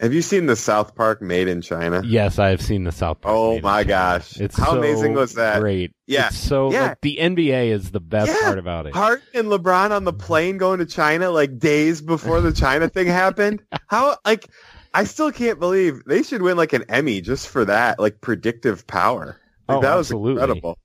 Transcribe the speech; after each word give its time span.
Have 0.00 0.14
you 0.14 0.22
seen 0.22 0.46
the 0.46 0.56
South 0.56 0.94
Park 0.94 1.20
Made 1.20 1.46
in 1.46 1.60
China? 1.60 2.00
Yes, 2.04 2.38
I 2.38 2.48
have 2.48 2.62
seen 2.62 2.84
the 2.84 2.92
South 2.92 3.20
Park. 3.20 3.34
Oh 3.36 3.60
my 3.60 3.84
gosh. 3.84 4.40
It's 4.40 4.56
How 4.58 4.72
so 4.72 4.78
amazing 4.78 5.12
was 5.12 5.34
that? 5.34 5.60
Great. 5.60 5.92
Yeah. 6.06 6.28
It's 6.28 6.38
so 6.38 6.72
Yeah. 6.72 6.82
like 6.88 7.00
the 7.02 7.18
NBA 7.18 7.68
is 7.70 7.90
the 7.90 8.00
best 8.00 8.28
Yeah. 8.32 8.46
part 8.46 8.58
about 8.58 8.86
it. 8.86 8.94
Hart 8.94 9.22
and 9.34 9.48
LeBron 9.48 9.90
on 9.90 10.04
the 10.04 10.12
plane 10.14 10.56
going 10.56 10.78
to 10.78 10.86
China 10.86 11.30
like 11.30 11.58
days 11.58 12.00
before 12.00 12.40
the 12.40 12.52
China 12.52 12.88
thing 12.88 13.08
happened. 13.08 13.62
How 13.88 14.16
like 14.24 14.46
I 14.94 15.04
still 15.04 15.30
can't 15.32 15.60
believe 15.60 16.02
they 16.06 16.22
should 16.22 16.40
win 16.42 16.56
like 16.56 16.72
an 16.72 16.84
Emmy 16.88 17.20
just 17.20 17.48
for 17.48 17.66
that, 17.66 18.00
like 18.00 18.20
predictive 18.22 18.86
power. 18.86 19.36
Like, 19.68 19.78
Oh, 19.78 19.80
that 19.82 19.94
was 19.96 20.06
absolutely. 20.06 20.32
incredible. 20.42 20.78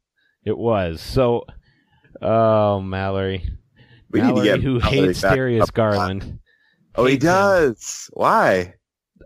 It 0.43 0.57
was. 0.57 0.99
So 0.99 1.45
oh 2.21 2.81
Mallory. 2.81 3.49
We 4.11 4.19
need 4.19 4.27
to 4.27 4.33
Mallory 4.33 4.45
get 4.45 4.61
who 4.61 4.79
Mallory 4.79 5.07
hates 5.07 5.21
Darius. 5.21 5.71
Garland. 5.71 6.39
Oh, 6.95 7.05
he 7.05 7.13
Hates 7.13 7.23
him. 7.23 7.27
does. 7.31 8.09
Why? 8.13 8.73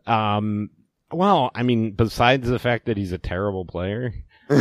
Um 0.09 0.70
well, 1.12 1.52
I 1.56 1.64
mean, 1.64 1.92
besides 1.92 2.47
the 2.50 2.59
fact 2.59 2.86
that 2.88 2.97
he's 2.97 3.12
a 3.12 3.18
terrible 3.18 3.66
player. 3.66 4.14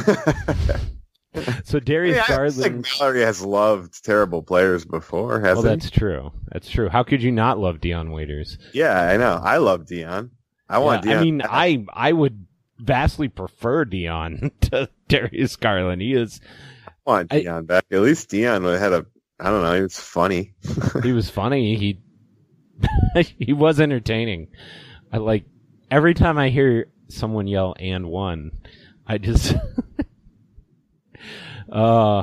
So 1.64 1.78
Darius 1.78 2.16
Yeah, 2.16 2.22
I 2.24 2.26
Garland 2.36 2.54
think 2.56 2.86
Mallory 2.98 3.20
has 3.20 3.44
loved 3.44 4.02
terrible 4.04 4.42
players 4.42 4.84
before, 4.84 5.40
hasn't 5.40 5.66
he? 5.66 5.70
that's 5.70 5.90
true. 5.90 6.32
That's 6.50 6.68
true. 6.68 6.88
How 6.88 7.02
could 7.04 7.22
you 7.22 7.30
not 7.30 7.58
love 7.58 7.80
Dion 7.80 8.10
Waiters? 8.10 8.58
Yeah, 8.72 8.98
I 8.98 9.16
know. 9.18 9.38
I 9.40 9.58
love 9.58 9.86
Dion. 9.86 10.30
I 10.68 10.78
want 10.78 11.04
Yeah, 11.04 11.20
Dion. 11.20 11.20
I 11.20 11.24
mean. 11.24 11.86
I 11.92 12.08
I 12.08 12.12
would 12.12 12.46
vastly 12.78 13.28
prefer 13.28 13.84
Dion 13.84 14.50
to 14.62 14.88
Darius 15.06 15.54
Garland. 15.56 16.00
He 16.02 16.14
is 16.14 16.40
I 16.86 16.90
want 17.06 17.32
I- 17.32 17.40
Dion 17.42 17.66
back. 17.66 17.84
At 17.92 18.00
least 18.00 18.30
Dion 18.30 18.64
had 18.64 18.92
a. 18.92 19.06
I 19.38 19.50
don't 19.50 19.62
know. 19.62 19.74
He 19.74 19.82
was 19.82 19.98
funny. 20.00 20.54
he 21.04 21.12
was 21.12 21.30
funny. 21.30 21.76
He 21.76 22.00
he 23.38 23.52
was 23.52 23.80
entertaining. 23.80 24.48
I 25.12 25.18
like 25.18 25.44
every 25.90 26.14
time 26.14 26.38
I 26.38 26.48
hear 26.50 26.88
someone 27.08 27.46
yell 27.46 27.74
and 27.78 28.06
one, 28.06 28.52
I 29.06 29.18
just 29.18 29.54
uh 31.72 32.22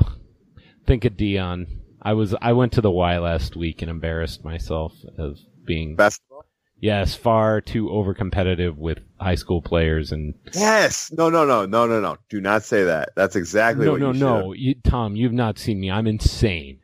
think 0.85 1.05
of 1.05 1.17
Dion. 1.17 1.67
I 2.01 2.13
was 2.13 2.35
I 2.41 2.53
went 2.53 2.73
to 2.73 2.81
the 2.81 2.91
Y 2.91 3.17
last 3.19 3.55
week 3.55 3.81
and 3.81 3.89
embarrassed 3.89 4.43
myself 4.43 4.93
of 5.17 5.39
being 5.65 5.95
Basketball. 5.95 6.45
yes 6.79 7.15
far 7.15 7.61
too 7.61 7.89
over 7.89 8.13
competitive 8.13 8.77
with 8.77 8.99
high 9.19 9.35
school 9.35 9.61
players 9.61 10.11
and 10.11 10.35
Yes. 10.53 11.11
No. 11.11 11.29
No. 11.29 11.45
No. 11.45 11.65
No. 11.65 11.87
No. 11.87 11.99
No. 11.99 12.17
Do 12.29 12.39
not 12.41 12.63
say 12.63 12.83
that. 12.83 13.09
That's 13.15 13.35
exactly 13.35 13.85
no 13.85 13.93
what 13.93 14.01
no 14.01 14.11
you 14.11 14.19
no 14.19 14.53
you, 14.53 14.75
Tom 14.83 15.15
you've 15.15 15.33
not 15.33 15.57
seen 15.57 15.79
me 15.79 15.89
I'm 15.89 16.05
insane 16.07 16.79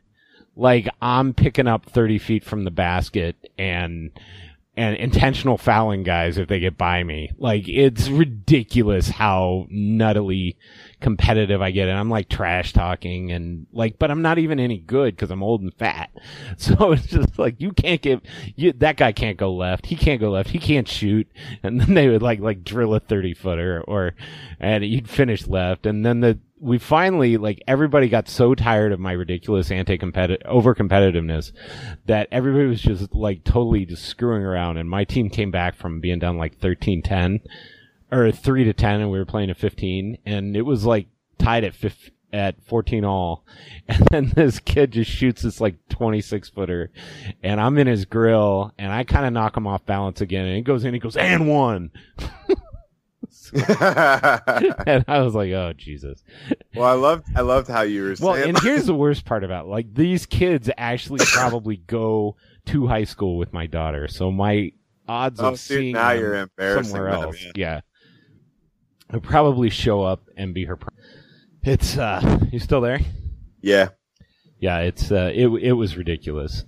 like 0.56 0.88
I'm 1.00 1.32
picking 1.34 1.68
up 1.68 1.86
30 1.86 2.18
feet 2.18 2.44
from 2.44 2.64
the 2.64 2.70
basket 2.70 3.36
and 3.56 4.10
and 4.74 4.96
intentional 4.96 5.58
fouling 5.58 6.02
guys 6.02 6.38
if 6.38 6.48
they 6.48 6.58
get 6.58 6.78
by 6.78 7.02
me. 7.02 7.30
Like 7.36 7.68
it's 7.68 8.08
ridiculous 8.08 9.08
how 9.08 9.66
nuttily 9.70 10.56
competitive 11.00 11.60
I 11.60 11.72
get, 11.72 11.88
and 11.88 11.98
I'm 11.98 12.08
like 12.08 12.28
trash 12.28 12.72
talking 12.72 13.32
and 13.32 13.66
like, 13.72 13.98
but 13.98 14.10
I'm 14.10 14.22
not 14.22 14.38
even 14.38 14.58
any 14.58 14.78
good 14.78 15.14
because 15.14 15.30
I'm 15.30 15.42
old 15.42 15.62
and 15.62 15.74
fat. 15.74 16.10
So 16.56 16.92
it's 16.92 17.06
just 17.06 17.38
like 17.38 17.60
you 17.60 17.72
can't 17.72 18.00
get 18.00 18.22
you, 18.56 18.72
that 18.74 18.96
guy 18.96 19.12
can't 19.12 19.36
go 19.36 19.52
left, 19.52 19.86
he 19.86 19.96
can't 19.96 20.20
go 20.20 20.30
left, 20.30 20.50
he 20.50 20.58
can't 20.58 20.86
shoot, 20.88 21.26
and 21.62 21.80
then 21.80 21.94
they 21.94 22.08
would 22.08 22.22
like 22.22 22.40
like 22.40 22.64
drill 22.64 22.94
a 22.94 23.00
30 23.00 23.34
footer 23.34 23.82
or 23.86 24.14
and 24.60 24.84
you'd 24.84 25.08
finish 25.08 25.46
left, 25.46 25.86
and 25.86 26.06
then 26.06 26.20
the 26.20 26.38
we 26.62 26.78
finally 26.78 27.36
like 27.36 27.60
everybody 27.66 28.08
got 28.08 28.28
so 28.28 28.54
tired 28.54 28.92
of 28.92 29.00
my 29.00 29.10
ridiculous 29.10 29.72
anti-competitive 29.72 30.46
over 30.46 30.76
competitiveness 30.76 31.50
that 32.06 32.28
everybody 32.30 32.66
was 32.66 32.80
just 32.80 33.12
like 33.12 33.42
totally 33.42 33.84
just 33.84 34.04
screwing 34.04 34.44
around. 34.44 34.78
And 34.78 34.88
my 34.88 35.02
team 35.02 35.28
came 35.28 35.50
back 35.50 35.74
from 35.74 36.00
being 36.00 36.20
down 36.20 36.38
like 36.38 36.60
13-10 36.60 37.40
or 38.12 38.30
3 38.30 38.64
to 38.64 38.72
10 38.72 39.00
and 39.00 39.10
we 39.10 39.18
were 39.18 39.24
playing 39.24 39.50
at 39.50 39.56
15 39.56 40.18
and 40.24 40.56
it 40.56 40.62
was 40.62 40.84
like 40.86 41.08
tied 41.36 41.64
at 41.64 41.74
15 41.74 42.12
at 42.32 42.62
14 42.64 43.04
all. 43.04 43.44
And 43.88 44.06
then 44.06 44.32
this 44.36 44.60
kid 44.60 44.92
just 44.92 45.10
shoots 45.10 45.42
this 45.42 45.60
like 45.60 45.76
26 45.88 46.48
footer. 46.50 46.92
And 47.42 47.60
I'm 47.60 47.76
in 47.76 47.88
his 47.88 48.04
grill 48.04 48.72
and 48.78 48.90
I 48.92 49.04
kind 49.04 49.26
of 49.26 49.32
knock 49.32 49.56
him 49.56 49.66
off 49.66 49.84
balance 49.84 50.20
again. 50.20 50.46
And 50.46 50.56
he 50.56 50.62
goes 50.62 50.84
in 50.84 50.94
he 50.94 51.00
goes 51.00 51.16
and 51.16 51.48
one 51.48 51.90
and 54.86 55.04
I 55.08 55.20
was 55.20 55.34
like 55.34 55.52
oh 55.52 55.72
Jesus 55.76 56.22
well, 56.74 56.86
I 56.86 56.94
loved. 56.94 57.26
I 57.36 57.42
loved 57.42 57.68
how 57.68 57.82
you 57.82 58.02
were 58.04 58.14
well, 58.20 58.34
and 58.34 58.58
here's 58.60 58.86
the 58.86 58.94
worst 58.94 59.24
part 59.26 59.44
about 59.44 59.66
it. 59.66 59.68
like 59.68 59.92
these 59.94 60.24
kids 60.26 60.70
actually 60.78 61.20
probably 61.32 61.76
go 61.76 62.36
to 62.66 62.86
high 62.86 63.04
school 63.04 63.36
with 63.38 63.52
my 63.52 63.66
daughter, 63.66 64.08
so 64.08 64.30
my 64.32 64.72
odds 65.06 65.40
Oh, 65.40 65.48
of 65.48 65.52
dude, 65.54 65.60
seeing 65.60 65.92
now 65.94 66.10
them 66.10 66.18
you're 66.20 66.34
embarrassing 66.36 66.84
somewhere 66.92 67.10
them, 67.12 67.22
else, 67.24 67.42
man. 67.44 67.52
yeah, 67.56 67.80
I'll 69.10 69.20
probably 69.20 69.68
show 69.68 70.02
up 70.02 70.28
and 70.36 70.54
be 70.54 70.64
her. 70.64 70.76
Pr- 70.76 70.88
it's 71.62 71.98
uh, 71.98 72.38
you 72.50 72.58
still 72.58 72.80
there? 72.80 73.00
yeah. 73.60 73.88
Yeah, 74.58 74.78
it's 74.78 75.10
uh, 75.10 75.30
it 75.34 75.48
it 75.48 75.72
was 75.72 75.96
ridiculous. 75.96 76.64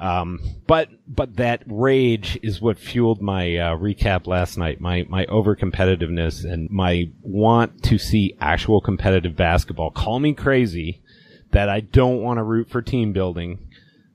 Um, 0.00 0.40
but 0.66 0.88
but 1.06 1.36
that 1.36 1.62
rage 1.66 2.38
is 2.42 2.60
what 2.60 2.78
fueled 2.78 3.20
my 3.20 3.54
uh, 3.58 3.76
recap 3.76 4.26
last 4.26 4.56
night. 4.56 4.80
My 4.80 5.06
my 5.10 5.26
over 5.26 5.54
competitiveness 5.54 6.50
and 6.50 6.70
my 6.70 7.10
want 7.20 7.82
to 7.84 7.98
see 7.98 8.34
actual 8.40 8.80
competitive 8.80 9.36
basketball. 9.36 9.90
Call 9.90 10.18
me 10.18 10.32
crazy 10.32 11.02
that 11.50 11.68
I 11.68 11.80
don't 11.80 12.22
want 12.22 12.38
to 12.38 12.42
root 12.42 12.70
for 12.70 12.80
team 12.80 13.12
building. 13.12 13.58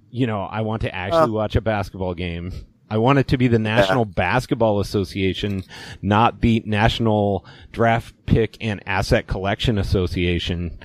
You 0.10 0.26
know, 0.26 0.42
I 0.42 0.62
want 0.62 0.82
to 0.82 0.96
actually 0.96 1.30
Uh. 1.30 1.34
watch 1.34 1.56
a 1.56 1.62
basketball 1.62 2.16
game. 2.16 2.52
I 2.90 2.98
want 2.98 3.20
it 3.20 3.28
to 3.30 3.38
be 3.38 3.48
the 3.48 3.60
National 3.60 4.06
Basketball 4.06 4.80
Association, 4.80 5.64
not 6.02 6.42
the 6.42 6.62
National 6.66 7.44
Draft 7.72 8.14
Pick 8.26 8.58
and 8.62 8.82
Asset 8.88 9.26
Collection 9.28 9.78
Association. 9.80 10.78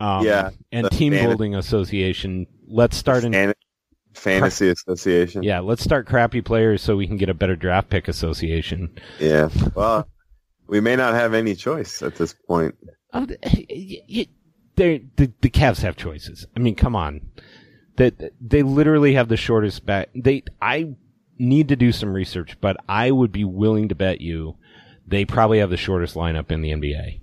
Um, 0.00 0.24
Yeah, 0.24 0.50
and 0.72 0.90
Team 0.90 1.12
Building 1.12 1.54
Association. 1.54 2.46
Let's 2.68 2.96
start 2.96 3.24
an 3.24 3.32
Fantasy 4.16 4.68
Association. 4.68 5.42
yeah, 5.42 5.60
let's 5.60 5.82
start 5.82 6.06
crappy 6.06 6.40
players 6.40 6.82
so 6.82 6.96
we 6.96 7.06
can 7.06 7.16
get 7.16 7.28
a 7.28 7.34
better 7.34 7.56
draft 7.56 7.88
pick 7.90 8.08
association. 8.08 8.90
Yeah. 9.20 9.48
Well, 9.74 10.08
we 10.66 10.80
may 10.80 10.96
not 10.96 11.14
have 11.14 11.34
any 11.34 11.54
choice 11.54 12.02
at 12.02 12.16
this 12.16 12.32
point. 12.32 12.74
Oh, 13.12 13.26
th- 13.26 13.38
y- 13.44 14.02
y- 14.08 14.26
the 14.76 15.02
the 15.16 15.50
Cavs 15.50 15.82
have 15.82 15.96
choices. 15.96 16.46
I 16.56 16.58
mean, 16.60 16.74
come 16.74 16.94
on, 16.96 17.20
that 17.96 18.32
they 18.40 18.62
literally 18.62 19.14
have 19.14 19.28
the 19.28 19.36
shortest 19.36 19.86
back. 19.86 20.08
They 20.14 20.42
I 20.60 20.94
need 21.38 21.68
to 21.68 21.76
do 21.76 21.92
some 21.92 22.12
research, 22.12 22.58
but 22.60 22.76
I 22.88 23.10
would 23.10 23.32
be 23.32 23.44
willing 23.44 23.88
to 23.88 23.94
bet 23.94 24.20
you 24.20 24.56
they 25.06 25.24
probably 25.24 25.60
have 25.60 25.70
the 25.70 25.76
shortest 25.76 26.14
lineup 26.14 26.50
in 26.50 26.62
the 26.62 26.70
NBA. 26.70 27.20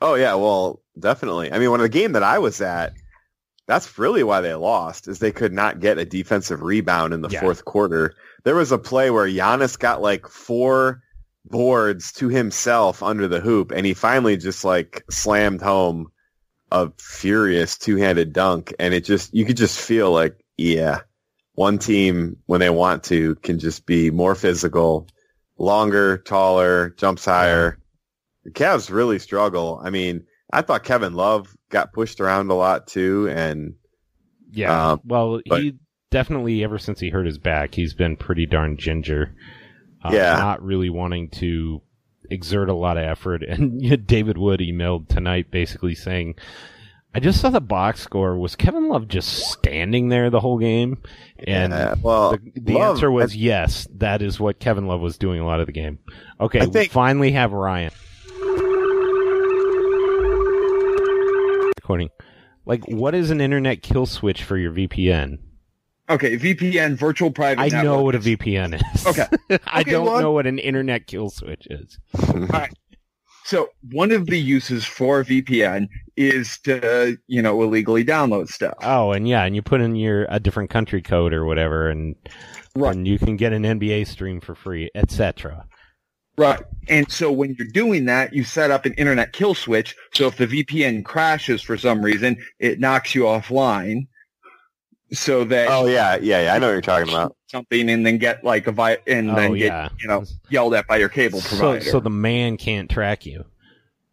Oh 0.00 0.14
yeah, 0.14 0.34
well, 0.34 0.80
definitely. 0.98 1.52
I 1.52 1.58
mean, 1.58 1.70
when 1.72 1.80
the 1.80 1.88
game 1.88 2.12
that 2.12 2.22
I 2.22 2.38
was 2.38 2.60
at, 2.60 2.92
that's 3.68 3.98
really 3.98 4.24
why 4.24 4.40
they 4.40 4.54
lost 4.54 5.06
is 5.06 5.18
they 5.18 5.30
could 5.30 5.52
not 5.52 5.78
get 5.78 5.98
a 5.98 6.04
defensive 6.04 6.62
rebound 6.62 7.14
in 7.14 7.20
the 7.20 7.28
Yeah. 7.28 7.40
fourth 7.40 7.64
quarter. 7.64 8.14
There 8.42 8.56
was 8.56 8.72
a 8.72 8.78
play 8.78 9.10
where 9.10 9.28
Giannis 9.28 9.78
got 9.78 10.02
like 10.02 10.26
four 10.26 11.02
boards 11.44 12.10
to 12.12 12.28
himself 12.28 13.02
under 13.02 13.28
the 13.28 13.40
hoop, 13.40 13.70
and 13.70 13.86
he 13.86 13.94
finally 13.94 14.36
just 14.38 14.64
like 14.64 15.04
slammed 15.10 15.62
home 15.62 16.08
a 16.72 16.90
furious 16.98 17.78
two-handed 17.78 18.32
dunk, 18.32 18.74
and 18.78 18.92
it 18.94 19.04
just 19.04 19.32
you 19.34 19.44
could 19.44 19.56
just 19.56 19.78
feel 19.78 20.10
like, 20.10 20.34
yeah, 20.56 21.00
one 21.54 21.78
team 21.78 22.36
when 22.46 22.60
they 22.60 22.70
want 22.70 23.04
to 23.04 23.34
can 23.36 23.58
just 23.58 23.84
be 23.86 24.10
more 24.10 24.34
physical, 24.34 25.06
longer, 25.58 26.18
taller, 26.18 26.90
jumps 26.90 27.24
higher. 27.26 27.78
The 28.44 28.50
Cavs 28.50 28.90
really 28.90 29.18
struggle. 29.18 29.80
I 29.82 29.90
mean, 29.90 30.24
I 30.52 30.62
thought 30.62 30.84
Kevin 30.84 31.14
Love 31.14 31.54
got 31.68 31.92
pushed 31.92 32.20
around 32.20 32.50
a 32.50 32.54
lot 32.54 32.86
too, 32.86 33.28
and 33.30 33.74
Yeah. 34.50 34.92
Um, 34.92 35.00
well, 35.04 35.40
but- 35.46 35.62
he 35.62 35.74
definitely 36.10 36.64
ever 36.64 36.78
since 36.78 37.00
he 37.00 37.10
hurt 37.10 37.26
his 37.26 37.38
back, 37.38 37.74
he's 37.74 37.94
been 37.94 38.16
pretty 38.16 38.46
darn 38.46 38.76
ginger. 38.76 39.34
Uh, 40.02 40.10
Yeah. 40.12 40.36
Not 40.36 40.62
really 40.62 40.88
wanting 40.90 41.28
to 41.30 41.82
exert 42.30 42.68
a 42.68 42.74
lot 42.74 42.96
of 42.96 43.04
effort. 43.04 43.42
And 43.48 44.06
David 44.06 44.38
Wood 44.38 44.60
emailed 44.60 45.08
tonight 45.08 45.50
basically 45.50 45.94
saying, 45.94 46.36
I 47.14 47.20
just 47.20 47.40
saw 47.40 47.48
the 47.50 47.60
box 47.60 48.00
score. 48.00 48.38
Was 48.38 48.54
Kevin 48.54 48.88
Love 48.88 49.08
just 49.08 49.28
standing 49.50 50.08
there 50.08 50.28
the 50.30 50.40
whole 50.40 50.58
game? 50.58 50.98
And 51.38 51.72
uh, 51.72 51.96
well, 52.02 52.32
the, 52.32 52.52
the 52.60 52.74
Love- 52.74 52.96
answer 52.96 53.10
was 53.10 53.34
yes. 53.34 53.88
That 53.96 54.22
is 54.22 54.38
what 54.38 54.60
Kevin 54.60 54.86
Love 54.86 55.00
was 55.00 55.18
doing 55.18 55.40
a 55.40 55.46
lot 55.46 55.60
of 55.60 55.66
the 55.66 55.72
game. 55.72 55.98
Okay, 56.40 56.60
I 56.60 56.66
we 56.66 56.86
finally 56.88 57.32
have 57.32 57.52
Ryan. 57.52 57.90
Recording. 61.88 62.10
Like, 62.66 62.84
what 62.86 63.14
is 63.14 63.30
an 63.30 63.40
internet 63.40 63.80
kill 63.80 64.04
switch 64.04 64.44
for 64.44 64.58
your 64.58 64.70
VPN? 64.72 65.38
Okay, 66.10 66.36
VPN, 66.36 66.98
virtual 66.98 67.30
private 67.30 67.62
I 67.62 67.68
network. 67.68 67.82
know 67.84 68.02
what 68.02 68.14
a 68.14 68.18
VPN 68.18 68.74
is. 68.74 69.06
Okay. 69.06 69.24
I 69.66 69.80
Okay, 69.80 69.92
don't 69.92 70.04
well, 70.04 70.20
know 70.20 70.32
what 70.32 70.46
an 70.46 70.58
internet 70.58 71.06
kill 71.06 71.30
switch 71.30 71.66
is. 71.70 71.98
So 73.44 73.70
one 73.92 74.12
of 74.12 74.26
the 74.26 74.38
uses 74.38 74.84
for 74.84 75.24
VPN 75.24 75.88
is 76.18 76.58
to, 76.64 77.16
you 77.26 77.40
know, 77.40 77.62
illegally 77.62 78.04
download 78.04 78.48
stuff. 78.48 78.74
Oh, 78.82 79.12
and 79.12 79.26
yeah, 79.26 79.44
and 79.44 79.56
you 79.56 79.62
put 79.62 79.80
in 79.80 79.96
your 79.96 80.26
a 80.28 80.38
different 80.38 80.68
country 80.68 81.00
code 81.00 81.32
or 81.32 81.46
whatever, 81.46 81.88
and 81.88 82.14
Right. 82.76 82.94
and 82.94 83.08
you 83.08 83.18
can 83.18 83.38
get 83.38 83.54
an 83.54 83.62
NBA 83.62 84.06
stream 84.06 84.42
for 84.42 84.54
free, 84.54 84.90
etc. 84.94 85.64
Right. 86.38 86.60
And 86.88 87.10
so 87.12 87.30
when 87.30 87.54
you're 87.58 87.68
doing 87.68 88.06
that, 88.06 88.32
you 88.32 88.44
set 88.44 88.70
up 88.70 88.86
an 88.86 88.94
internet 88.94 89.32
kill 89.34 89.54
switch. 89.54 89.94
So 90.14 90.26
if 90.28 90.36
the 90.38 90.46
VPN 90.46 91.04
crashes 91.04 91.60
for 91.60 91.76
some 91.76 92.00
reason, 92.00 92.38
it 92.60 92.80
knocks 92.80 93.14
you 93.14 93.24
offline 93.24 94.06
so 95.12 95.44
that 95.44 95.68
oh 95.70 95.86
yeah, 95.86 96.16
yeah, 96.20 96.42
yeah. 96.44 96.54
I 96.54 96.58
know 96.58 96.66
what 96.68 96.72
you're 96.72 96.80
talking 96.82 97.08
about. 97.12 97.34
something 97.50 97.88
and 97.90 98.06
then 98.06 98.18
get 98.18 98.44
like 98.44 98.66
a 98.66 98.72
vi- 98.72 98.98
and 99.06 99.30
Oh 99.30 99.34
then 99.34 99.52
get, 99.54 99.66
yeah, 99.66 99.88
you 100.00 100.08
know, 100.08 100.24
yelled 100.50 100.74
at 100.74 100.86
by 100.86 100.96
your 100.98 101.08
cable 101.08 101.40
so 101.40 101.56
provider. 101.58 101.84
so 101.90 101.98
the 102.00 102.10
man 102.10 102.56
can't 102.56 102.88
track 102.90 103.26
you. 103.26 103.44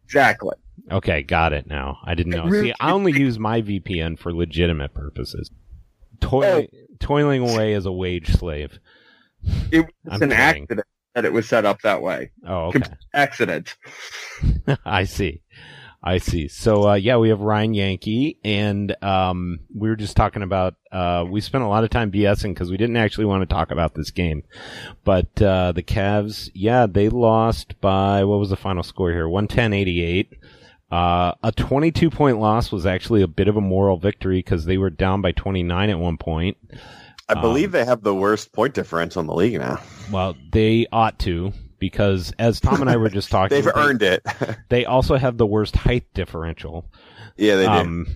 exactly. 0.04 0.54
Okay, 0.90 1.22
got 1.22 1.52
it 1.52 1.66
now. 1.66 1.98
I 2.04 2.14
didn't 2.14 2.32
know. 2.32 2.44
really- 2.46 2.68
See, 2.68 2.74
I 2.80 2.92
only 2.92 3.12
use 3.12 3.38
my 3.38 3.60
VPN 3.62 4.18
for 4.18 4.32
legitimate 4.34 4.94
purposes. 4.94 5.50
Toiling, 6.20 6.68
Oh. 6.72 6.78
toiling 7.00 7.42
away 7.48 7.74
as 7.74 7.86
a 7.86 7.92
wage 7.92 8.28
slave. 8.34 8.78
It 9.70 9.80
was 9.80 9.86
I'm 10.10 10.22
an 10.22 10.30
kidding. 10.30 10.32
accident 10.62 10.86
that 11.16 11.24
it 11.24 11.32
was 11.32 11.48
set 11.48 11.64
up 11.64 11.80
that 11.80 12.02
way. 12.02 12.30
Oh, 12.46 12.66
okay. 12.66 12.82
Accident. 13.14 13.74
I 14.84 15.04
see. 15.04 15.40
I 16.02 16.18
see. 16.18 16.46
So 16.46 16.90
uh, 16.90 16.94
yeah, 16.94 17.16
we 17.16 17.30
have 17.30 17.40
Ryan 17.40 17.72
Yankee, 17.72 18.38
and 18.44 18.94
um, 19.02 19.60
we 19.74 19.88
were 19.88 19.96
just 19.96 20.14
talking 20.14 20.42
about. 20.42 20.74
Uh, 20.92 21.24
we 21.28 21.40
spent 21.40 21.64
a 21.64 21.68
lot 21.68 21.84
of 21.84 21.90
time 21.90 22.12
BSing 22.12 22.52
because 22.52 22.70
we 22.70 22.76
didn't 22.76 22.98
actually 22.98 23.24
want 23.24 23.48
to 23.48 23.52
talk 23.52 23.70
about 23.70 23.94
this 23.94 24.10
game, 24.10 24.44
but 25.04 25.40
uh, 25.42 25.72
the 25.72 25.82
Cavs, 25.82 26.50
yeah, 26.54 26.86
they 26.86 27.08
lost 27.08 27.80
by 27.80 28.22
what 28.22 28.38
was 28.38 28.50
the 28.50 28.56
final 28.56 28.82
score 28.82 29.10
here? 29.10 29.26
One 29.26 29.48
ten 29.48 29.72
eighty 29.72 30.04
eight. 30.04 30.34
Uh, 30.88 31.32
a 31.42 31.50
22 31.50 32.10
point 32.10 32.38
loss 32.38 32.70
was 32.70 32.86
actually 32.86 33.20
a 33.20 33.26
bit 33.26 33.48
of 33.48 33.56
a 33.56 33.60
moral 33.60 33.96
victory 33.96 34.38
because 34.38 34.66
they 34.66 34.78
were 34.78 34.88
down 34.88 35.20
by 35.20 35.32
29 35.32 35.90
at 35.90 35.98
one 35.98 36.16
point. 36.16 36.56
I 37.28 37.34
Um, 37.34 37.40
believe 37.40 37.72
they 37.72 37.84
have 37.84 38.02
the 38.02 38.14
worst 38.14 38.52
point 38.52 38.74
differential 38.74 39.20
in 39.20 39.26
the 39.26 39.34
league 39.34 39.58
now. 39.58 39.80
Well, 40.12 40.36
they 40.52 40.86
ought 40.92 41.18
to 41.20 41.52
because 41.78 42.32
as 42.38 42.60
Tom 42.60 42.80
and 42.80 42.88
I 42.90 42.96
were 42.96 43.08
just 43.10 43.30
talking, 43.32 43.56
They've 43.56 43.64
they, 43.64 43.70
earned 43.80 44.02
it. 44.02 44.22
they 44.68 44.84
also 44.84 45.16
have 45.16 45.36
the 45.36 45.46
worst 45.46 45.74
height 45.76 46.04
differential. 46.14 46.90
yeah, 47.36 47.56
they 47.56 47.64
do. 47.64 47.70
Um, 47.70 48.06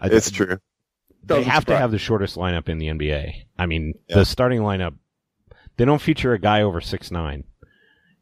I- 0.00 0.06
it's 0.08 0.30
true. 0.30 0.58
they 1.24 1.34
Doesn't 1.36 1.50
have 1.50 1.64
to 1.66 1.76
have 1.76 1.90
the 1.90 1.98
shortest 1.98 2.36
lineup 2.36 2.68
in 2.68 2.78
the 2.78 2.86
NBA. 2.86 3.32
I 3.58 3.66
mean, 3.66 3.94
Yeah. 4.08 4.16
the 4.18 4.24
starting 4.24 4.60
lineup, 4.60 4.94
they 5.76 5.84
don't 5.84 6.00
feature 6.00 6.32
a 6.32 6.38
guy 6.38 6.62
over 6.62 6.80
six 6.80 7.10
nine, 7.10 7.44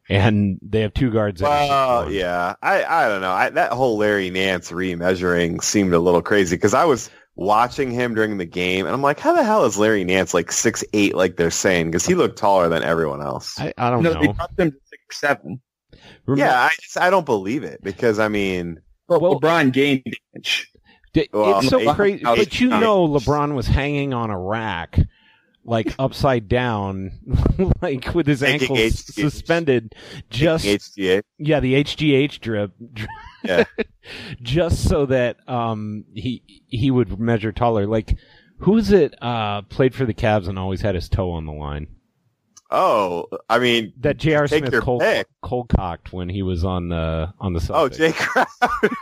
and 0.09 0.59
they 0.61 0.81
have 0.81 0.93
two 0.93 1.11
guards. 1.11 1.41
that 1.41 1.47
Well, 1.49 2.05
6'1". 2.07 2.13
yeah, 2.13 2.55
I 2.61 2.83
I 2.83 3.07
don't 3.07 3.21
know. 3.21 3.31
I, 3.31 3.49
that 3.51 3.71
whole 3.71 3.97
Larry 3.97 4.29
Nance 4.31 4.71
remeasuring 4.71 5.63
seemed 5.63 5.93
a 5.93 5.99
little 5.99 6.21
crazy 6.21 6.55
because 6.55 6.73
I 6.73 6.85
was 6.85 7.09
watching 7.39 7.89
him 7.89 8.13
during 8.15 8.37
the 8.37 8.45
game, 8.45 8.85
and 8.85 8.93
I'm 8.93 9.01
like, 9.01 9.19
how 9.19 9.33
the 9.33 9.43
hell 9.43 9.63
is 9.65 9.77
Larry 9.77 10.03
Nance 10.03 10.33
like 10.33 10.51
six 10.51 10.83
eight 10.93 11.15
like 11.15 11.37
they're 11.37 11.49
saying? 11.49 11.87
Because 11.87 12.05
he 12.05 12.13
looked 12.15 12.37
taller 12.37 12.67
than 12.69 12.83
everyone 12.83 13.21
else. 13.21 13.57
I, 13.59 13.73
I 13.77 13.89
don't 13.89 14.03
No, 14.03 14.13
they 14.13 14.27
know. 14.27 14.33
dropped 14.33 14.57
them 14.57 14.71
to 14.71 14.77
six 14.89 15.19
seven. 15.19 15.61
Remember- 16.25 16.45
yeah, 16.51 16.61
I 16.63 16.69
just 16.81 16.97
I 16.97 17.09
don't 17.09 17.25
believe 17.25 17.63
it 17.63 17.81
because 17.83 18.19
I 18.19 18.27
mean, 18.27 18.79
But 19.07 19.21
Well- 19.21 19.39
LeBron 19.39 19.71
gained 19.73 20.03
an 20.05 20.13
inch. 20.35 20.71
D- 21.13 21.27
Well, 21.33 21.59
it's 21.59 21.69
so 21.69 21.79
eight- 21.79 21.95
crazy, 21.95 22.17
eight- 22.19 22.23
but 22.23 22.59
you 22.59 22.67
eight- 22.73 22.79
know, 22.79 23.07
LeBron 23.07 23.55
was 23.55 23.65
hanging 23.67 24.13
on 24.13 24.29
a 24.29 24.37
rack, 24.39 24.99
like 25.65 25.95
upside 25.99 26.47
down, 26.47 27.11
like 27.81 28.13
with 28.13 28.27
his 28.27 28.43
ankles 28.43 28.77
HGH. 28.77 29.13
suspended, 29.13 29.95
just 30.29 30.65
HGA. 30.65 31.23
yeah, 31.39 31.59
the 31.61 31.83
HGH 31.83 32.39
drip, 32.41 32.71
Yeah. 33.43 33.63
just 34.41 34.87
so 34.87 35.05
that 35.07 35.37
um 35.47 36.05
he 36.13 36.43
he 36.67 36.91
would 36.91 37.19
measure 37.19 37.51
taller. 37.51 37.87
Like 37.87 38.17
who's 38.59 38.91
it 38.91 39.15
uh 39.21 39.61
played 39.63 39.95
for 39.95 40.05
the 40.05 40.13
Cavs 40.13 40.47
and 40.47 40.59
always 40.59 40.81
had 40.81 40.95
his 40.95 41.09
toe 41.09 41.31
on 41.31 41.45
the 41.45 41.51
line? 41.53 41.87
Oh, 42.71 43.25
I 43.49 43.57
mean, 43.57 43.93
That 44.01 44.17
J.R. 44.17 44.47
Smith 44.47 44.71
cold, 44.81 45.01
cold 45.41 45.69
cocked 45.69 46.13
when 46.13 46.29
he 46.29 46.43
was 46.43 46.63
on 46.63 46.89
the 46.89 47.33
on 47.39 47.53
the 47.53 47.59
oh, 47.73 47.89
Celtics. 47.89 47.89
oh, 47.89 47.89
Jay 47.89 48.13
Crowder. 48.13 48.95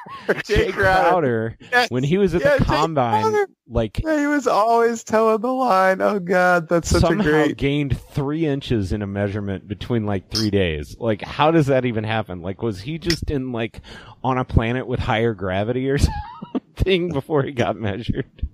Jay 0.45 0.71
Crowder 0.71 1.57
Yes. 1.71 1.89
when 1.91 2.03
he 2.03 2.17
was 2.17 2.33
at 2.33 2.41
Yeah, 2.41 2.57
the 2.59 2.63
combine, 2.65 3.33
like 3.67 3.99
Yeah, 4.01 4.19
he 4.21 4.27
was 4.27 4.47
always 4.47 5.03
toeing 5.03 5.41
the 5.41 5.51
line. 5.51 5.99
Oh 6.01 6.17
God, 6.19 6.69
that's 6.69 6.89
such 6.89 7.01
somehow 7.01 7.27
a 7.27 7.31
great. 7.47 7.57
gained 7.57 7.99
three 8.11 8.45
inches 8.45 8.93
in 8.93 9.01
a 9.01 9.07
measurement 9.07 9.67
between 9.67 10.05
like 10.05 10.29
three 10.31 10.49
days. 10.49 10.95
Like, 10.97 11.21
how 11.21 11.51
does 11.51 11.65
that 11.67 11.83
even 11.83 12.05
happen? 12.05 12.41
Like, 12.41 12.61
was 12.61 12.79
he 12.79 12.97
just 12.97 13.29
in 13.29 13.51
like 13.51 13.81
on 14.23 14.37
a 14.37 14.45
planet 14.45 14.87
with 14.87 15.01
higher 15.01 15.33
gravity 15.33 15.89
or 15.89 15.97
something 16.77 17.11
before 17.11 17.43
he 17.43 17.51
got 17.51 17.75
measured? 17.75 18.47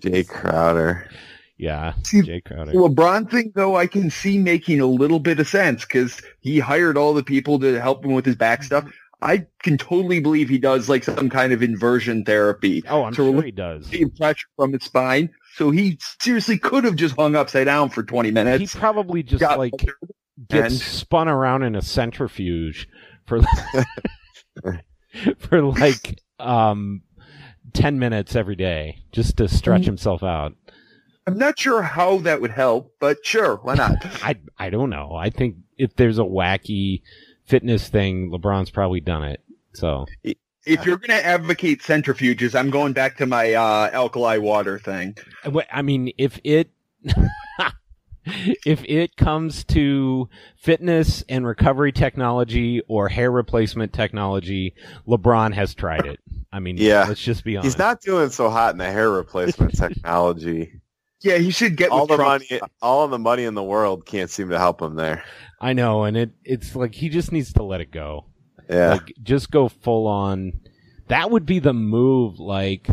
Jay 0.00 0.24
Crowder. 0.24 1.08
Yeah, 1.62 1.94
See, 2.02 2.22
Jay 2.22 2.40
Crowder. 2.40 2.72
The 2.72 2.78
LeBron 2.78 3.30
thing, 3.30 3.52
though, 3.54 3.76
I 3.76 3.86
can 3.86 4.10
see 4.10 4.36
making 4.36 4.80
a 4.80 4.86
little 4.86 5.20
bit 5.20 5.38
of 5.38 5.46
sense 5.46 5.84
because 5.84 6.20
he 6.40 6.58
hired 6.58 6.98
all 6.98 7.14
the 7.14 7.22
people 7.22 7.60
to 7.60 7.80
help 7.80 8.04
him 8.04 8.12
with 8.14 8.26
his 8.26 8.34
back 8.34 8.64
stuff. 8.64 8.90
I 9.22 9.46
can 9.62 9.78
totally 9.78 10.18
believe 10.18 10.48
he 10.48 10.58
does 10.58 10.88
like 10.88 11.04
some 11.04 11.30
kind 11.30 11.52
of 11.52 11.62
inversion 11.62 12.24
therapy 12.24 12.82
Oh, 12.88 13.04
I'm 13.04 13.12
sure 13.14 13.40
he 13.42 13.52
does. 13.52 13.86
the 13.88 14.06
pressure 14.06 14.48
from 14.56 14.72
his 14.72 14.82
spine. 14.82 15.30
So 15.54 15.70
he 15.70 15.98
seriously 16.20 16.58
could 16.58 16.82
have 16.82 16.96
just 16.96 17.14
hung 17.14 17.36
upside 17.36 17.66
down 17.66 17.90
for 17.90 18.02
20 18.02 18.32
minutes. 18.32 18.72
He 18.72 18.78
probably 18.80 19.22
just 19.22 19.38
got 19.40 19.58
like 19.58 19.72
gets 20.48 20.72
and- 20.74 20.82
spun 20.82 21.28
around 21.28 21.62
in 21.62 21.76
a 21.76 21.82
centrifuge 21.82 22.88
for 23.26 23.40
for 25.38 25.62
like 25.62 26.18
um 26.40 27.02
10 27.74 27.98
minutes 28.00 28.34
every 28.34 28.56
day 28.56 28.98
just 29.12 29.36
to 29.36 29.46
stretch 29.48 29.82
Mhm. 29.82 29.86
himself 29.86 30.22
out. 30.24 30.54
I'm 31.26 31.38
not 31.38 31.58
sure 31.58 31.82
how 31.82 32.18
that 32.18 32.40
would 32.40 32.50
help, 32.50 32.94
but 32.98 33.18
sure, 33.24 33.56
why 33.56 33.74
not? 33.74 33.96
I 34.24 34.36
I 34.58 34.70
don't 34.70 34.90
know. 34.90 35.14
I 35.14 35.30
think 35.30 35.56
if 35.78 35.94
there's 35.96 36.18
a 36.18 36.22
wacky 36.24 37.02
fitness 37.44 37.88
thing, 37.88 38.30
LeBron's 38.30 38.70
probably 38.70 39.00
done 39.00 39.24
it. 39.24 39.42
So 39.74 40.06
if 40.22 40.84
you're 40.86 40.96
going 40.96 41.18
to 41.18 41.24
advocate 41.24 41.82
centrifuges, 41.82 42.58
I'm 42.58 42.70
going 42.70 42.92
back 42.92 43.16
to 43.18 43.26
my 43.26 43.54
uh, 43.54 43.90
alkali 43.92 44.38
water 44.38 44.78
thing. 44.78 45.16
I 45.72 45.82
mean, 45.82 46.12
if 46.18 46.38
it 46.44 46.70
if 48.24 48.84
it 48.84 49.16
comes 49.16 49.64
to 49.64 50.28
fitness 50.56 51.24
and 51.28 51.46
recovery 51.46 51.92
technology 51.92 52.82
or 52.88 53.08
hair 53.08 53.30
replacement 53.30 53.92
technology, 53.92 54.74
LeBron 55.06 55.54
has 55.54 55.74
tried 55.74 56.06
it. 56.06 56.20
I 56.52 56.60
mean, 56.60 56.76
Yeah. 56.76 57.06
let's 57.08 57.20
just 57.22 57.44
be 57.44 57.56
honest. 57.56 57.74
He's 57.74 57.78
not 57.78 58.00
doing 58.00 58.30
so 58.30 58.50
hot 58.50 58.72
in 58.72 58.78
the 58.78 58.90
hair 58.90 59.10
replacement 59.10 59.76
technology. 59.76 60.80
Yeah, 61.22 61.38
he 61.38 61.50
should 61.50 61.76
get 61.76 61.90
all 61.90 62.02
with 62.02 62.10
the 62.10 62.16
Trump. 62.16 62.44
money, 62.50 62.60
all 62.80 63.06
the 63.08 63.18
money 63.18 63.44
in 63.44 63.54
the 63.54 63.62
world 63.62 64.06
can't 64.06 64.28
seem 64.30 64.48
to 64.50 64.58
help 64.58 64.82
him 64.82 64.96
there. 64.96 65.24
I 65.60 65.72
know, 65.72 66.04
and 66.04 66.16
it 66.16 66.30
it's 66.44 66.74
like 66.74 66.94
he 66.94 67.08
just 67.08 67.30
needs 67.32 67.52
to 67.54 67.62
let 67.62 67.80
it 67.80 67.90
go. 67.92 68.26
Yeah, 68.68 68.92
Like 68.92 69.12
just 69.22 69.50
go 69.50 69.68
full 69.68 70.06
on. 70.06 70.52
That 71.08 71.30
would 71.30 71.46
be 71.46 71.58
the 71.58 71.72
move. 71.74 72.40
Like 72.40 72.88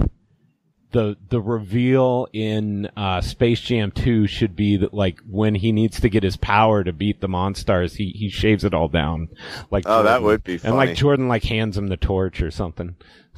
the 0.92 1.16
the 1.30 1.40
reveal 1.42 2.28
in 2.34 2.90
uh, 2.98 3.22
Space 3.22 3.62
Jam 3.62 3.92
Two 3.92 4.28
should 4.28 4.56
be 4.56 4.78
that 4.78 4.94
like 4.94 5.20
when 5.30 5.56
he 5.56 5.72
needs 5.72 6.00
to 6.02 6.10
get 6.10 6.24
his 6.24 6.36
power 6.38 6.84
to 6.84 6.92
beat 6.94 7.22
the 7.22 7.28
Monstars, 7.28 7.96
he 7.96 8.10
he 8.10 8.30
shaves 8.30 8.64
it 8.64 8.74
all 8.74 8.88
down. 8.88 9.30
Like 9.72 9.84
Oh, 9.88 10.04
that 10.04 10.22
would 10.24 10.44
be 10.44 10.58
funny. 10.58 10.70
And 10.70 10.78
like 10.78 10.96
Jordan 10.98 11.28
like 11.28 11.44
hands 11.44 11.78
him 11.78 11.88
the 11.88 11.98
torch 11.98 12.42
or 12.42 12.52
something. 12.52 12.96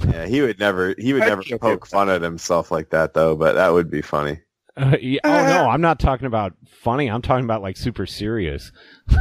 yeah. 0.07 0.25
He 0.25 0.41
would 0.41 0.60
never, 0.60 0.95
he 0.98 1.13
would 1.13 1.19
never 1.19 1.43
poke 1.60 1.86
fun 1.86 2.10
at 2.10 2.21
himself 2.21 2.71
like 2.71 2.89
that 2.91 3.13
though. 3.13 3.36
But 3.36 3.53
that 3.53 3.74
would 3.74 3.89
be 3.91 4.01
funny. 4.01 4.39
Uh, 4.78 4.96
yeah, 5.01 5.20
oh 5.24 5.30
no, 5.48 5.70
I'm 5.70 5.82
not 5.82 6.00
talking 6.00 6.28
about 6.28 6.54
funny. 6.68 7.10
I'm 7.10 7.22
talking 7.22 7.44
about 7.46 7.62
like 7.62 7.78
super 7.78 8.06
serious. 8.06 8.72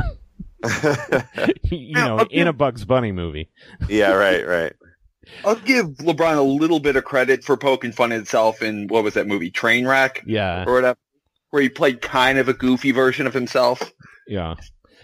you 1.64 1.94
know, 1.94 2.18
I'll 2.18 2.26
in 2.26 2.46
a 2.46 2.52
Bugs 2.52 2.84
Bunny 2.84 3.12
movie. 3.12 3.48
yeah, 3.88 4.12
right, 4.12 4.46
right. 4.46 4.72
I'll 5.44 5.56
give 5.56 5.86
LeBron 5.98 6.36
a 6.36 6.42
little 6.42 6.80
bit 6.80 6.96
of 6.96 7.04
credit 7.04 7.44
for 7.44 7.56
poking 7.56 7.92
fun 7.92 8.10
at 8.12 8.16
himself 8.16 8.62
in 8.62 8.88
what 8.88 9.04
was 9.04 9.14
that 9.14 9.26
movie, 9.26 9.50
Trainwreck 9.50 10.22
Yeah, 10.26 10.64
or 10.66 10.74
whatever, 10.74 10.98
where 11.50 11.62
he 11.62 11.68
played 11.68 12.00
kind 12.02 12.38
of 12.38 12.48
a 12.48 12.52
goofy 12.54 12.90
version 12.90 13.26
of 13.26 13.34
himself. 13.34 13.92
yeah. 14.26 14.54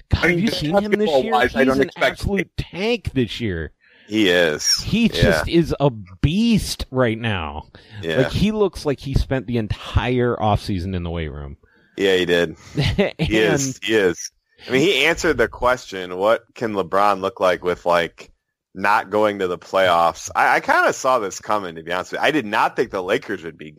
God, 0.09 0.25
I 0.25 0.29
mean, 0.29 0.39
have 0.39 0.41
you 0.45 0.51
seen 0.53 0.71
him 0.79 0.93
this 0.93 1.11
year? 1.11 1.33
basketball-wise, 1.33 1.51
He's 1.53 1.57
I 1.61 1.65
don't 1.65 1.77
an 1.77 1.83
expect- 1.83 2.21
absolute 2.21 2.51
tank 2.57 3.11
this 3.13 3.41
year. 3.41 3.73
He 4.07 4.29
is. 4.29 4.83
He 4.83 5.07
Yeah. 5.07 5.23
just 5.23 5.49
is 5.49 5.75
a 5.81 5.91
beast 5.91 6.87
right 6.91 7.19
now. 7.19 7.69
Yeah, 8.03 8.19
Like 8.19 8.33
he 8.33 8.53
looks 8.53 8.87
like 8.87 9.01
he 9.01 9.15
spent 9.15 9.47
the 9.47 9.59
entire 9.59 10.37
offseason 10.37 10.95
in 10.95 11.03
the 11.03 11.11
weight 11.11 11.29
room. 11.33 11.57
yeah, 11.97 12.17
he 12.17 12.25
did. 12.27 12.57
and 12.99 13.13
He 13.19 13.39
is. 13.39 13.79
He 13.83 13.95
is. 13.95 14.31
I 14.67 14.71
mean, 14.71 14.81
he 14.81 15.05
answered 15.05 15.37
the 15.39 15.49
question: 15.49 16.17
What 16.17 16.45
can 16.55 16.73
LeBron 16.73 17.21
look 17.21 17.41
like 17.41 17.63
with 17.63 17.85
like 17.85 18.31
not 18.75 19.11
going 19.11 19.39
to 19.41 19.49
the 19.49 19.59
playoffs? 19.59 20.31
I, 20.35 20.57
I 20.57 20.61
kind 20.61 20.89
of 20.89 20.95
saw 20.95 21.19
this 21.19 21.41
coming. 21.41 21.75
To 21.75 21.83
be 21.83 21.93
honest, 21.93 22.13
with 22.13 22.21
you. 22.21 22.27
I 22.27 22.31
did 22.31 22.47
not 22.47 22.75
think 22.77 22.91
the 22.91 23.03
Lakers 23.03 23.45
would 23.45 23.59
be 23.59 23.77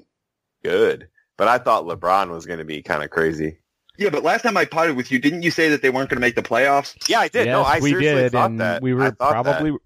good, 0.64 1.08
but 1.38 1.48
I 1.48 1.58
thought 1.58 1.86
LeBron 1.86 2.30
was 2.30 2.46
going 2.46 2.60
to 2.60 2.66
be 2.66 2.82
kind 2.84 3.04
of 3.04 3.10
crazy. 3.10 3.60
Yeah, 3.98 4.10
but 4.12 4.24
last 4.24 4.44
time 4.44 4.56
I 4.58 4.66
potted 4.66 4.96
with 4.96 5.12
you, 5.12 5.18
didn't 5.18 5.42
you 5.42 5.50
say 5.50 5.70
that 5.70 5.82
they 5.82 5.90
weren't 5.90 6.10
going 6.12 6.18
to 6.18 6.22
make 6.22 6.36
the 6.36 6.44
playoffs? 6.44 6.96
Yeah, 7.10 7.22
I 7.22 7.30
did. 7.30 7.48
no, 7.48 7.64
I 7.64 7.80
we 7.80 7.90
seriously 7.90 8.22
did, 8.24 8.32
thought 8.34 8.52
and 8.52 8.60
that. 8.60 8.82
we 8.84 8.92
I 8.92 8.96
were 8.96 9.12
probably 9.14 9.72
that. 9.72 9.80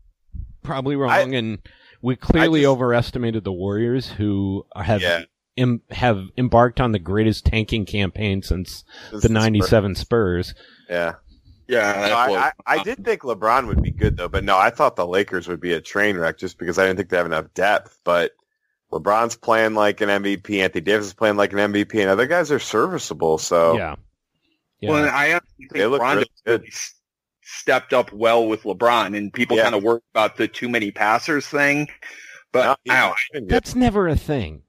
Probably 0.64 0.96
probably 0.96 0.96
wrong, 0.96 1.36
and 1.36 1.60
we 2.02 2.16
clearly 2.16 2.62
just- 2.62 2.70
overestimated 2.70 3.44
the 3.44 3.52
Warriors, 3.54 4.08
who 4.10 4.66
have 4.76 5.02
Yeah. 5.02 5.24
em- 5.58 5.82
have 5.92 6.24
embarked 6.38 6.80
on 6.82 6.92
the 6.92 7.00
greatest 7.00 7.46
tanking 7.46 7.86
campaign 7.86 8.42
since 8.42 8.84
This 9.12 9.24
the 9.24 9.30
'97 9.30 9.96
Spurs. 9.96 10.54
Yeah. 10.90 11.14
Yeah, 11.68 12.08
No, 12.10 12.16
I, 12.36 12.52
I, 12.68 12.80
I 12.80 12.84
did 12.84 13.06
think 13.06 13.22
LeBron 13.22 13.68
would 13.68 13.82
be 13.82 13.92
good 13.92 14.18
though, 14.18 14.28
but 14.28 14.44
no, 14.44 14.58
I 14.58 14.72
thought 14.72 14.98
the 14.98 15.08
Lakers 15.08 15.48
would 15.48 15.62
be 15.62 15.72
a 15.72 15.80
train 15.80 16.18
wreck 16.18 16.38
just 16.38 16.58
because 16.58 16.78
I 16.78 16.86
didn't 16.86 16.98
think 16.98 17.10
they 17.10 17.16
have 17.16 17.26
enough 17.26 17.54
depth. 17.54 17.98
But 18.04 18.32
LeBron's 18.92 19.38
playing 19.38 19.74
like 19.76 20.02
an 20.02 20.10
MVP, 20.10 20.62
Anthony 20.62 20.82
Davis 20.82 21.06
is 21.06 21.14
playing 21.14 21.38
like 21.38 21.54
an 21.54 21.60
MVP, 21.60 22.02
and 22.02 22.10
other 22.10 22.26
guys 22.28 22.52
are 22.52 22.60
serviceable. 22.60 23.38
So 23.38 23.78
Yeah, 23.78 23.96
yeah. 24.82 24.90
Well, 24.90 25.06
I 25.06 25.28
honestly 25.32 25.68
They 25.72 25.80
think 25.80 25.92
look 25.92 26.02
Rondo 26.02 26.16
really 26.18 26.30
good. 26.46 26.62
really 26.62 26.68
s- 26.68 26.94
stepped 27.44 27.94
up 27.94 28.12
well 28.14 28.48
with 28.48 28.64
LeBron, 28.64 29.16
and 29.18 29.34
people 29.34 29.58
Yeah. 29.58 29.64
kind 29.64 29.76
of 29.76 29.84
worry 29.84 30.02
about 30.14 30.38
the 30.38 30.48
too 30.48 30.70
many 30.70 30.92
passers 30.92 31.48
thing. 31.48 31.88
But 32.52 32.78
No, 32.86 32.94
I, 32.94 33.00
don't- 33.08 33.16
been 33.34 33.44
good. 33.44 33.50
That's 33.50 33.76
never 33.76 34.08
a 34.08 34.16
thing. 34.16 34.64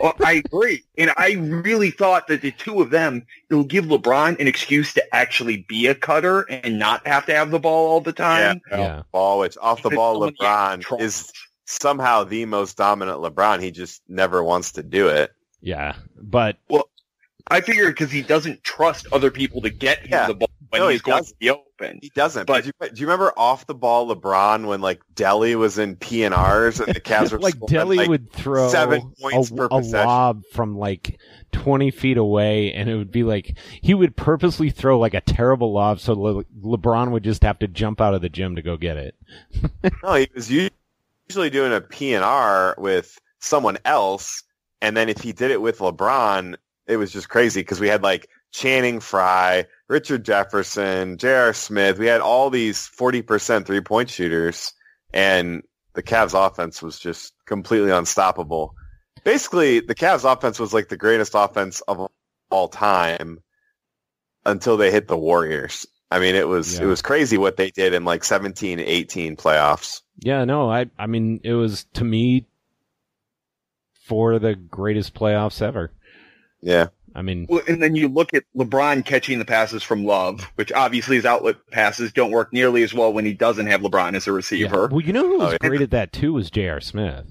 well, 0.00 0.14
I 0.24 0.32
agree, 0.44 0.84
and 0.98 1.12
I 1.16 1.32
really 1.32 1.90
thought 1.90 2.26
that 2.28 2.42
the 2.42 2.52
two 2.52 2.80
of 2.80 2.90
them 2.90 3.26
it'll 3.50 3.64
give 3.64 3.86
LeBron 3.86 4.38
an 4.40 4.46
excuse 4.46 4.94
to 4.94 5.14
actually 5.14 5.64
be 5.68 5.86
a 5.86 5.94
cutter 5.94 6.42
and 6.42 6.78
not 6.78 7.06
have 7.06 7.26
to 7.26 7.34
have 7.34 7.50
the 7.50 7.58
ball 7.58 7.88
all 7.90 8.00
the 8.00 8.14
yeah, 8.16 8.24
time. 8.24 8.60
Yeah. 8.70 9.02
ball, 9.12 9.40
which 9.40 9.56
off 9.60 9.82
the 9.82 9.90
ball, 9.90 10.20
LeBron 10.20 11.00
is 11.00 11.32
somehow 11.66 12.22
the 12.24 12.44
most 12.44 12.76
dominant 12.76 13.18
LeBron. 13.20 13.60
He 13.62 13.70
just 13.70 14.02
never 14.08 14.44
wants 14.44 14.70
to 14.72 14.82
do 14.82 15.08
it. 15.08 15.32
Yeah, 15.60 15.94
but 16.20 16.58
I 17.48 17.60
figure 17.60 17.88
because 17.88 18.10
he 18.12 18.22
doesn't 18.22 18.62
trust 18.64 19.06
other 19.12 19.30
people 19.30 19.60
to 19.62 19.70
get 19.70 20.00
him 20.00 20.08
Yeah. 20.10 20.26
the 20.28 20.34
ball 20.34 20.48
when 20.80 20.82
No, 20.82 20.88
he 20.88 20.98
going 20.98 21.18
doesn't. 21.18 21.32
to 21.34 21.38
be 21.38 21.50
open. 21.50 21.98
He 22.02 22.10
doesn't. 22.14 22.46
But- 22.46 22.54
But 22.54 22.62
do 22.64 22.70
you, 22.86 22.94
do 22.94 23.00
you 23.00 23.06
remember 23.06 23.32
off 23.36 23.66
the 23.66 23.74
ball 23.74 24.14
LeBron 24.14 24.66
when 24.66 24.80
like 24.80 25.00
Delly 25.14 25.54
was 25.56 25.78
in 25.78 25.96
PNRs 25.96 26.84
and 26.84 26.94
the 26.94 27.00
Cavs 27.00 27.32
were 27.32 27.38
like 27.38 27.54
scoring, 27.54 27.74
Delly 27.74 27.96
like, 27.96 28.08
would 28.08 28.32
throw 28.32 28.68
seven 28.68 29.12
points 29.20 29.50
a, 29.50 29.54
per 29.54 29.64
a 29.66 29.68
possession. 29.68 30.06
lob 30.08 30.42
from 30.52 30.76
like 30.76 31.18
20 31.52 31.90
feet 31.90 32.16
away 32.16 32.72
and 32.72 32.88
it 32.90 32.96
would 32.96 33.12
be 33.12 33.22
like 33.22 33.56
he 33.80 33.94
would 33.94 34.16
purposely 34.16 34.70
throw 34.70 34.98
like 34.98 35.14
a 35.14 35.20
terrible 35.20 35.72
lob 35.72 36.00
so 36.00 36.12
Le- 36.14 36.44
lebron 36.62 37.10
would 37.12 37.22
just 37.22 37.42
have 37.44 37.58
to 37.60 37.68
jump 37.68 38.00
out 38.00 38.12
of 38.14 38.22
the 38.22 38.28
gym 38.28 38.56
to 38.56 38.62
go 38.62 38.76
get 38.76 38.96
it 38.96 39.14
No, 40.02 40.14
he 40.14 40.28
was 40.34 40.50
usually 40.50 41.50
doing 41.50 41.72
a 41.72 41.80
PNR 41.80 42.76
with 42.78 43.18
someone 43.40 43.78
else, 43.84 44.42
and 44.80 44.96
then 44.96 45.08
if 45.08 45.20
he 45.20 45.32
did 45.32 45.50
it 45.50 45.60
with 45.60 45.78
LeBron, 45.78 46.56
it 46.86 46.96
was 46.96 47.12
just 47.12 47.28
crazy 47.28 47.60
because 47.60 47.80
we 47.80 47.88
had 47.88 48.02
like 48.02 48.28
Channing 48.54 49.00
Frye, 49.00 49.66
Richard 49.88 50.24
Jefferson, 50.24 51.18
J.R. 51.18 51.52
Smith. 51.52 51.98
We 51.98 52.06
had 52.06 52.20
all 52.20 52.50
these 52.50 52.86
forty 52.86 53.20
percent 53.20 53.66
three 53.66 53.80
point 53.80 54.08
shooters, 54.08 54.72
and 55.12 55.64
the 55.94 56.04
Cavs 56.04 56.34
offense 56.34 56.80
was 56.80 56.98
just 57.00 57.32
completely 57.46 57.90
unstoppable. 57.90 58.76
Basically, 59.24 59.80
the 59.80 59.94
Cavs 59.96 60.30
offense 60.30 60.60
was 60.60 60.72
like 60.72 60.88
the 60.88 60.96
greatest 60.96 61.32
offense 61.34 61.80
of 61.88 62.08
all 62.50 62.68
time 62.68 63.40
until 64.46 64.76
they 64.76 64.92
hit 64.92 65.08
the 65.08 65.18
Warriors. 65.18 65.84
I 66.12 66.20
mean, 66.20 66.36
it 66.36 66.46
was 66.46 66.78
Yeah. 66.78 66.84
it 66.84 66.86
was 66.86 67.02
crazy 67.02 67.36
what 67.38 67.56
they 67.56 67.72
did 67.72 67.92
in 67.92 68.04
like 68.04 68.22
17, 68.22 68.78
18 68.78 69.34
playoffs. 69.36 70.00
yeah 70.22 70.44
no 70.44 70.70
i 70.70 70.86
i 70.96 71.08
mean 71.08 71.40
it 71.42 71.54
was 71.54 71.86
to 71.94 72.04
me 72.04 72.46
for 74.06 74.38
the 74.38 74.54
greatest 74.54 75.12
playoffs 75.14 75.60
ever 75.60 75.90
Yeah. 76.62 76.88
I 77.14 77.22
mean 77.22 77.46
Well, 77.48 77.62
and 77.68 77.82
then 77.82 77.94
you 77.96 78.08
look 78.08 78.34
at 78.34 78.44
LeBron 78.56 79.04
catching 79.04 79.38
the 79.38 79.44
passes 79.44 79.82
from 79.82 80.04
Love, 80.04 80.40
which 80.56 80.72
obviously 80.72 81.16
his 81.16 81.24
outlet 81.24 81.56
passes 81.70 82.12
don't 82.12 82.30
work 82.30 82.52
nearly 82.52 82.82
as 82.82 82.92
well 82.94 83.12
when 83.12 83.24
he 83.24 83.32
doesn't 83.32 83.66
have 83.66 83.80
LeBron 83.82 84.14
as 84.14 84.26
a 84.26 84.30
yeah. 84.30 84.34
receiver. 84.36 84.88
well 84.88 85.00
you 85.00 85.12
know 85.12 85.26
who 85.26 85.38
was 85.38 85.48
Oh, 85.48 85.58
yeah. 85.62 85.68
great 85.68 85.80
at 85.82 85.90
that 85.90 86.12
too 86.12 86.32
was 86.32 86.50
J.R. 86.50 86.80
smith 86.80 87.26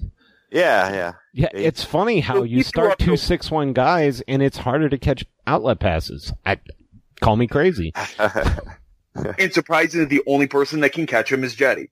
Yeah, 0.50 0.92
yeah. 0.92 1.12
yeah, 1.32 1.48
it's 1.52 1.82
funny 1.84 2.20
how 2.20 2.34
Well, 2.34 2.46
you 2.46 2.58
you 2.58 2.62
start 2.62 2.92
up 2.92 2.98
two 2.98 3.12
the- 3.12 3.16
six 3.16 3.50
one 3.50 3.72
guys 3.72 4.22
and 4.28 4.42
it's 4.42 4.56
harder 4.58 4.88
to 4.88 4.98
catch 4.98 5.24
outlet 5.46 5.80
passes. 5.80 6.32
I 6.46 6.58
call 7.20 7.36
me 7.36 7.46
crazy. 7.46 7.92
And 9.38 9.52
surprisingly, 9.52 10.06
the 10.06 10.22
only 10.26 10.48
person 10.48 10.80
that 10.80 10.90
can 10.92 11.06
catch 11.06 11.30
him 11.30 11.44
is 11.44 11.54
Jetty. 11.54 11.88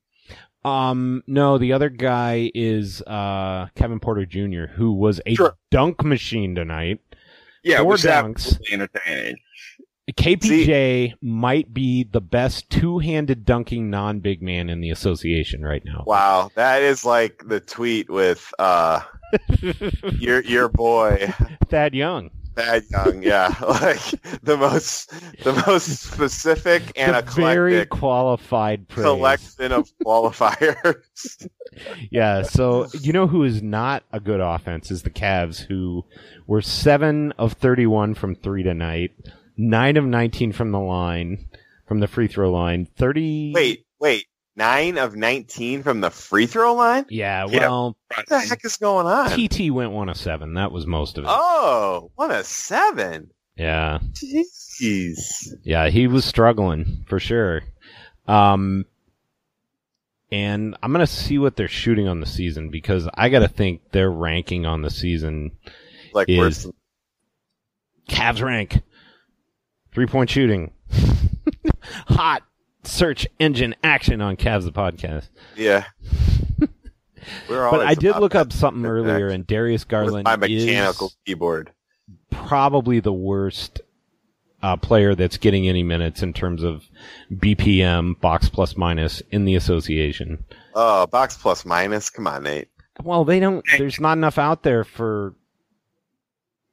Um, 0.64 1.22
no, 1.28 1.56
the 1.56 1.72
other 1.72 1.88
guy 1.88 2.50
is 2.52 3.00
uh 3.02 3.68
Kevin 3.76 4.00
Porter 4.00 4.26
Jr., 4.26 4.66
who 4.75 4.92
was 4.92 5.20
a 5.25 5.34
Sure. 5.37 5.56
dunk 5.70 6.02
machine 6.04 6.54
tonight. 6.56 7.00
Yeah, 7.62 7.78
Four 7.83 7.95
dunks. 7.95 8.59
entertaining. 8.71 9.37
KPJ 10.11 11.14
might 11.23 11.73
be 11.73 12.02
the 12.04 12.21
best 12.21 12.69
two-handed 12.71 13.45
dunking 13.45 13.88
non-big 13.88 14.42
man 14.42 14.69
in 14.69 14.81
the 14.81 14.90
association 14.90 15.62
right 15.64 15.83
now. 15.85 16.04
wow, 16.07 16.50
that 16.57 16.83
is 16.83 17.04
like 17.04 17.42
the 17.47 17.61
tweet 17.61 18.11
with 18.11 18.52
uh 18.59 19.00
your 20.19 20.40
your 20.42 20.69
boy. 20.69 21.33
Thad 21.69 21.95
Young. 21.95 22.31
Thad 22.54 22.85
Young, 22.90 23.23
yeah, 23.23 23.54
like 23.66 24.00
the 24.42 24.56
most 24.56 25.11
the 25.42 25.62
most 25.66 25.87
specific 25.87 26.82
and 26.97 27.14
the 27.14 27.30
very 27.32 27.87
qualified 27.87 28.88
praise. 28.88 29.04
collection 29.04 29.73
of 29.73 29.90
qualifiers. 30.04 31.49
Yeah, 32.11 32.42
so 32.42 32.87
you 33.00 33.14
know 33.14 33.26
who 33.26 33.44
is 33.44 33.62
not 33.62 34.02
a 34.12 34.21
good 34.21 34.40
offense 34.40 34.90
is 34.90 35.04
the 35.04 35.11
Cavs, 35.11 35.61
who 35.61 36.04
were 36.47 36.61
seven 36.61 37.32
of 37.38 37.54
thirty-one 37.54 38.12
from 38.12 38.35
three 38.35 38.62
tonight, 38.62 39.12
nine 39.56 39.97
of 39.97 40.04
nineteen 40.04 40.52
from 40.52 40.71
the 40.71 40.78
line, 40.78 41.49
from 41.88 42.00
the 42.00 42.06
free 42.06 42.28
throw 42.28 42.52
line, 42.52 42.87
thirty. 42.99 43.52
wait, 43.54 43.87
wait, 43.99 44.26
nine 44.56 44.99
of 44.99 45.14
nineteen 45.16 45.82
from 45.82 46.00
the 46.00 46.11
free 46.11 46.47
throw 46.47 46.75
line. 46.75 47.06
Yeah, 47.09 47.47
Yeah. 47.49 47.61
well, 47.68 47.97
What 48.14 48.26
the 48.28 48.40
heck 48.40 48.64
is 48.64 48.76
going 48.76 49.06
on? 49.06 49.30
TT 49.30 49.71
went 49.71 49.92
one 49.92 50.09
of 50.09 50.16
seven. 50.16 50.54
That 50.54 50.73
was 50.73 50.87
most 50.87 51.18
of 51.18 51.25
it. 51.25 51.30
Oh, 51.30 52.11
what 52.16 52.30
a 52.30 52.44
seven! 52.44 53.30
Yeah, 53.56 53.99
Jeez. 54.14 55.49
yeah, 55.62 55.88
he 55.90 56.06
was 56.06 56.25
struggling 56.25 57.04
for 57.09 57.21
sure. 57.21 57.62
Um, 58.26 58.87
and 60.30 60.76
I'm 60.82 60.92
gonna 60.92 61.06
see 61.06 61.38
what 61.38 61.56
they're 61.56 61.68
shooting 61.68 62.09
on 62.09 62.21
the 62.21 62.26
season 62.26 62.71
because 62.71 63.09
I 63.14 63.28
gotta 63.28 63.49
think 63.49 63.90
their 63.90 64.11
ranking 64.11 64.64
on 64.64 64.80
the 64.82 64.90
season 64.90 65.52
Like 66.14 66.28
Is- 66.28 66.38
worse. 66.38 66.62
Than, 66.64 66.73
Cavs 68.09 68.42
rank. 68.42 68.80
Three 69.92 70.06
point 70.06 70.30
shooting. 70.30 70.73
Hot 72.09 72.42
search 72.85 73.27
engine 73.39 73.75
action 73.83 74.21
on 74.21 74.37
Cavs 74.37 74.65
the 74.65 74.73
podcast. 74.73 75.29
yeah. 75.57 75.85
We're 77.49 77.71
But 77.71 77.87
I 77.87 77.95
did 77.95 78.17
look 78.17 78.35
up 78.35 78.53
something 78.53 78.85
earlier, 78.85 79.29
and 79.29 79.47
Darius 79.47 79.83
with 79.83 79.89
Garland 79.89 80.25
my 80.25 80.35
mechanical 80.37 81.07
is 81.09 81.17
keyboard. 81.25 81.71
probably 82.31 82.99
the 82.99 83.12
worst 83.12 83.81
uh, 84.61 84.77
player 84.77 85.15
that's 85.15 85.37
getting 85.39 85.69
any 85.69 85.85
minutes 85.85 86.23
in 86.25 86.33
terms 86.33 86.65
of 86.65 86.83
BPM, 87.33 88.19
box 88.21 88.49
plus 88.49 88.77
minus, 88.77 89.23
in 89.31 89.45
the 89.45 89.55
association. 89.55 90.45
Oh, 90.75 91.07
box 91.07 91.37
plus 91.37 91.65
minus. 91.65 92.11
Come 92.11 92.27
on, 92.27 92.43
Nate. 92.43 92.69
Well, 93.05 93.25
they 93.25 93.39
don't. 93.39 93.65
There's 93.79 94.01
not 94.01 94.19
enough 94.19 94.39
out 94.39 94.65
there 94.65 94.83
for. 94.83 95.35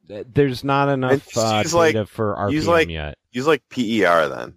There's 0.08 0.64
not 0.64 0.88
enough 0.88 1.36
uh, 1.38 1.60
use 1.62 1.72
like- 1.74 1.94
data 1.94 2.06
for 2.06 2.34
RPM 2.34 2.52
use 2.52 2.66
like- 2.66 2.88
yet. 2.88 3.18
Use 3.30 3.46
like 3.46 3.62
PER 3.68 4.28
then. 4.28 4.54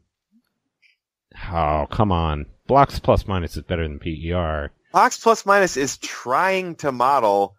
Oh, 1.51 1.87
come 1.89 2.11
on. 2.11 2.45
Blocks 2.67 2.99
plus 2.99 3.27
minus 3.27 3.57
is 3.57 3.63
better 3.63 3.83
than 3.83 3.99
E 4.05 4.31
PER. 4.31 4.71
Box 4.91 5.17
plus 5.17 5.45
minus 5.45 5.75
is 5.75 5.97
trying 5.97 6.75
to 6.75 6.91
model 6.91 7.55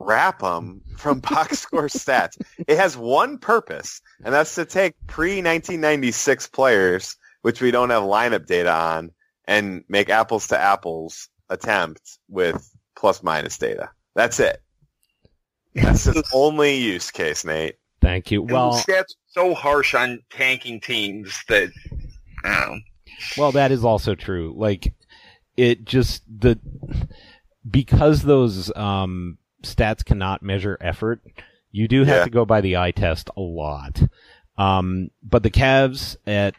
RAPM 0.00 0.80
from 0.98 1.20
box 1.30 1.60
score 1.60 1.88
stats. 1.88 2.40
It 2.66 2.76
has 2.76 2.96
one 2.96 3.38
purpose, 3.38 4.00
and 4.24 4.34
that's 4.34 4.54
to 4.56 4.64
take 4.64 4.94
pre 5.06 5.36
1996 5.36 6.48
players, 6.48 7.16
which 7.42 7.60
we 7.60 7.70
don't 7.70 7.90
have 7.90 8.02
lineup 8.02 8.46
data 8.46 8.72
on, 8.72 9.12
and 9.46 9.84
make 9.88 10.10
apples 10.10 10.48
to 10.48 10.58
apples 10.58 11.28
attempt 11.48 12.18
with 12.28 12.68
plus 12.96 13.22
minus 13.22 13.56
data. 13.56 13.90
That's 14.14 14.40
it. 14.40 14.60
That's 15.74 16.06
its 16.06 16.30
only 16.34 16.76
use 16.76 17.10
case, 17.10 17.44
Nate. 17.44 17.76
Thank 18.00 18.30
you. 18.30 18.42
And 18.42 18.50
Well, 18.50 18.72
the 18.72 18.92
stats 18.92 19.14
so 19.28 19.54
harsh 19.54 19.94
on 19.94 20.22
tanking 20.30 20.80
teams 20.80 21.38
that 21.48 21.70
I 22.46 22.78
well, 23.38 23.52
that 23.52 23.72
is 23.72 23.84
also 23.84 24.14
true. 24.14 24.54
Like, 24.56 24.94
it 25.56 25.84
just 25.84 26.22
the 26.28 26.58
because 27.68 28.22
those 28.22 28.74
um, 28.76 29.38
stats 29.62 30.04
cannot 30.04 30.42
measure 30.42 30.76
effort. 30.80 31.20
You 31.72 31.88
do 31.88 32.04
have 32.04 32.18
Yeah. 32.18 32.24
to 32.24 32.30
go 32.30 32.44
by 32.44 32.60
the 32.60 32.76
eye 32.76 32.90
test 32.92 33.30
a 33.36 33.40
lot. 33.40 34.02
Um, 34.58 35.10
but 35.22 35.42
the 35.42 35.50
Cavs 35.50 36.16
at 36.26 36.54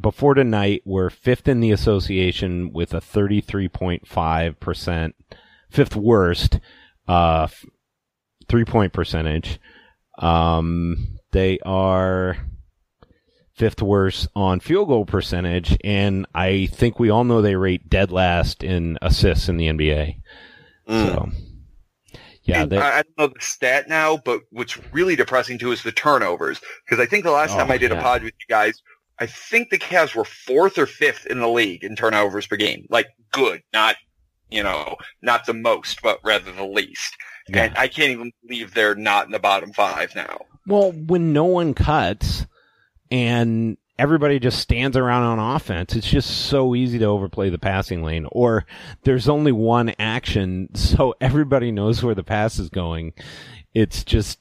before 0.00 0.34
tonight 0.34 0.82
were 0.84 1.10
fifth 1.10 1.48
in 1.48 1.60
the 1.60 1.72
association 1.72 2.72
with 2.72 2.94
a 2.94 3.00
33.5 3.00 4.60
percent, 4.60 5.14
fifth 5.70 5.96
worst, 5.96 6.60
uh, 7.06 7.48
three 8.48 8.64
point 8.64 8.92
percentage. 8.92 9.58
Um, 10.18 11.18
they 11.32 11.58
are 11.64 12.36
fifth 13.58 13.82
worst 13.82 14.28
on 14.36 14.60
field 14.60 14.88
goal 14.88 15.04
percentage, 15.04 15.76
and 15.82 16.26
I 16.34 16.66
think 16.66 16.98
we 16.98 17.10
all 17.10 17.24
know 17.24 17.42
they 17.42 17.56
rate 17.56 17.90
dead 17.90 18.12
last 18.12 18.62
in 18.62 18.98
assists 19.02 19.48
in 19.48 19.56
the 19.56 19.66
NBA. 19.66 20.20
Mm. 20.88 21.06
So, 21.06 21.28
yeah, 22.44 22.64
they, 22.64 22.78
I, 22.78 23.02
don't 23.02 23.18
know 23.18 23.26
the 23.26 23.40
stat 23.40 23.88
now, 23.88 24.16
but 24.16 24.42
what's 24.50 24.78
really 24.92 25.16
depressing 25.16 25.58
too 25.58 25.72
is 25.72 25.82
the 25.82 25.92
turnovers. 25.92 26.60
Because 26.84 27.00
I 27.00 27.06
think 27.06 27.24
the 27.24 27.30
last 27.32 27.52
Oh, 27.54 27.58
time 27.58 27.70
I 27.70 27.76
did 27.76 27.90
yeah. 27.90 27.98
a 27.98 28.02
pod 28.02 28.22
with 28.22 28.32
you 28.40 28.46
guys, 28.48 28.80
I 29.18 29.26
think 29.26 29.70
the 29.70 29.78
Cavs 29.78 30.14
were 30.14 30.24
fourth 30.24 30.78
or 30.78 30.86
fifth 30.86 31.26
in 31.26 31.40
the 31.40 31.48
league 31.48 31.84
in 31.84 31.96
turnovers 31.96 32.46
per 32.46 32.56
game. 32.56 32.86
Like 32.88 33.08
good, 33.32 33.62
not 33.74 33.96
you 34.50 34.62
know, 34.62 34.96
not 35.20 35.44
the 35.44 35.52
most, 35.52 36.00
but 36.00 36.20
rather 36.24 36.52
the 36.52 36.64
least. 36.64 37.16
Yeah. 37.48 37.64
And 37.64 37.76
I 37.76 37.88
can't 37.88 38.10
even 38.10 38.32
believe 38.46 38.72
they're 38.72 38.94
not 38.94 39.26
in 39.26 39.32
the 39.32 39.38
bottom 39.38 39.72
five 39.72 40.14
now. 40.14 40.38
well, 40.66 40.92
when 40.92 41.32
no 41.32 41.44
one 41.44 41.74
cuts 41.74 42.46
and 43.10 43.76
everybody 43.98 44.38
just 44.38 44.60
stands 44.60 44.96
around 44.96 45.24
on 45.24 45.56
offense, 45.56 45.94
it's 45.94 46.08
just 46.08 46.46
so 46.46 46.74
easy 46.74 46.98
to 46.98 47.06
overplay 47.06 47.50
the 47.50 47.58
passing 47.58 48.02
lane. 48.02 48.26
Or 48.30 48.64
there's 49.02 49.28
only 49.28 49.52
one 49.52 49.94
action, 49.98 50.68
so 50.74 51.14
everybody 51.20 51.72
knows 51.72 52.02
where 52.02 52.14
the 52.14 52.24
pass 52.24 52.58
is 52.58 52.70
going. 52.70 53.12
It's 53.74 54.04
just, 54.04 54.38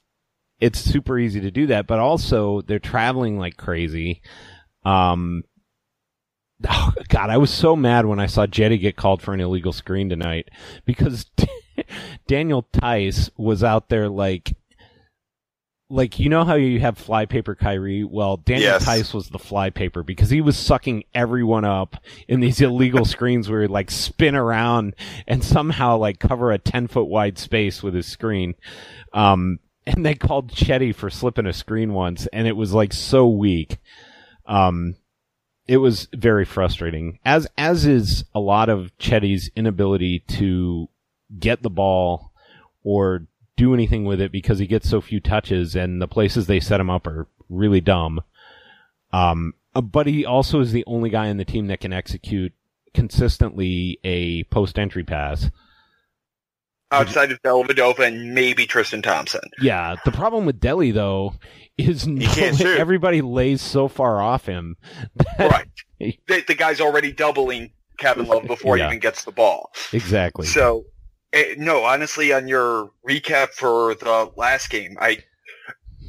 it's 0.60 0.80
super 0.80 1.17
easy 1.17 1.41
to 1.41 1.51
do 1.51 1.67
that. 1.67 1.88
But 1.88 1.99
also, 1.99 2.62
they're 2.62 2.80
traveling 2.80 3.38
like 3.38 3.58
crazy. 3.58 4.21
Um, 4.86 5.43
oh, 6.67 6.93
God, 7.10 7.30
I 7.30 7.38
was 7.38 7.51
so 7.51 7.75
mad 7.75 8.06
when 8.06 8.19
I 8.19 8.27
saw 8.27 8.47
Jetty 8.47 8.77
get 8.77 8.95
called 8.95 9.21
for 9.21 9.34
an 9.34 9.41
illegal 9.41 9.73
screen 9.73 10.10
tonight 10.10 10.49
because 10.86 11.25
Daniel 12.27 12.67
Theis 12.73 13.30
was 13.38 13.63
out 13.63 13.89
there 13.89 14.10
like, 14.10 14.56
like 15.89 16.19
you 16.19 16.30
know 16.30 16.43
how 16.43 16.56
you 16.56 16.80
have 16.80 16.97
flypaper 16.97 17.58
Kyrie? 17.58 18.04
Well, 18.04 18.38
Daniel 18.38 18.71
Yes. 18.71 18.86
Theis 18.86 19.13
was 19.13 19.30
the 19.30 19.39
flypaper 19.39 20.06
because 20.06 20.30
he 20.30 20.41
was 20.41 20.58
sucking 20.58 21.04
everyone 21.13 21.63
up 21.65 21.95
in 22.28 22.39
these 22.39 22.60
illegal 22.62 23.06
screens 23.15 23.50
where 23.50 23.62
he'd 23.62 23.69
like 23.69 23.89
spin 23.89 24.36
around 24.36 24.95
and 25.28 25.43
somehow 25.43 25.97
like 25.97 26.19
cover 26.19 26.52
a 26.52 26.58
ten 26.58 26.88
foot 26.88 27.06
wide 27.06 27.38
space 27.38 27.82
with 27.82 27.93
his 27.93 28.06
screen. 28.08 28.56
Um, 29.13 29.60
and 29.86 30.06
they 30.06 30.15
called 30.15 30.52
Chetty 30.52 30.93
for 30.93 31.10
slipping 31.10 31.45
a 31.45 31.54
screen 31.54 31.93
once, 31.93 32.28
and 32.34 32.47
it 32.47 32.58
was 32.58 32.73
like 32.73 32.91
so 32.91 33.28
weak. 33.30 33.78
Um, 34.45 34.95
it 35.67 35.78
was 35.78 36.10
very 36.13 36.43
frustrating. 36.45 37.19
As 37.23 37.47
as 37.58 37.86
is 37.86 38.26
a 38.36 38.39
lot 38.39 38.67
of 38.69 38.91
Chetty's 38.97 39.50
inability 39.56 40.19
to 40.28 40.89
get 41.39 41.63
the 41.63 41.69
ball 41.69 42.34
or 42.84 43.28
do 43.58 43.74
anything 43.74 44.06
with 44.06 44.22
it 44.22 44.32
because 44.32 44.60
he 44.60 44.67
gets 44.67 44.89
so 44.89 45.02
few 45.02 45.20
touches, 45.20 45.76
and 45.76 46.02
the 46.02 46.08
places 46.08 46.48
they 46.48 46.60
set 46.62 46.80
him 46.80 46.89
up 46.89 47.06
are 47.06 47.28
really 47.50 47.82
dumb. 47.82 48.22
Um, 49.12 49.54
uh, 49.76 49.82
but 49.82 50.08
he 50.08 50.26
also 50.26 50.60
is 50.62 50.72
the 50.72 50.84
only 50.88 51.10
guy 51.10 51.28
in 51.28 51.38
the 51.38 51.46
team 51.46 51.67
that 51.67 51.82
can 51.82 51.91
execute 51.91 52.54
consistently 52.93 54.00
a 54.04 54.43
post 54.46 54.80
entry 54.80 55.04
pass. 55.04 55.50
Outside 56.89 57.32
of 57.34 57.41
Dellavedova 57.41 58.00
and 58.08 58.34
maybe 58.34 58.65
Tristan 58.65 59.02
Thompson. 59.02 59.41
Yeah, 59.62 59.98
the 60.06 60.12
problem 60.12 60.46
with 60.46 60.62
Delly 60.62 60.93
though 60.93 61.34
is 61.78 62.08
no, 62.08 62.26
everybody 62.78 63.22
lays 63.22 63.62
so 63.62 63.89
far 63.89 64.22
off 64.22 64.46
him. 64.46 64.78
that- 65.38 65.52
right. 65.52 65.67
The, 66.28 66.43
the 66.48 66.56
guy's 66.56 66.80
already 66.80 67.12
doubling 67.12 67.72
Kevin 67.98 68.26
Love 68.26 68.48
before 68.48 68.78
Yeah. 68.78 68.86
he 68.86 68.89
even 68.91 69.00
gets 69.00 69.26
the 69.26 69.32
ball. 69.32 69.72
Exactly. 69.91 70.46
So, 70.46 70.86
no, 71.57 71.83
honestly, 71.83 72.33
on 72.33 72.47
your 72.47 72.91
recap 73.07 73.49
for 73.49 73.95
the 73.95 74.31
last 74.35 74.69
game, 74.69 74.97
I, 74.99 75.19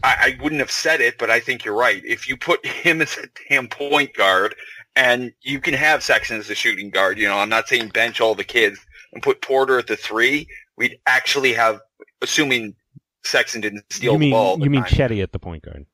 I, 0.02 0.36
I 0.38 0.38
wouldn't 0.42 0.60
have 0.60 0.70
said 0.70 1.00
it, 1.00 1.18
but 1.18 1.30
I 1.30 1.40
think 1.40 1.64
you're 1.64 1.74
right. 1.74 2.02
If 2.04 2.28
you 2.28 2.36
put 2.36 2.64
him 2.66 3.02
as 3.02 3.16
a 3.18 3.28
damn 3.48 3.68
point 3.68 4.14
guard, 4.14 4.54
and 4.96 5.32
you 5.42 5.60
can 5.60 5.74
have 5.74 6.02
Sexton 6.02 6.38
as 6.38 6.50
a 6.50 6.54
shooting 6.54 6.90
guard, 6.90 7.18
you 7.18 7.28
know, 7.28 7.38
I'm 7.38 7.48
not 7.48 7.68
saying 7.68 7.90
bench 7.90 8.20
all 8.20 8.34
the 8.34 8.44
kids 8.44 8.80
and 9.12 9.22
put 9.22 9.42
Porter 9.42 9.78
at 9.78 9.86
the 9.86 9.96
three, 9.96 10.48
we'd 10.76 10.98
actually 11.06 11.52
have, 11.52 11.80
assuming 12.20 12.74
Sexton 13.24 13.60
didn't 13.60 13.84
steal 13.90 14.14
you 14.14 14.18
mean 14.18 14.30
the 14.30 14.34
ball. 14.34 14.58
you 14.60 14.70
mean 14.70 14.82
time. 14.82 14.90
Chetty 14.90 15.22
at 15.22 15.32
the 15.32 15.38
point 15.38 15.62
guard? 15.62 15.86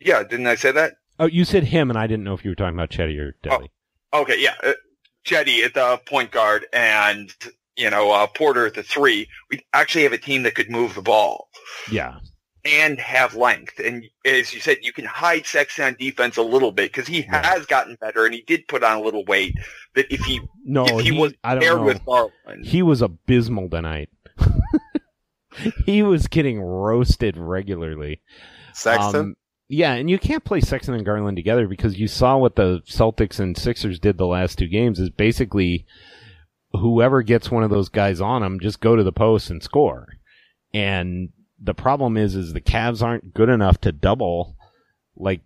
yeah, 0.00 0.22
didn't 0.22 0.46
I 0.46 0.54
say 0.54 0.72
that? 0.72 0.94
Oh, 1.18 1.26
you 1.26 1.44
said 1.44 1.64
him, 1.64 1.90
and 1.90 1.98
I 1.98 2.06
didn't 2.06 2.24
know 2.24 2.34
if 2.34 2.44
you 2.44 2.50
were 2.50 2.54
talking 2.54 2.74
about 2.74 2.90
Chetty 2.90 3.18
or 3.18 3.36
Delly. 3.44 3.68
Okay, 4.12 4.42
yeah. 4.42 4.54
Uh, 4.62 4.72
Jetty 5.22 5.62
at 5.62 5.74
the 5.74 6.00
point 6.06 6.30
guard 6.30 6.66
and, 6.72 7.32
you 7.80 7.90
know, 7.90 8.10
uh, 8.12 8.26
Porter 8.26 8.66
at 8.66 8.74
the 8.74 8.82
three. 8.82 9.26
We'd 9.50 9.62
actually 9.72 10.04
have 10.04 10.12
a 10.12 10.18
team 10.18 10.42
that 10.44 10.54
could 10.54 10.70
move 10.70 10.94
the 10.94 11.02
ball 11.02 11.48
Yeah, 11.90 12.18
and 12.64 12.98
have 13.00 13.34
length. 13.34 13.78
And 13.78 14.04
as 14.26 14.52
you 14.52 14.60
said, 14.60 14.78
you 14.82 14.92
can 14.92 15.06
hide 15.06 15.46
Sexton 15.46 15.84
on 15.86 15.96
defense 15.98 16.36
a 16.36 16.42
little 16.42 16.72
bit 16.72 16.92
because 16.92 17.08
he 17.08 17.22
Yeah. 17.22 17.44
has 17.46 17.64
gotten 17.66 17.96
better 18.00 18.26
and 18.26 18.34
he 18.34 18.42
did 18.42 18.68
put 18.68 18.84
on 18.84 18.98
a 18.98 19.02
little 19.02 19.24
weight. 19.24 19.54
But 19.94 20.06
if 20.10 20.20
he, 20.20 20.40
no, 20.64 20.84
if 20.84 21.04
he, 21.04 21.12
he, 21.12 21.18
was 21.18 21.32
I 21.42 21.54
don't 21.54 21.62
paired 21.62 21.78
know. 21.78 21.84
with 21.86 22.04
Garland, 22.04 22.64
he 22.66 22.82
was 22.82 23.00
abysmal 23.02 23.70
tonight. 23.70 24.10
he 25.86 26.02
was 26.02 26.26
getting 26.28 26.60
roasted 26.60 27.36
regularly. 27.36 28.20
Sexton. 28.74 29.20
Um, 29.20 29.36
yeah, 29.68 29.94
and 29.94 30.10
you 30.10 30.18
can't 30.18 30.44
play 30.44 30.60
Sexton 30.60 30.94
and 30.94 31.04
Garland 31.04 31.36
together 31.36 31.68
because 31.68 31.98
you 31.98 32.08
saw 32.08 32.36
what 32.36 32.56
the 32.56 32.80
Celtics 32.86 33.38
and 33.38 33.56
Sixers 33.56 34.00
did 34.00 34.18
the 34.18 34.26
last 34.26 34.58
two 34.58 34.66
games 34.66 34.98
is 34.98 35.10
basically 35.10 35.86
whoever 36.72 37.22
gets 37.22 37.50
one 37.50 37.62
of 37.62 37.70
those 37.70 37.88
guys 37.88 38.20
on 38.20 38.42
them 38.42 38.60
just 38.60 38.80
go 38.80 38.96
to 38.96 39.02
the 39.02 39.12
post 39.12 39.50
and 39.50 39.62
score. 39.62 40.08
And 40.72 41.30
the 41.60 41.74
problem 41.74 42.16
is 42.16 42.34
is 42.34 42.52
the 42.52 42.60
Cavs 42.60 43.02
aren't 43.02 43.34
good 43.34 43.48
enough 43.48 43.80
to 43.82 43.92
double 43.92 44.56
like 45.16 45.40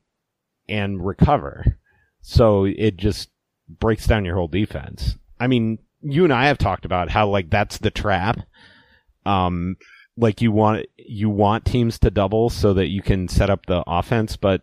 and 0.68 1.04
recover. 1.04 1.78
So 2.20 2.64
it 2.64 2.96
just 2.96 3.30
breaks 3.68 4.06
down 4.06 4.24
your 4.24 4.36
whole 4.36 4.48
defense. 4.48 5.16
I 5.40 5.46
mean, 5.46 5.78
you 6.02 6.24
and 6.24 6.32
I 6.32 6.46
have 6.46 6.58
talked 6.58 6.84
about 6.84 7.10
how 7.10 7.28
like 7.28 7.50
that's 7.50 7.78
the 7.78 7.90
trap. 7.90 8.40
Um 9.26 9.76
like 10.16 10.40
you 10.40 10.52
want 10.52 10.86
you 10.96 11.28
want 11.28 11.64
teams 11.64 11.98
to 12.00 12.10
double 12.10 12.50
so 12.50 12.74
that 12.74 12.88
you 12.88 13.02
can 13.02 13.28
set 13.28 13.50
up 13.50 13.66
the 13.66 13.82
offense, 13.86 14.36
but 14.36 14.62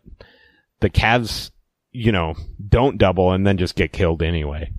the 0.79 0.89
Cavs, 0.89 1.51
you 1.91 2.11
know, 2.11 2.35
don't 2.69 2.97
double 2.97 3.31
and 3.31 3.45
then 3.45 3.57
just 3.57 3.75
get 3.75 3.91
killed 3.91 4.21
anyway. 4.21 4.71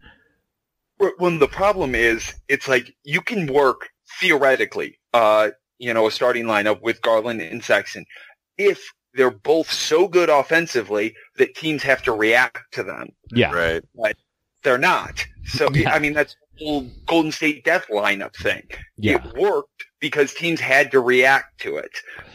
When 1.18 1.38
the 1.38 1.48
problem 1.48 1.94
is, 1.94 2.34
it's 2.48 2.68
like 2.68 2.94
you 3.04 3.20
can 3.20 3.46
work 3.52 3.88
theoretically, 4.20 4.98
uh, 5.12 5.50
you 5.78 5.92
know, 5.92 6.06
a 6.06 6.10
starting 6.10 6.44
lineup 6.44 6.80
with 6.82 7.02
Garland 7.02 7.40
and 7.40 7.62
Sexton 7.62 8.04
if 8.58 8.92
they're 9.14 9.30
both 9.30 9.70
so 9.70 10.08
good 10.08 10.28
offensively 10.30 11.14
that 11.36 11.54
teams 11.54 11.82
have 11.82 12.02
to 12.02 12.12
react 12.12 12.60
to 12.72 12.82
them. 12.82 13.08
Yeah. 13.32 13.52
Right. 13.52 13.82
But 13.94 14.16
they're 14.62 14.78
not. 14.78 15.26
So, 15.44 15.68
Yeah. 15.72 15.92
I 15.92 15.98
mean, 15.98 16.12
that's 16.12 16.36
the 16.58 16.64
whole 16.64 16.86
Golden 17.06 17.32
State 17.32 17.64
death 17.64 17.86
lineup 17.90 18.34
thing. 18.36 18.62
Yeah. 18.96 19.16
It 19.16 19.36
worked 19.36 19.84
because 20.00 20.32
teams 20.32 20.60
had 20.60 20.90
to 20.92 21.00
react 21.00 21.60
to 21.62 21.76
it. 21.76 21.90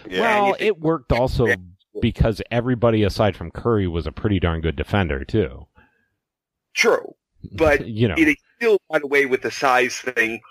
Yeah. 0.10 0.21
Well, 0.21 0.47
you 0.47 0.53
think- 0.53 0.62
it 0.67 0.80
worked 0.80 1.12
also 1.12 1.47
because 2.01 2.41
everybody 2.51 3.03
aside 3.03 3.36
from 3.36 3.49
Curry 3.49 3.88
was 3.88 4.06
a 4.06 4.12
pretty 4.12 4.39
darn 4.39 4.62
good 4.62 4.75
defender 4.75 5.23
too. 5.23 5.67
True. 6.75 7.15
But 7.53 7.88
you 7.88 8.08
know, 8.08 8.15
it 8.17 8.38
still 8.58 8.78
got 8.91 9.04
away 9.04 9.26
with 9.26 9.41
the 9.41 9.52
size 9.52 9.98
thing. 9.98 10.41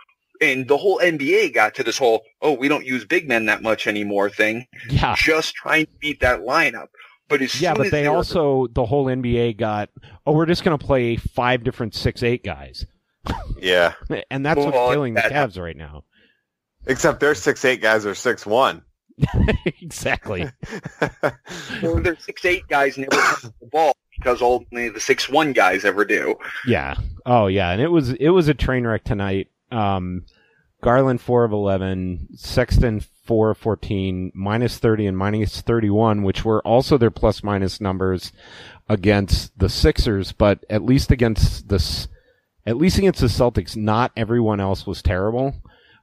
And 0.40 0.68
the 0.68 0.76
whole 0.76 0.98
NBA 1.00 1.54
got 1.54 1.74
to 1.76 1.82
this 1.82 1.96
whole, 1.96 2.22
oh, 2.42 2.52
we 2.52 2.68
don't 2.68 2.84
use 2.84 3.04
big 3.06 3.26
men 3.26 3.46
that 3.46 3.62
much 3.62 3.86
anymore 3.86 4.28
thing. 4.28 4.66
yeah, 4.90 5.14
Just 5.16 5.54
trying 5.54 5.86
to 5.86 5.92
beat 6.00 6.20
that 6.20 6.40
lineup. 6.40 6.88
But 7.28 7.40
as 7.42 7.60
yeah, 7.60 7.70
soon 7.70 7.76
but 7.78 7.86
as 7.86 7.92
they 7.92 8.08
were- 8.08 8.14
also 8.16 8.66
the 8.68 8.84
whole 8.84 9.06
NBA 9.06 9.56
got 9.56 9.88
oh, 10.26 10.32
we're 10.32 10.46
just 10.46 10.62
gonna 10.62 10.78
play 10.78 11.16
five 11.16 11.64
different 11.64 11.92
six 11.94 12.22
eight 12.22 12.44
guys, 12.44 12.86
yeah. 13.60 13.94
and 14.30 14.46
that's 14.46 14.58
what's 14.58 14.72
Well, 14.72 14.90
killing 14.90 15.14
the 15.14 15.22
that- 15.22 15.32
Cavs 15.32 15.60
right 15.60 15.76
now. 15.76 16.04
Except 16.86 17.18
their 17.18 17.34
six 17.34 17.64
eight 17.64 17.80
guys 17.82 18.06
are 18.06 18.14
six 18.14 18.46
one. 18.46 18.82
exactly. 19.64 20.46
or 21.82 22.00
their 22.00 22.16
six 22.18 22.44
eight 22.44 22.66
guys 22.68 22.98
never 22.98 23.10
touch 23.10 23.42
the 23.42 23.66
ball 23.70 23.96
because 24.16 24.42
only 24.42 24.88
the 24.88 25.00
six 25.00 25.28
one 25.28 25.52
guys 25.52 25.84
ever 25.84 26.04
do. 26.04 26.36
Yeah. 26.66 26.96
Oh 27.24 27.46
yeah, 27.46 27.70
and 27.70 27.80
it 27.80 27.88
was 27.90 28.10
it 28.12 28.30
was 28.30 28.48
a 28.48 28.54
train 28.54 28.86
wreck 28.86 29.04
tonight. 29.04 29.48
Um, 29.70 30.24
Garland 30.82 31.20
four 31.20 31.44
of 31.44 31.52
eleven, 31.52 32.28
Sexton 32.36 33.02
four 33.24 33.50
of 33.50 33.58
fourteen, 33.58 34.32
minus 34.34 34.78
thirty 34.78 35.06
and 35.06 35.16
minus 35.16 35.60
thirty 35.60 35.90
one, 35.90 36.22
which 36.22 36.44
were 36.44 36.60
also 36.66 36.98
their 36.98 37.10
plus 37.10 37.42
minus 37.42 37.80
numbers 37.80 38.32
against 38.88 39.58
the 39.58 39.68
Sixers, 39.68 40.32
but 40.32 40.64
at 40.70 40.84
least 40.84 41.10
against 41.10 41.68
this, 41.68 42.08
at 42.64 42.76
least 42.76 42.98
against 42.98 43.20
the 43.20 43.26
Celtics, 43.26 43.76
not 43.76 44.12
everyone 44.16 44.60
else 44.60 44.86
was 44.86 45.02
terrible. 45.02 45.54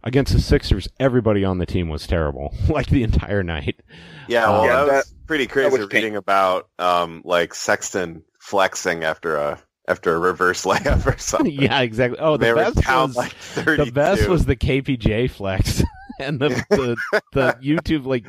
Against 0.06 0.34
the 0.34 0.40
Sixers, 0.42 0.88
everybody 1.00 1.46
on 1.46 1.60
the 1.60 1.66
team 1.66 1.88
was 1.90 2.06
terrible, 2.06 2.54
like 2.70 2.88
the 2.88 3.04
entire 3.04 3.44
night. 3.44 3.82
Yeah, 4.28 4.50
well, 4.50 4.62
Um, 4.62 4.68
Yeah, 4.68 4.86
that 4.86 4.96
was 4.96 5.14
pretty 5.28 5.48
crazy 5.48 5.78
was 5.78 5.92
reading 5.92 6.16
about 6.16 6.70
um 6.80 7.22
like 7.26 7.54
Sexton 7.54 8.24
flexing 8.40 9.04
after 9.04 9.38
a 9.38 9.60
after 9.88 10.16
a 10.16 10.20
reverse 10.20 10.64
layup 10.66 11.06
or 11.06 11.18
something. 11.18 11.52
yeah, 11.52 11.82
exactly. 11.82 12.20
Oh, 12.20 12.38
the 12.38 12.46
they 12.46 12.54
best 12.54 12.76
was 12.88 13.16
like 13.16 13.34
the 13.66 13.92
best 13.94 14.28
was 14.28 14.46
the 14.46 14.56
KPJ 14.56 15.32
flex 15.32 15.84
and 16.20 16.40
the, 16.40 16.50
the 16.70 16.98
the 17.34 17.58
YouTube 17.62 18.06
like, 18.06 18.26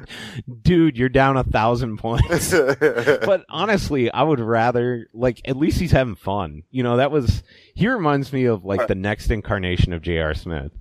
dude, 0.63 0.97
you're 0.97 1.09
down 1.09 1.37
a 1.37 1.45
thousand 1.45 1.99
points. 1.99 2.51
But 2.51 3.45
honestly, 3.49 4.11
I 4.11 4.23
would 4.23 4.41
rather 4.41 5.09
like 5.13 5.41
at 5.45 5.57
least 5.57 5.79
he's 5.81 5.93
having 5.93 6.17
fun. 6.17 6.63
You 6.71 6.83
know, 6.83 6.97
that 6.97 7.11
was 7.11 7.43
he 7.75 7.89
reminds 7.89 8.33
me 8.33 8.45
of 8.45 8.65
like 8.65 8.87
the 8.87 8.95
next 8.95 9.31
incarnation 9.31 9.93
of 9.93 10.03
J.R. 10.03 10.35
Smith. 10.35 10.73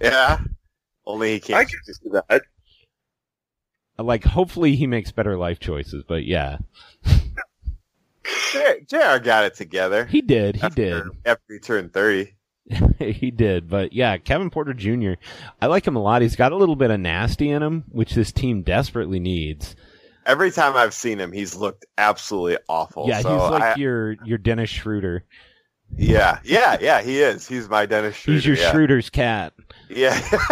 Yeah. 0.00 0.38
Only 1.06 1.30
he 1.30 1.36
I 1.36 1.40
can't. 1.40 1.56
I 1.58 1.64
can 1.64 1.94
see 1.94 2.10
that. 2.28 2.42
Like, 3.98 4.24
hopefully 4.24 4.76
he 4.76 4.86
makes 4.86 5.12
better 5.12 5.36
life 5.36 5.58
choices. 5.60 6.04
But 6.06 6.24
yeah, 6.24 6.58
J- 8.52 8.80
Jr. 8.88 9.18
got 9.22 9.44
it 9.44 9.54
together. 9.54 10.06
he 10.06 10.22
did. 10.22 10.56
He 10.56 10.62
after, 10.62 10.74
did. 10.82 11.04
after 11.24 11.42
he 11.52 11.58
turned 11.58 11.92
thirty. 11.92 12.36
he 12.98 13.30
did. 13.30 13.68
But 13.68 13.92
yeah, 13.92 14.16
Kevin 14.18 14.50
Porter 14.50 14.74
Jr. 14.74 15.12
I 15.60 15.66
like 15.66 15.86
him 15.86 15.96
a 15.96 16.02
lot. 16.02 16.22
He's 16.22 16.36
got 16.36 16.52
a 16.52 16.56
little 16.56 16.76
bit 16.76 16.90
of 16.90 17.00
nasty 17.00 17.50
in 17.50 17.62
him, 17.62 17.84
which 17.88 18.14
this 18.14 18.32
team 18.32 18.62
desperately 18.62 19.20
needs. 19.20 19.74
Every 20.26 20.50
time 20.50 20.76
I've 20.76 20.94
seen 20.94 21.18
him, 21.18 21.32
he's 21.32 21.56
looked 21.56 21.86
absolutely 21.98 22.58
awful. 22.68 23.08
yeah, 23.08 23.20
so 23.20 23.32
he's 23.32 23.50
like 23.50 23.62
I- 23.62 23.74
your 23.76 24.12
your 24.24 24.38
Dennis 24.38 24.70
Schroeder. 24.70 25.24
Yeah, 25.96 26.38
yeah, 26.44 26.76
yeah. 26.80 27.02
He 27.02 27.20
is. 27.20 27.46
He's 27.48 27.68
my 27.68 27.86
Dennis 27.86 28.16
Schroeder. 28.16 28.34
He's 28.36 28.46
your 28.46 28.56
yeah. 28.56 28.70
Schroeder's 28.72 29.10
cat. 29.10 29.52
Yeah. 29.88 30.20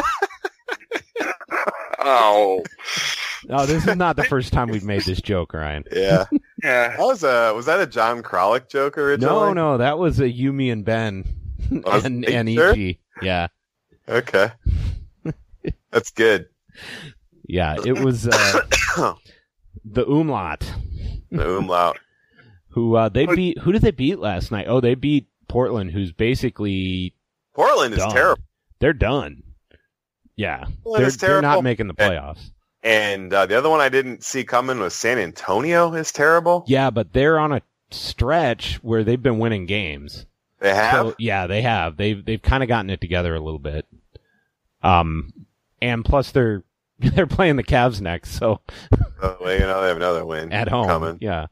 Oh, 2.00 2.62
Oh, 3.50 3.66
this 3.66 3.86
is 3.86 3.96
not 3.96 4.16
the 4.16 4.24
first 4.24 4.52
time 4.52 4.68
we've 4.68 4.84
made 4.84 5.02
this 5.02 5.20
joke, 5.20 5.52
Ryan. 5.52 5.84
yeah. 5.92 6.24
yeah. 6.62 6.88
That 6.96 6.98
was 7.00 7.22
a 7.24 7.52
was 7.54 7.66
that 7.66 7.80
a 7.80 7.86
John 7.86 8.22
Kralik 8.22 8.68
joke 8.68 8.98
originally? 8.98 9.34
No, 9.34 9.52
no, 9.52 9.78
that 9.78 9.98
was 9.98 10.20
a 10.20 10.24
Yumi 10.24 10.70
and 10.72 10.84
Ben 10.84 11.24
Oh, 11.84 12.00
and 12.04 12.24
are 12.24 12.30
you 12.30 12.36
and 12.36 12.48
sure? 12.50 12.70
EG. 12.72 12.98
Yeah, 13.22 13.48
Okay. 14.08 14.50
That's 15.90 16.10
good. 16.10 16.46
yeah. 17.46 17.76
It 17.84 17.98
was 18.04 18.26
uh, 18.28 18.62
the 19.84 20.04
Umlaut 20.06 20.60
The 21.30 21.56
umlaut. 21.58 21.98
Who 22.70 22.96
uh, 22.96 23.08
they 23.08 23.26
beat. 23.26 23.58
Who 23.58 23.72
did 23.72 23.82
they 23.82 23.90
beat 23.90 24.18
last 24.18 24.50
night? 24.50 24.66
Oh, 24.68 24.80
they 24.80 24.94
beat 24.94 25.26
Portland, 25.48 25.90
who's 25.90 26.12
basically 26.12 27.14
Portland 27.54 27.94
is 27.94 28.04
terrible. 28.10 28.42
They're 28.78 28.92
done. 28.92 29.42
Yeah, 30.36 30.66
Portland 30.84 31.02
they're, 31.02 31.08
is 31.08 31.16
they're 31.16 31.42
not 31.42 31.64
making 31.64 31.88
the 31.88 31.94
playoffs. 31.94 32.50
And 32.82 33.32
uh, 33.32 33.46
the 33.46 33.58
other 33.58 33.68
one 33.68 33.80
I 33.80 33.88
didn't 33.88 34.22
see 34.22 34.44
coming 34.44 34.78
was 34.78 34.94
San 34.94 35.18
Antonio 35.18 35.92
is 35.94 36.12
terrible. 36.12 36.64
Yeah, 36.68 36.90
but 36.90 37.12
they're 37.12 37.38
on 37.38 37.52
a 37.52 37.62
stretch 37.90 38.76
where 38.82 39.02
they've 39.02 39.22
been 39.22 39.38
winning 39.38 39.66
games. 39.66 40.26
They 40.60 40.74
have. 40.74 41.08
So, 41.08 41.14
yeah, 41.18 41.46
they 41.46 41.62
have. 41.62 41.96
They've 41.96 42.24
they've 42.24 42.42
kind 42.42 42.62
of 42.62 42.68
gotten 42.68 42.90
it 42.90 43.00
together 43.00 43.34
a 43.34 43.40
little 43.40 43.58
bit. 43.58 43.86
Um, 44.82 45.32
and 45.82 46.04
plus 46.04 46.30
they're 46.30 46.62
they're 46.98 47.26
playing 47.26 47.56
the 47.56 47.64
Cavs 47.64 48.00
next, 48.00 48.32
so 48.32 48.60
Oh, 49.20 49.36
well, 49.40 49.52
you 49.54 49.60
know 49.60 49.80
they 49.82 49.88
have 49.88 49.96
another 49.96 50.24
win 50.24 50.52
at 50.52 50.68
home, 50.68 50.86
coming. 50.86 51.18
yeah. 51.20 51.46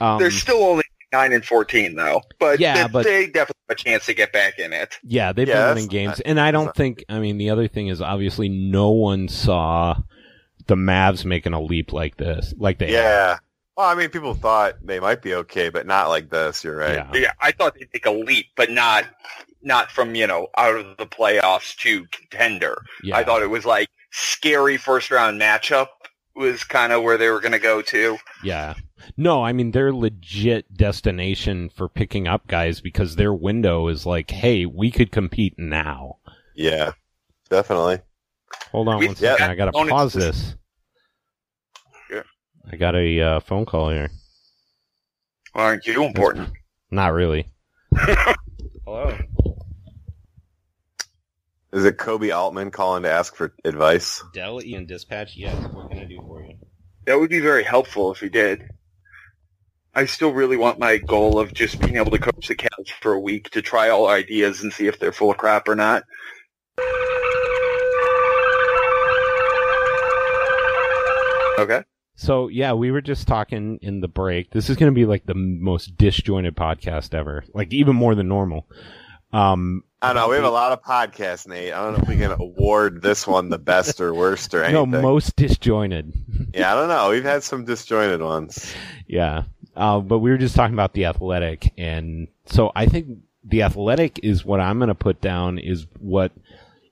Um, 0.00 0.18
They're 0.18 0.30
still 0.30 0.62
only 0.62 0.84
nine 1.12 1.32
and 1.32 1.44
fourteen 1.44 1.94
though, 1.96 2.20
but 2.38 2.60
Yeah, 2.60 2.86
they, 2.86 2.92
but- 2.92 3.04
they 3.04 3.26
definitely 3.26 3.54
have 3.68 3.78
a 3.78 3.82
chance 3.82 4.06
to 4.06 4.14
get 4.14 4.32
back 4.32 4.58
in 4.58 4.72
it. 4.72 4.98
yeah, 5.02 5.32
they've 5.32 5.48
Yeah, 5.48 5.54
been 5.54 5.62
that's 5.62 5.74
winning 5.76 5.88
games, 5.88 6.08
not- 6.18 6.22
and 6.26 6.40
I 6.40 6.50
don't 6.50 6.74
think. 6.74 7.04
I 7.08 7.18
mean, 7.18 7.38
the 7.38 7.50
other 7.50 7.68
thing 7.68 7.88
is 7.88 8.00
obviously 8.02 8.48
no 8.48 8.90
one 8.90 9.28
saw 9.28 9.96
the 10.66 10.74
Mavs 10.74 11.24
making 11.24 11.52
a 11.52 11.60
leap 11.60 11.92
like 11.92 12.16
this, 12.16 12.52
like 12.58 12.78
they. 12.78 12.86
have. 12.86 12.94
Yeah. 12.94 13.38
Well, 13.76 13.86
I 13.88 13.94
mean, 13.94 14.08
people 14.08 14.32
thought 14.34 14.74
they 14.82 15.00
might 15.00 15.20
be 15.20 15.34
okay, 15.34 15.68
but 15.68 15.86
not 15.86 16.08
like 16.08 16.30
this. 16.30 16.64
You're 16.64 16.76
right. 16.76 16.94
Yeah. 16.94 17.10
Yeah, 17.14 17.32
I 17.40 17.52
thought 17.52 17.74
they'd 17.78 17.90
take 17.92 18.06
a 18.06 18.10
leap, 18.10 18.46
but 18.56 18.70
not 18.70 19.04
not 19.62 19.90
from 19.90 20.14
you 20.14 20.26
know 20.26 20.48
out 20.56 20.74
of 20.76 20.96
the 20.96 21.06
playoffs 21.06 21.76
to 21.78 22.06
contender. 22.06 22.76
yeah. 23.02 23.16
I 23.16 23.24
thought 23.24 23.42
it 23.42 23.50
was 23.50 23.64
like 23.66 23.88
scary 24.12 24.76
first 24.76 25.10
round 25.10 25.40
matchup 25.40 25.88
was 26.34 26.64
kind 26.64 26.92
of 26.92 27.02
where 27.02 27.16
they 27.18 27.28
were 27.30 27.40
going 27.40 27.52
to 27.52 27.58
go 27.58 27.80
to. 27.82 28.16
Yeah. 28.42 28.74
No, 29.16 29.44
I 29.44 29.52
mean 29.52 29.70
they're 29.72 29.92
legit 29.92 30.72
destination 30.74 31.68
for 31.68 31.88
picking 31.88 32.26
up 32.26 32.46
guys 32.46 32.80
because 32.80 33.16
their 33.16 33.32
window 33.34 33.88
is 33.88 34.06
like, 34.06 34.30
hey, 34.30 34.66
we 34.66 34.90
could 34.90 35.12
compete 35.12 35.54
now. 35.58 36.16
Yeah. 36.54 36.92
Definitely. 37.50 37.98
Hold 38.72 38.88
on 38.88 38.98
We- 38.98 39.06
one 39.08 39.16
second. 39.16 39.44
yeah, 39.46 39.50
I 39.52 39.54
gotta 39.54 39.72
bonus 39.72 39.90
pause 39.90 40.16
is- 40.16 40.22
this. 40.24 40.56
Yeah. 42.10 42.22
I 42.72 42.76
got 42.76 42.94
a 42.96 43.20
uh, 43.20 43.40
phone 43.40 43.66
call 43.66 43.90
here. 43.90 44.10
Aren't 45.54 45.86
you 45.86 46.02
important? 46.04 46.50
Not 46.90 47.12
really. 47.12 47.48
Hello. 48.84 49.16
Is 51.72 51.84
it 51.84 51.98
Koby 51.98 52.34
Altman 52.34 52.70
calling 52.70 53.02
to 53.02 53.10
ask 53.10 53.34
for 53.34 53.52
advice? 53.64 54.22
Dell 54.32 54.62
Ian 54.62 54.86
Dispatch. 54.86 55.36
Yes. 55.36 55.54
What 55.72 55.90
can 55.90 55.98
I 55.98 56.04
do 56.04 56.18
for 56.26 56.42
you? 56.42 56.54
That 57.04 57.18
would 57.18 57.30
be 57.30 57.40
very 57.40 57.64
helpful 57.64 58.12
if 58.12 58.22
you 58.22 58.30
did. 58.30 58.68
I 59.96 60.04
still 60.04 60.30
really 60.30 60.58
want 60.58 60.78
my 60.78 60.98
goal 60.98 61.38
of 61.38 61.54
just 61.54 61.80
being 61.80 61.96
able 61.96 62.10
to 62.10 62.18
coach 62.18 62.48
the 62.48 62.54
Cavs 62.54 62.90
for 63.00 63.14
a 63.14 63.18
week 63.18 63.48
to 63.50 63.62
try 63.62 63.88
all 63.88 64.08
ideas 64.08 64.62
and 64.62 64.70
see 64.70 64.86
if 64.86 64.98
they're 64.98 65.10
full 65.10 65.30
of 65.30 65.38
crap 65.38 65.66
or 65.68 65.74
not. 65.74 66.02
Okay. 71.58 71.82
So 72.14 72.48
yeah, 72.48 72.74
we 72.74 72.90
were 72.90 73.00
just 73.00 73.26
talking 73.26 73.78
in 73.80 74.00
the 74.00 74.08
break. 74.08 74.50
This 74.50 74.68
is 74.68 74.76
going 74.76 74.92
to 74.92 74.94
be 74.94 75.06
like 75.06 75.24
the 75.24 75.34
most 75.34 75.96
disjointed 75.96 76.54
podcast 76.54 77.14
ever, 77.14 77.44
like 77.54 77.72
even 77.72 77.96
more 77.96 78.14
than 78.14 78.28
normal. 78.28 78.66
Um, 79.32 79.82
I 80.02 80.12
don't 80.12 80.16
know. 80.16 80.28
We 80.28 80.36
have 80.36 80.44
a 80.44 80.50
lot 80.50 80.72
of 80.72 80.82
podcasts, 80.82 81.48
Nate. 81.48 81.72
I 81.72 81.82
don't 81.82 81.94
know 81.94 81.98
if 82.02 82.08
we 82.08 82.16
can 82.16 82.32
award 82.32 83.02
this 83.02 83.26
one 83.26 83.48
the 83.48 83.58
best 83.58 84.00
or 84.00 84.14
worst 84.14 84.54
or 84.54 84.62
anything. 84.64 84.90
no, 84.90 85.00
most 85.00 85.36
disjointed. 85.36 86.12
yeah, 86.54 86.72
I 86.72 86.74
don't 86.76 86.88
know. 86.88 87.10
We've 87.10 87.24
had 87.24 87.42
some 87.42 87.64
disjointed 87.64 88.20
ones. 88.20 88.74
yeah, 89.06 89.44
uh, 89.76 90.00
but 90.00 90.18
we 90.20 90.30
were 90.30 90.38
just 90.38 90.56
talking 90.56 90.74
about 90.74 90.94
the 90.94 91.04
athletic, 91.04 91.72
and 91.76 92.28
so 92.46 92.72
I 92.74 92.86
think 92.86 93.18
the 93.44 93.62
athletic 93.62 94.20
is 94.22 94.44
what 94.44 94.60
I'm 94.60 94.78
going 94.78 94.88
to 94.88 94.94
put 94.94 95.20
down 95.20 95.58
is 95.58 95.86
what 96.00 96.32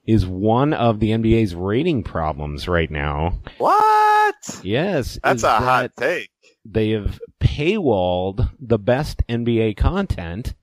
is 0.06 0.26
one 0.26 0.72
of 0.72 1.00
the 1.00 1.10
NBA's 1.10 1.54
rating 1.54 2.02
problems 2.02 2.68
right 2.68 2.90
now. 2.90 3.38
What? 3.58 4.60
Yes, 4.62 5.18
That's 5.22 5.42
a 5.42 5.56
hot 5.56 5.92
take. 5.96 6.30
They 6.64 6.90
have 6.90 7.18
paywalled 7.40 8.50
the 8.60 8.78
best 8.78 9.22
NBA 9.28 9.76
content, 9.76 10.54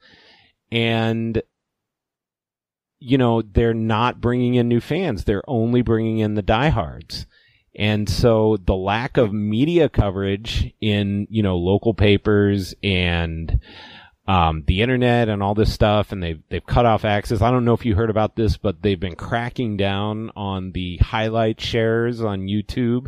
and 0.72 1.42
you 3.00 3.18
know 3.18 3.42
they're 3.42 3.74
not 3.74 4.22
bringing 4.22 4.56
in 4.56 4.68
new 4.68 4.80
fans. 4.82 5.24
They're 5.24 5.48
only 5.48 5.82
bringing 5.82 6.20
in 6.20 6.36
the 6.36 6.42
diehards. 6.42 7.26
And 7.76 8.10
so 8.10 8.58
the 8.66 8.76
lack 8.76 9.18
of 9.18 9.32
media 9.34 9.88
coverage 9.90 10.74
in, 10.82 11.28
you 11.30 11.42
know, 11.42 11.58
local 11.58 11.94
papers 11.94 12.76
and 12.84 13.60
um, 14.28 14.64
the 14.68 14.82
internet 14.82 15.30
and 15.30 15.42
all 15.42 15.56
this 15.56 15.74
stuff, 15.74 16.12
and 16.12 16.22
they've 16.22 16.42
they've 16.50 16.66
cut 16.66 16.86
off 16.86 17.06
access. 17.06 17.42
I 17.42 17.50
don't 17.50 17.66
know 17.66 17.74
if 17.74 17.86
you 17.86 17.96
heard 17.96 18.10
about 18.10 18.36
this, 18.36 18.58
but 18.58 18.82
they've 18.82 19.00
been 19.00 19.16
cracking 19.16 19.78
down 19.78 20.32
on 20.36 20.72
the 20.74 20.98
highlight 20.98 21.60
shares 21.62 22.22
on 22.22 22.42
YouTube. 22.42 23.08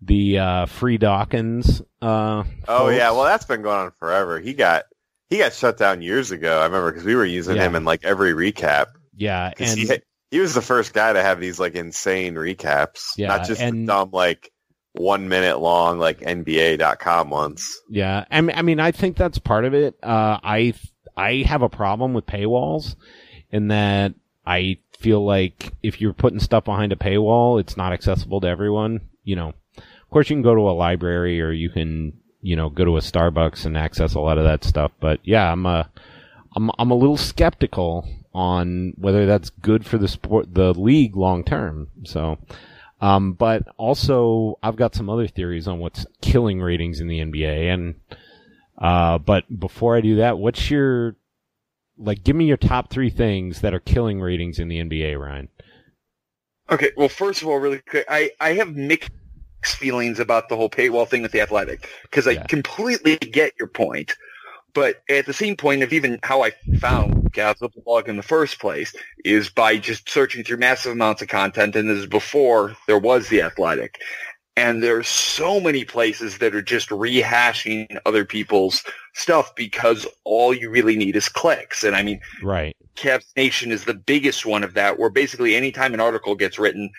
The 0.00 0.38
uh, 0.38 0.66
free 0.66 0.96
Dawkins. 0.96 1.80
Uh, 2.00 2.44
Oh 2.68 2.86
folks. 2.86 2.96
yeah, 2.96 3.10
well 3.10 3.24
that's 3.24 3.44
been 3.44 3.62
going 3.62 3.78
on 3.78 3.92
forever. 3.98 4.38
He 4.40 4.54
got 4.54 4.84
he 5.28 5.38
got 5.38 5.52
shut 5.52 5.76
down 5.76 6.02
years 6.02 6.30
ago. 6.30 6.60
I 6.60 6.64
remember 6.64 6.92
because 6.92 7.04
we 7.04 7.14
were 7.16 7.24
using 7.24 7.56
Yeah. 7.56 7.66
him 7.66 7.74
in 7.74 7.84
like 7.84 8.04
every 8.04 8.32
recap. 8.32 8.86
Yeah, 9.16 9.52
and 9.58 9.78
he, 9.78 9.90
he 10.30 10.40
was 10.40 10.54
the 10.54 10.62
first 10.62 10.92
guy 10.92 11.12
to 11.12 11.22
have 11.22 11.40
these 11.40 11.58
like 11.58 11.74
insane 11.74 12.34
recaps, 12.34 13.06
Yeah, 13.16 13.28
not 13.28 13.46
just 13.46 13.60
and- 13.60 13.86
dumb 13.86 14.10
like 14.12 14.52
one 14.92 15.28
minute 15.28 15.58
long 15.60 15.98
like 15.98 16.20
NBA.com 16.20 17.30
ones. 17.30 17.66
Yeah, 17.88 18.24
I 18.30 18.40
mean, 18.40 18.56
I 18.56 18.62
mean, 18.62 18.80
I 18.80 18.90
think 18.92 19.16
that's 19.16 19.38
part 19.38 19.64
of 19.64 19.74
it. 19.74 19.96
Uh, 20.02 20.38
I 20.42 20.74
I 21.16 21.44
have 21.46 21.62
a 21.62 21.68
problem 21.68 22.14
with 22.14 22.26
paywalls, 22.26 22.96
in 23.50 23.68
that 23.68 24.14
I 24.46 24.78
feel 24.98 25.24
like 25.24 25.72
if 25.82 26.00
you're 26.00 26.12
putting 26.12 26.40
stuff 26.40 26.64
behind 26.64 26.92
a 26.92 26.96
paywall, 26.96 27.60
it's 27.60 27.76
not 27.76 27.92
accessible 27.92 28.40
to 28.40 28.48
everyone. 28.48 29.02
You 29.24 29.36
know, 29.36 29.48
of 29.76 30.10
course, 30.10 30.28
you 30.30 30.36
can 30.36 30.42
go 30.42 30.54
to 30.54 30.62
a 30.68 30.72
library 30.72 31.40
or 31.40 31.52
you 31.52 31.70
can, 31.70 32.14
you 32.40 32.56
know, 32.56 32.68
go 32.70 32.84
to 32.84 32.96
a 32.96 33.00
Starbucks 33.00 33.66
and 33.66 33.76
access 33.76 34.14
a 34.14 34.20
lot 34.20 34.38
of 34.38 34.44
that 34.44 34.64
stuff. 34.64 34.90
But 35.00 35.20
yeah, 35.22 35.52
I'm 35.52 35.64
a, 35.66 35.88
I'm 36.56 36.70
I'm 36.78 36.90
a 36.90 36.96
little 36.96 37.16
skeptical 37.16 38.08
on 38.34 38.94
whether 38.96 39.26
that's 39.26 39.50
good 39.50 39.84
for 39.86 39.98
the 39.98 40.08
sport, 40.08 40.54
the 40.54 40.72
league 40.74 41.16
long 41.16 41.44
term. 41.44 41.88
So. 42.04 42.38
Um, 43.00 43.34
but 43.34 43.62
also, 43.76 44.58
I've 44.60 44.74
got 44.74 44.94
some 44.94 45.08
other 45.08 45.28
theories 45.28 45.68
on 45.68 45.78
what's 45.78 46.04
killing 46.20 46.60
ratings 46.60 46.98
in 46.98 47.06
the 47.06 47.20
NBA. 47.20 47.72
And, 47.72 47.94
uh, 48.76 49.18
but 49.18 49.44
before 49.60 49.96
I 49.96 50.00
do 50.00 50.16
that, 50.16 50.38
what's 50.38 50.68
your, 50.68 51.14
like, 51.96 52.24
give 52.24 52.34
me 52.34 52.46
your 52.46 52.56
top 52.56 52.90
three 52.90 53.10
things 53.10 53.60
that 53.60 53.72
are 53.72 53.78
killing 53.78 54.20
ratings 54.20 54.58
in 54.58 54.66
the 54.66 54.78
NBA, 54.80 55.16
Ryan. 55.16 55.48
Okay, 56.70 56.90
well, 56.96 57.08
first 57.08 57.40
of 57.40 57.46
all, 57.46 57.58
really 57.58 57.78
quick, 57.88 58.04
I, 58.08 58.32
I 58.40 58.54
have 58.54 58.74
mixed 58.74 59.12
feelings 59.64 60.18
about 60.18 60.48
the 60.48 60.56
whole 60.56 60.68
paywall 60.68 61.06
thing 61.06 61.22
with 61.22 61.30
the 61.30 61.40
athletic 61.40 61.88
because 62.02 62.26
I 62.26 62.32
Yeah. 62.32 62.46
completely 62.48 63.16
get 63.16 63.52
your 63.60 63.68
point. 63.68 64.16
But 64.74 65.02
at 65.08 65.26
the 65.26 65.32
same 65.32 65.56
point 65.56 65.82
of 65.82 65.92
even 65.92 66.18
how 66.22 66.42
I 66.42 66.50
found 66.78 67.17
Cavs 67.32 67.58
the 67.58 67.68
blog 67.84 68.08
in 68.08 68.16
the 68.16 68.22
first 68.22 68.58
place 68.60 68.94
is 69.24 69.50
by 69.50 69.76
just 69.78 70.08
searching 70.08 70.44
through 70.44 70.58
massive 70.58 70.92
amounts 70.92 71.22
of 71.22 71.28
content, 71.28 71.76
and 71.76 71.88
this 71.88 71.98
is 71.98 72.06
before 72.06 72.76
there 72.86 72.98
was 72.98 73.28
the 73.28 73.42
athletic. 73.42 73.96
And 74.56 74.82
there's 74.82 75.06
so 75.06 75.60
many 75.60 75.84
places 75.84 76.38
that 76.38 76.52
are 76.52 76.62
just 76.62 76.88
rehashing 76.88 77.96
other 78.04 78.24
people's 78.24 78.82
stuff 79.14 79.54
because 79.54 80.04
all 80.24 80.52
you 80.52 80.68
really 80.68 80.96
need 80.96 81.14
is 81.14 81.28
clicks. 81.28 81.84
And 81.84 81.94
I 81.94 82.02
mean, 82.02 82.20
Right. 82.42 82.74
Cavs 82.96 83.26
Nation 83.36 83.70
is 83.70 83.84
the 83.84 83.94
biggest 83.94 84.44
one 84.44 84.64
of 84.64 84.74
that, 84.74 84.98
where 84.98 85.10
basically 85.10 85.54
anytime 85.54 85.94
an 85.94 86.00
article 86.00 86.34
gets 86.34 86.58
written, 86.58 86.90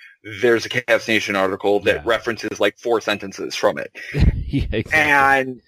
there's 0.42 0.65
a 0.65 0.70
Cavs 0.70 1.10
Nation 1.10 1.36
article 1.36 1.82
that 1.82 1.98
Yeah. 1.98 2.02
references 2.06 2.62
like 2.62 2.78
four 2.78 3.02
sentences 3.02 3.56
from 3.56 3.78
it. 3.78 3.92
yeah, 4.13 4.65
exactly. 4.72 4.94
And 4.94 5.62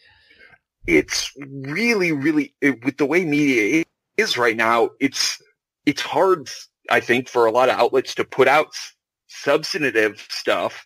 it's 0.87 1.31
really, 1.37 2.13
really, 2.13 2.53
it, 2.61 2.85
with 2.85 2.95
the 2.97 3.05
way 3.05 3.25
media 3.25 3.83
is 4.21 4.37
right 4.37 4.57
now, 4.57 4.89
it's, 4.99 5.41
it's 5.85 6.01
hard, 6.01 6.49
I 6.89 6.99
think, 6.99 7.27
for 7.27 7.45
a 7.45 7.51
lot 7.51 7.69
of 7.69 7.75
outlets 7.77 8.15
to 8.15 8.23
put 8.23 8.47
out 8.47 8.67
substantive 9.27 10.25
stuff 10.29 10.85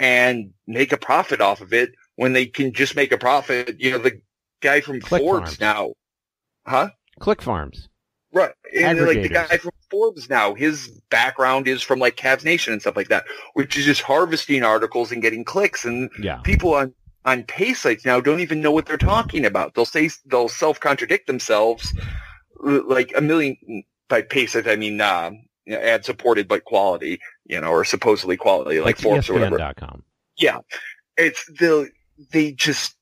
and 0.00 0.50
make 0.66 0.92
a 0.92 0.96
profit 0.96 1.40
off 1.40 1.60
of 1.60 1.72
it 1.72 1.90
when 2.16 2.32
they 2.32 2.46
can 2.46 2.72
just 2.72 2.96
make 2.96 3.12
a 3.12 3.18
profit. 3.18 3.76
You 3.78 3.92
know, 3.92 3.98
the 3.98 4.20
guy 4.60 4.80
from 4.80 5.00
Click 5.00 5.20
Forbes 5.22 5.56
farms. 5.56 5.60
now, 5.60 5.92
huh? 6.66 6.90
Click 7.20 7.42
farms. 7.42 7.88
Right. 8.32 8.52
And 8.76 9.00
like 9.06 9.22
the 9.22 9.28
guy 9.28 9.56
from 9.58 9.70
Forbes 9.90 10.28
now, 10.28 10.54
his 10.54 10.88
background 11.10 11.68
is 11.68 11.82
from 11.82 12.00
like 12.00 12.16
Cavs 12.16 12.44
Nation 12.44 12.72
and 12.72 12.82
stuff 12.82 12.96
like 12.96 13.08
that, 13.08 13.24
which 13.52 13.76
is 13.76 13.84
just 13.84 14.02
harvesting 14.02 14.64
articles 14.64 15.12
and 15.12 15.22
getting 15.22 15.44
clicks. 15.44 15.84
And 15.84 16.10
Yeah. 16.20 16.38
people 16.38 16.74
on, 16.74 16.92
on 17.24 17.44
pay 17.44 17.74
sites 17.74 18.04
now 18.04 18.20
don't 18.20 18.40
even 18.40 18.60
know 18.60 18.72
what 18.72 18.86
they're 18.86 18.96
talking 18.98 19.44
about. 19.44 19.74
They'll 19.74 19.84
say, 19.84 20.10
they'll 20.26 20.48
self-contradict 20.48 21.28
themselves 21.28 21.94
uh, 21.98 22.02
like 22.64 23.12
a 23.16 23.20
million, 23.20 23.84
by 24.08 24.24
sites, 24.46 24.66
I 24.66 24.76
mean, 24.76 25.00
uh, 25.00 25.30
ad 25.70 26.04
supported 26.04 26.48
but 26.48 26.64
quality, 26.64 27.20
you 27.46 27.60
know, 27.60 27.68
or 27.68 27.84
supposedly 27.84 28.36
quality, 28.36 28.80
like, 28.80 28.96
Like, 28.96 28.98
Forbes 28.98 29.28
or 29.30 29.34
whatever. 29.34 29.58
ESPN.com. 29.58 30.02
Yeah. 30.36 30.58
It's 31.16 31.44
the 31.46 31.90
they 32.32 32.52
just 32.52 32.96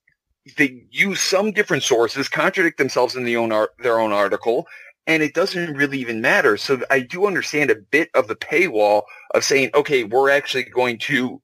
they 0.57 0.85
use 0.91 1.21
some 1.21 1.53
different 1.53 1.83
sources, 1.83 2.29
contradict 2.29 2.79
themselves 2.79 3.17
in 3.17 3.25
the 3.25 3.37
own 3.37 3.53
art, 3.53 3.71
their 3.79 4.01
own 4.01 4.13
article, 4.13 4.67
and 5.07 5.23
it 5.23 5.35
doesn't 5.35 5.75
really 5.75 5.99
even 5.99 6.21
matter. 6.21 6.57
So 6.57 6.83
I 6.91 7.01
do 7.01 7.27
understand 7.27 7.71
a 7.71 7.77
bit 7.77 8.11
of 8.15 8.29
the 8.29 8.37
paywall 8.37 9.03
of 9.35 9.45
saying, 9.45 9.71
okay, 9.75 10.05
we're 10.05 10.31
actually 10.31 10.65
going 10.65 10.99
to 11.01 11.41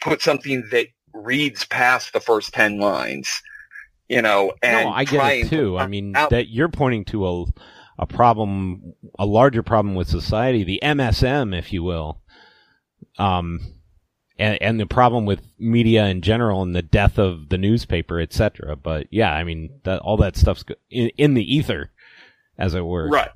put 0.00 0.22
something 0.22 0.66
that 0.70 0.88
reads 1.12 1.64
past 1.64 2.12
the 2.12 2.20
first 2.20 2.52
ten 2.52 2.78
lines, 2.78 3.28
you 4.08 4.22
know, 4.22 4.52
and 4.62 4.86
no, 4.86 4.92
I 4.92 5.04
get 5.04 5.32
it 5.32 5.48
too. 5.48 5.78
I 5.78 5.86
mean, 5.86 6.16
out- 6.16 6.30
that 6.30 6.48
you're 6.48 6.68
pointing 6.68 7.04
to 7.06 7.26
a, 7.26 7.44
a 7.98 8.06
problem, 8.06 8.94
a 9.18 9.26
larger 9.26 9.62
problem 9.62 9.94
with 9.94 10.08
society, 10.08 10.64
the 10.64 10.80
MSM, 10.82 11.56
if 11.56 11.72
you 11.72 11.82
will. 11.82 12.20
Um, 13.18 13.60
and, 14.38 14.58
and 14.62 14.80
the 14.80 14.86
problem 14.86 15.26
with 15.26 15.42
media 15.58 16.06
in 16.06 16.22
general 16.22 16.62
and 16.62 16.74
the 16.74 16.82
death 16.82 17.18
of 17.18 17.48
the 17.48 17.58
newspaper, 17.58 18.20
et 18.20 18.32
cetera. 18.32 18.76
But 18.76 19.08
yeah, 19.10 19.32
I 19.32 19.44
mean, 19.44 19.80
that, 19.82 20.00
all 20.00 20.16
that 20.18 20.36
stuff's 20.36 20.64
in, 20.90 21.08
in 21.18 21.34
the 21.34 21.56
ether, 21.56 21.90
as 22.56 22.74
it 22.74 22.82
were. 22.82 23.08
Right. 23.08 23.30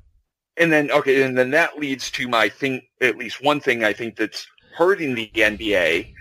And 0.55 0.71
then 0.71 0.91
okay, 0.91 1.23
and 1.23 1.35
then 1.35 1.49
that 1.51 1.79
leads 1.79 2.11
to 2.11 2.27
my 2.27 2.47
thing. 2.47 2.83
At 3.01 3.17
least 3.17 3.43
one 3.43 3.59
thing 3.59 3.83
I 3.83 3.91
think 3.91 4.17
that's 4.17 4.45
hurting 4.75 5.15
the 5.15 5.31
NBA 5.33 6.13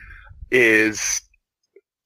is 0.51 1.21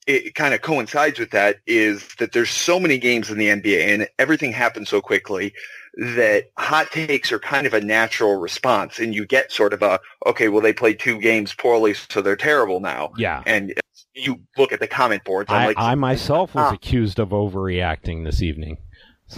it 0.06 0.34
kind 0.34 0.54
of 0.54 0.62
coincides 0.62 1.18
with 1.18 1.30
that 1.32 1.56
is 1.66 2.08
that 2.18 2.32
there's 2.32 2.50
so 2.50 2.78
many 2.78 2.96
games 2.98 3.30
in 3.30 3.38
the 3.38 3.48
NBA 3.48 3.92
and 3.92 4.08
everything 4.18 4.52
happens 4.52 4.88
so 4.88 5.00
quickly 5.00 5.52
that 5.98 6.44
hot 6.58 6.90
takes 6.92 7.32
are 7.32 7.38
kind 7.38 7.66
of 7.66 7.72
a 7.74 7.80
natural 7.80 8.36
response 8.36 8.98
and 8.98 9.14
you 9.14 9.24
get 9.26 9.50
sort 9.50 9.72
of 9.72 9.82
a 9.82 9.98
okay 10.26 10.48
well 10.48 10.60
they 10.60 10.72
played 10.72 10.98
two 11.00 11.18
games 11.20 11.54
poorly 11.54 11.94
so 11.94 12.20
they're 12.20 12.36
terrible 12.36 12.80
now 12.80 13.10
Yeah. 13.16 13.42
and 13.46 13.72
you 14.14 14.40
look 14.58 14.72
at 14.72 14.80
the 14.80 14.86
comment 14.86 15.24
boards 15.24 15.50
I'm 15.50 15.60
I, 15.62 15.66
like 15.66 15.76
I 15.78 15.94
myself 15.94 16.54
was 16.54 16.64
Ah. 16.70 16.74
accused 16.74 17.18
of 17.18 17.30
overreacting 17.30 18.24
this 18.24 18.42
evening. 18.42 18.76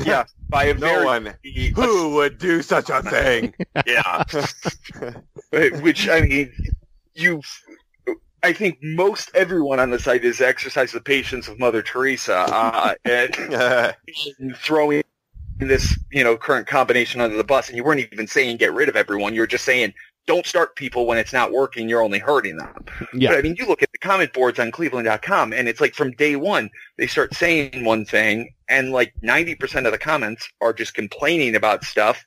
yeah 0.05 0.25
by 0.49 0.65
a 0.65 0.75
No 0.75 0.81
very 0.81 1.05
one 1.07 1.35
who 1.77 2.15
would 2.15 2.39
do 2.39 2.61
such 2.63 2.91
a 2.91 3.03
thing. 3.03 3.55
yeah 3.87 4.25
which 5.81 6.09
I 6.09 6.21
mean, 6.23 6.53
you. 7.15 7.41
I 8.43 8.53
think 8.53 8.79
most 8.83 9.31
everyone 9.35 9.81
on 9.81 9.91
the 9.91 9.99
site 9.99 10.25
is 10.25 10.41
exercise 10.41 10.93
the 10.93 11.01
patience 11.01 11.49
of 11.49 11.59
Mother 11.59 11.83
Teresa 11.83 12.37
uh, 12.37 12.95
and, 13.05 14.57
throwing 14.57 15.03
this, 15.59 15.99
you 16.13 16.23
know, 16.23 16.37
current 16.37 16.67
combination 16.67 17.21
under 17.21 17.37
the 17.37 17.45
bus. 17.45 17.69
And 17.69 17.77
you 17.77 17.83
weren't 17.83 18.01
even 18.13 18.29
saying 18.29 18.59
get 18.59 18.73
rid 18.73 18.89
of 18.89 18.97
everyone. 18.97 19.35
You 19.35 19.41
were 19.41 19.47
just 19.47 19.65
saying 19.65 19.93
don't 20.29 20.47
start 20.47 20.77
people 20.77 21.07
when 21.07 21.19
it's 21.19 21.33
not 21.33 21.53
working. 21.53 21.89
You're 21.89 22.03
only 22.03 22.19
hurting 22.19 22.59
them. 22.59 22.85
Yeah. 23.15 23.31
But 23.31 23.39
I 23.39 23.43
mean, 23.43 23.57
you 23.59 23.67
look 23.67 23.83
at 23.83 23.91
the 23.93 23.99
comment 23.99 24.33
boards 24.35 24.59
on 24.59 24.71
Cleveland.com, 24.71 25.55
and 25.55 25.67
it's 25.67 25.81
like 25.81 25.95
from 25.95 26.13
day 26.13 26.37
one 26.37 26.71
they 26.99 27.07
start 27.07 27.35
saying 27.35 27.85
one 27.85 28.05
thing, 28.05 28.55
and 28.69 28.93
like 28.93 29.15
90% 29.25 29.87
of 29.87 29.93
the 29.93 29.99
comments 29.99 30.49
are 30.61 30.75
just 30.75 30.95
complaining 30.95 31.57
about 31.57 31.83
stuff 31.83 32.25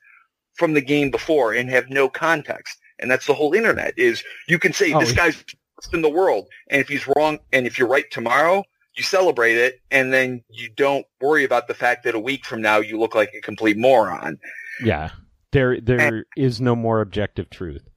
from 0.56 0.74
the 0.74 0.82
game 0.82 1.12
before 1.12 1.54
and 1.54 1.70
have 1.70 1.90
no 1.90 2.10
context. 2.10 2.78
And 3.00 3.10
that's 3.10 3.28
the 3.28 3.34
whole 3.34 3.54
internet 3.54 3.94
is 3.98 4.24
you 4.48 4.60
can 4.60 4.74
say 4.74 4.94
Oh, 4.94 5.00
this 5.00 5.12
guy's 5.12 5.44
best 5.82 5.94
in 5.94 6.02
the 6.02 6.10
world. 6.10 6.48
And 6.70 6.82
if 6.82 6.88
he's 6.88 7.08
wrong, 7.16 7.40
and 7.52 7.66
if 7.66 7.78
you're 7.78 7.88
right 7.88 8.10
tomorrow, 8.12 8.64
you 8.96 9.04
celebrate 9.04 9.58
it, 9.58 9.82
and 9.90 10.14
then 10.14 10.44
you 10.50 10.70
don't 10.70 11.06
worry 11.22 11.44
about 11.44 11.68
the 11.68 11.74
fact 11.74 12.04
that 12.04 12.16
a 12.16 12.20
week 12.20 12.46
from 12.46 12.62
now 12.62 12.78
you 12.78 13.00
look 13.00 13.16
like 13.16 13.32
a 13.34 13.42
complete 13.42 13.78
moron. 13.78 14.38
Yeah, 14.84 15.12
there 15.52 15.80
there 15.80 16.26
is 16.36 16.60
no 16.60 16.76
more 16.76 17.02
objective 17.02 17.50
truth. 17.50 17.88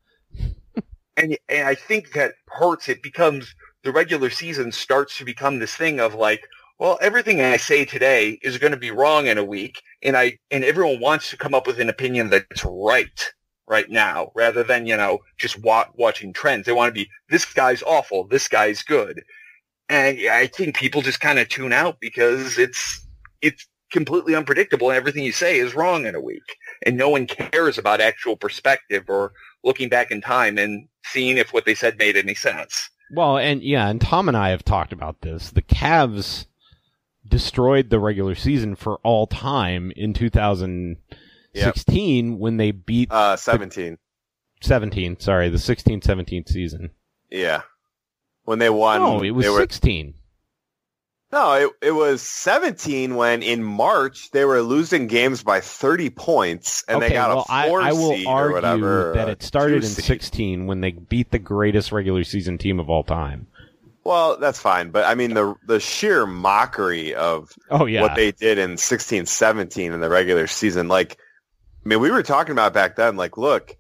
and 1.17 1.37
and 1.49 1.67
I 1.67 1.75
think 1.75 2.13
that 2.13 2.35
hurts. 2.49 2.89
It 2.89 3.03
becomes 3.03 3.55
the 3.83 3.93
regular 3.93 4.31
season 4.31 4.71
starts 4.71 5.19
to 5.19 5.25
become 5.25 5.59
this 5.59 5.75
thing 5.75 5.99
of 5.99 6.15
like, 6.15 6.47
well, 6.79 6.97
everything 7.01 7.41
I 7.41 7.57
say 7.57 7.85
today 7.85 8.39
is 8.43 8.59
going 8.59 8.73
to 8.73 8.79
be 8.79 8.93
wrong 8.93 9.27
in 9.27 9.37
a 9.37 9.45
week, 9.45 9.83
and 10.01 10.17
I 10.17 10.39
and 10.53 10.63
everyone 10.63 11.01
wants 11.01 11.31
to 11.31 11.37
come 11.37 11.55
up 11.55 11.67
with 11.67 11.81
an 11.81 11.89
opinion 11.89 12.31
that's 12.31 12.65
right 12.65 13.33
right 13.67 13.89
now, 13.91 14.31
rather 14.35 14.63
than 14.63 14.87
you 14.87 14.97
know 14.97 15.21
just 15.39 15.63
wa- 15.63 15.89
watching 15.95 16.33
trends. 16.33 16.67
They 16.67 16.73
want 16.73 16.95
to 16.95 17.01
be 17.01 17.11
this 17.31 17.45
guy's 17.45 17.83
awful, 17.83 18.25
this 18.27 18.49
guy's 18.49 18.83
good, 18.83 19.23
and 19.89 20.19
I 20.29 20.47
think 20.47 20.77
people 20.77 21.03
just 21.03 21.21
kind 21.21 21.39
of 21.39 21.49
tune 21.49 21.73
out 21.73 22.01
because 22.01 22.59
it's 22.59 23.07
it's 23.43 23.67
completely 23.93 24.35
unpredictable, 24.35 24.91
and 24.91 24.97
everything 24.97 25.25
you 25.25 25.33
say 25.33 25.59
is 25.59 25.75
wrong 25.75 26.07
in 26.07 26.15
a 26.15 26.21
week, 26.21 26.57
and 26.85 26.97
no 26.97 27.09
one 27.09 27.27
cares 27.27 27.79
about 27.79 28.01
actual 28.01 28.37
perspective 28.37 29.05
or 29.09 29.33
looking 29.63 29.89
back 29.89 30.11
in 30.11 30.21
time 30.21 30.59
and 30.59 30.89
seeing 31.05 31.37
if 31.39 31.53
what 31.53 31.65
they 31.65 31.75
said 31.75 31.99
made 31.99 32.17
any 32.17 32.35
sense. 32.35 32.91
Well, 33.13 33.39
and 33.39 33.63
yeah, 33.63 33.89
and 33.89 34.01
Tom 34.01 34.29
and 34.29 34.37
I 34.37 34.51
have 34.51 34.65
talked 34.65 34.93
about 34.93 35.21
this. 35.21 35.51
The 35.51 35.63
Cavs 35.63 36.47
destroyed 37.27 37.91
the 37.91 37.99
regular 37.99 38.35
season 38.35 38.77
for 38.77 38.99
all 39.03 39.27
time 39.27 39.93
in 39.97 40.13
2016 40.13 40.99
yep. 41.55 42.39
when 42.39 42.57
they 42.57 42.71
beat 42.71 43.11
uh 43.11 43.37
17 43.37 43.99
17 44.61 45.21
sorry 45.21 45.49
the 45.49 45.59
16 45.59 46.03
17 46.03 46.47
season 46.47 46.91
yeah 47.31 47.63
when 48.45 48.59
they 48.59 48.71
won 48.71 49.01
no 49.01 49.23
it 49.23 49.31
was 49.31 49.47
16 49.47 50.15
no, 51.35 51.53
it, 51.55 51.71
it 51.83 51.91
was 51.91 52.23
17 52.23 53.17
when 53.17 53.43
in 53.43 53.61
March 53.65 54.31
they 54.31 54.45
were 54.45 54.63
losing 54.63 55.09
games 55.09 55.43
by 55.43 55.59
30 55.59 56.11
points 56.11 56.85
and 56.87 56.99
okay, 56.99 57.09
they 57.09 57.15
got 57.15 57.31
well, 57.31 57.47
a 57.49 57.69
four 57.69 57.83
I, 57.83 57.89
I 57.89 57.93
will 57.93 58.15
seed 58.15 58.27
argue 58.29 58.51
or 58.51 58.55
whatever. 58.55 59.13
that 59.15 59.29
it 59.29 59.43
started 59.43 59.83
in 59.83 59.91
16 59.91 60.67
when 60.67 60.81
they 60.81 60.93
beat 60.93 61.33
the 61.33 61.41
greatest 61.41 61.91
regular 61.91 62.23
season 62.23 62.57
team 62.57 62.79
of 62.79 62.89
all 62.89 63.03
time. 63.03 63.49
Well, 64.05 64.37
that's 64.37 64.61
fine, 64.61 64.91
but 64.93 65.07
I 65.07 65.17
mean 65.17 65.35
the 65.35 65.57
the 65.67 65.81
sheer 65.81 66.25
mockery 66.25 67.17
of 67.17 67.53
oh, 67.69 67.87
yeah. 67.87 68.03
what 68.03 68.15
they 68.15 68.31
did 68.31 68.59
in 68.59 68.77
16 68.77 69.27
17 69.27 69.93
in 69.93 70.01
the 70.01 70.09
regular 70.09 70.47
season 70.47 70.87
like 70.87 71.19
I 71.85 71.89
mean 71.89 72.01
we 72.01 72.11
were 72.11 72.23
talking 72.23 72.53
about 72.53 72.73
back 72.75 72.97
then 72.97 73.17
like 73.17 73.37
look 73.37 73.77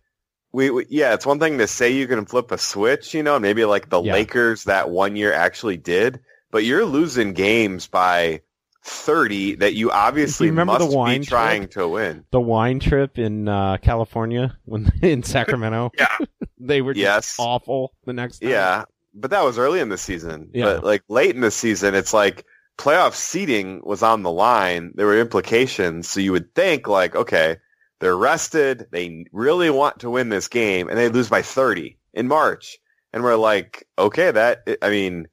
we, 0.52 0.70
we, 0.70 0.86
yeah, 0.88 1.14
it's 1.14 1.26
one 1.26 1.40
thing 1.40 1.58
to 1.58 1.66
say 1.66 1.90
you 1.94 2.06
can 2.06 2.26
flip 2.26 2.52
a 2.52 2.58
switch, 2.58 3.12
you 3.12 3.24
know, 3.24 3.40
maybe 3.40 3.64
like 3.64 3.88
the 3.90 4.00
Yeah. 4.00 4.12
Lakers 4.12 4.64
that 4.64 4.88
one 4.88 5.16
year 5.16 5.32
actually 5.32 5.76
did, 5.78 6.20
but 6.52 6.62
you're 6.62 6.84
losing 6.84 7.32
games 7.32 7.88
by 7.88 8.42
30 8.84 9.56
that 9.56 9.74
you 9.74 9.90
obviously 9.90 10.50
remember 10.50 10.78
the 10.78 10.86
wine 10.86 11.22
be 11.22 11.26
trying 11.26 11.62
trip? 11.62 11.70
to 11.72 11.88
win. 11.88 12.24
The 12.30 12.40
wine 12.40 12.78
trip 12.78 13.18
in 13.18 13.48
uh, 13.48 13.78
California 13.78 14.56
when 14.64 14.92
in 15.02 15.24
Sacramento, 15.24 15.90
Yeah. 15.98 16.16
they 16.60 16.82
were 16.82 16.94
just 16.94 17.02
Yes. 17.02 17.36
awful 17.40 17.92
the 18.04 18.12
next 18.12 18.38
time. 18.38 18.50
Yeah, 18.50 18.84
but 19.12 19.32
that 19.32 19.42
was 19.42 19.58
early 19.58 19.80
in 19.80 19.88
the 19.88 19.98
season. 19.98 20.50
Yeah. 20.54 20.66
But 20.66 20.84
like 20.84 21.02
late 21.08 21.34
in 21.34 21.40
the 21.40 21.50
season, 21.50 21.96
it's 21.96 22.14
like 22.14 22.44
playoff 22.78 23.14
seeding 23.14 23.80
was 23.84 24.04
on 24.04 24.22
the 24.22 24.30
line. 24.30 24.92
There 24.94 25.06
were 25.06 25.18
implications, 25.18 26.08
so 26.08 26.20
you 26.20 26.30
would 26.30 26.54
think 26.54 26.86
like, 26.86 27.16
okay, 27.16 27.56
they're 28.04 28.16
rested. 28.16 28.86
They 28.90 29.24
really 29.32 29.70
want 29.70 30.00
to 30.00 30.10
win 30.10 30.28
this 30.28 30.48
game, 30.48 30.90
and 30.90 30.98
they 30.98 31.08
lose 31.08 31.30
by 31.30 31.40
30 31.40 31.96
in 32.12 32.28
March. 32.28 32.76
And 33.14 33.22
we're 33.22 33.36
like, 33.36 33.88
okay, 33.98 34.30
that 34.30 34.68
I 34.82 34.90
mean, 34.90 35.26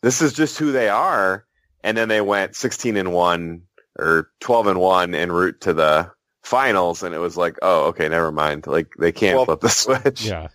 this 0.00 0.22
is 0.22 0.32
just 0.32 0.56
who 0.58 0.72
they 0.72 0.88
are. 0.88 1.44
And 1.84 1.98
then 1.98 2.08
they 2.08 2.22
went 2.22 2.56
16 2.56 2.96
and 2.96 3.12
one 3.12 3.62
or 3.98 4.30
12 4.40 4.68
and 4.68 4.80
one 4.80 5.14
en 5.14 5.30
route 5.30 5.60
to 5.60 5.74
the 5.74 6.10
finals, 6.42 7.02
and 7.02 7.14
it 7.14 7.18
was 7.18 7.36
like, 7.36 7.58
oh, 7.60 7.88
okay, 7.88 8.08
never 8.08 8.32
mind. 8.32 8.66
Like 8.66 8.94
they 8.98 9.12
can't 9.12 9.36
Well, 9.36 9.44
flip 9.44 9.60
the 9.60 9.68
switch. 9.68 10.24
Yeah. 10.24 10.48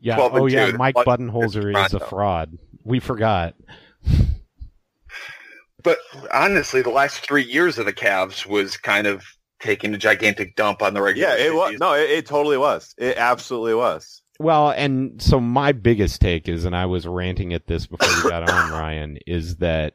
Yeah. 0.00 0.14
12 0.14 0.34
Oh, 0.34 0.46
yeah. 0.46 0.70
two. 0.70 0.78
Mike 0.78 0.94
But- 0.94 1.06
Budenholzer 1.08 1.84
is 1.86 1.92
a 1.94 1.98
fraud. 1.98 2.56
We 2.84 3.00
forgot. 3.00 3.54
But 5.82 5.98
honestly, 6.32 6.82
the 6.82 6.90
last 6.90 7.18
three 7.18 7.42
years 7.44 7.78
of 7.78 7.86
the 7.86 7.92
Cavs 7.92 8.46
was 8.46 8.76
kind 8.76 9.06
of 9.08 9.24
taking 9.64 9.94
a 9.94 9.98
gigantic 9.98 10.54
dump 10.56 10.82
on 10.82 10.94
the 10.94 11.02
regular. 11.02 11.28
Yeah, 11.28 11.36
it 11.46 11.54
was. 11.54 11.78
No, 11.80 11.94
it, 11.94 12.10
it 12.10 12.26
totally 12.26 12.56
was. 12.58 12.94
It 12.98 13.16
absolutely 13.16 13.74
was. 13.74 14.22
Well, 14.38 14.70
and 14.70 15.20
so 15.22 15.40
my 15.40 15.72
biggest 15.72 16.20
take 16.20 16.48
is, 16.48 16.64
and 16.64 16.76
I 16.76 16.86
was 16.86 17.06
ranting 17.06 17.52
at 17.52 17.66
this 17.66 17.86
before 17.86 18.08
we 18.22 18.30
got 18.30 18.48
on, 18.50 18.70
Ryan, 18.80 19.18
is 19.26 19.56
that, 19.56 19.94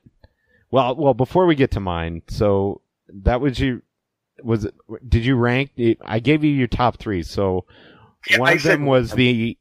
well, 0.71 0.95
well, 0.95 1.13
before 1.13 1.45
we 1.45 1.55
get 1.55 1.71
to 1.71 1.79
mine, 1.79 2.21
so 2.29 2.81
that 3.23 3.41
was 3.41 3.59
you, 3.59 3.81
was 4.43 4.65
it, 4.65 4.73
did 5.07 5.25
you 5.25 5.35
rank, 5.35 5.71
I 6.01 6.19
gave 6.19 6.43
you 6.43 6.51
your 6.51 6.67
top 6.67 6.97
three, 6.97 7.23
so 7.23 7.65
Yeah, 8.29 8.39
one 8.39 8.49
I 8.49 8.53
of 8.53 8.63
them 8.63 8.81
said- 8.81 8.87
was 8.87 9.11
the 9.11 9.57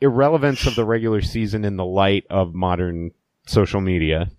irrelevance 0.00 0.66
of 0.66 0.76
the 0.76 0.84
regular 0.84 1.20
season 1.20 1.64
in 1.64 1.76
the 1.76 1.84
light 1.84 2.24
of 2.30 2.54
modern 2.54 3.10
social 3.46 3.80
media. 3.80 4.30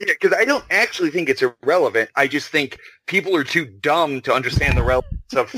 Yeah, 0.00 0.14
because 0.18 0.32
I 0.32 0.44
don't 0.44 0.64
actually 0.70 1.10
think 1.10 1.28
it's 1.28 1.42
irrelevant. 1.42 2.10
I 2.16 2.26
just 2.26 2.48
think 2.48 2.78
people 3.06 3.36
are 3.36 3.44
too 3.44 3.66
dumb 3.66 4.22
to 4.22 4.32
understand 4.32 4.78
the 4.78 4.82
relevance 4.82 5.12
of 5.36 5.54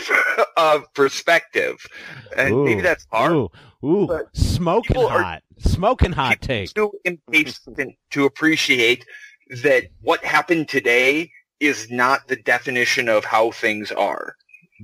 of 0.57 0.93
perspective, 0.95 1.87
and 2.37 2.53
Ooh, 2.53 2.65
maybe 2.65 2.81
that's 2.81 3.07
hard. 3.13 3.33
Ooh, 3.33 3.51
ooh, 3.85 4.21
smoking 4.33 5.01
hot, 5.01 5.43
smoking 5.59 6.13
hot 6.13 6.41
take. 6.41 6.75
Too 6.75 6.93
impatient 7.05 7.95
to 8.11 8.25
appreciate 8.25 9.07
that 9.63 9.85
what 10.01 10.25
happened 10.25 10.69
today 10.69 11.31
is 11.61 11.89
not 11.91 12.27
the 12.27 12.37
definition 12.37 13.09
of 13.09 13.25
how 13.25 13.53
things 13.53 13.93
are. 13.93 14.35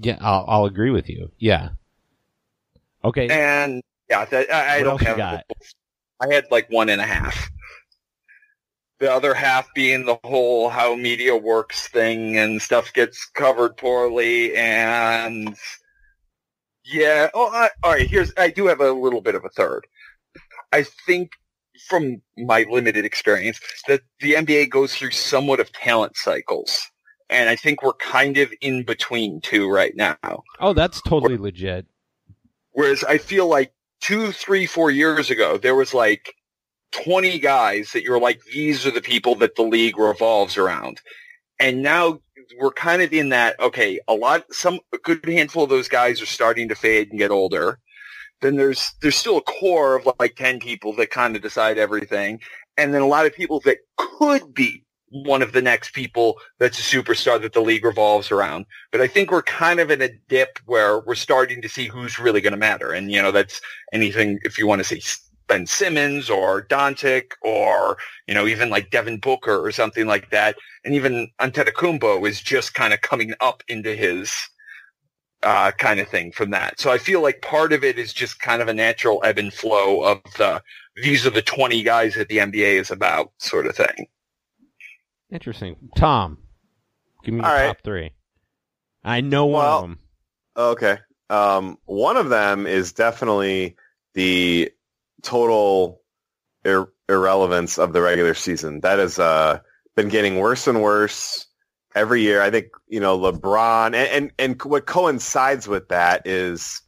Yeah, 0.00 0.18
I'll, 0.20 0.44
I'll 0.46 0.64
agree 0.66 0.90
with 0.90 1.08
you. 1.08 1.32
Yeah. 1.38 1.70
Okay. 3.04 3.28
And 3.28 3.82
yeah, 4.08 4.24
that, 4.26 4.52
I, 4.52 4.76
I 4.76 4.82
don't 4.82 5.00
have. 5.02 5.42
I 6.20 6.32
had 6.32 6.44
like 6.50 6.70
one 6.70 6.88
and 6.88 7.00
a 7.00 7.06
half. 7.06 7.50
The 9.00 9.12
other 9.12 9.32
half 9.32 9.72
being 9.74 10.06
the 10.06 10.18
whole 10.24 10.68
how 10.68 10.96
media 10.96 11.36
works 11.36 11.86
thing 11.88 12.36
and 12.36 12.60
stuff 12.60 12.92
gets 12.92 13.24
covered 13.26 13.76
poorly 13.76 14.56
and 14.56 15.56
yeah. 16.84 17.28
Oh, 17.34 17.48
I, 17.52 17.68
all 17.82 17.92
right. 17.92 18.08
Here's 18.08 18.32
I 18.36 18.50
do 18.50 18.66
have 18.66 18.80
a 18.80 18.92
little 18.92 19.20
bit 19.20 19.34
of 19.34 19.44
a 19.44 19.50
third. 19.50 19.86
I 20.72 20.84
think 21.06 21.32
from 21.86 22.20
my 22.36 22.66
limited 22.70 23.04
experience 23.04 23.60
that 23.86 24.00
the 24.20 24.34
NBA 24.34 24.70
goes 24.70 24.94
through 24.94 25.12
somewhat 25.12 25.60
of 25.60 25.72
talent 25.72 26.16
cycles, 26.16 26.90
and 27.30 27.48
I 27.48 27.56
think 27.56 27.82
we're 27.82 27.92
kind 27.94 28.38
of 28.38 28.52
in 28.60 28.84
between 28.84 29.40
two 29.40 29.70
right 29.70 29.94
now. 29.94 30.16
oh, 30.60 30.72
that's 30.72 31.00
totally 31.02 31.36
legit. 31.36 31.86
Whereas 32.72 33.04
I 33.04 33.18
feel 33.18 33.48
like 33.48 33.72
two, 34.00 34.32
three, 34.32 34.66
four 34.66 34.90
years 34.90 35.30
ago, 35.30 35.58
there 35.58 35.74
was 35.74 35.94
like 35.94 36.34
20 36.92 37.38
guys 37.38 37.92
that 37.92 38.02
you're 38.02 38.20
like, 38.20 38.40
these 38.52 38.86
are 38.86 38.90
the 38.90 39.00
people 39.00 39.34
that 39.36 39.56
the 39.56 39.62
league 39.62 39.98
revolves 39.98 40.56
around. 40.56 41.00
And 41.60 41.82
now 41.82 42.20
we're 42.58 42.70
kind 42.72 43.02
of 43.02 43.12
in 43.12 43.30
that, 43.30 43.58
okay, 43.60 44.00
a 44.08 44.14
lot, 44.14 44.44
some, 44.52 44.80
a 44.92 44.98
good 44.98 45.24
handful 45.24 45.64
of 45.64 45.70
those 45.70 45.88
guys 45.88 46.22
are 46.22 46.26
starting 46.26 46.68
to 46.68 46.74
fade 46.74 47.10
and 47.10 47.18
get 47.18 47.30
older. 47.30 47.78
Then 48.40 48.56
there's, 48.56 48.92
there's 49.02 49.16
still 49.16 49.38
a 49.38 49.42
core 49.42 49.96
of 49.96 50.08
like 50.18 50.36
10 50.36 50.60
people 50.60 50.94
that 50.96 51.10
kind 51.10 51.36
of 51.36 51.42
decide 51.42 51.76
everything. 51.78 52.40
And 52.76 52.94
then 52.94 53.02
a 53.02 53.06
lot 53.06 53.26
of 53.26 53.34
people 53.34 53.60
that 53.60 53.78
could 53.96 54.54
be 54.54 54.84
one 55.10 55.42
of 55.42 55.52
the 55.52 55.62
next 55.62 55.92
people 55.92 56.38
that's 56.58 56.78
a 56.78 56.96
superstar 56.96 57.40
that 57.40 57.52
the 57.52 57.60
league 57.60 57.84
revolves 57.84 58.30
around. 58.30 58.66
But 58.92 59.00
I 59.00 59.06
think 59.06 59.30
we're 59.30 59.42
kind 59.42 59.80
of 59.80 59.90
in 59.90 60.02
a 60.02 60.10
dip 60.28 60.58
where 60.66 61.00
we're 61.00 61.14
starting 61.14 61.62
to 61.62 61.68
see 61.68 61.86
who's 61.86 62.18
really 62.18 62.40
going 62.40 62.52
to 62.52 62.58
matter. 62.58 62.92
And, 62.92 63.10
you 63.10 63.20
know, 63.22 63.32
that's 63.32 63.60
anything, 63.92 64.38
if 64.42 64.58
you 64.58 64.66
want 64.66 64.80
to 64.80 64.84
say 64.84 65.00
Ben 65.48 65.66
Simmons 65.66 66.30
or 66.30 66.62
Doncic 66.62 67.32
or, 67.42 67.96
you 68.26 68.34
know, 68.34 68.46
even 68.46 68.70
like 68.70 68.90
Devin 68.90 69.18
Booker 69.18 69.64
or 69.64 69.72
something 69.72 70.06
like 70.06 70.30
that. 70.30 70.56
And 70.84 70.94
even 70.94 71.28
Antetokounmpo 71.40 72.26
is 72.28 72.40
just 72.40 72.74
kind 72.74 72.92
of 72.94 73.00
coming 73.00 73.32
up 73.40 73.62
into 73.68 73.94
his, 73.94 74.32
uh, 75.42 75.70
kind 75.72 76.00
of 76.00 76.08
thing 76.08 76.32
from 76.32 76.50
that. 76.50 76.78
So 76.80 76.90
I 76.90 76.98
feel 76.98 77.22
like 77.22 77.42
part 77.42 77.72
of 77.72 77.82
it 77.84 77.98
is 77.98 78.12
just 78.12 78.40
kind 78.40 78.60
of 78.62 78.68
a 78.68 78.74
natural 78.74 79.20
ebb 79.24 79.38
and 79.38 79.52
flow 79.52 80.02
of 80.02 80.20
the, 80.36 80.62
these 80.96 81.26
are 81.26 81.30
the 81.30 81.42
20 81.42 81.82
guys 81.82 82.14
that 82.16 82.28
the 82.28 82.38
NBA 82.38 82.80
is 82.80 82.90
about 82.90 83.32
sort 83.38 83.66
of 83.66 83.76
thing. 83.76 84.06
Interesting. 85.30 85.76
Tom, 85.96 86.38
give 87.24 87.34
me 87.34 87.40
your 87.40 87.46
All 87.48 87.54
right. 87.54 87.66
top 87.68 87.82
three. 87.84 88.12
I 89.04 89.20
know 89.20 89.46
one 89.46 89.64
Well- 89.64 89.76
of 89.76 89.82
them. 89.82 89.98
Okay. 90.56 90.98
Um, 91.30 91.76
one 91.84 92.16
of 92.16 92.30
them 92.30 92.66
is 92.66 92.92
definitely 92.92 93.76
the 94.14 94.72
total 95.22 96.02
ir- 96.64 96.92
irrelevance 97.08 97.78
of 97.78 97.92
the 97.92 98.02
regular 98.02 98.34
season. 98.34 98.80
That 98.80 98.98
has 98.98 99.18
uh, 99.18 99.60
been 99.96 100.08
getting 100.08 100.36
worse 100.36 100.66
and 100.66 100.82
worse 100.82 101.46
every 101.94 102.22
year. 102.22 102.40
I 102.40 102.50
think 102.50 102.68
you 102.88 103.00
know 103.00 103.18
LeBron, 103.18 103.86
and 103.86 103.96
and, 103.96 104.32
and 104.38 104.62
what 104.62 104.86
coincides 104.86 105.66
with 105.66 105.88
that 105.88 106.26
is 106.26 106.82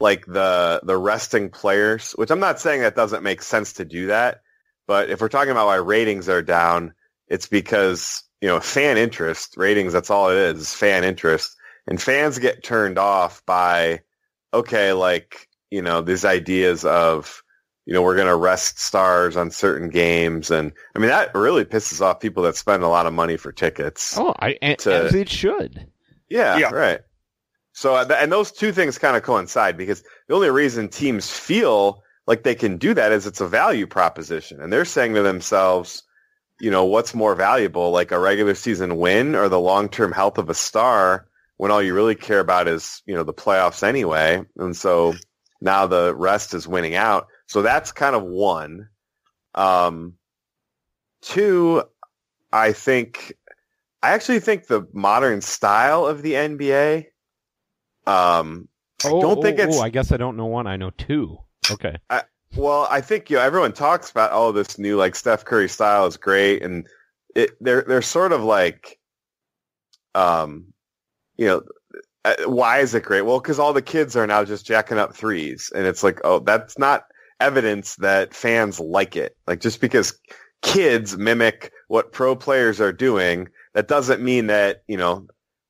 like 0.00 0.26
the 0.26 0.80
the 0.82 0.96
resting 0.96 1.50
players, 1.50 2.12
which 2.12 2.30
I'm 2.30 2.40
not 2.40 2.60
saying 2.60 2.82
that 2.82 2.96
doesn't 2.96 3.22
make 3.22 3.42
sense 3.42 3.74
to 3.74 3.84
do 3.84 4.08
that, 4.08 4.42
but 4.86 5.10
if 5.10 5.20
we're 5.20 5.28
talking 5.28 5.50
about 5.50 5.66
why 5.66 5.76
ratings 5.76 6.28
are 6.28 6.42
down, 6.42 6.94
it's 7.28 7.46
because 7.46 8.22
you 8.40 8.48
know 8.48 8.60
fan 8.60 8.96
interest 8.96 9.54
ratings. 9.56 9.92
That's 9.92 10.10
all 10.10 10.30
it 10.30 10.36
is, 10.36 10.60
is 10.60 10.74
fan 10.74 11.04
interest, 11.04 11.56
and 11.86 12.00
fans 12.00 12.38
get 12.38 12.64
turned 12.64 12.98
off 12.98 13.44
by 13.46 14.00
okay, 14.52 14.92
like 14.92 15.48
you 15.70 15.82
know 15.82 16.02
these 16.02 16.24
ideas 16.24 16.84
of 16.84 17.42
you 17.86 17.94
know 17.94 18.02
we're 18.02 18.16
going 18.16 18.26
to 18.26 18.36
rest 18.36 18.78
stars 18.78 19.36
on 19.36 19.50
certain 19.50 19.88
games, 19.88 20.50
and 20.50 20.72
I 20.94 20.98
mean 20.98 21.08
that 21.08 21.34
really 21.34 21.64
pisses 21.64 22.00
off 22.00 22.20
people 22.20 22.42
that 22.42 22.56
spend 22.56 22.82
a 22.82 22.88
lot 22.88 23.06
of 23.06 23.12
money 23.14 23.36
for 23.36 23.52
tickets. 23.52 24.18
Oh, 24.18 24.34
I 24.38 24.58
and, 24.60 24.78
To- 24.80 24.92
as 24.92 25.14
it 25.14 25.28
should. 25.30 25.86
Yeah, 26.28 26.58
Yeah. 26.58 26.70
right. 26.70 27.00
So, 27.72 27.94
uh, 27.94 28.06
and 28.18 28.32
those 28.32 28.52
two 28.52 28.72
things 28.72 28.96
kind 28.96 29.16
of 29.16 29.22
coincide 29.22 29.76
because 29.76 30.02
the 30.28 30.34
only 30.34 30.48
reason 30.50 30.88
teams 30.88 31.30
feel 31.30 32.02
like 32.26 32.42
they 32.42 32.54
can 32.54 32.78
do 32.78 32.94
that 32.94 33.12
is 33.12 33.26
it's 33.26 33.42
a 33.42 33.46
value 33.46 33.86
proposition. 33.86 34.62
And 34.62 34.72
they're 34.72 34.86
saying 34.86 35.12
to 35.14 35.22
themselves, 35.22 36.02
you 36.58 36.70
know, 36.70 36.84
what's 36.86 37.14
more 37.14 37.34
valuable, 37.34 37.90
like 37.90 38.12
a 38.12 38.18
regular 38.18 38.54
season 38.54 38.96
win 38.96 39.34
or 39.34 39.50
the 39.50 39.60
long-term 39.60 40.12
health 40.12 40.38
of 40.38 40.48
a 40.48 40.54
star 40.54 41.28
when 41.58 41.70
all 41.70 41.82
you 41.82 41.94
really 41.94 42.14
care 42.14 42.40
about 42.40 42.66
is, 42.66 43.02
you 43.04 43.14
know, 43.14 43.24
the 43.24 43.34
playoffs 43.34 43.82
anyway. 43.82 44.42
And 44.56 44.74
so 44.74 45.14
now 45.60 45.86
the 45.86 46.14
rest 46.14 46.54
is 46.54 46.66
winning 46.66 46.94
out. 46.94 47.28
So 47.46 47.62
that's 47.62 47.92
kind 47.92 48.16
of 48.16 48.22
one. 48.24 48.88
Um, 49.54 50.14
two, 51.22 51.82
I 52.52 52.72
think 52.72 53.34
I 54.02 54.10
actually 54.10 54.40
think 54.40 54.66
the 54.66 54.86
modern 54.92 55.40
style 55.40 56.06
of 56.06 56.22
the 56.22 56.34
NBA. 56.34 57.06
Um, 58.06 58.68
Oh, 59.04 59.20
don't 59.20 59.42
think 59.42 59.58
oh, 59.58 59.62
it's- 59.62 59.78
oh, 59.78 59.82
I 59.82 59.90
guess 59.90 60.10
I 60.10 60.16
don't 60.16 60.36
know 60.36 60.46
one. 60.46 60.66
I 60.66 60.76
know 60.76 60.90
two. 60.90 61.36
Okay. 61.70 61.96
well, 62.56 62.86
I 62.90 63.00
think 63.00 63.28
you 63.28 63.36
know 63.36 63.42
everyone 63.42 63.72
talks 63.72 64.10
about 64.10 64.30
oh 64.32 64.52
this 64.52 64.78
new 64.78 64.96
like 64.96 65.14
Steph 65.14 65.44
Curry 65.44 65.68
style 65.68 66.06
is 66.06 66.16
great, 66.16 66.62
and 66.62 66.86
it 67.34 67.50
they're 67.60 67.82
they're 67.82 68.02
sort 68.02 68.32
of 68.32 68.42
like, 68.42 68.98
um, 70.14 70.72
you 71.36 71.46
know, 71.46 71.62
uh, 72.24 72.34
why 72.46 72.78
is 72.78 72.94
it 72.94 73.02
great? 73.02 73.22
Well, 73.22 73.40
because 73.40 73.58
all 73.58 73.72
the 73.72 73.82
kids 73.82 74.16
are 74.16 74.26
now 74.26 74.44
just 74.44 74.64
jacking 74.64 74.98
up 74.98 75.14
threes, 75.14 75.70
and 75.74 75.86
it's 75.86 76.02
like 76.02 76.20
oh 76.24 76.38
that's 76.38 76.78
not 76.78 77.04
evidence 77.40 77.96
that 77.96 78.34
fans 78.34 78.80
like 78.80 79.16
it. 79.16 79.36
Like 79.46 79.60
just 79.60 79.80
because 79.80 80.18
kids 80.62 81.16
mimic 81.16 81.72
what 81.88 82.12
pro 82.12 82.34
players 82.34 82.80
are 82.80 82.92
doing, 82.92 83.48
that 83.74 83.88
doesn't 83.88 84.22
mean 84.22 84.46
that 84.46 84.82
you 84.88 84.96
know 84.96 85.26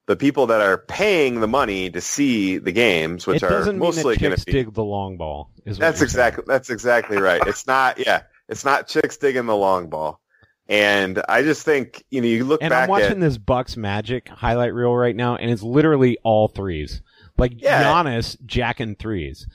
the 0.06 0.16
people 0.16 0.46
that 0.46 0.60
are 0.60 0.78
paying 0.78 1.40
the 1.40 1.48
money 1.48 1.90
to 1.90 2.00
see 2.00 2.58
the 2.58 2.72
games, 2.72 3.26
which 3.26 3.42
are 3.42 3.72
mostly 3.72 4.16
going 4.16 4.36
to 4.36 4.44
dig 4.44 4.72
the 4.72 4.84
long 4.84 5.16
ball. 5.16 5.50
Is 5.64 5.78
that's 5.78 6.00
you're 6.00 6.08
saying. 6.08 6.28
exactly 6.28 6.44
that's 6.46 6.70
exactly 6.70 7.18
right. 7.18 7.42
It's 7.46 7.66
not 7.66 7.98
yeah, 7.98 8.22
it's 8.48 8.64
not 8.64 8.88
chicks 8.88 9.16
digging 9.16 9.46
the 9.46 9.56
long 9.56 9.88
ball. 9.88 10.20
And 10.68 11.22
I 11.28 11.42
just 11.42 11.64
think 11.64 12.04
you 12.10 12.20
know 12.20 12.26
you 12.26 12.44
look 12.44 12.62
And 12.62 12.70
back 12.70 12.84
I'm 12.84 12.88
watching 12.88 13.10
at 13.12 13.20
this 13.20 13.38
Bucks 13.38 13.76
Magic 13.76 14.28
highlight 14.28 14.74
reel 14.74 14.94
right 14.94 15.14
now, 15.14 15.36
and 15.36 15.50
it's 15.50 15.62
literally 15.62 16.18
all 16.24 16.48
threes. 16.48 17.02
Like 17.38 17.60
Yeah. 17.60 17.82
Giannis 17.82 18.36
jacking 18.46 18.96
threes. 18.96 19.46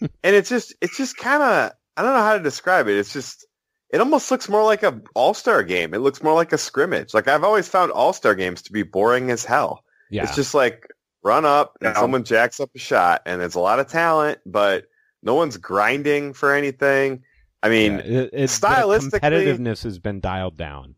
And 0.00 0.36
it's 0.36 0.48
just 0.48 0.74
it's 0.80 0.96
just 0.96 1.16
kind 1.16 1.42
of 1.42 1.72
I 1.96 2.02
don't 2.02 2.14
know 2.14 2.20
how 2.22 2.36
to 2.36 2.42
describe 2.42 2.88
it. 2.88 2.96
It's 2.98 3.12
just 3.12 3.46
it 3.90 4.00
almost 4.00 4.30
looks 4.30 4.48
more 4.48 4.64
like 4.64 4.82
a 4.82 5.00
all 5.14 5.34
star 5.34 5.62
game. 5.62 5.94
It 5.94 5.98
looks 5.98 6.22
more 6.22 6.34
like 6.34 6.52
a 6.52 6.58
scrimmage. 6.58 7.14
Like 7.14 7.28
I've 7.28 7.44
always 7.44 7.68
found 7.68 7.90
all 7.92 8.12
star 8.12 8.34
games 8.34 8.62
to 8.62 8.72
be 8.72 8.82
boring 8.82 9.30
as 9.30 9.44
hell. 9.44 9.82
Yeah. 10.10 10.24
It's 10.24 10.34
just 10.36 10.54
like 10.54 10.86
run 11.22 11.44
up 11.44 11.76
and 11.80 11.94
Yeah. 11.94 12.00
someone 12.00 12.24
jacks 12.24 12.60
up 12.60 12.70
a 12.74 12.78
shot, 12.78 13.22
and 13.26 13.42
it's 13.42 13.54
a 13.56 13.60
lot 13.60 13.80
of 13.80 13.88
talent, 13.88 14.38
but 14.46 14.84
no 15.22 15.34
one's 15.34 15.56
grinding 15.56 16.32
for 16.32 16.54
anything. 16.54 17.22
I 17.62 17.68
mean, 17.68 17.94
Yeah, 17.94 17.98
it- 18.22 18.30
it- 18.32 18.50
stylistically- 18.50 19.18
competitiveness 19.20 19.82
has 19.82 19.98
been 19.98 20.20
dialed 20.20 20.56
down. 20.56 20.94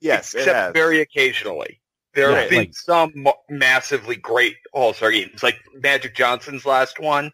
yes, 0.00 0.32
it 0.34 0.38
except 0.40 0.56
has. 0.56 0.72
very 0.72 1.00
occasionally. 1.00 1.80
There 2.14 2.30
Yeah, 2.30 2.40
have 2.42 2.50
been 2.50 2.58
like- 2.58 2.74
some 2.74 3.12
massively 3.50 4.14
great 4.16 4.56
All 4.72 4.92
Star 4.92 5.10
games, 5.10 5.42
like 5.42 5.58
Magic 5.74 6.14
Johnson's 6.14 6.64
last 6.64 7.00
one, 7.00 7.32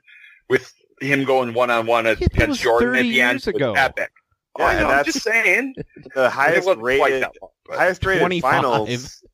with 0.49 0.73
him 1.01 1.25
going 1.25 1.55
one 1.55 1.71
on 1.71 1.87
one 1.87 2.07
Yeah, 2.07 2.15
that 2.15 2.49
was 2.49 2.61
against 2.61 2.63
Jordan 2.63 2.95
at 2.97 3.03
the 3.03 3.21
end. 3.23 3.33
years 3.35 3.47
was 3.47 3.55
ago. 3.55 3.73
epic. 3.75 4.11
Yeah, 4.59 4.65
oh, 4.65 4.69
I 4.69 4.73
and 4.75 4.81
know, 4.83 4.91
I'm 4.91 5.05
just 5.05 5.23
saying. 5.23 5.75
the 6.15 6.31
highest 6.31 6.69
rated 6.79 7.23
that 7.23 7.33
long, 7.43 7.51
highest 7.71 8.05
rated 8.05 8.21
25. 8.21 8.51
finals. 8.53 9.25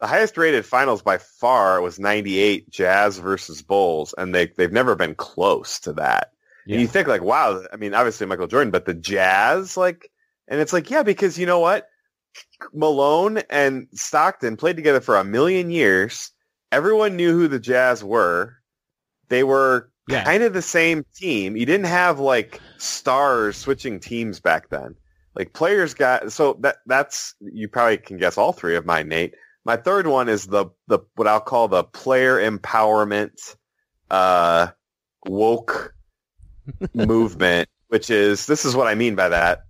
The 0.00 0.06
highest 0.06 0.36
rated 0.36 0.64
finals 0.64 1.02
by 1.02 1.18
far 1.18 1.80
was 1.80 1.98
98 1.98 2.70
Jazz 2.70 3.18
versus 3.18 3.62
Bulls, 3.62 4.14
and 4.16 4.34
they 4.34 4.46
they've 4.46 4.72
never 4.72 4.94
been 4.94 5.14
close 5.16 5.80
to 5.80 5.92
that. 5.94 6.32
Yeah. 6.66 6.74
And 6.74 6.82
you 6.82 6.88
think 6.88 7.08
like, 7.08 7.22
wow, 7.22 7.64
I 7.72 7.76
mean, 7.76 7.94
obviously 7.94 8.26
Michael 8.26 8.46
Jordan, 8.46 8.70
but 8.70 8.84
the 8.84 8.94
Jazz, 8.94 9.76
like, 9.76 10.10
and 10.46 10.60
it's 10.60 10.72
like, 10.72 10.90
yeah, 10.90 11.02
because 11.02 11.38
you 11.38 11.46
know 11.46 11.58
what, 11.58 11.88
Malone 12.72 13.38
and 13.50 13.88
Stockton 13.94 14.56
played 14.56 14.76
together 14.76 15.00
for 15.00 15.16
a 15.16 15.24
million 15.24 15.70
years. 15.70 16.30
Everyone 16.70 17.16
knew 17.16 17.32
who 17.32 17.48
the 17.48 17.58
Jazz 17.58 18.04
were. 18.04 18.54
They 19.28 19.42
were 19.42 19.90
Yeah. 20.08 20.24
kind 20.24 20.42
of 20.42 20.54
the 20.54 20.62
same 20.62 21.04
team. 21.14 21.56
You 21.56 21.66
didn't 21.66 21.86
have 21.86 22.18
like 22.18 22.60
stars 22.78 23.56
switching 23.56 24.00
teams 24.00 24.40
back 24.40 24.70
then. 24.70 24.94
Like 25.34 25.52
players 25.52 25.94
got 25.94 26.32
so 26.32 26.56
that 26.60 26.78
that's 26.86 27.34
you 27.40 27.68
probably 27.68 27.98
can 27.98 28.16
guess 28.16 28.38
all 28.38 28.52
three 28.52 28.74
of 28.74 28.86
mine, 28.86 29.08
Nate. 29.08 29.34
My 29.64 29.76
third 29.76 30.06
one 30.06 30.28
is 30.28 30.46
the 30.46 30.66
the 30.86 31.00
what 31.16 31.28
I'll 31.28 31.40
call 31.40 31.68
the 31.68 31.84
player 31.84 32.38
empowerment 32.38 33.56
uh 34.10 34.68
woke 35.26 35.94
movement, 36.94 37.68
which 37.88 38.10
is 38.10 38.46
this 38.46 38.64
is 38.64 38.74
what 38.74 38.86
I 38.88 38.94
mean 38.94 39.14
by 39.14 39.28
that. 39.28 39.64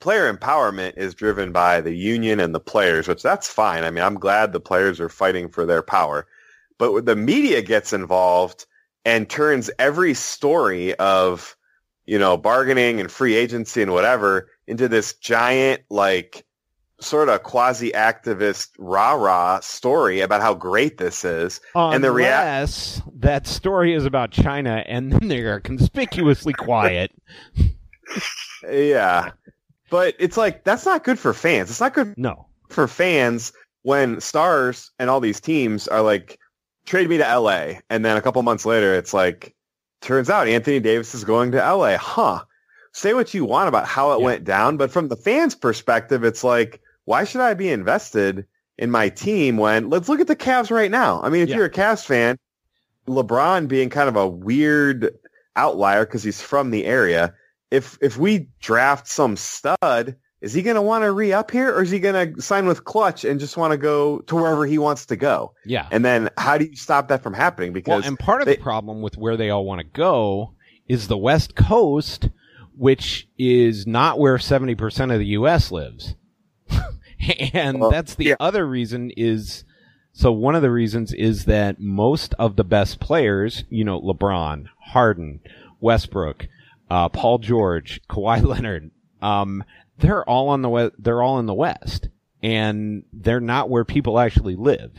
Player 0.00 0.32
empowerment 0.32 0.96
is 0.96 1.14
driven 1.14 1.52
by 1.52 1.80
the 1.80 1.94
union 1.94 2.40
and 2.40 2.54
the 2.54 2.60
players, 2.60 3.06
which 3.06 3.22
that's 3.22 3.48
fine. 3.48 3.84
I 3.84 3.90
mean, 3.90 4.02
I'm 4.02 4.18
glad 4.18 4.52
the 4.52 4.60
players 4.60 4.98
are 4.98 5.10
fighting 5.10 5.48
for 5.48 5.64
their 5.64 5.82
power. 5.82 6.26
But 6.78 6.92
when 6.92 7.04
the 7.04 7.16
media 7.16 7.62
gets 7.62 7.92
involved 7.92 8.66
and 9.10 9.28
turns 9.28 9.70
every 9.80 10.14
story 10.14 10.94
of, 10.94 11.56
you 12.06 12.18
know, 12.18 12.36
bargaining 12.36 13.00
and 13.00 13.10
free 13.10 13.34
agency 13.34 13.82
and 13.82 13.92
whatever 13.92 14.48
into 14.68 14.86
this 14.86 15.14
giant, 15.14 15.82
like, 15.90 16.46
sort 17.00 17.28
of 17.28 17.42
quasi-activist 17.42 18.68
rah-rah 18.78 19.58
story 19.60 20.20
about 20.20 20.40
how 20.42 20.54
great 20.54 20.98
this 20.98 21.24
is. 21.24 21.60
And 21.74 22.04
the 22.04 22.12
rea- 22.12 22.26
Unless 22.26 23.02
that 23.16 23.46
story 23.46 23.94
is 23.94 24.04
about 24.04 24.30
China, 24.30 24.84
and 24.86 25.10
then 25.10 25.28
they 25.28 25.40
are 25.40 25.60
conspicuously 25.60 26.52
quiet. 26.52 27.10
Yeah. 28.70 29.30
But 29.90 30.14
it's 30.18 30.36
like, 30.36 30.62
that's 30.64 30.86
not 30.86 31.02
good 31.04 31.18
for 31.18 31.32
fans. 31.34 31.70
It's 31.70 31.80
not 31.80 31.94
good 31.94 32.14
No. 32.16 32.46
for 32.68 32.86
fans 32.86 33.52
when 33.82 34.20
stars 34.20 34.90
and 34.98 35.10
all 35.10 35.20
these 35.20 35.40
teams 35.40 35.88
are 35.88 36.02
like, 36.02 36.38
trade 36.90 37.08
me 37.08 37.18
to 37.18 37.38
LA. 37.38 37.74
And 37.88 38.04
then 38.04 38.16
a 38.16 38.20
couple 38.20 38.42
months 38.42 38.66
later, 38.66 38.94
it's 38.94 39.14
like, 39.14 39.54
turns 40.00 40.28
out 40.28 40.48
Anthony 40.48 40.80
Davis 40.80 41.14
is 41.14 41.22
going 41.22 41.52
to 41.52 41.58
LA. 41.58 41.96
Huh. 41.96 42.42
Say 42.92 43.14
what 43.14 43.32
you 43.32 43.44
want 43.44 43.68
about 43.68 43.86
how 43.86 44.10
it 44.12 44.18
Yeah. 44.18 44.24
went 44.24 44.44
down. 44.44 44.76
But 44.76 44.90
from 44.90 45.06
the 45.06 45.16
fans' 45.16 45.54
perspective, 45.54 46.24
it's 46.24 46.42
like, 46.42 46.80
why 47.04 47.22
should 47.22 47.42
I 47.42 47.54
be 47.54 47.70
invested 47.70 48.44
in 48.76 48.90
my 48.90 49.08
team 49.08 49.56
when 49.56 49.88
let's 49.88 50.08
look 50.08 50.18
at 50.20 50.26
the 50.26 50.34
Cavs 50.34 50.72
right 50.72 50.90
now? 50.90 51.20
I 51.22 51.28
mean, 51.28 51.42
if 51.42 51.48
Yeah. 51.48 51.56
you're 51.58 51.66
a 51.66 51.70
Cavs 51.70 52.04
fan, 52.04 52.36
LeBron 53.06 53.68
being 53.68 53.88
kind 53.88 54.08
of 54.08 54.16
a 54.16 54.26
weird 54.26 55.10
outlier 55.54 56.04
because 56.04 56.24
he's 56.24 56.40
from 56.42 56.70
the 56.72 56.86
area. 56.86 57.32
If 57.70 57.98
if 58.00 58.18
we 58.18 58.48
draft 58.60 59.06
some 59.06 59.36
stud, 59.36 60.16
is 60.40 60.52
he 60.52 60.62
going 60.62 60.76
to 60.76 60.82
want 60.82 61.04
to 61.04 61.12
re 61.12 61.32
up 61.32 61.50
here, 61.50 61.70
or 61.74 61.82
is 61.82 61.90
he 61.90 61.98
going 61.98 62.34
to 62.34 62.40
sign 62.42 62.66
with 62.66 62.84
Klutch 62.84 63.24
and 63.24 63.38
just 63.38 63.56
want 63.56 63.72
to 63.72 63.76
go 63.76 64.20
to 64.20 64.34
wherever 64.36 64.64
he 64.66 64.78
wants 64.78 65.06
to 65.06 65.16
go? 65.16 65.52
Yeah. 65.64 65.86
And 65.90 66.04
then 66.04 66.30
how 66.38 66.56
do 66.58 66.64
you 66.66 66.76
stop 66.76 67.08
that 67.08 67.22
from 67.22 67.34
happening? 67.34 67.70
Well, 67.72 67.74
Because 67.74 68.06
and 68.06 68.18
part 68.18 68.40
of 68.42 68.46
they- 68.46 68.56
the 68.56 68.62
problem 68.62 69.02
with 69.02 69.16
where 69.16 69.36
they 69.36 69.50
all 69.50 69.64
want 69.64 69.80
to 69.80 69.86
go 69.86 70.54
is 70.88 71.08
the 71.08 71.18
West 71.18 71.54
Coast, 71.54 72.28
which 72.76 73.28
is 73.38 73.86
not 73.86 74.18
where 74.18 74.36
70% 74.38 75.12
of 75.12 75.18
the 75.18 75.26
U.S. 75.26 75.70
lives. 75.70 76.14
and 77.52 77.80
Well, 77.80 77.90
that's 77.90 78.14
the 78.14 78.24
yeah. 78.26 78.34
other 78.40 78.66
reason 78.66 79.10
is, 79.16 79.64
so 80.12 80.32
one 80.32 80.54
of 80.54 80.62
the 80.62 80.70
reasons 80.70 81.12
is 81.12 81.44
that 81.44 81.80
most 81.80 82.34
of 82.38 82.56
the 82.56 82.64
best 82.64 82.98
players, 83.00 83.64
you 83.68 83.84
know, 83.84 84.00
LeBron, 84.00 84.66
Harden, 84.86 85.40
Westbrook, 85.80 86.48
uh, 86.90 87.08
Paul 87.08 87.38
George, 87.38 88.00
Kawhi 88.08 88.42
Leonard, 88.44 88.90
um, 89.22 89.62
they're 90.00 90.24
all 90.28 90.48
on 90.48 90.62
the 90.62 90.68
we- 90.68 90.90
they're 90.98 91.22
all 91.22 91.38
in 91.38 91.46
the 91.46 91.54
West, 91.54 92.08
and 92.42 93.04
they're 93.12 93.40
not 93.40 93.70
where 93.70 93.84
people 93.84 94.18
actually 94.18 94.56
live. 94.56 94.92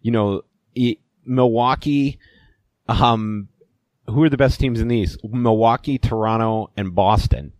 You 0.00 0.10
know, 0.12 0.42
Milwaukee, 1.24 2.18
um, 2.88 3.48
who 4.06 4.22
are 4.22 4.28
the 4.28 4.36
best 4.36 4.60
teams 4.60 4.80
in 4.80 4.88
the 4.88 4.96
East? 4.98 5.18
Milwaukee, 5.24 5.98
Toronto, 5.98 6.70
and 6.76 6.94
Boston, 6.94 7.52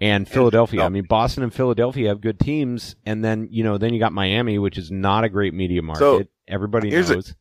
and 0.00 0.28
Philadelphia. 0.28 0.82
I 0.82 0.88
mean, 0.88 1.04
Boston 1.04 1.42
and 1.42 1.52
Philadelphia 1.52 2.08
have 2.08 2.20
good 2.20 2.38
teams, 2.38 2.94
and 3.04 3.24
then 3.24 3.48
you 3.50 3.64
know, 3.64 3.78
then 3.78 3.92
you 3.92 3.98
got 4.00 4.12
Miami, 4.12 4.58
which 4.58 4.78
is 4.78 4.90
not 4.90 5.24
a 5.24 5.28
great 5.28 5.54
media 5.54 5.82
market. 5.82 6.00
So, 6.00 6.22
Everybody 6.46 6.90
here's 6.90 7.08
a- 7.10 7.14
knows. 7.14 7.34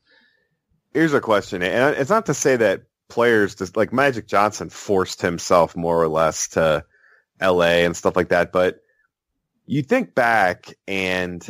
here's 0.93 1.13
a 1.13 1.21
question, 1.21 1.61
and 1.61 1.95
it's 1.97 2.09
not 2.09 2.25
to 2.27 2.33
say 2.33 2.55
that 2.55 2.83
players 3.09 3.53
just 3.55 3.75
like 3.77 3.91
Magic 3.93 4.27
Johnson 4.27 4.69
forced 4.69 5.21
himself 5.21 5.75
more 5.75 6.01
or 6.01 6.07
less 6.07 6.47
to 6.49 6.83
LA 7.43 7.83
and 7.85 7.95
stuff 7.95 8.15
like 8.15 8.29
that. 8.29 8.51
But 8.51 8.79
you 9.65 9.81
think 9.83 10.15
back 10.15 10.73
and 10.87 11.43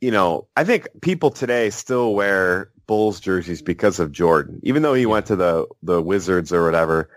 you 0.00 0.10
know, 0.10 0.46
I 0.56 0.64
think 0.64 0.88
people 1.00 1.30
today 1.30 1.70
still 1.70 2.14
wear 2.14 2.70
Bulls 2.86 3.18
jerseys 3.18 3.62
because 3.62 3.98
of 3.98 4.12
Jordan, 4.12 4.60
even 4.62 4.82
though 4.82 4.94
he 4.94 5.06
went 5.06 5.26
to 5.26 5.36
the 5.36 5.66
the 5.82 6.02
Wizards 6.02 6.52
or 6.52 6.64
whatever. 6.64 7.08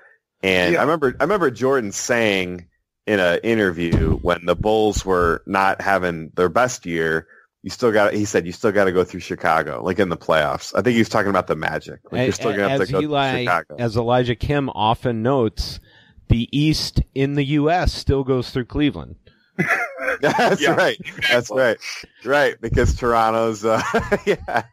And 0.41 0.73
Yeah. 0.73 0.79
I 0.79 0.83
remember 0.83 1.15
I 1.19 1.23
remember 1.23 1.51
Jordan 1.51 1.91
saying 1.91 2.67
in 3.05 3.19
an 3.19 3.39
interview 3.43 4.17
when 4.17 4.45
the 4.45 4.55
Bulls 4.55 5.05
were 5.05 5.43
not 5.45 5.81
having 5.81 6.31
their 6.35 6.47
best 6.49 6.85
year, 6.85 7.27
you 7.63 7.69
still 7.69 7.91
got 7.91 8.13
he 8.13 8.23
said 8.23 8.45
you 8.45 8.53
still 8.53 8.71
got 8.71 8.85
to 8.85 8.91
go 8.93 9.03
through 9.03 9.19
Chicago, 9.19 9.83
like 9.83 9.99
in 9.99 10.09
the 10.09 10.17
playoffs. 10.17 10.73
I 10.73 10.81
think 10.81 10.93
he 10.93 10.99
was 10.99 11.09
talking 11.09 11.29
about 11.29 11.47
the 11.47 11.55
Magic. 11.57 11.99
Like 12.11 12.23
you're 12.23 12.31
still 12.31 12.51
gonna 12.51 12.69
have 12.69 12.81
as 12.81 12.87
to 12.87 12.93
go 12.93 13.01
Eli, 13.01 13.31
through 13.31 13.39
Chicago. 13.41 13.75
as 13.77 13.97
Elijah 13.97 14.35
Kim 14.35 14.69
often 14.69 15.21
notes, 15.21 15.79
the 16.29 16.47
East 16.57 17.01
in 17.15 17.33
the 17.35 17.43
U.S. 17.45 17.93
still 17.93 18.23
goes 18.23 18.51
through 18.51 18.65
Cleveland. 18.65 19.15
That's 20.21 20.61
Yeah, 20.61 20.71
right. 20.75 20.97
That's 21.29 21.51
right. 21.51 21.77
Right, 22.23 22.59
because 22.61 22.95
Toronto's 22.95 23.65
uh, 23.65 23.81
yeah. 24.25 24.63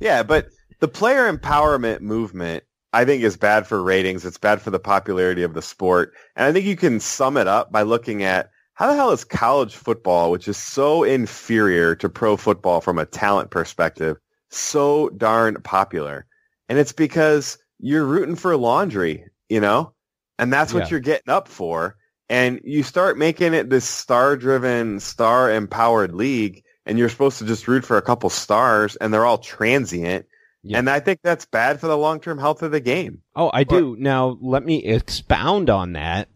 Yeah, 0.00 0.22
but 0.22 0.48
the 0.80 0.88
player 0.88 1.32
empowerment 1.32 2.00
movement 2.00 2.64
I 2.92 3.04
think 3.04 3.24
is 3.24 3.36
bad 3.36 3.66
for 3.66 3.82
ratings. 3.82 4.24
It's 4.24 4.38
bad 4.38 4.62
for 4.62 4.70
the 4.70 4.78
popularity 4.78 5.42
of 5.42 5.54
the 5.54 5.62
sport. 5.62 6.12
And 6.36 6.46
I 6.46 6.52
think 6.52 6.64
you 6.66 6.76
can 6.76 7.00
sum 7.00 7.36
it 7.36 7.48
up 7.48 7.72
by 7.72 7.82
looking 7.82 8.22
at 8.22 8.50
how 8.74 8.88
the 8.88 8.96
hell 8.96 9.10
is 9.10 9.24
college 9.24 9.74
football, 9.74 10.30
which 10.30 10.48
is 10.48 10.56
so 10.56 11.04
inferior 11.04 11.96
to 11.96 12.08
pro 12.08 12.36
football 12.36 12.80
from 12.80 12.98
a 12.98 13.06
talent 13.06 13.50
perspective, 13.50 14.16
so 14.50 15.08
darn 15.10 15.56
popular? 15.62 16.26
And 16.68 16.78
it's 16.78 16.92
because 16.92 17.58
you're 17.80 18.04
rooting 18.04 18.36
for 18.36 18.56
laundry, 18.56 19.26
you 19.48 19.60
know? 19.60 19.93
And 20.38 20.52
that's 20.52 20.74
what 20.74 20.84
Yeah. 20.84 20.90
you're 20.90 21.00
getting 21.00 21.32
up 21.32 21.48
for. 21.48 21.96
And 22.28 22.60
you 22.64 22.82
start 22.82 23.18
making 23.18 23.54
it 23.54 23.68
this 23.70 23.84
star-driven, 23.84 24.98
star-empowered 25.00 26.14
league, 26.14 26.62
and 26.86 26.98
you're 26.98 27.08
supposed 27.08 27.38
to 27.38 27.44
just 27.44 27.68
root 27.68 27.84
for 27.84 27.96
a 27.96 28.02
couple 28.02 28.30
stars, 28.30 28.96
and 28.96 29.12
they're 29.12 29.26
all 29.26 29.38
transient. 29.38 30.26
Yeah. 30.62 30.78
And 30.78 30.88
I 30.88 31.00
think 31.00 31.20
that's 31.22 31.44
bad 31.44 31.78
for 31.78 31.86
the 31.88 31.98
long-term 31.98 32.38
health 32.38 32.62
of 32.62 32.72
the 32.72 32.80
game. 32.80 33.20
Oh, 33.36 33.50
I 33.52 33.64
do. 33.64 33.96
Now, 33.98 34.38
let 34.40 34.64
me 34.64 34.82
expound 34.82 35.68
on 35.68 35.92
that. 35.92 36.28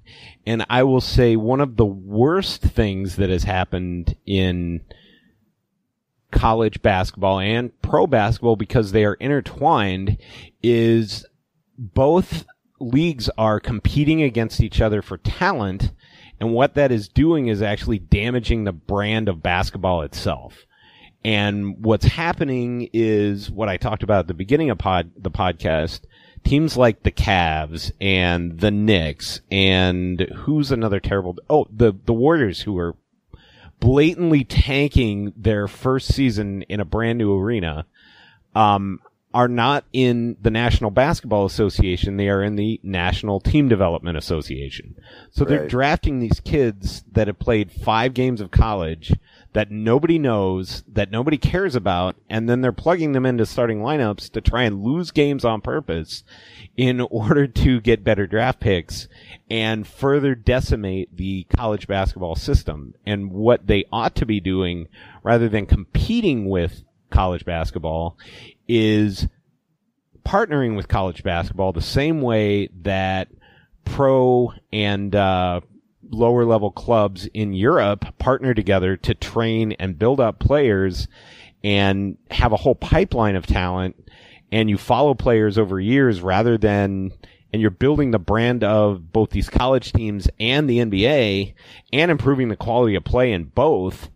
And 0.47 0.67
I 0.69 0.83
will 0.83 1.01
say 1.01 1.35
one 1.37 1.63
of 1.63 1.77
the 1.77 1.87
worst 1.87 2.61
things 2.63 3.17
that 3.17 3.31
has 3.31 3.45
happened 3.45 4.15
in 4.27 4.83
college 6.31 6.83
basketball 6.83 7.41
and 7.41 7.71
pro 7.81 8.07
basketball 8.07 8.57
because 8.57 8.93
they 8.93 9.07
are 9.07 9.15
intertwined 9.15 10.19
is 10.63 11.25
both 11.79 12.45
leagues 12.81 13.29
are 13.39 13.61
competing 13.61 14.23
against 14.23 14.61
each 14.61 14.81
other 14.81 15.03
for 15.03 15.19
talent. 15.19 15.93
And 16.41 16.53
what 16.53 16.75
that 16.75 16.93
is 16.93 17.09
doing 17.09 17.49
is 17.49 17.63
actually 17.63 17.99
damaging 17.99 18.65
the 18.65 18.73
brand 18.73 19.29
of 19.29 19.43
basketball 19.43 20.03
itself. 20.03 20.67
And 21.25 21.85
what's 21.85 22.07
happening 22.07 22.89
is 22.93 23.51
what 23.51 23.69
I 23.69 23.77
talked 23.77 24.03
about 24.03 24.21
at 24.21 24.27
the 24.29 24.35
beginning 24.35 24.71
of 24.71 24.79
pod, 24.79 25.11
the 25.17 25.31
podcast. 25.31 26.01
Teams 26.45 26.77
like 26.77 27.03
the 27.03 27.11
Cavs 27.11 27.91
and 28.01 28.61
the 28.61 28.71
Knicks 28.71 29.41
and 29.51 30.21
who's 30.21 30.71
another 30.71 31.01
terrible, 31.01 31.37
oh, 31.51 31.67
the, 31.71 31.93
the 32.07 32.13
Warriors 32.13 32.61
who 32.63 32.79
are 32.79 32.95
blatantly 33.81 34.45
tanking 34.45 35.33
their 35.37 35.67
first 35.67 36.15
season 36.15 36.63
in 36.63 36.81
a 36.81 36.85
brand 36.85 37.19
new 37.19 37.37
arena, 37.37 37.87
um, 38.55 39.01
are 39.39 39.47
not 39.47 39.85
in 39.93 40.37
the 40.43 40.51
National 40.51 40.91
Basketball 40.91 41.47
Association. 41.47 42.17
They 42.17 42.29
are 42.29 42.43
in 42.43 42.57
the 42.57 42.81
National 42.83 43.39
Team 43.39 43.69
Development 43.69 44.19
Association. 44.19 44.97
So 45.31 45.45
they're 45.45 45.69
drafting 45.69 46.19
these 46.19 46.41
kids 46.41 47.05
that 47.13 47.29
have 47.29 47.39
played 47.39 47.71
five 47.71 48.15
games 48.15 48.41
of 48.41 48.51
college 48.51 49.13
that 49.53 49.71
nobody 49.71 50.19
knows, 50.19 50.83
that 50.89 51.13
nobody 51.13 51.39
cares 51.39 51.77
about, 51.77 52.17
and 52.29 52.49
then 52.49 52.63
they're 52.63 52.73
plugging 52.73 53.13
them 53.13 53.25
into 53.25 53.47
starting 53.47 53.79
lineups 53.79 54.29
to 54.33 54.41
try 54.41 54.65
and 54.65 54.83
lose 54.83 55.13
games 55.13 55.45
on 55.45 55.61
purpose 55.61 56.25
in 56.77 57.01
order 57.13 57.47
to 57.47 57.81
get 57.81 58.03
better 58.03 58.27
draft 58.27 58.59
picks 58.59 59.07
and 59.49 59.87
further 59.87 60.35
decimate 60.35 61.17
the 61.17 61.47
college 61.57 61.87
basketball 61.87 62.35
system. 62.35 62.93
And 63.07 63.31
what 63.31 63.69
they 63.69 63.85
ought 63.93 64.17
to 64.17 64.27
be 64.27 64.41
doing 64.41 64.89
rather 65.23 65.49
than 65.49 65.65
competing 65.65 66.49
with 66.49 66.83
college 67.11 67.45
basketball 67.45 68.19
is 68.69 69.27
partnering 70.25 70.77
with 70.77 70.89
college 70.89 71.23
basketball 71.23 71.73
the 71.73 71.81
same 71.81 72.21
way 72.21 72.69
that 72.83 73.29
pro 73.85 74.53
and 74.73 75.15
uh, 75.17 75.61
lower 76.11 76.45
level 76.45 76.71
clubs 76.71 77.27
in 77.33 77.53
Europe 77.55 78.05
partner 78.19 78.55
together 78.55 78.97
to 78.97 79.15
train 79.15 79.73
and 79.73 79.99
build 79.99 80.21
up 80.21 80.39
players 80.39 81.09
and 81.65 82.17
have 82.31 82.53
a 82.53 82.57
whole 82.57 82.75
pipeline 82.75 83.37
of 83.37 83.47
talent 83.47 83.97
and 84.53 84.71
you 84.71 84.79
follow 84.79 85.15
players 85.15 85.59
over 85.59 85.81
years 85.81 86.21
rather 86.21 86.57
than 86.57 87.11
and 87.53 87.63
you're 87.63 87.71
building 87.71 88.11
the 88.11 88.19
brand 88.19 88.63
of 88.63 89.11
both 89.11 89.31
these 89.31 89.49
college 89.49 89.93
teams 89.93 90.29
and 90.39 90.69
the 90.69 90.79
NBA 90.79 91.55
and 91.93 92.11
improving 92.11 92.49
the 92.49 92.57
quality 92.57 92.95
of 92.95 93.05
play 93.05 93.33
in 93.33 93.45
both 93.45 94.11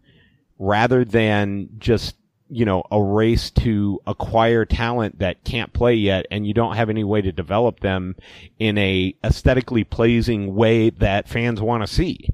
rather 0.59 1.05
than 1.05 1.71
just 1.79 2.17
you 2.53 2.65
know 2.65 2.83
a 2.91 3.03
race 3.03 3.51
to 3.51 4.01
acquire 4.07 4.65
talent 4.65 5.19
that 5.19 5.43
can't 5.45 5.73
play 5.73 5.95
yet 5.95 6.27
and 6.31 6.47
you 6.47 6.53
don't 6.53 6.77
have 6.77 6.91
any 6.91 7.03
way 7.03 7.23
to 7.23 7.33
develop 7.33 7.81
them 7.81 8.15
in 8.59 8.77
a 8.79 9.15
aesthetically 9.25 9.85
pleasing 9.85 10.55
way 10.55 10.91
that 10.91 11.29
fans 11.29 11.61
want 11.61 11.83
to 11.83 11.87
see 11.87 12.29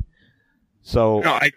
so 0.82 1.20
No, 1.20 1.32
I. 1.32 1.50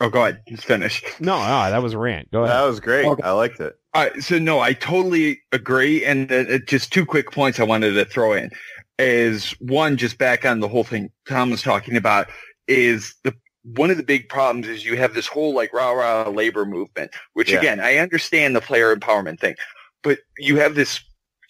Oh, 0.00 0.08
go 0.08 0.22
ahead. 0.22 0.42
Just 0.48 0.64
finish. 0.64 1.02
no, 1.20 1.38
no 1.38 1.70
that 1.70 1.82
was 1.82 1.92
a 1.92 1.98
rant 1.98 2.30
go 2.30 2.44
ahead 2.44 2.56
That 2.56 2.64
was 2.64 2.80
great. 2.80 3.06
Okay. 3.06 3.22
I 3.22 3.30
liked 3.32 3.60
it. 3.60 3.78
All 3.94 4.04
right, 4.04 4.22
so 4.22 4.38
no, 4.38 4.60
I 4.60 4.74
totally 4.74 5.40
agree. 5.50 6.04
And 6.04 6.30
uh, 6.30 6.36
uh, 6.36 6.58
just 6.66 6.92
two 6.92 7.06
quick 7.06 7.32
points 7.32 7.58
I 7.58 7.64
wanted 7.64 7.92
to 7.92 8.04
throw 8.04 8.34
in 8.34 8.50
is 8.98 9.52
one, 9.60 9.96
just 9.96 10.18
back 10.18 10.44
on 10.44 10.60
the 10.60 10.68
whole 10.68 10.84
thing 10.84 11.10
Tom 11.26 11.50
was 11.50 11.62
talking 11.62 11.96
about 11.96 12.28
is 12.66 13.14
the 13.24 13.34
one 13.76 13.90
of 13.90 13.96
the 13.96 14.02
big 14.02 14.28
problems 14.28 14.68
is 14.68 14.84
you 14.84 14.96
have 14.96 15.14
this 15.14 15.26
whole 15.26 15.54
like 15.54 15.72
rah 15.72 15.90
rah 15.92 16.28
labor 16.28 16.64
movement, 16.64 17.12
which 17.34 17.50
Yeah. 17.50 17.58
again, 17.58 17.80
I 17.80 17.96
understand 17.96 18.54
the 18.54 18.60
player 18.60 18.94
empowerment 18.94 19.40
thing, 19.40 19.56
but 20.02 20.20
you 20.38 20.56
have 20.56 20.74
this 20.74 21.00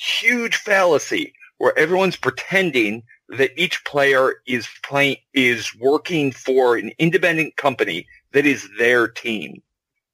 huge 0.01 0.57
fallacy 0.57 1.35
where 1.59 1.77
everyone's 1.79 2.17
pretending 2.17 3.03
that 3.29 3.51
each 3.57 3.85
player 3.85 4.37
is 4.47 4.69
playing 4.83 5.17
is 5.35 5.75
working 5.75 6.33
for 6.33 6.77
an 6.77 6.93
independent 6.99 7.57
company 7.57 8.07
that 8.33 8.47
is 8.47 8.69
their 8.79 9.09
team. 9.09 9.63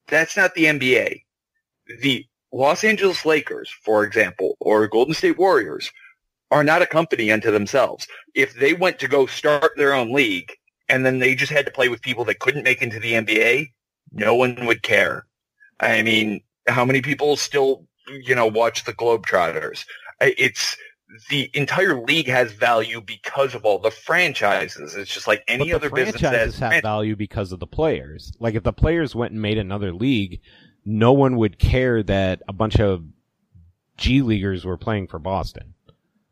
That's 0.08 0.36
not 0.36 0.54
the 0.54 0.64
NBA 0.64 1.24
the 2.00 2.26
Los 2.52 2.84
Angeles 2.84 3.24
Lakers, 3.24 3.70
for 3.84 4.04
example, 4.04 4.56
or 4.60 4.86
Golden 4.86 5.14
State 5.14 5.38
Warriors 5.38 5.90
are 6.50 6.64
not 6.64 6.82
a 6.82 6.86
company 6.86 7.32
unto 7.32 7.50
themselves. 7.50 8.06
If 8.34 8.54
they 8.54 8.74
went 8.74 8.98
to 9.00 9.08
go 9.08 9.26
start 9.26 9.72
their 9.76 9.92
own 9.92 10.12
league 10.12 10.52
and 10.88 11.04
then 11.04 11.18
they 11.18 11.34
just 11.34 11.52
had 11.52 11.66
to 11.66 11.72
play 11.72 11.88
with 11.88 12.02
people 12.02 12.24
that 12.26 12.40
couldn't 12.40 12.64
make 12.64 12.82
into 12.82 13.00
the 13.00 13.12
NBA, 13.12 13.68
no 14.12 14.34
one 14.34 14.66
would 14.66 14.82
care. 14.82 15.26
I 15.80 16.02
mean, 16.02 16.42
how 16.68 16.84
many 16.84 17.02
people 17.02 17.36
still, 17.36 17.86
you 18.08 18.34
know, 18.34 18.46
watch 18.46 18.84
the 18.84 18.92
Globetrotters? 18.92 19.84
It's 20.20 20.76
the 21.30 21.50
entire 21.54 22.00
league 22.00 22.28
has 22.28 22.52
value 22.52 23.00
because 23.00 23.54
of 23.54 23.64
all 23.64 23.78
the 23.78 23.90
franchises. 23.90 24.94
It's 24.94 25.12
just 25.12 25.26
like 25.26 25.44
any 25.48 25.72
other 25.72 25.88
the 25.88 25.94
business 25.94 26.20
franchises 26.20 26.58
have 26.58 26.82
value 26.82 27.16
because 27.16 27.52
of 27.52 27.60
the 27.60 27.66
players. 27.66 28.32
Like 28.40 28.54
if 28.54 28.62
the 28.62 28.72
players 28.72 29.14
went 29.14 29.32
and 29.32 29.42
made 29.42 29.58
another 29.58 29.92
league, 29.92 30.40
no 30.84 31.12
one 31.12 31.36
would 31.36 31.58
care 31.58 32.02
that 32.02 32.42
a 32.48 32.52
bunch 32.52 32.80
of 32.80 33.04
G 33.96 34.22
leaguers 34.22 34.64
were 34.64 34.76
playing 34.76 35.06
for 35.06 35.18
Boston. 35.18 35.74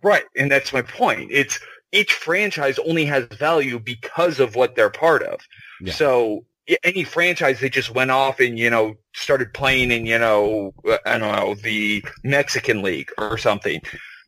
Right, 0.02 0.24
and 0.36 0.50
that's 0.50 0.72
my 0.72 0.82
point. 0.82 1.30
It's 1.30 1.60
each 1.92 2.12
franchise 2.12 2.78
only 2.86 3.04
has 3.04 3.24
value 3.26 3.78
because 3.78 4.40
of 4.40 4.56
what 4.56 4.74
they're 4.74 4.90
part 4.90 5.22
of. 5.22 5.40
Yeah. 5.80 5.92
So 5.92 6.44
any 6.84 7.04
franchise 7.04 7.60
that 7.60 7.72
just 7.72 7.94
went 7.94 8.10
off 8.10 8.40
and 8.40 8.58
you 8.58 8.70
know 8.70 8.94
started 9.14 9.52
playing 9.52 9.90
in 9.90 10.06
you 10.06 10.18
know 10.18 10.72
uh, 10.88 10.98
I 11.04 11.18
don't 11.18 11.36
know 11.36 11.54
the 11.54 12.04
Mexican 12.24 12.82
league 12.82 13.10
or 13.18 13.36
something, 13.36 13.80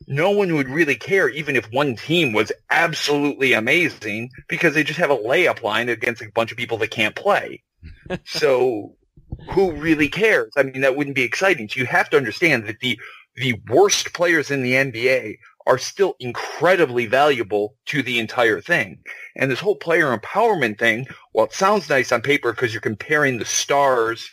no 0.07 0.31
one 0.31 0.53
would 0.55 0.69
really 0.69 0.95
care 0.95 1.29
even 1.29 1.55
if 1.55 1.65
one 1.71 1.95
team 1.95 2.33
was 2.33 2.51
absolutely 2.69 3.53
amazing 3.53 4.29
because 4.47 4.73
they 4.73 4.83
just 4.83 4.99
have 4.99 5.11
a 5.11 5.17
layup 5.17 5.63
line 5.63 5.89
against 5.89 6.21
a 6.21 6.31
bunch 6.33 6.51
of 6.51 6.57
people 6.57 6.77
that 6.79 6.91
can't 6.91 7.15
play. 7.15 7.63
so 8.25 8.95
who 9.51 9.71
really 9.73 10.09
cares? 10.09 10.53
I 10.57 10.63
mean, 10.63 10.81
that 10.81 10.95
wouldn't 10.95 11.15
be 11.15 11.23
exciting. 11.23 11.69
So 11.69 11.79
you 11.79 11.85
have 11.85 12.09
to 12.11 12.17
understand 12.17 12.67
that 12.67 12.79
the 12.79 12.99
the 13.35 13.59
worst 13.69 14.13
players 14.13 14.49
in 14.49 14.61
the 14.61 14.73
NBA 14.73 15.37
are 15.67 15.77
still 15.77 16.15
incredibly 16.19 17.05
valuable 17.05 17.75
to 17.87 18.03
the 18.03 18.19
entire 18.19 18.61
thing. 18.61 18.99
And 19.35 19.49
this 19.49 19.59
whole 19.59 19.75
player 19.75 20.15
empowerment 20.15 20.77
thing, 20.77 21.07
while 21.31 21.47
it 21.47 21.53
sounds 21.53 21.89
nice 21.89 22.11
on 22.11 22.21
paper 22.21 22.51
because 22.51 22.73
you're 22.73 22.81
comparing 22.81 23.37
the 23.37 23.45
stars 23.45 24.29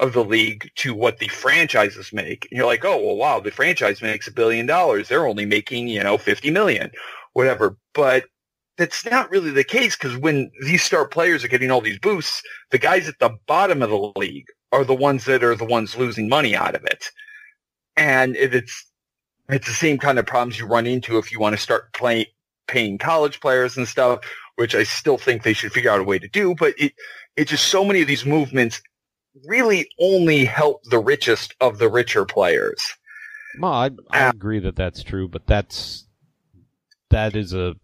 of 0.00 0.12
the 0.12 0.24
league 0.24 0.70
to 0.76 0.92
what 0.94 1.18
the 1.18 1.28
franchises 1.28 2.12
make. 2.12 2.48
And 2.50 2.58
you're 2.58 2.66
like, 2.66 2.84
oh, 2.84 2.98
well, 2.98 3.16
wow, 3.16 3.40
the 3.40 3.50
franchise 3.50 4.02
makes 4.02 4.26
a 4.26 4.32
billion 4.32 4.66
dollars. 4.66 5.08
They're 5.08 5.26
only 5.26 5.46
making, 5.46 5.88
you 5.88 6.02
know, 6.02 6.18
50 6.18 6.50
million, 6.50 6.90
whatever. 7.32 7.76
But 7.94 8.24
that's 8.76 9.04
not 9.04 9.30
really 9.30 9.50
the 9.50 9.62
case 9.64 9.96
because 9.96 10.16
when 10.16 10.50
these 10.62 10.82
star 10.82 11.06
players 11.06 11.44
are 11.44 11.48
getting 11.48 11.70
all 11.70 11.80
these 11.80 12.00
boosts, 12.00 12.42
the 12.72 12.78
guys 12.78 13.08
at 13.08 13.18
the 13.20 13.36
bottom 13.46 13.82
of 13.82 13.90
the 13.90 14.12
league 14.16 14.46
are 14.72 14.84
the 14.84 14.94
ones 14.94 15.26
that 15.26 15.44
are 15.44 15.54
the 15.54 15.64
ones 15.64 15.96
losing 15.96 16.28
money 16.28 16.56
out 16.56 16.74
of 16.74 16.84
it. 16.84 17.06
And 17.96 18.34
it's, 18.34 18.84
it's 19.48 19.66
the 19.66 19.74
same 19.74 19.98
kind 19.98 20.18
of 20.18 20.26
problems 20.26 20.58
you 20.58 20.66
run 20.66 20.86
into 20.86 21.18
if 21.18 21.32
you 21.32 21.38
want 21.38 21.54
to 21.56 21.62
start 21.62 21.92
playing, 21.92 22.26
paying 22.66 22.98
college 22.98 23.40
players 23.40 23.76
and 23.76 23.86
stuff, 23.86 24.20
which 24.56 24.74
I 24.74 24.84
still 24.84 25.18
think 25.18 25.42
they 25.42 25.52
should 25.52 25.72
figure 25.72 25.90
out 25.90 26.00
a 26.00 26.04
way 26.04 26.18
to 26.18 26.28
do. 26.28 26.54
But 26.54 26.74
it, 26.78 26.92
it's 27.36 27.50
just 27.50 27.68
so 27.68 27.84
many 27.84 28.00
of 28.02 28.08
these 28.08 28.24
movements 28.24 28.80
really 29.46 29.88
only 30.00 30.44
help 30.44 30.84
the 30.84 30.98
richest 30.98 31.54
of 31.60 31.78
the 31.78 31.88
richer 31.88 32.24
players. 32.24 32.94
Well, 33.58 33.72
I, 33.72 33.86
I 34.10 34.26
ah. 34.26 34.30
agree 34.30 34.60
that 34.60 34.76
that's 34.76 35.02
true, 35.02 35.28
but 35.28 35.46
that's 35.46 36.06
that 37.10 37.36
is 37.36 37.52
a 37.52 37.74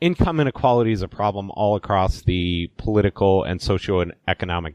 income 0.00 0.40
inequality 0.40 0.92
is 0.92 1.02
a 1.02 1.08
problem 1.08 1.50
all 1.52 1.76
across 1.76 2.22
the 2.22 2.70
political 2.76 3.44
and 3.44 3.62
socio-economic 3.62 4.74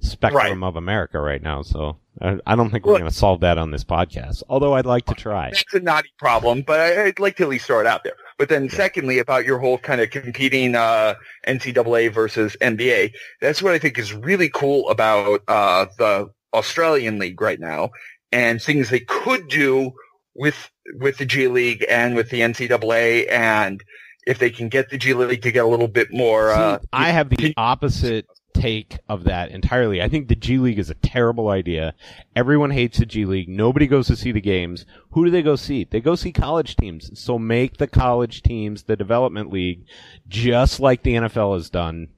spectrum 0.00 0.62
Right. 0.62 0.68
of 0.68 0.76
America 0.76 1.20
right 1.20 1.42
now. 1.42 1.62
So 1.62 1.98
I, 2.20 2.38
I 2.46 2.56
don't 2.56 2.70
think 2.70 2.86
we're 2.86 2.98
going 2.98 3.10
to 3.10 3.16
solve 3.16 3.40
that 3.40 3.58
on 3.58 3.70
this 3.70 3.84
podcast. 3.84 4.42
Although 4.48 4.74
I'd 4.74 4.86
like 4.86 5.06
to 5.06 5.14
try. 5.14 5.50
That's 5.50 5.74
a 5.74 5.80
naughty 5.80 6.12
problem, 6.18 6.62
but 6.66 6.80
I'd 6.80 7.18
like 7.18 7.36
to 7.36 7.44
at 7.44 7.48
least 7.48 7.66
throw 7.66 7.80
it 7.80 7.86
out 7.86 8.04
there. 8.04 8.14
But 8.38 8.48
then 8.48 8.70
secondly, 8.70 9.18
about 9.18 9.44
your 9.44 9.58
whole 9.58 9.78
kind 9.78 10.00
of 10.00 10.10
competing 10.10 10.74
uh, 10.74 11.14
NCAA 11.46 12.12
versus 12.12 12.56
NBA, 12.60 13.12
that's 13.40 13.62
what 13.62 13.74
I 13.74 13.78
think 13.78 13.98
is 13.98 14.12
really 14.12 14.48
cool 14.48 14.88
about 14.90 15.42
uh, 15.48 15.86
the 15.98 16.30
Australian 16.54 17.18
League 17.18 17.40
right 17.40 17.60
now 17.60 17.90
and 18.32 18.60
things 18.60 18.90
they 18.90 19.00
could 19.00 19.48
do 19.48 19.92
with 20.34 20.70
with 20.94 21.18
the 21.18 21.26
G 21.26 21.48
League 21.48 21.84
and 21.88 22.14
with 22.14 22.30
the 22.30 22.40
NCAA 22.40 23.30
and 23.30 23.82
if 24.26 24.38
they 24.38 24.50
can 24.50 24.68
get 24.68 24.90
the 24.90 24.98
G 24.98 25.14
League 25.14 25.42
to 25.42 25.52
get 25.52 25.64
a 25.64 25.68
little 25.68 25.88
bit 25.88 26.08
more 26.12 26.50
uh, 26.50 26.78
See, 26.78 26.86
I 26.92 27.10
have 27.10 27.30
the 27.30 27.54
opposite 27.56 28.26
take 28.58 28.98
of 29.08 29.24
that 29.24 29.50
entirely. 29.50 30.02
I 30.02 30.08
think 30.08 30.28
the 30.28 30.34
G 30.34 30.58
League 30.58 30.78
is 30.78 30.90
a 30.90 30.94
terrible 30.94 31.48
idea. 31.48 31.94
Everyone 32.34 32.70
hates 32.70 32.98
the 32.98 33.06
G 33.06 33.24
League. 33.24 33.48
Nobody 33.48 33.86
goes 33.86 34.08
to 34.08 34.16
see 34.16 34.32
the 34.32 34.40
games. 34.40 34.84
Who 35.12 35.24
do 35.24 35.30
they 35.30 35.42
go 35.42 35.56
see? 35.56 35.84
They 35.84 36.00
go 36.00 36.14
see 36.14 36.32
college 36.32 36.76
teams. 36.76 37.18
So 37.18 37.38
make 37.38 37.76
the 37.76 37.86
college 37.86 38.42
teams 38.42 38.82
the 38.82 38.96
development 38.96 39.50
league, 39.52 39.84
just 40.28 40.80
like 40.80 41.02
the 41.02 41.14
NFL 41.14 41.54
has 41.54 41.70
done, 41.70 42.08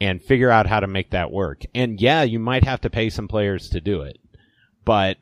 and 0.00 0.22
figure 0.22 0.50
out 0.50 0.66
how 0.66 0.80
to 0.80 0.86
make 0.86 1.10
that 1.10 1.32
work. 1.32 1.62
And 1.74 2.00
yeah, 2.00 2.22
you 2.22 2.38
might 2.38 2.64
have 2.64 2.82
to 2.82 2.90
pay 2.90 3.10
some 3.10 3.28
players 3.28 3.70
to 3.70 3.80
do 3.80 4.02
it, 4.02 4.18
but 4.84 5.16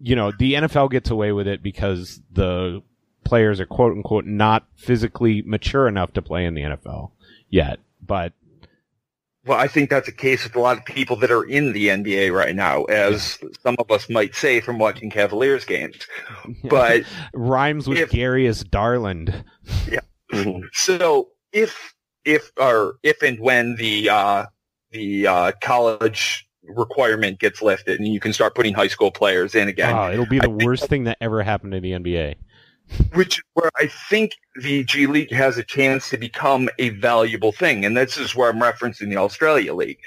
you 0.00 0.14
know, 0.16 0.32
the 0.38 0.54
NFL 0.54 0.90
gets 0.90 1.10
away 1.10 1.32
with 1.32 1.48
it 1.48 1.62
because 1.62 2.20
the 2.32 2.82
players 3.24 3.60
are 3.60 3.66
quote 3.66 3.92
unquote 3.92 4.24
not 4.24 4.66
physically 4.74 5.42
mature 5.42 5.86
enough 5.86 6.12
to 6.14 6.22
play 6.22 6.44
in 6.44 6.54
the 6.54 6.62
NFL 6.62 7.10
yet. 7.50 7.78
But 8.04 8.32
Well, 9.46 9.58
I 9.58 9.68
think 9.68 9.88
that's 9.88 10.08
a 10.08 10.12
case 10.12 10.44
with 10.44 10.56
a 10.56 10.60
lot 10.60 10.76
of 10.76 10.84
people 10.84 11.16
that 11.16 11.30
are 11.30 11.44
in 11.44 11.72
the 11.72 11.88
NBA 11.88 12.32
right 12.34 12.54
now, 12.54 12.84
as 12.84 13.38
some 13.62 13.76
of 13.78 13.90
us 13.90 14.10
might 14.10 14.34
say 14.34 14.60
from 14.60 14.78
watching 14.78 15.10
Cavaliers 15.10 15.64
games. 15.64 15.96
But 16.64 17.04
rhymes 17.34 17.88
with 17.88 17.98
If- 17.98 18.10
Garius 18.10 18.64
Darland. 18.64 19.44
Yeah. 19.90 20.00
So 20.72 21.28
if 21.52 21.94
if 22.24 22.52
or 22.58 22.96
if 23.02 23.22
and 23.22 23.38
when 23.40 23.76
the 23.76 24.10
uh, 24.10 24.46
the 24.90 25.26
uh, 25.26 25.52
college 25.62 26.46
requirement 26.64 27.38
gets 27.38 27.62
lifted 27.62 27.98
and 27.98 28.06
you 28.12 28.20
can 28.20 28.32
start 28.34 28.54
putting 28.54 28.74
high 28.74 28.88
school 28.88 29.10
players 29.10 29.54
in 29.54 29.68
again, 29.68 29.96
Oh, 29.96 30.12
it'll 30.12 30.26
be 30.26 30.38
the 30.38 30.50
worst 30.50 30.86
thing 30.88 31.04
that 31.04 31.16
ever 31.20 31.42
happened 31.42 31.72
to 31.72 31.80
the 31.80 31.92
NBA. 31.92 32.34
Which 33.14 33.38
is 33.38 33.44
where 33.54 33.70
I 33.76 33.86
think 33.86 34.32
the 34.62 34.84
G 34.84 35.06
League 35.06 35.32
has 35.32 35.58
a 35.58 35.64
chance 35.64 36.10
to 36.10 36.16
become 36.16 36.68
a 36.78 36.90
valuable 36.90 37.52
thing. 37.52 37.84
And 37.84 37.96
this 37.96 38.16
is 38.16 38.34
where 38.34 38.50
I'm 38.50 38.60
referencing 38.60 39.08
the 39.08 39.16
Australia 39.16 39.74
League, 39.74 39.98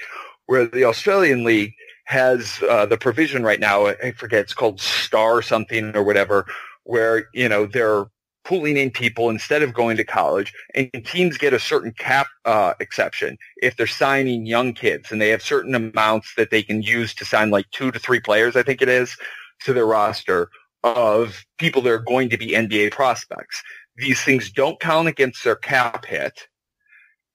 where 0.46 0.66
the 0.66 0.84
Australian 0.84 1.44
League 1.44 1.74
has 2.04 2.62
uh, 2.68 2.86
the 2.86 2.98
provision 2.98 3.42
right 3.42 3.60
now. 3.60 3.86
I 3.86 4.12
forget 4.12 4.40
it's 4.40 4.54
called 4.54 4.80
Star 4.80 5.42
something 5.42 5.96
or 5.96 6.02
whatever, 6.02 6.46
where 6.84 7.28
you 7.32 7.48
know 7.48 7.66
they're 7.66 8.06
pulling 8.44 8.76
in 8.76 8.90
people 8.90 9.30
instead 9.30 9.62
of 9.62 9.72
going 9.72 9.96
to 9.96 10.04
college, 10.04 10.52
and 10.74 10.90
teams 11.04 11.38
get 11.38 11.52
a 11.52 11.60
certain 11.60 11.92
cap 11.92 12.26
uh, 12.44 12.74
exception 12.80 13.38
if 13.58 13.76
they're 13.76 13.86
signing 13.86 14.46
young 14.46 14.72
kids, 14.72 15.12
and 15.12 15.20
they 15.20 15.28
have 15.28 15.42
certain 15.42 15.74
amounts 15.74 16.34
that 16.36 16.50
they 16.50 16.62
can 16.62 16.82
use 16.82 17.14
to 17.14 17.24
sign 17.24 17.50
like 17.50 17.70
two 17.70 17.92
to 17.92 17.98
three 18.00 18.20
players, 18.20 18.56
I 18.56 18.64
think 18.64 18.82
it 18.82 18.88
is, 18.88 19.16
to 19.64 19.72
their 19.72 19.86
roster 19.86 20.50
of 20.84 21.44
people 21.58 21.82
that 21.82 21.90
are 21.90 21.98
going 21.98 22.28
to 22.30 22.38
be 22.38 22.48
NBA 22.48 22.92
prospects. 22.92 23.62
These 23.96 24.22
things 24.22 24.50
don't 24.50 24.80
count 24.80 25.08
against 25.08 25.44
their 25.44 25.56
cap 25.56 26.04
hit. 26.06 26.48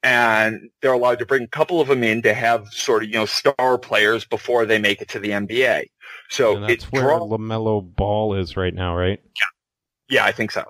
And 0.04 0.70
they're 0.82 0.93
allowed 0.93 1.20
to 1.20 1.26
bring 1.26 1.43
a 1.43 1.48
couple 1.48 1.82
of 1.82 1.88
them 1.88 2.04
in 2.04 2.22
to 2.22 2.34
have 2.34 2.68
sort 2.70 3.04
of, 3.04 3.10
you 3.10 3.16
know, 3.16 3.26
star 3.26 3.78
players 3.78 4.26
before 4.26 4.66
they 4.66 4.80
make 4.80 5.02
it 5.02 5.10
to 5.10 5.20
the 5.20 5.30
NBA. 5.30 5.86
So 6.30 6.56
and 6.56 6.70
that's 6.70 6.86
where 6.91 7.04
draws 7.04 7.30
LaMelo 7.30 7.95
Ball 7.95 8.36
is 8.36 8.56
right 8.56 8.74
now, 8.74 8.95
right? 8.95 9.20
Yeah, 10.10 10.26
I 10.26 10.32
think 10.32 10.52
so. 10.52 10.66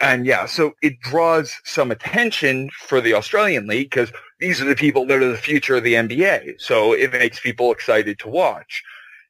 And 0.00 0.26
yeah, 0.26 0.46
so 0.46 0.72
it 0.82 1.00
draws 1.00 1.54
some 1.64 1.90
attention 1.90 2.70
for 2.70 3.00
the 3.00 3.14
Australian 3.14 3.66
League 3.66 3.90
because 3.90 4.12
these 4.40 4.60
are 4.60 4.66
the 4.66 4.74
people 4.74 5.06
that 5.06 5.22
are 5.22 5.30
the 5.30 5.38
future 5.38 5.76
of 5.76 5.84
the 5.84 5.94
NBA. 5.94 6.60
So 6.60 6.92
it 6.92 7.12
makes 7.12 7.40
people 7.40 7.72
excited 7.72 8.18
to 8.20 8.28
watch. 8.28 8.82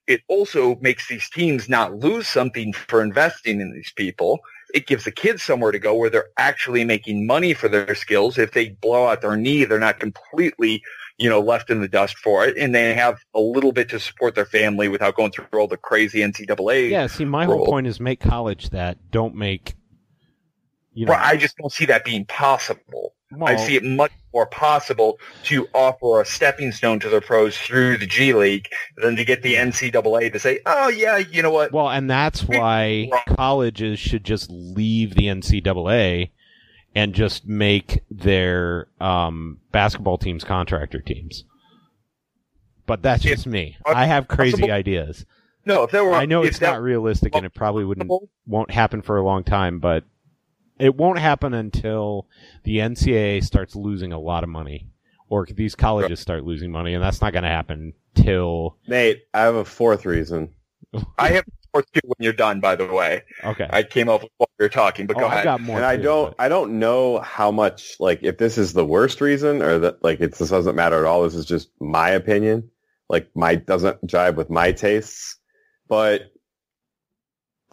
It 0.06 0.22
also 0.28 0.76
makes 0.76 1.08
these 1.08 1.28
teams 1.28 1.68
not 1.68 1.96
lose 1.96 2.28
something 2.28 2.72
for 2.72 3.02
investing 3.02 3.60
in 3.60 3.72
these 3.72 3.92
people. 3.96 4.40
It 4.72 4.86
gives 4.86 5.04
the 5.04 5.10
kids 5.10 5.42
somewhere 5.42 5.72
to 5.72 5.78
go 5.78 5.94
where 5.94 6.10
they're 6.10 6.30
actually 6.38 6.84
making 6.84 7.26
money 7.26 7.54
for 7.54 7.68
their 7.68 7.94
skills. 7.94 8.38
If 8.38 8.52
they 8.52 8.70
blow 8.70 9.06
out 9.06 9.20
their 9.20 9.36
knee, 9.36 9.64
they're 9.64 9.78
not 9.80 9.98
completely, 9.98 10.82
you 11.18 11.28
know, 11.28 11.40
left 11.40 11.70
in 11.70 11.80
the 11.80 11.88
dust 11.88 12.18
for 12.18 12.44
it. 12.44 12.56
And 12.56 12.74
they 12.74 12.94
have 12.94 13.18
a 13.34 13.40
little 13.40 13.72
bit 13.72 13.88
to 13.90 14.00
support 14.00 14.34
their 14.34 14.46
family 14.46 14.88
without 14.88 15.16
going 15.16 15.32
through 15.32 15.46
all 15.58 15.68
the 15.68 15.76
crazy 15.76 16.20
NCAA 16.20 16.90
Yeah, 16.90 17.06
see, 17.08 17.24
my 17.24 17.44
whole 17.44 17.66
point 17.66 17.86
is 17.88 17.98
make 17.98 18.20
college 18.20 18.70
that. 18.70 19.10
Don't 19.10 19.34
make, 19.34 19.74
you 20.92 21.06
know, 21.06 21.12
Well, 21.12 21.20
I 21.22 21.36
just 21.36 21.56
don't 21.56 21.72
see 21.72 21.86
that 21.86 22.04
being 22.04 22.26
possible. 22.26 23.15
I 23.44 23.56
see 23.56 23.76
it 23.76 23.82
much 23.82 24.12
more 24.32 24.46
possible 24.46 25.18
to 25.44 25.68
offer 25.74 26.20
a 26.20 26.24
stepping 26.24 26.70
stone 26.70 27.00
to 27.00 27.08
the 27.08 27.20
pros 27.20 27.56
through 27.58 27.98
the 27.98 28.06
G 28.06 28.32
League 28.32 28.68
than 28.96 29.16
to 29.16 29.24
get 29.24 29.42
the 29.42 29.54
NCAA 29.54 30.32
to 30.32 30.38
say, 30.38 30.60
"Oh 30.64 30.88
yeah, 30.88 31.16
you 31.18 31.42
know 31.42 31.50
what? 31.50 31.72
Well, 31.72 31.88
and 31.90 32.08
that's 32.08 32.44
why 32.44 33.10
colleges 33.28 33.98
should 33.98 34.24
just 34.24 34.48
leave 34.50 35.14
the 35.14 35.26
NCAA 35.26 36.30
and 36.94 37.14
just 37.14 37.46
make 37.46 38.00
their 38.10 38.88
um, 39.00 39.58
basketball 39.72 40.18
teams 40.18 40.44
contractor 40.44 41.00
teams. 41.00 41.44
But 42.86 43.02
that's 43.02 43.24
If- 43.24 43.32
just 43.32 43.46
me. 43.46 43.76
I 43.84 44.06
have 44.06 44.28
crazy 44.28 44.52
possible- 44.52 44.72
ideas. 44.72 45.26
No, 45.66 45.82
if 45.82 45.90
there 45.90 46.04
were, 46.04 46.14
I 46.14 46.26
know 46.26 46.44
it's 46.44 46.60
not 46.60 46.80
realistic 46.80 47.34
and 47.34 47.44
it 47.44 47.52
probably 47.52 47.84
wouldn't 47.84 48.08
won't 48.46 48.70
happen 48.70 49.02
for 49.02 49.16
a 49.16 49.24
long 49.24 49.42
time, 49.42 49.80
but 49.80 50.04
it 50.78 50.94
won't 50.94 51.18
happen 51.18 51.54
until 51.54 52.26
the 52.64 52.78
NCAA 52.78 53.42
starts 53.44 53.74
losing 53.74 54.12
a 54.12 54.18
lot 54.18 54.44
of 54.44 54.50
money, 54.50 54.88
or 55.28 55.46
these 55.46 55.74
colleges 55.74 56.20
start 56.20 56.44
losing 56.44 56.70
money, 56.70 56.94
and 56.94 57.02
that's 57.02 57.20
not 57.20 57.32
going 57.32 57.44
to 57.44 57.48
happen 57.50 57.92
till 58.14 58.76
Nate, 58.86 59.24
I 59.34 59.42
have 59.42 59.54
a 59.54 59.64
fourth 59.64 60.04
reason. 60.06 60.50
I 61.18 61.28
have 61.30 61.44
more 61.74 61.82
too 61.82 62.00
when 62.04 62.16
you're 62.18 62.32
done. 62.32 62.60
By 62.60 62.76
the 62.76 62.86
way, 62.86 63.22
okay. 63.44 63.68
I 63.70 63.82
came 63.82 64.08
up 64.08 64.22
with 64.22 64.32
what 64.38 64.50
we 64.58 64.64
were 64.64 64.68
talking, 64.70 65.06
but 65.06 65.16
oh, 65.16 65.20
go 65.20 65.26
I've 65.26 65.32
ahead. 65.32 65.44
got 65.44 65.60
more. 65.60 65.76
and 65.76 65.84
I 65.84 65.96
don't 65.96 66.36
but- 66.36 66.42
I 66.42 66.48
don't 66.48 66.78
know 66.78 67.18
how 67.18 67.50
much 67.50 67.96
like 68.00 68.22
if 68.22 68.38
this 68.38 68.58
is 68.58 68.72
the 68.72 68.84
worst 68.84 69.20
reason 69.20 69.62
or 69.62 69.78
that 69.80 70.02
like 70.02 70.20
it 70.20 70.34
this 70.34 70.50
doesn't 70.50 70.76
matter 70.76 70.98
at 70.98 71.04
all. 71.04 71.22
This 71.24 71.34
is 71.34 71.46
just 71.46 71.70
my 71.80 72.10
opinion. 72.10 72.70
Like 73.08 73.30
my 73.34 73.54
doesn't 73.56 74.06
jive 74.06 74.36
with 74.36 74.50
my 74.50 74.72
tastes. 74.72 75.38
But 75.88 76.32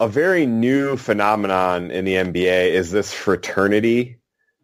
a 0.00 0.08
very 0.08 0.46
new 0.46 0.96
phenomenon 0.96 1.90
in 1.90 2.04
the 2.04 2.14
NBA 2.14 2.70
is 2.72 2.90
this 2.90 3.12
fraternity, 3.12 4.18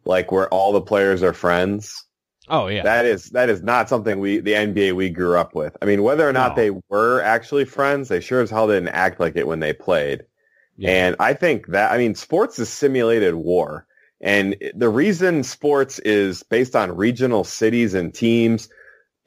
like 0.05 0.33
where 0.33 0.49
all 0.49 0.73
the 0.73 0.81
players 0.81 1.23
are 1.23 1.33
friends. 1.33 2.05
Oh 2.49 2.67
yeah. 2.67 2.83
That 2.83 3.07
is 3.07 3.31
that 3.31 3.49
is 3.49 3.63
not 3.63 3.89
something 3.89 4.19
we 4.19 4.41
the 4.41 4.55
NBA 4.55 4.95
we 4.95 5.09
grew 5.11 5.37
up 5.39 5.55
with. 5.55 5.77
I 5.81 5.85
mean, 5.85 6.03
whether 6.03 6.29
or 6.29 6.33
not 6.33 6.57
No. 6.57 6.57
they 6.57 6.71
were 6.89 7.23
actually 7.23 7.65
friends, 7.65 8.09
they 8.09 8.21
sure 8.21 8.41
as 8.41 8.51
hell 8.51 8.67
didn't 8.67 8.89
act 8.89 9.21
like 9.21 9.37
it 9.37 9.47
when 9.47 9.61
they 9.61 9.73
played. 9.73 10.25
Yeah. 10.77 10.91
And 10.91 11.17
I 11.21 11.35
think 11.35 11.69
that 11.69 11.93
I 11.93 11.99
mean, 11.99 12.15
sports 12.15 12.59
is 12.59 12.69
simulated 12.69 13.35
war, 13.35 13.87
and 14.21 14.57
the 14.75 14.89
reason 14.89 15.45
sports 15.45 15.99
is 16.01 16.43
based 16.43 16.75
on 16.75 16.97
regional 16.97 17.45
cities 17.45 17.95
and 17.95 18.13
teams 18.13 18.69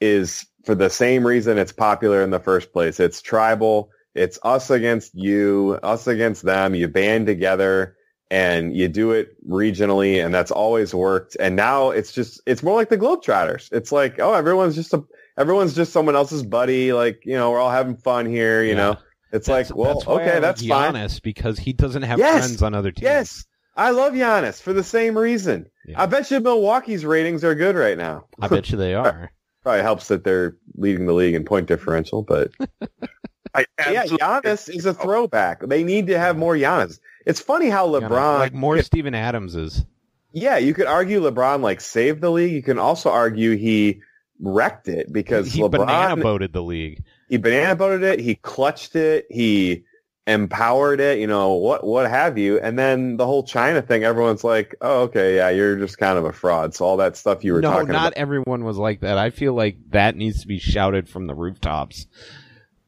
is 0.01 0.45
for 0.65 0.75
the 0.75 0.89
same 0.89 1.25
reason 1.25 1.57
it's 1.57 1.71
popular 1.71 2.21
in 2.23 2.31
the 2.31 2.39
first 2.39 2.73
place. 2.73 2.99
It's 2.99 3.21
tribal. 3.21 3.89
It's 4.15 4.37
us 4.43 4.69
against 4.69 5.11
you, 5.15 5.79
us 5.83 6.07
against 6.07 6.43
them. 6.43 6.75
You 6.75 6.87
band 6.87 7.25
together 7.27 7.95
and 8.31 8.75
you 8.75 8.87
do 8.87 9.11
it 9.11 9.35
regionally, 9.47 10.23
and 10.23 10.33
that's 10.33 10.51
always 10.51 10.93
worked. 10.93 11.35
And 11.39 11.55
now 11.55 11.89
it's 11.91 12.11
just 12.11 12.41
it's 12.45 12.63
more 12.63 12.75
like 12.75 12.89
the 12.89 12.97
Globetrotters. 12.97 13.71
It's 13.71 13.91
like 13.91 14.19
oh, 14.19 14.33
everyone's 14.33 14.75
just 14.75 14.93
a 14.93 15.03
everyone's 15.37 15.73
just 15.75 15.91
someone 15.93 16.15
else's 16.15 16.43
buddy. 16.43 16.93
Like 16.93 17.21
you 17.25 17.35
know, 17.35 17.51
we're 17.51 17.59
all 17.59 17.71
having 17.71 17.97
fun 17.97 18.25
here. 18.25 18.61
You 18.63 18.69
Yeah. 18.71 18.75
know, 18.75 18.95
it's 19.31 19.47
That's- 19.47 19.69
like 19.71 19.77
well, 19.77 19.95
that's 19.95 20.07
okay, 20.07 20.39
that's 20.39 20.65
fine. 20.65 21.09
Because 21.23 21.57
he 21.59 21.73
doesn't 21.73 22.03
have 22.03 22.19
Yes. 22.19 22.45
friends 22.45 22.61
on 22.63 22.73
other 22.75 22.91
teams. 22.91 23.03
Yes, 23.03 23.45
I 23.75 23.89
love 23.91 24.13
Giannis 24.13 24.61
for 24.61 24.73
the 24.73 24.83
same 24.83 25.17
reason. 25.17 25.65
Yeah. 25.85 26.01
I 26.01 26.05
bet 26.05 26.29
you 26.31 26.39
Milwaukee's 26.39 27.03
ratings 27.05 27.43
are 27.43 27.55
good 27.55 27.75
right 27.75 27.97
now. 27.97 28.25
I 28.39 28.47
bet 28.47 28.69
you 28.69 28.77
they 28.77 28.93
are. 28.95 29.31
Probably 29.63 29.81
helps 29.81 30.07
that 30.09 30.23
they're 30.23 30.55
leading 30.75 31.05
the 31.05 31.13
league 31.13 31.35
in 31.35 31.45
point 31.45 31.67
differential, 31.67 32.21
but 32.21 32.51
I 33.55 33.65
yeah, 33.79 34.01
absolutely- 34.01 34.17
Giannis 34.25 34.69
is 34.75 34.85
a 34.85 34.93
throwback. 34.93 35.61
They 35.67 35.83
need 35.83 36.07
to 36.07 36.17
have 36.17 36.37
more 36.37 36.55
Giannis. 36.55 36.99
It's 37.25 37.39
funny 37.39 37.69
how 37.69 37.85
You 37.93 38.01
know, 38.01 38.09
LeBron, 38.09 38.39
like 38.39 38.53
more 38.53 38.81
Steven 38.81 39.13
Adams 39.15 39.55
is. 39.55 39.85
yeah, 40.31 40.57
you 40.57 40.73
could 40.73 40.87
argue 40.87 41.21
LeBron 41.21 41.61
like 41.61 41.79
saved 41.81 42.21
the 42.21 42.31
league. 42.31 42.51
You 42.53 42.63
can 42.63 42.79
also 42.79 43.09
argue 43.11 43.55
he 43.55 44.01
wrecked 44.41 44.87
it 44.87 45.13
because 45.13 45.51
he 45.53 45.61
LeBron 45.61 45.71
banana 45.71 46.21
boated 46.21 46.51
the 46.53 46.63
league. 46.63 47.03
he 47.29 47.37
banana 47.37 47.75
boated 47.75 48.03
it, 48.03 48.19
he 48.19 48.35
clutched 48.35 48.95
it, 48.95 49.25
he 49.29 49.83
empowered 50.25 50.99
it, 51.01 51.19
you 51.19 51.27
know, 51.27 51.53
what 51.53 51.85
what 51.85 52.09
have 52.09 52.37
you. 52.37 52.59
And 52.59 52.77
then 52.79 53.17
the 53.17 53.25
whole 53.25 53.43
China 53.43 53.81
thing, 53.81 54.03
everyone's 54.03 54.43
like, 54.43 54.75
Oh, 54.81 55.01
okay, 55.03 55.35
yeah, 55.35 55.49
you're 55.49 55.75
just 55.77 55.97
kind 55.97 56.17
of 56.17 56.25
a 56.25 56.31
fraud. 56.33 56.73
So 56.73 56.85
all 56.85 56.97
that 56.97 57.15
stuff 57.17 57.43
you 57.43 57.53
were 57.53 57.61
no, 57.61 57.71
talking 57.71 57.87
No, 57.87 57.93
not 57.93 58.07
about. 58.07 58.13
everyone 58.17 58.63
was 58.63 58.77
like 58.77 59.01
that. 59.01 59.17
I 59.17 59.29
feel 59.29 59.53
like 59.53 59.77
that 59.91 60.15
needs 60.15 60.41
to 60.41 60.47
be 60.47 60.59
shouted 60.59 61.07
from 61.07 61.27
the 61.27 61.35
rooftops. 61.35 62.07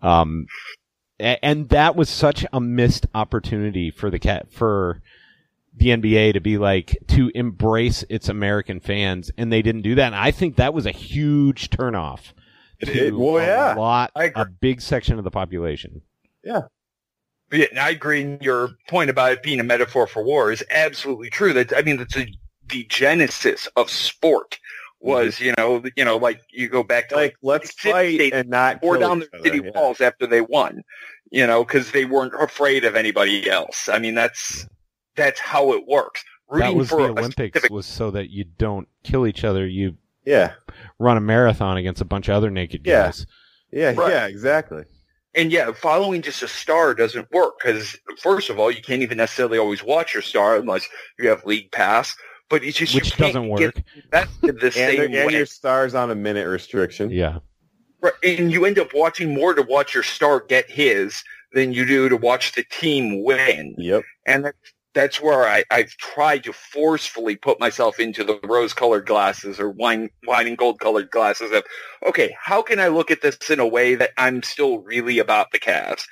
Um, 0.06 0.46
and 1.20 1.70
that 1.70 1.96
was 1.96 2.10
such 2.10 2.46
a 2.52 2.60
missed 2.60 3.08
opportunity 3.16 3.90
for 3.90 4.10
the 4.10 4.20
cat 4.20 4.52
for 4.52 5.02
the 5.78 5.88
NBA 5.88 6.34
to 6.34 6.40
be 6.40 6.58
like 6.58 6.98
to 7.08 7.32
embrace 7.34 8.04
its 8.10 8.30
American 8.30 8.80
fans, 8.80 9.32
and 9.38 9.52
they 9.52 9.62
didn't 9.62 9.82
do 9.82 9.96
that. 9.96 10.08
And 10.08 10.16
I 10.16 10.32
think 10.32 10.56
that 10.56 10.74
was 10.74 10.86
a 10.86 10.92
huge 10.92 11.70
turnoff. 11.70 12.34
It- 12.80 12.86
to 12.88 13.08
it- 13.08 13.16
well, 13.16 13.38
a 13.38 13.46
yeah. 13.46 13.74
lot, 13.76 14.12
a 14.16 14.46
big 14.46 14.82
section 14.82 15.18
of 15.18 15.24
the 15.24 15.32
population. 15.32 16.02
Yeah, 16.44 16.62
and 17.52 17.80
I 17.80 17.90
agree. 17.90 18.22
in 18.22 18.40
Your 18.42 18.72
point 18.88 19.10
about 19.10 19.32
it 19.32 19.44
being 19.44 19.60
a 19.60 19.64
metaphor 19.64 20.08
for 20.08 20.24
war 20.24 20.52
is 20.52 20.64
absolutely 20.70 21.30
true. 21.30 21.54
That 21.54 21.76
I 21.76 21.82
mean, 21.82 21.98
that's 21.98 22.18
a, 22.18 22.28
the 22.68 22.84
genesis 22.90 23.68
of 23.76 23.90
sport 23.90 24.60
Mm-hmm. 25.04 25.10
was, 25.10 25.40
you 25.40 25.54
know, 25.58 25.84
you 25.96 26.06
know, 26.06 26.18
like 26.18 26.42
you 26.52 26.68
go 26.70 26.84
back 26.84 27.10
to 27.10 27.16
like 27.16 27.36
let's 27.42 27.80
City 27.80 27.92
fight 27.92 28.16
State 28.16 28.34
and 28.34 28.50
not 28.50 28.82
tore 28.82 28.98
kill 28.98 29.08
down 29.10 29.22
each 29.24 29.30
the 29.32 29.38
other, 29.38 29.44
city 29.50 29.62
yeah. 29.66 29.72
walls 29.76 30.02
after 30.02 30.26
they 30.26 30.42
won, 30.42 30.84
you 31.32 31.46
know, 31.46 31.64
because 31.64 31.92
they 31.92 32.06
weren't 32.06 32.34
afraid 32.42 32.86
of 32.86 32.96
anybody 32.96 33.50
else. 33.50 33.90
I 33.90 34.00
mean, 34.00 34.16
that's 34.16 34.68
that's 35.16 35.40
how 35.40 35.74
it 35.74 35.86
works. 35.88 36.24
Rooting 36.48 36.68
that 36.70 36.76
was 36.78 36.90
for 36.90 37.02
the 37.04 37.10
Olympics 37.10 37.54
specific- 37.58 37.72
was 37.72 37.86
so 37.86 38.12
that 38.12 38.30
you 38.30 38.46
don't 38.58 38.88
kill 39.04 39.28
each 39.28 39.44
other. 39.44 39.68
You 39.68 39.96
Yeah. 40.26 40.54
run 41.00 41.18
a 41.18 41.22
marathon 41.22 41.78
against 41.78 42.02
a 42.02 42.06
bunch 42.06 42.28
of 42.30 42.36
other 42.36 42.50
naked 42.50 42.82
Yeah. 42.86 43.06
guys. 43.06 43.26
Yeah, 43.72 43.94
Right. 43.96 44.12
yeah, 44.12 44.28
exactly. 44.28 44.84
And 45.34 45.52
yeah, 45.52 45.72
following 45.74 46.22
just 46.22 46.42
a 46.44 46.48
star 46.48 46.94
doesn't 46.94 47.30
work 47.32 47.56
because 47.60 47.98
first 48.22 48.50
of 48.50 48.58
all, 48.60 48.72
you 48.72 48.82
can't 48.82 49.02
even 49.02 49.18
necessarily 49.18 49.58
always 49.58 49.84
watch 49.84 50.14
your 50.14 50.24
star 50.24 50.56
unless 50.56 50.88
you 51.20 51.28
have 51.30 51.46
league 51.46 51.72
pass. 51.72 52.16
But 52.50 52.64
it's 52.64 52.78
just 52.78 52.94
Which 52.94 53.06
you 53.06 53.12
can't 53.12 53.34
doesn't 53.34 53.50
work. 53.50 53.62
invested 53.62 54.60
the 54.60 54.66
And, 54.66 54.74
same 54.74 55.02
and 55.02 55.28
way. 55.28 55.34
your 55.34 55.46
stars 55.48 55.96
on 55.96 56.12
a 56.12 56.16
minute 56.16 56.48
restriction. 56.48 57.10
Yeah. 57.10 57.40
Right, 58.02 58.14
and 58.24 58.52
you 58.52 58.66
end 58.66 58.78
up 58.78 58.90
watching 58.94 59.34
more 59.34 59.56
to 59.56 59.64
watch 59.64 59.94
your 59.96 60.04
star 60.04 60.40
get 60.42 60.70
his 60.70 61.24
than 61.54 61.74
you 61.74 61.86
do 61.86 62.08
to 62.08 62.18
watch 62.18 62.52
the 62.52 62.64
team 62.70 63.24
win. 63.24 63.74
Yep. 63.80 64.04
And 64.28 64.46
that, 64.46 64.56
that's 64.94 65.20
where 65.20 65.48
I, 65.48 65.64
I've 65.72 65.92
tried 65.98 66.44
to 66.44 66.54
forcefully 66.54 67.36
put 67.36 67.60
myself 67.60 68.00
into 68.00 68.24
the 68.24 68.40
rose-colored 68.44 69.08
glasses 69.08 69.60
or 69.60 69.70
wine, 69.72 70.10
wine 70.28 70.46
and 70.48 70.58
gold-colored 70.58 71.10
glasses 71.10 71.52
of, 71.52 71.64
okay, 72.06 72.36
how 72.40 72.62
can 72.62 72.80
I 72.80 72.90
look 72.90 73.10
at 73.10 73.22
this 73.22 73.38
in 73.50 73.60
a 73.60 73.68
way 73.68 73.96
that 73.96 74.12
I'm 74.18 74.44
still 74.44 74.80
really 74.80 75.18
about 75.18 75.52
the 75.52 75.60
Cavs? 75.60 76.04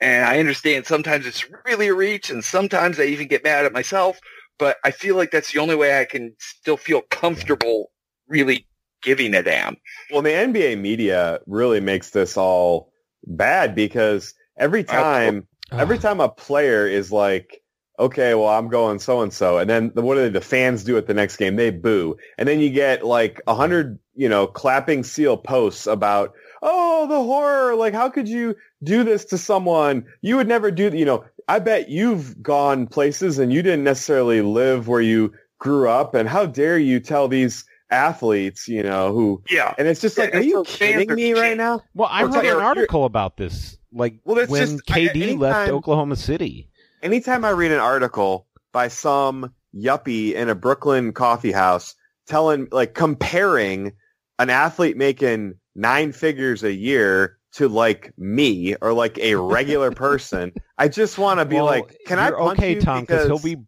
And 0.00 0.24
I 0.24 0.38
understand 0.38 0.86
sometimes 0.86 1.26
it's 1.26 1.44
really 1.66 1.88
a 1.88 1.94
reach, 1.94 2.30
and 2.30 2.42
sometimes 2.42 2.98
I 2.98 3.04
even 3.04 3.26
get 3.28 3.44
mad 3.44 3.66
at 3.66 3.72
myself. 3.72 4.18
But 4.58 4.78
I 4.84 4.90
feel 4.90 5.16
like 5.16 5.30
that's 5.30 5.52
the 5.52 5.60
only 5.60 5.76
way 5.76 6.00
I 6.00 6.04
can 6.04 6.34
still 6.38 6.76
feel 6.76 7.02
comfortable 7.02 7.90
really 8.26 8.66
giving 9.02 9.34
a 9.34 9.42
damn. 9.42 9.76
Well, 10.10 10.22
the 10.22 10.30
NBA 10.30 10.80
media 10.80 11.40
really 11.46 11.80
makes 11.80 12.10
this 12.10 12.36
all 12.36 12.92
bad 13.26 13.74
because 13.74 14.34
every 14.56 14.84
time, 14.84 15.46
every 15.72 15.98
time 15.98 16.20
a 16.20 16.28
player 16.28 16.86
is 16.86 17.12
like, 17.12 17.62
okay, 17.98 18.34
well, 18.34 18.48
I'm 18.48 18.68
going 18.68 18.98
so 18.98 19.22
and 19.22 19.32
so, 19.32 19.58
and 19.58 19.68
then 19.68 19.92
the, 19.94 20.02
what 20.02 20.14
do 20.14 20.30
the 20.30 20.40
fans 20.40 20.84
do 20.84 20.96
at 20.96 21.06
the 21.06 21.14
next 21.14 21.36
game? 21.36 21.56
They 21.56 21.70
boo, 21.70 22.16
and 22.36 22.48
then 22.48 22.60
you 22.60 22.70
get 22.70 23.04
like 23.04 23.40
a 23.46 23.54
hundred, 23.54 23.98
you 24.14 24.28
know, 24.28 24.46
clapping 24.46 25.02
seal 25.04 25.36
posts 25.36 25.86
about, 25.86 26.34
oh, 26.62 27.06
the 27.08 27.22
horror! 27.22 27.74
Like, 27.74 27.94
how 27.94 28.08
could 28.08 28.28
you 28.28 28.56
do 28.82 29.04
this 29.04 29.24
to 29.26 29.38
someone? 29.38 30.04
You 30.20 30.36
would 30.36 30.48
never 30.48 30.70
do, 30.70 30.88
you 30.88 31.04
know. 31.04 31.24
I 31.48 31.58
bet 31.58 31.88
you've 31.88 32.42
gone 32.42 32.86
places 32.86 33.38
and 33.38 33.52
you 33.52 33.62
didn't 33.62 33.84
necessarily 33.84 34.42
live 34.42 34.86
where 34.86 35.00
you 35.00 35.32
grew 35.58 35.88
up, 35.88 36.14
and 36.14 36.28
how 36.28 36.46
dare 36.46 36.78
you 36.78 37.00
tell 37.00 37.26
these 37.26 37.64
athletes, 37.90 38.68
you 38.68 38.82
know, 38.82 39.12
who 39.12 39.42
Yeah. 39.50 39.74
and 39.78 39.88
it's 39.88 40.00
just 40.00 40.16
Yeah, 40.18 40.24
like, 40.24 40.34
are 40.36 40.40
you 40.40 40.52
so 40.52 40.64
kidding 40.64 41.12
me 41.14 41.32
right 41.32 41.56
now? 41.56 41.80
Well, 41.94 42.08
I 42.12 42.22
Or 42.22 42.28
wrote 42.28 42.44
an 42.44 42.56
article 42.58 43.04
about 43.06 43.38
this, 43.38 43.76
like 43.92 44.20
Well, 44.24 44.38
it's 44.38 44.50
when 44.50 44.60
just- 44.60 44.82
I- 44.90 45.08
KD 45.08 45.36
left 45.38 45.70
Oklahoma 45.70 46.16
City. 46.16 46.68
Anytime 47.02 47.44
I 47.44 47.50
read 47.50 47.72
an 47.72 47.80
article 47.80 48.46
by 48.72 48.88
some 48.88 49.52
yuppie 49.74 50.34
in 50.34 50.48
a 50.48 50.54
Brooklyn 50.54 51.12
coffee 51.12 51.52
house 51.52 51.94
telling, 52.26 52.68
like, 52.70 52.94
comparing 52.94 53.92
an 54.38 54.50
athlete 54.50 54.96
making 54.96 55.54
nine 55.74 56.12
figures 56.12 56.62
a 56.62 56.72
year 56.72 57.37
to 57.58 57.68
like 57.68 58.12
me 58.16 58.74
or 58.80 58.92
like 58.92 59.18
a 59.18 59.34
regular 59.36 59.90
person, 60.06 60.52
I 60.76 60.88
just 60.88 61.18
want 61.18 61.40
to 61.40 61.44
be 61.44 61.56
Well, 61.56 61.66
like, 61.66 61.96
can 62.06 62.18
I 62.18 62.28
you're 62.28 62.38
punch 62.38 62.58
okay, 62.58 62.74
you 62.74 62.80
Tom? 62.80 63.02
Because 63.02 63.26
because 63.28 63.42
he'll 63.42 63.56
be. 63.56 63.62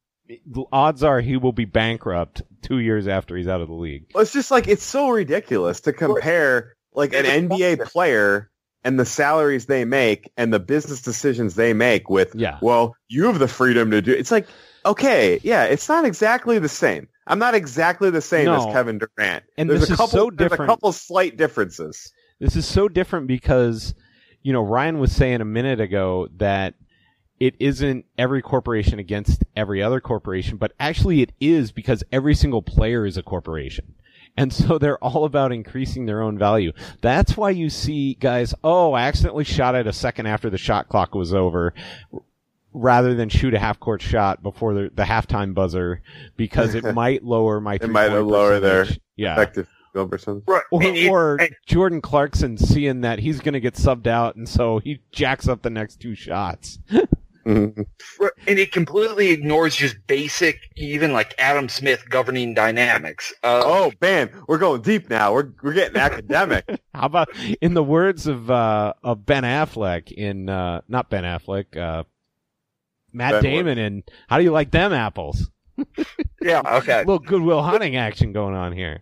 the 0.47 0.64
Odds 0.72 1.03
are 1.03 1.20
he 1.20 1.36
will 1.36 1.53
be 1.53 1.64
bankrupt 1.64 2.43
two 2.62 2.78
years 2.78 3.07
after 3.09 3.36
he's 3.36 3.49
out 3.49 3.61
of 3.61 3.68
the 3.68 3.74
league. 3.74 4.07
Well, 4.14 4.22
it's 4.22 4.32
just 4.32 4.51
like 4.51 4.68
it's 4.68 4.84
so 4.84 5.11
ridiculous 5.11 5.80
to 5.82 5.93
compare 5.93 6.74
like 6.95 7.12
an 7.14 7.24
NBA 7.24 7.84
player 7.84 8.51
and 8.82 8.99
the 8.99 9.05
salaries 9.05 9.66
they 9.66 9.84
make 9.84 10.30
and 10.36 10.53
the 10.53 10.61
business 10.61 11.03
decisions 11.03 11.55
they 11.55 11.72
make 11.74 12.09
with 12.09 12.34
Yeah. 12.34 12.59
well, 12.62 12.97
you 13.09 13.26
have 13.26 13.38
the 13.38 13.49
freedom 13.49 13.91
to 13.91 14.01
do 14.03 14.12
it's 14.12 14.30
like 14.30 14.47
okay, 14.86 15.38
yeah, 15.43 15.64
it's 15.64 15.88
not 15.88 16.05
exactly 16.05 16.59
the 16.59 16.68
same. 16.68 17.07
I'm 17.26 17.38
not 17.38 17.55
exactly 17.55 18.11
the 18.11 18.22
same 18.22 18.49
as 18.49 18.64
Kevin 18.66 18.99
Durant. 18.99 19.45
And 19.57 19.68
there's 19.70 19.80
this 19.80 19.91
a 19.91 19.93
is 19.93 19.97
couple 19.99 20.18
so 20.18 20.30
there's 20.34 20.53
a 20.53 20.57
couple 20.57 20.91
slight 20.93 21.36
differences. 21.36 22.12
This 22.41 22.57
is 22.57 22.66
so 22.66 22.88
different 22.88 23.26
because, 23.26 23.95
you 24.43 24.53
know, 24.53 24.62
Ryan 24.62 24.99
was 24.99 25.12
saying 25.12 25.41
a 25.41 25.45
minute 25.45 25.80
ago 25.80 26.28
that 26.38 26.74
it 27.38 27.55
isn't 27.59 28.07
every 28.18 28.43
corporation 28.43 28.99
against 28.99 29.45
every 29.55 29.82
other 29.82 30.01
corporation, 30.01 30.57
but 30.57 30.72
actually 30.80 31.22
it 31.22 31.32
is 31.38 31.70
because 31.70 32.03
every 32.11 32.34
single 32.34 32.62
player 32.62 33.07
is 33.07 33.16
a 33.16 33.22
corporation. 33.22 33.95
And 34.36 34.53
so 34.53 34.78
they're 34.78 35.03
all 35.05 35.24
about 35.24 35.53
increasing 35.53 36.07
their 36.07 36.22
own 36.22 36.38
value. 36.38 36.72
That's 37.03 37.36
why 37.36 37.51
you 37.51 37.68
see 37.68 38.14
guys, 38.14 38.55
oh, 38.64 38.95
I 38.95 39.03
accidentally 39.03 39.45
shot 39.45 39.74
it 39.74 39.86
a 39.86 39.93
second 39.93 40.26
after 40.26 40.49
the 40.49 40.59
shot 40.59 40.88
clock 40.88 41.14
was 41.14 41.34
over 41.34 41.74
rather 42.72 43.14
than 43.14 43.28
shoot 43.28 43.53
a 43.53 43.59
half 43.59 43.80
court 43.80 44.01
shot 44.01 44.43
before 44.43 44.72
the, 44.72 44.91
the 44.95 45.03
halftime 45.03 45.53
buzzer 45.53 46.03
because 46.36 46.74
it 46.74 46.84
might 46.95 47.24
lower 47.24 47.61
my 47.61 47.74
It 47.74 47.91
might 47.91 48.09
lower 48.09 48.61
their 48.61 48.86
yeah. 49.16 49.34
Effective 49.34 49.68
field 49.93 50.11
percentage. 50.11 50.45
Right. 50.47 50.62
Or, 50.70 50.82
And 50.82 50.97
it- 50.97 51.09
or 51.09 51.36
and- 51.41 51.55
Jordan 51.66 52.01
Clarkson 52.01 52.57
seeing 52.59 53.01
that 53.03 53.18
he's 53.18 53.41
going 53.41 53.55
to 53.55 53.61
get 53.61 53.74
subbed 53.74 54.07
out, 54.07 54.36
and 54.36 54.49
so 54.49 54.78
he 54.78 55.01
jacks 55.12 55.49
up 55.49 55.62
the 55.62 55.70
next 55.70 56.01
two 56.01 56.14
shots. 56.14 56.78
Mhm. 57.47 57.86
Right, 58.20 58.30
And 58.47 58.59
it 58.59 58.70
completely 58.70 59.30
ignores 59.30 59.74
just 59.74 59.97
basic, 60.07 60.61
even 60.76 61.14
like 61.14 61.34
Adam 61.38 61.70
Smith 61.70 62.05
governing 62.11 62.53
dynamics. 62.53 63.32
Uh, 63.43 63.62
Oh 63.64 63.93
man, 64.03 64.30
we're 64.47 64.59
going 64.59 64.82
deep 64.82 65.09
now. 65.09 65.32
We're 65.32 65.49
we're 65.62 65.72
getting 65.72 65.97
academic. 65.97 66.66
How 66.95 67.07
about, 67.07 67.30
in 67.62 67.72
the 67.72 67.82
words 67.82 68.26
of 68.26 68.51
uh, 68.51 68.93
of 69.03 69.24
Ben 69.24 69.45
Affleck 69.45 70.12
in 70.12 70.51
uh, 70.51 70.82
not 70.86 71.09
Ben 71.09 71.24
Affleck, 71.24 71.76
uh, 71.78 72.05
Matt 73.11 73.32
Ben 73.32 73.43
Damon 73.43 73.78
in 73.78 74.03
How 74.28 74.36
Do 74.36 74.45
You 74.45 74.53
Like 74.53 74.70
Them 74.70 74.93
Apples? 74.93 75.51
yeah, 76.43 76.61
okay. 76.76 76.97
A 76.99 76.99
little 77.07 77.18
Good 77.20 77.41
Will 77.41 77.62
Hunting 77.62 77.97
action 77.97 78.32
going 78.34 78.55
on 78.55 78.72
here. 78.72 79.01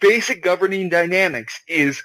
Basic 0.00 0.42
governing 0.42 0.88
dynamics 0.88 1.60
is 1.68 2.02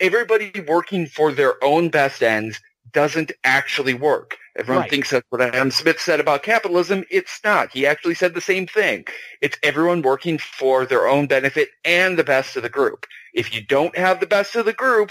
everybody 0.00 0.52
working 0.66 1.06
for 1.06 1.32
their 1.32 1.62
own 1.64 1.88
best 1.88 2.22
ends 2.22 2.60
doesn't 2.92 3.32
actually 3.44 3.94
work. 3.94 4.36
Everyone 4.56 4.82
Right. 4.82 4.90
thinks 4.90 5.10
that's 5.10 5.26
what 5.30 5.42
Adam 5.42 5.70
Smith 5.70 6.00
said 6.00 6.20
about 6.20 6.42
capitalism. 6.42 7.04
It's 7.10 7.40
not. 7.44 7.72
He 7.72 7.86
actually 7.86 8.14
said 8.14 8.34
the 8.34 8.40
same 8.40 8.66
thing. 8.66 9.04
It's 9.40 9.58
everyone 9.62 10.02
working 10.02 10.38
for 10.38 10.86
their 10.86 11.06
own 11.06 11.26
benefit 11.26 11.70
and 11.84 12.18
the 12.18 12.24
best 12.24 12.56
of 12.56 12.62
the 12.62 12.68
group. 12.68 13.06
If 13.34 13.54
you 13.54 13.62
don't 13.64 13.96
have 13.96 14.20
the 14.20 14.26
best 14.26 14.56
of 14.56 14.64
the 14.64 14.72
group, 14.72 15.10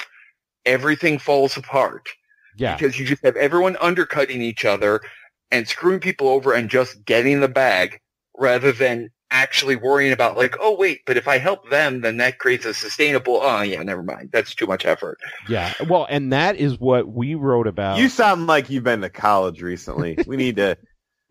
everything 0.65 1.19
falls 1.19 1.57
apart. 1.57 2.07
Yeah, 2.57 2.75
because 2.75 2.99
you 2.99 3.05
just 3.05 3.23
have 3.23 3.35
everyone 3.35 3.77
undercutting 3.79 4.41
each 4.41 4.65
other 4.65 5.01
and 5.51 5.67
screwing 5.67 5.99
people 5.99 6.27
over 6.27 6.53
and 6.53 6.69
just 6.69 7.05
getting 7.05 7.39
the 7.39 7.47
bag 7.47 7.99
rather 8.35 8.71
than 8.71 9.11
actually 9.32 9.75
worrying 9.75 10.13
about 10.13 10.38
like, 10.38 10.55
oh 10.59 10.75
wait, 10.75 11.01
but 11.05 11.17
if 11.17 11.28
I 11.28 11.38
help 11.38 11.69
them, 11.69 12.01
then 12.01 12.17
that 12.17 12.39
creates 12.39 12.65
a 12.65 12.73
sustainable. 12.73 13.39
Oh 13.41 13.61
yeah, 13.61 13.84
never 13.84 14.03
mind. 14.03 14.30
That's 14.32 14.55
too 14.55 14.67
much 14.67 14.86
effort. 14.86 15.19
Yeah. 15.49 15.73
Well, 15.88 16.07
and 16.09 16.32
that 16.34 16.55
is 16.57 16.80
what 16.80 17.07
we 17.07 17.36
wrote 17.36 17.67
about. 17.67 17.99
You 17.99 18.09
sound 18.09 18.47
like 18.47 18.69
you've 18.69 18.84
been 18.84 19.01
to 19.01 19.09
college 19.09 19.61
recently. 19.61 20.17
we 20.28 20.38
need 20.38 20.57
to, 20.57 20.78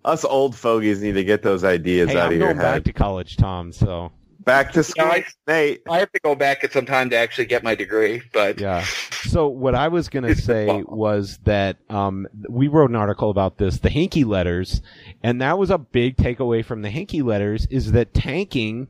us 0.05 0.25
old 0.25 0.55
fogies 0.55 1.03
need 1.03 1.13
to 1.13 1.25
get 1.25 1.43
those 1.43 1.65
ideas 1.65 2.11
hey, 2.11 2.19
out 2.19 2.27
I'm 2.27 2.33
of 2.33 2.39
your 2.39 2.49
going 2.49 2.59
back 2.59 2.75
head. 2.75 2.85
to 2.87 2.93
college, 2.93 3.37
Tom. 3.37 3.73
So 3.73 4.13
Back 4.47 4.73
to 4.73 4.85
school, 4.85 5.05
I- 5.05 5.25
Nate. 5.49 5.83
I 5.91 5.99
have 5.99 6.13
to 6.13 6.21
go 6.21 6.37
back 6.37 6.63
at 6.63 6.73
some 6.73 6.87
time 6.87 7.11
to 7.11 7.17
actually 7.17 7.47
get 7.47 7.65
my 7.65 7.75
degree, 7.75 8.23
but 8.33 8.61
yeah. 8.61 8.85
So 9.25 9.49
what 9.49 9.75
I 9.75 9.89
was 9.89 10.09
going 10.09 10.25
to 10.25 10.41
say 10.41 10.85
was 10.87 11.39
that 11.45 11.79
um, 11.91 12.29
we 12.49 12.69
wrote 12.69 12.91
an 12.91 12.97
article 12.97 13.29
about 13.29 13.59
this, 13.59 13.79
the 13.81 13.91
Hinkie 13.91 14.25
letters, 14.25 14.83
and 15.21 15.43
that 15.43 15.59
was 15.59 15.71
a 15.71 15.79
big 15.79 16.17
takeaway 16.17 16.65
from 16.65 16.83
the 16.83 16.91
Hinkie 16.91 17.25
letters 17.25 17.67
is 17.67 17.91
that 17.93 18.15
tanking 18.15 18.87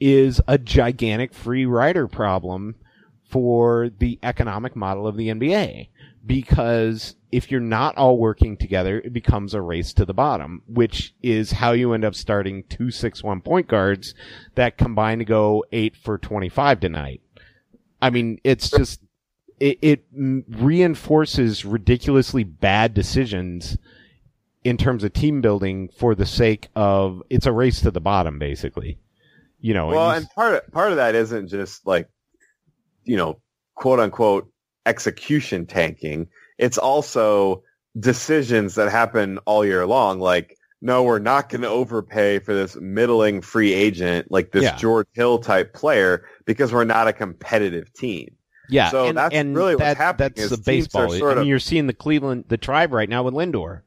is 0.00 0.40
a 0.48 0.58
gigantic 0.58 1.32
free 1.32 1.64
rider 1.64 2.08
problem 2.08 2.74
for 3.30 3.90
the 3.98 4.18
economic 4.24 4.74
model 4.74 5.06
of 5.06 5.16
the 5.16 5.28
NBA 5.28 5.90
because 6.26 7.14
if 7.30 7.50
you're 7.50 7.60
not 7.60 7.96
all 7.96 8.18
working 8.18 8.56
together, 8.56 9.00
it 9.00 9.12
becomes 9.12 9.52
a 9.54 9.60
race 9.60 9.92
to 9.94 10.04
the 10.04 10.14
bottom, 10.14 10.62
which 10.66 11.14
is 11.22 11.52
how 11.52 11.72
you 11.72 11.92
end 11.92 12.04
up 12.04 12.14
starting 12.14 12.64
two 12.64 12.90
six 12.90 13.22
one 13.22 13.40
point 13.40 13.68
guards 13.68 14.14
that 14.54 14.78
combine 14.78 15.18
to 15.18 15.24
go 15.24 15.64
eight 15.72 15.94
for 15.96 16.16
25 16.18 16.80
tonight. 16.80 17.20
I 18.00 18.10
mean, 18.10 18.40
it's 18.44 18.70
just, 18.70 19.00
it, 19.60 19.78
it 19.82 20.04
reinforces 20.12 21.64
ridiculously 21.64 22.44
bad 22.44 22.94
decisions 22.94 23.76
in 24.64 24.76
terms 24.76 25.04
of 25.04 25.12
team 25.12 25.40
building 25.40 25.88
for 25.88 26.14
the 26.14 26.26
sake 26.26 26.68
of, 26.76 27.22
it's 27.30 27.46
a 27.46 27.52
race 27.52 27.80
to 27.82 27.90
the 27.90 28.00
bottom, 28.00 28.38
basically. 28.38 28.98
You 29.60 29.74
know, 29.74 29.88
Well, 29.88 30.10
you- 30.10 30.16
and 30.18 30.30
part 30.30 30.54
of, 30.54 30.72
part 30.72 30.90
of 30.92 30.96
that 30.96 31.14
isn't 31.14 31.48
just 31.48 31.86
like, 31.86 32.08
you 33.04 33.16
know, 33.16 33.40
quote 33.74 33.98
unquote 34.00 34.50
execution 34.86 35.66
tanking. 35.66 36.28
It's 36.58 36.78
also 36.78 37.62
decisions 37.98 38.74
that 38.74 38.90
happen 38.90 39.38
all 39.46 39.64
year 39.64 39.86
long. 39.86 40.20
Like, 40.20 40.56
no, 40.80 41.02
we're 41.02 41.18
not 41.18 41.48
going 41.48 41.62
to 41.62 41.68
overpay 41.68 42.38
for 42.40 42.54
this 42.54 42.76
middling 42.76 43.40
free 43.40 43.72
agent, 43.72 44.30
like 44.30 44.52
this 44.52 44.62
Yeah. 44.64 44.76
George 44.76 45.08
Hill 45.12 45.38
type 45.38 45.72
player, 45.74 46.24
because 46.44 46.72
we're 46.72 46.84
not 46.84 47.08
a 47.08 47.12
competitive 47.12 47.92
team. 47.92 48.34
yeah, 48.70 48.90
so 48.90 49.06
and, 49.06 49.16
that's 49.16 49.34
and 49.34 49.56
really 49.56 49.74
what's 49.74 49.84
that- 49.86 49.96
happening 49.96 50.32
That's 50.36 50.50
is 50.52 50.58
the 50.58 50.62
baseball. 50.62 51.08
sort 51.10 51.32
I 51.32 51.34
mean, 51.36 51.42
of- 51.42 51.46
you're 51.48 51.58
seeing 51.58 51.86
the 51.86 51.94
Cleveland, 51.94 52.44
the 52.48 52.58
tribe 52.58 52.92
right 52.92 53.08
now 53.08 53.22
with 53.22 53.32
Lindor. 53.34 53.80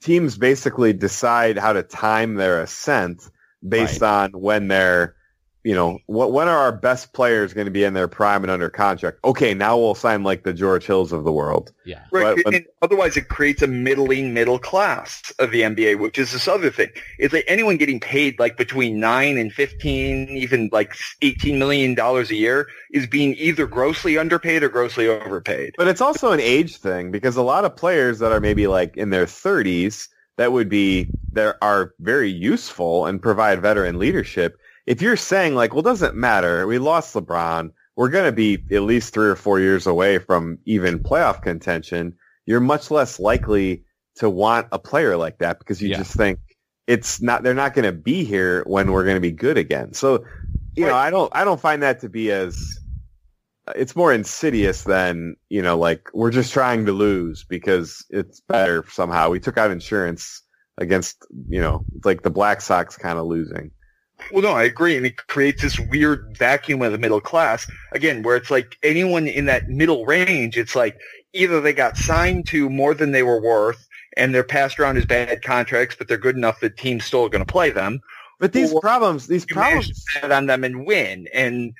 Teams 0.00 0.36
basically 0.36 0.92
decide 0.92 1.56
how 1.58 1.72
to 1.72 1.82
time 1.82 2.34
their 2.34 2.60
ascent 2.60 3.28
based 3.66 4.02
on 4.02 4.30
when 4.32 4.68
they're, 4.68 5.16
you 5.68 5.74
know, 5.74 5.98
what 6.06 6.32
when 6.32 6.48
are 6.48 6.56
our 6.56 6.72
best 6.72 7.12
players 7.12 7.52
going 7.52 7.66
to 7.66 7.70
be 7.70 7.84
in 7.84 7.92
their 7.92 8.08
prime 8.08 8.42
and 8.42 8.50
under 8.50 8.70
contract? 8.70 9.18
Okay, 9.22 9.52
now 9.52 9.76
we'll 9.76 9.94
sign 9.94 10.22
like 10.22 10.42
the 10.42 10.54
George 10.54 10.86
Hills 10.86 11.12
of 11.12 11.24
the 11.24 11.30
world. 11.30 11.72
Yeah. 11.84 12.04
Right, 12.10 12.36
But 12.36 12.44
when- 12.46 12.54
and 12.54 12.66
otherwise 12.80 13.18
it 13.18 13.28
creates 13.28 13.60
a 13.60 13.66
middling 13.66 14.32
middle 14.32 14.58
class 14.58 15.30
of 15.38 15.50
the 15.50 15.60
NBA, 15.60 15.98
which 15.98 16.18
is 16.18 16.32
this 16.32 16.48
other 16.48 16.70
thing. 16.70 16.88
Is 17.18 17.34
like 17.34 17.44
anyone 17.46 17.76
getting 17.76 18.00
paid 18.00 18.38
like 18.38 18.56
between 18.56 18.98
nine 18.98 19.36
and 19.36 19.52
fifteen, 19.52 20.30
even 20.30 20.70
like 20.72 20.94
eighteen 21.20 21.58
million 21.58 21.94
dollars 21.94 22.30
a 22.30 22.34
year 22.34 22.66
is 22.90 23.06
being 23.06 23.34
either 23.34 23.66
grossly 23.66 24.16
underpaid 24.16 24.62
or 24.62 24.70
grossly 24.70 25.06
overpaid. 25.06 25.74
But 25.76 25.88
it's 25.88 26.00
also 26.00 26.32
an 26.32 26.40
age 26.40 26.78
thing 26.78 27.10
because 27.10 27.36
a 27.36 27.42
lot 27.42 27.66
of 27.66 27.76
players 27.76 28.20
that 28.20 28.32
are 28.32 28.40
maybe 28.40 28.68
like 28.68 28.96
in 28.96 29.10
their 29.10 29.26
30s 29.26 30.08
that 30.38 30.52
would 30.52 30.70
be 30.70 31.10
there 31.30 31.62
are 31.62 31.92
very 32.00 32.30
useful 32.30 33.04
and 33.04 33.20
provide 33.20 33.60
veteran 33.60 33.98
leadership. 33.98 34.58
If 34.88 35.02
you're 35.02 35.16
saying 35.16 35.54
like, 35.54 35.72
well, 35.72 35.80
it 35.80 35.84
doesn't 35.84 36.16
matter, 36.16 36.66
we 36.66 36.78
lost 36.78 37.14
LeBron, 37.14 37.70
we're 37.94 38.08
going 38.08 38.24
to 38.24 38.32
be 38.32 38.54
at 38.74 38.82
least 38.82 39.12
three 39.12 39.28
or 39.28 39.36
four 39.36 39.60
years 39.60 39.86
away 39.86 40.18
from 40.18 40.58
even 40.64 40.98
playoff 40.98 41.42
contention. 41.42 42.14
You're 42.46 42.60
much 42.60 42.90
less 42.90 43.20
likely 43.20 43.84
to 44.16 44.30
want 44.30 44.66
a 44.72 44.78
player 44.78 45.18
like 45.18 45.38
that 45.40 45.58
because 45.58 45.82
you 45.82 45.90
Yeah. 45.90 45.98
just 45.98 46.14
think 46.14 46.38
it's 46.86 47.20
not 47.20 47.42
they're 47.42 47.52
not 47.52 47.74
going 47.74 47.84
to 47.84 47.92
be 47.92 48.24
here 48.24 48.64
when 48.66 48.90
we're 48.90 49.04
going 49.04 49.16
to 49.16 49.20
be 49.20 49.30
good 49.30 49.58
again. 49.58 49.92
So, 49.92 50.24
you 50.74 50.86
know, 50.86 50.94
I 50.94 51.10
don't 51.10 51.30
I 51.36 51.44
don't 51.44 51.60
find 51.60 51.82
that 51.82 52.00
to 52.00 52.08
be 52.08 52.30
as 52.32 52.78
it's 53.76 53.94
more 53.94 54.10
insidious 54.14 54.84
than 54.84 55.36
you 55.50 55.60
know 55.60 55.76
like 55.76 56.08
we're 56.14 56.30
just 56.30 56.54
trying 56.54 56.86
to 56.86 56.92
lose 56.92 57.44
because 57.44 58.06
it's 58.08 58.40
better 58.40 58.82
somehow 58.88 59.28
we 59.28 59.38
took 59.38 59.58
out 59.58 59.70
insurance 59.70 60.40
against 60.78 61.26
you 61.50 61.60
know 61.60 61.84
like 62.04 62.22
the 62.22 62.30
black 62.30 62.62
sox 62.62 62.96
kind 62.96 63.18
of 63.18 63.26
losing 63.26 63.70
Well, 64.32 64.42
no, 64.42 64.52
I 64.52 64.64
agree, 64.64 64.96
and 64.96 65.06
it 65.06 65.16
creates 65.16 65.62
this 65.62 65.78
weird 65.78 66.36
vacuum 66.36 66.82
of 66.82 66.92
the 66.92 66.98
middle 66.98 67.20
class 67.20 67.66
again, 67.92 68.22
where 68.22 68.36
it's 68.36 68.50
like 68.50 68.76
anyone 68.82 69.26
in 69.26 69.46
that 69.46 69.68
middle 69.68 70.04
range, 70.06 70.58
it's 70.58 70.74
like 70.76 70.98
either 71.32 71.60
they 71.60 71.72
got 71.72 71.96
signed 71.96 72.46
to 72.48 72.68
more 72.68 72.94
than 72.94 73.12
they 73.12 73.22
were 73.22 73.40
worth, 73.40 73.86
and 74.16 74.34
they're 74.34 74.44
passed 74.44 74.78
around 74.78 74.96
as 74.98 75.06
bad 75.06 75.42
contracts, 75.42 75.96
but 75.96 76.08
they're 76.08 76.18
good 76.18 76.36
enough 76.36 76.60
that 76.60 76.76
teams 76.76 77.04
still 77.04 77.24
are 77.24 77.28
going 77.28 77.44
to 77.44 77.50
play 77.52 77.70
them. 77.70 78.00
but 78.38 78.52
these 78.52 78.72
Or 78.72 78.80
problems 78.80 79.26
these 79.26 79.46
You 79.48 79.54
problems 79.54 80.04
on 80.22 80.46
them 80.46 80.64
and 80.64 80.86
win, 80.86 81.28
and 81.32 81.72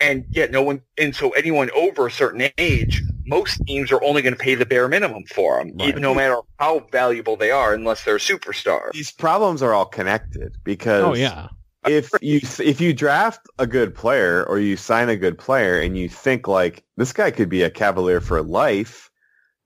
and 0.00 0.24
yet 0.30 0.50
no 0.50 0.62
one, 0.62 0.82
and 0.96 1.14
so 1.14 1.30
anyone 1.30 1.70
over 1.74 2.06
a 2.06 2.10
certain 2.10 2.50
age, 2.58 3.02
most 3.28 3.60
teams 3.66 3.92
are 3.92 4.02
only 4.02 4.22
going 4.22 4.34
to 4.34 4.38
pay 4.38 4.54
the 4.54 4.66
bare 4.66 4.88
minimum 4.88 5.24
for 5.34 5.58
them, 5.58 5.72
Right. 5.78 5.88
even 5.88 6.02
no 6.02 6.14
matter 6.14 6.38
how 6.58 6.80
valuable 6.90 7.36
they 7.36 7.50
are, 7.50 7.74
unless 7.74 8.04
they're 8.04 8.16
a 8.16 8.18
superstar. 8.18 8.90
these 8.92 9.12
problems 9.12 9.62
are 9.62 9.72
all 9.74 9.86
connected 9.86 10.56
because 10.64 11.04
Oh 11.04 11.14
yeah. 11.14 11.48
if 11.86 12.10
you 12.20 12.40
if 12.58 12.80
you 12.80 12.92
draft 12.92 13.40
a 13.58 13.66
good 13.66 13.94
player 13.94 14.44
or 14.44 14.58
you 14.58 14.76
sign 14.76 15.08
a 15.08 15.16
good 15.16 15.38
player 15.38 15.78
and 15.80 15.96
you 15.96 16.08
think 16.08 16.48
like 16.48 16.84
this 16.96 17.12
guy 17.12 17.30
could 17.30 17.48
be 17.48 17.62
a 17.62 17.70
cavalier 17.70 18.20
for 18.20 18.42
life 18.42 19.10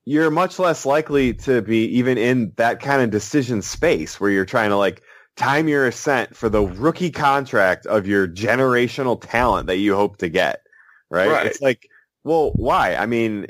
you're 0.04 0.30
much 0.32 0.58
less 0.58 0.84
likely 0.84 1.32
to 1.32 1.62
be 1.62 1.84
even 1.86 2.18
in 2.18 2.52
that 2.56 2.80
kind 2.80 3.00
of 3.02 3.10
decision 3.10 3.62
space 3.62 4.18
where 4.20 4.30
you're 4.30 4.44
trying 4.44 4.70
to 4.70 4.76
like 4.76 5.00
time 5.36 5.68
your 5.68 5.86
ascent 5.86 6.36
for 6.36 6.48
the 6.48 6.62
rookie 6.62 7.10
contract 7.10 7.86
of 7.86 8.06
your 8.06 8.26
generational 8.28 9.18
talent 9.20 9.66
that 9.68 9.78
you 9.78 9.94
hope 9.94 10.16
to 10.18 10.28
get 10.28 10.60
right, 11.10 11.28
Right. 11.30 11.46
it's 11.46 11.60
like 11.62 11.88
well 12.24 12.52
why? 12.54 12.94
I 12.96 13.06
mean 13.06 13.46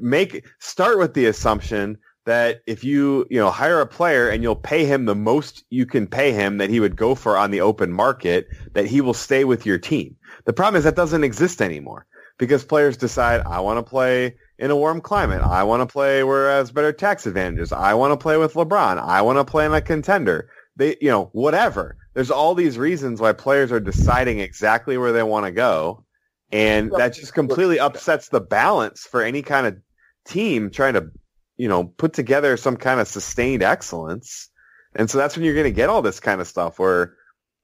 make 0.00 0.44
start 0.58 0.98
with 0.98 1.14
the 1.14 1.26
assumption 1.26 1.98
that 2.24 2.62
if 2.66 2.84
you 2.84 3.26
you 3.30 3.38
know 3.38 3.50
hire 3.50 3.80
a 3.80 3.86
player 3.86 4.28
and 4.28 4.42
you'll 4.42 4.56
pay 4.56 4.84
him 4.84 5.04
the 5.04 5.14
most 5.14 5.64
you 5.70 5.86
can 5.86 6.06
pay 6.06 6.32
him 6.32 6.58
that 6.58 6.70
he 6.70 6.80
would 6.80 6.96
go 6.96 7.14
for 7.14 7.36
on 7.36 7.50
the 7.50 7.60
open 7.60 7.92
market 7.92 8.46
that 8.74 8.86
he 8.86 9.00
will 9.00 9.14
stay 9.14 9.44
with 9.44 9.66
your 9.66 9.78
team. 9.78 10.16
The 10.44 10.52
problem 10.52 10.78
is 10.78 10.84
that 10.84 10.96
doesn't 10.96 11.24
exist 11.24 11.60
anymore 11.60 12.06
because 12.38 12.64
players 12.64 12.96
decide 12.96 13.42
i 13.46 13.60
want 13.60 13.78
to 13.78 13.88
play 13.88 14.36
in 14.58 14.70
a 14.70 14.76
warm 14.76 15.00
climate. 15.00 15.42
I 15.42 15.64
want 15.64 15.80
to 15.80 15.92
play 15.92 16.22
where 16.22 16.48
it 16.48 16.54
has 16.54 16.70
better 16.70 16.92
tax 16.92 17.26
advantages. 17.26 17.72
I 17.72 17.94
want 17.94 18.12
to 18.12 18.22
play 18.22 18.36
with 18.36 18.54
lebron. 18.54 18.98
I 18.98 19.22
want 19.22 19.38
to 19.38 19.44
play 19.44 19.66
in 19.66 19.74
a 19.74 19.80
contender. 19.80 20.50
They 20.76 20.96
you 21.00 21.08
know 21.08 21.30
whatever. 21.32 21.96
There's 22.14 22.30
all 22.30 22.54
these 22.54 22.78
reasons 22.78 23.20
why 23.20 23.32
players 23.32 23.72
are 23.72 23.80
deciding 23.80 24.38
exactly 24.38 24.96
where 24.96 25.12
they 25.12 25.22
want 25.22 25.46
to 25.46 25.52
go 25.52 26.04
and 26.52 26.92
that 26.92 27.14
just 27.14 27.34
completely 27.34 27.78
upsets 27.80 28.28
the 28.28 28.40
balance 28.40 29.06
for 29.06 29.22
any 29.22 29.42
kind 29.42 29.66
of 29.66 29.76
team 30.24 30.70
trying 30.70 30.94
to 30.94 31.10
you 31.56 31.68
know 31.68 31.84
put 31.84 32.12
together 32.12 32.56
some 32.56 32.76
kind 32.76 33.00
of 33.00 33.08
sustained 33.08 33.62
excellence 33.62 34.48
and 34.94 35.08
so 35.10 35.16
that's 35.18 35.36
when 35.36 35.44
you're 35.44 35.54
going 35.54 35.64
to 35.64 35.70
get 35.72 35.88
all 35.88 36.02
this 36.02 36.20
kind 36.20 36.40
of 36.40 36.46
stuff 36.46 36.78
where 36.78 37.14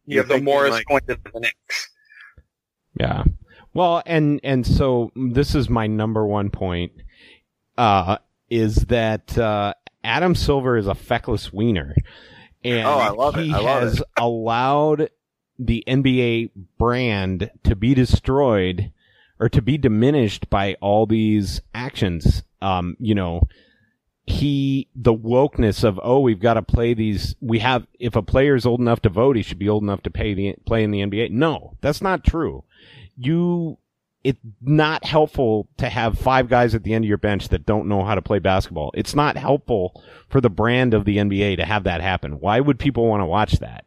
You 0.06 0.18
have 0.18 0.28
the 0.28 0.34
thinking, 0.34 0.44
Morris 0.46 0.70
like, 0.72 0.86
going 0.86 1.02
to 1.08 1.18
the 1.32 1.40
Knicks. 1.40 1.90
Yeah. 2.98 3.24
Well, 3.74 4.02
and 4.06 4.40
and 4.42 4.66
so 4.66 5.12
this 5.14 5.54
is 5.54 5.68
my 5.68 5.86
number 5.86 6.26
one 6.26 6.50
point 6.50 6.92
uh 7.76 8.16
is 8.50 8.76
that 8.86 9.36
uh 9.38 9.74
Adam 10.02 10.34
Silver 10.34 10.76
is 10.78 10.86
a 10.86 10.94
feckless 10.94 11.52
wiener. 11.52 11.94
And 12.64 12.86
Oh, 12.86 12.98
I 12.98 13.10
love 13.10 13.36
it. 13.36 13.44
he 13.44 13.52
I 13.52 13.58
love 13.58 13.82
has 13.82 14.00
it. 14.00 14.06
allowed 14.16 15.10
the 15.58 15.82
NBA 15.86 16.50
brand 16.78 17.50
to 17.64 17.74
be 17.74 17.94
destroyed 17.94 18.92
or 19.40 19.48
to 19.48 19.62
be 19.62 19.78
diminished 19.78 20.50
by 20.50 20.76
all 20.80 21.06
these 21.06 21.60
actions. 21.74 22.42
Um, 22.60 22.96
you 22.98 23.14
know, 23.14 23.48
he 24.26 24.88
the 24.94 25.14
wokeness 25.14 25.84
of 25.84 25.98
oh 26.02 26.20
we've 26.20 26.40
got 26.40 26.54
to 26.54 26.62
play 26.62 26.92
these 26.92 27.34
we 27.40 27.60
have 27.60 27.86
if 27.98 28.14
a 28.14 28.20
player 28.20 28.54
is 28.54 28.66
old 28.66 28.78
enough 28.78 29.00
to 29.00 29.08
vote 29.08 29.36
he 29.36 29.42
should 29.42 29.58
be 29.58 29.70
old 29.70 29.82
enough 29.82 30.02
to 30.02 30.10
pay 30.10 30.34
the 30.34 30.54
play 30.66 30.84
in 30.84 30.90
the 30.90 31.00
NBA 31.00 31.30
no 31.30 31.76
that's 31.80 32.02
not 32.02 32.24
true. 32.24 32.62
You 33.16 33.78
it's 34.24 34.38
not 34.60 35.04
helpful 35.04 35.68
to 35.78 35.88
have 35.88 36.18
five 36.18 36.48
guys 36.50 36.74
at 36.74 36.82
the 36.82 36.92
end 36.92 37.04
of 37.04 37.08
your 37.08 37.16
bench 37.16 37.48
that 37.48 37.64
don't 37.64 37.88
know 37.88 38.04
how 38.04 38.14
to 38.14 38.20
play 38.20 38.38
basketball. 38.38 38.90
It's 38.94 39.14
not 39.14 39.36
helpful 39.36 40.02
for 40.28 40.40
the 40.40 40.50
brand 40.50 40.92
of 40.92 41.04
the 41.04 41.16
NBA 41.16 41.56
to 41.56 41.64
have 41.64 41.84
that 41.84 42.02
happen. 42.02 42.40
Why 42.40 42.60
would 42.60 42.78
people 42.78 43.06
want 43.06 43.22
to 43.22 43.26
watch 43.26 43.52
that 43.60 43.84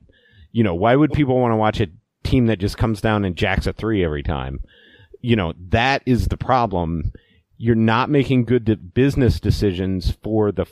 you 0.51 0.63
know 0.63 0.75
why 0.75 0.95
would 0.95 1.11
people 1.13 1.39
want 1.39 1.51
to 1.51 1.57
watch 1.57 1.79
a 1.79 1.87
team 2.23 2.47
that 2.47 2.59
just 2.59 2.77
comes 2.77 3.01
down 3.01 3.25
and 3.25 3.35
jacks 3.35 3.67
a 3.67 3.73
three 3.73 4.03
every 4.03 4.23
time 4.23 4.59
you 5.21 5.35
know 5.35 5.53
that 5.69 6.01
is 6.05 6.27
the 6.27 6.37
problem 6.37 7.11
you're 7.57 7.75
not 7.75 8.09
making 8.09 8.43
good 8.43 8.93
business 8.93 9.39
decisions 9.39 10.11
for 10.23 10.51
the 10.51 10.65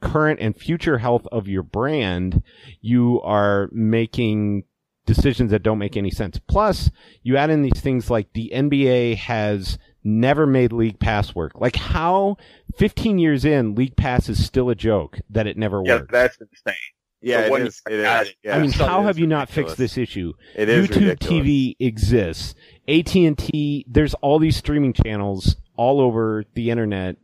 current 0.00 0.40
and 0.40 0.56
future 0.56 0.98
health 0.98 1.26
of 1.30 1.46
your 1.46 1.62
brand, 1.62 2.42
you 2.80 3.20
are 3.22 3.68
making 3.70 4.64
decisions 5.06 5.50
that 5.50 5.62
don't 5.62 5.78
make 5.78 5.96
any 5.96 6.10
sense. 6.10 6.38
Plus, 6.48 6.90
you 7.22 7.36
add 7.36 7.50
in 7.50 7.62
these 7.62 7.80
things 7.80 8.10
like 8.10 8.32
the 8.32 8.50
NBA 8.54 9.16
has 9.16 9.78
never 10.04 10.46
made 10.46 10.72
League 10.72 10.98
Pass 10.98 11.34
work. 11.34 11.52
Like 11.60 11.76
how 11.76 12.36
15 12.76 13.18
years 13.18 13.44
in, 13.44 13.74
League 13.74 13.96
Pass 13.96 14.28
is 14.28 14.44
still 14.44 14.70
a 14.70 14.74
joke 14.74 15.20
that 15.30 15.46
it 15.46 15.56
never 15.56 15.82
Yeah, 15.84 15.96
worked. 15.98 16.12
that's 16.12 16.36
insane. 16.40 16.74
Yeah, 17.22 17.40
The 17.42 17.46
it 17.46 17.50
one 17.50 17.62
is. 17.66 17.82
you 17.88 17.98
It 18.00 18.04
added. 18.04 18.28
is. 18.28 18.34
Yeah, 18.42 18.56
I 18.56 18.60
mean, 18.62 18.70
how 18.72 19.02
have 19.02 19.18
you 19.18 19.26
not 19.26 19.48
ridiculous. 19.48 19.70
fixed 19.72 19.78
this 19.78 19.96
issue? 19.98 20.32
It 20.56 20.68
is 20.68 20.88
YouTube 20.88 21.08
ridiculous. 21.08 21.44
TV 21.46 21.76
exists. 21.78 22.54
AT&T, 22.88 23.84
there's 23.88 24.14
all 24.14 24.38
these 24.38 24.56
streaming 24.56 24.92
channels 24.92 25.56
all 25.76 26.00
over 26.00 26.44
the 26.54 26.70
internet 26.70 27.16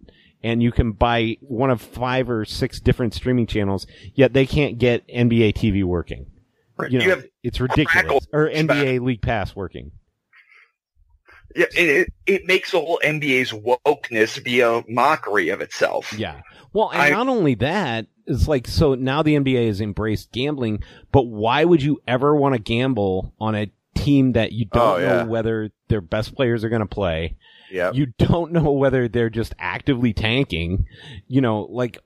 and 0.42 0.62
you 0.62 0.70
can 0.70 0.92
buy 0.92 1.36
one 1.40 1.68
of 1.68 1.80
five 1.82 2.30
or 2.30 2.44
six 2.44 2.78
different 2.78 3.12
streaming 3.12 3.44
channels, 3.46 3.88
yet 4.14 4.32
they 4.32 4.46
can't 4.46 4.78
get 4.78 5.06
NBA 5.08 5.52
TV 5.54 5.82
working. 5.82 6.26
Right. 6.76 6.92
You 6.92 7.00
know, 7.00 7.04
You 7.04 7.10
have 7.10 7.24
it's 7.42 7.60
ridiculous. 7.60 7.92
Crackle- 7.92 8.22
Or 8.32 8.48
NBA 8.48 9.00
League 9.04 9.20
Pass 9.20 9.56
working. 9.56 9.90
Yeah, 11.56 11.66
it, 11.76 11.88
it, 11.88 12.12
it 12.26 12.46
makes 12.46 12.72
the 12.72 12.80
whole 12.80 13.00
NBA's 13.04 13.52
wokeness 13.52 14.42
be 14.42 14.60
a 14.60 14.82
mockery 14.88 15.48
of 15.50 15.60
itself. 15.60 16.12
Yeah. 16.12 16.42
Well, 16.72 16.90
and 16.90 17.00
I- 17.02 17.10
not 17.10 17.28
only 17.28 17.54
that, 17.56 18.06
it's 18.26 18.46
like, 18.46 18.66
so 18.66 18.94
now 18.94 19.22
the 19.22 19.34
NBA 19.36 19.66
has 19.68 19.80
embraced 19.80 20.32
gambling, 20.32 20.82
but 21.12 21.22
why 21.22 21.64
would 21.64 21.82
you 21.82 22.00
ever 22.06 22.34
want 22.36 22.54
to 22.54 22.58
gamble 22.60 23.32
on 23.40 23.54
a 23.54 23.70
team 23.94 24.32
that 24.32 24.52
you 24.52 24.66
don't 24.66 24.82
Oh, 24.82 24.98
yeah. 24.98 25.22
know 25.22 25.26
whether 25.30 25.70
their 25.88 26.02
best 26.02 26.34
players 26.34 26.62
are 26.64 26.68
going 26.68 26.80
to 26.80 26.86
play? 26.86 27.36
Yep. 27.70 27.94
You 27.94 28.06
don't 28.18 28.52
know 28.52 28.72
whether 28.72 29.08
they're 29.08 29.30
just 29.30 29.54
actively 29.58 30.12
tanking. 30.12 30.86
You 31.26 31.40
know, 31.40 31.62
like, 31.70 31.98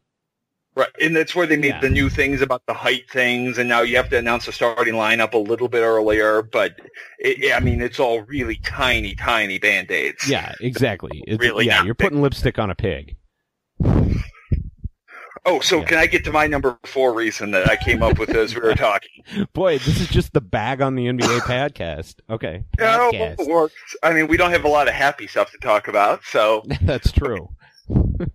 Right, 0.74 0.88
and 1.02 1.14
that's 1.14 1.34
where 1.34 1.46
they 1.46 1.56
made 1.58 1.68
Yeah. 1.68 1.80
the 1.80 1.90
new 1.90 2.08
things 2.08 2.40
about 2.40 2.62
the 2.66 2.72
height 2.72 3.10
things, 3.10 3.58
and 3.58 3.68
now 3.68 3.82
you 3.82 3.96
have 3.96 4.08
to 4.08 4.16
announce 4.16 4.46
the 4.46 4.52
starting 4.52 4.94
lineup 4.94 5.34
a 5.34 5.38
little 5.38 5.68
bit 5.68 5.82
earlier. 5.82 6.40
But 6.42 6.76
it, 7.18 7.52
I 7.54 7.60
mean, 7.60 7.82
it's 7.82 8.00
all 8.00 8.22
really 8.22 8.56
tiny, 8.64 9.14
tiny 9.14 9.58
band 9.58 9.90
aids. 9.90 10.26
yeah, 10.26 10.54
exactly. 10.60 11.22
It's, 11.26 11.38
Really 11.42 11.66
yeah, 11.66 11.84
you're 11.84 11.92
big. 11.94 12.06
putting 12.06 12.22
lipstick 12.22 12.58
on 12.58 12.70
a 12.70 12.74
pig. 12.74 13.16
Oh, 15.44 15.58
so 15.58 15.78
Yeah. 15.80 15.84
can 15.86 15.98
I 15.98 16.06
get 16.06 16.24
to 16.26 16.30
my 16.32 16.46
number 16.46 16.78
four 16.84 17.12
reason 17.14 17.50
that 17.50 17.68
I 17.68 17.74
came 17.74 18.00
up 18.00 18.16
with 18.16 18.30
as 18.30 18.54
we 18.54 18.60
were 18.60 18.76
talking? 18.76 19.24
Boy, 19.54 19.78
this 19.78 20.00
is 20.00 20.06
just 20.06 20.32
the 20.34 20.40
bag 20.40 20.80
on 20.80 20.94
the 20.94 21.06
NBA 21.06 21.40
podcast. 21.40 22.14
Okay. 22.30 22.62
No, 22.78 23.10
Podcast. 23.12 23.40
it 23.40 23.48
works. 23.48 23.74
I 24.04 24.12
mean, 24.12 24.28
we 24.28 24.36
don't 24.36 24.52
have 24.52 24.64
a 24.64 24.68
lot 24.68 24.86
of 24.86 24.94
happy 24.94 25.26
stuff 25.26 25.50
to 25.50 25.58
talk 25.58 25.88
about, 25.88 26.22
so 26.24 26.62
That's 26.82 27.10
true. 27.10 27.48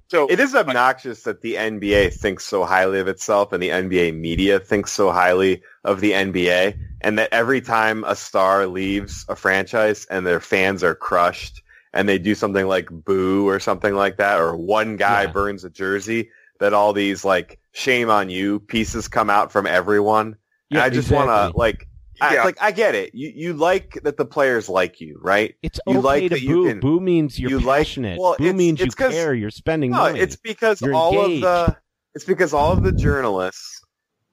So 0.10 0.28
It 0.28 0.40
is 0.40 0.56
obnoxious 0.56 1.24
that 1.24 1.42
the 1.42 1.56
NBA 1.58 2.10
thinks 2.10 2.46
so 2.46 2.64
highly 2.66 3.00
of 3.00 3.08
itself 3.08 3.54
and 3.54 3.62
the 3.62 3.72
NBA 3.72 4.12
media 4.12 4.60
thinks 4.60 4.92
so 4.92 5.12
highly 5.12 5.62
of 5.84 6.02
the 6.02 6.14
NBA 6.14 6.78
and 7.02 7.18
that 7.20 7.30
every 7.32 7.62
time 7.62 8.04
a 8.06 8.16
star 8.16 8.68
leaves 8.68 9.26
a 9.30 9.36
franchise 9.36 10.06
and 10.10 10.26
their 10.26 10.40
fans 10.40 10.84
are 10.84 10.96
crushed 10.96 11.62
and 11.94 12.08
they 12.08 12.18
do 12.20 12.36
something 12.36 12.68
like 12.68 12.90
boo 12.90 13.48
or 13.48 13.60
something 13.60 13.96
like 13.96 14.18
that 14.18 14.40
or 14.40 14.56
one 14.56 14.98
guy 14.98 15.26
Yeah. 15.26 15.32
burns 15.32 15.64
a 15.64 15.70
jersey 15.70 16.30
that 16.60 16.74
all 16.74 16.94
these 16.94 17.24
like 17.24 17.60
shame 17.74 18.10
on 18.10 18.30
you 18.30 18.60
pieces 18.60 19.08
come 19.08 19.30
out 19.30 19.52
from 19.52 19.68
everyone. 19.68 20.36
And 20.74 20.80
Yeah, 20.80 20.84
I 20.84 20.90
just 20.90 21.12
want 21.12 21.30
to 21.30 21.58
exactly. 21.58 21.88
Like 22.22 22.32
I, 22.32 22.34
Yeah. 22.36 22.44
like 22.44 22.58
I 22.62 22.72
get 22.72 22.96
it. 22.96 23.14
You 23.14 23.32
you 23.36 23.54
like 23.54 24.00
that 24.04 24.18
the 24.18 24.26
players 24.26 24.70
like 24.70 25.00
you, 25.02 25.20
right? 25.22 25.56
It's 25.62 25.80
you 25.88 25.98
okay 26.00 26.02
like 26.02 26.24
to 26.24 26.30
that 26.30 26.42
you 26.42 26.56
boo. 26.56 26.68
can- 26.70 26.80
boo 26.80 27.00
means 27.00 27.40
you're 27.40 27.50
you 27.52 27.60
like- 27.60 27.80
passionate. 27.88 28.20
well, 28.20 28.36
boo 28.38 28.44
it's- 28.46 28.58
means 28.58 28.82
it's 28.82 28.96
you 29.00 29.06
'cause- 29.06 29.14
care. 29.14 29.34
You're 29.34 29.50
spending 29.52 29.92
No, 29.92 29.98
money. 29.98 30.20
it's 30.20 30.36
because 30.36 30.82
You're 30.82 30.94
all 30.94 31.14
engaged. 31.24 31.46
of 31.46 31.68
the 31.68 31.78
it's 32.16 32.26
because 32.26 32.54
all 32.54 32.72
of 32.74 32.84
the 32.84 32.92
journalists, 32.92 33.82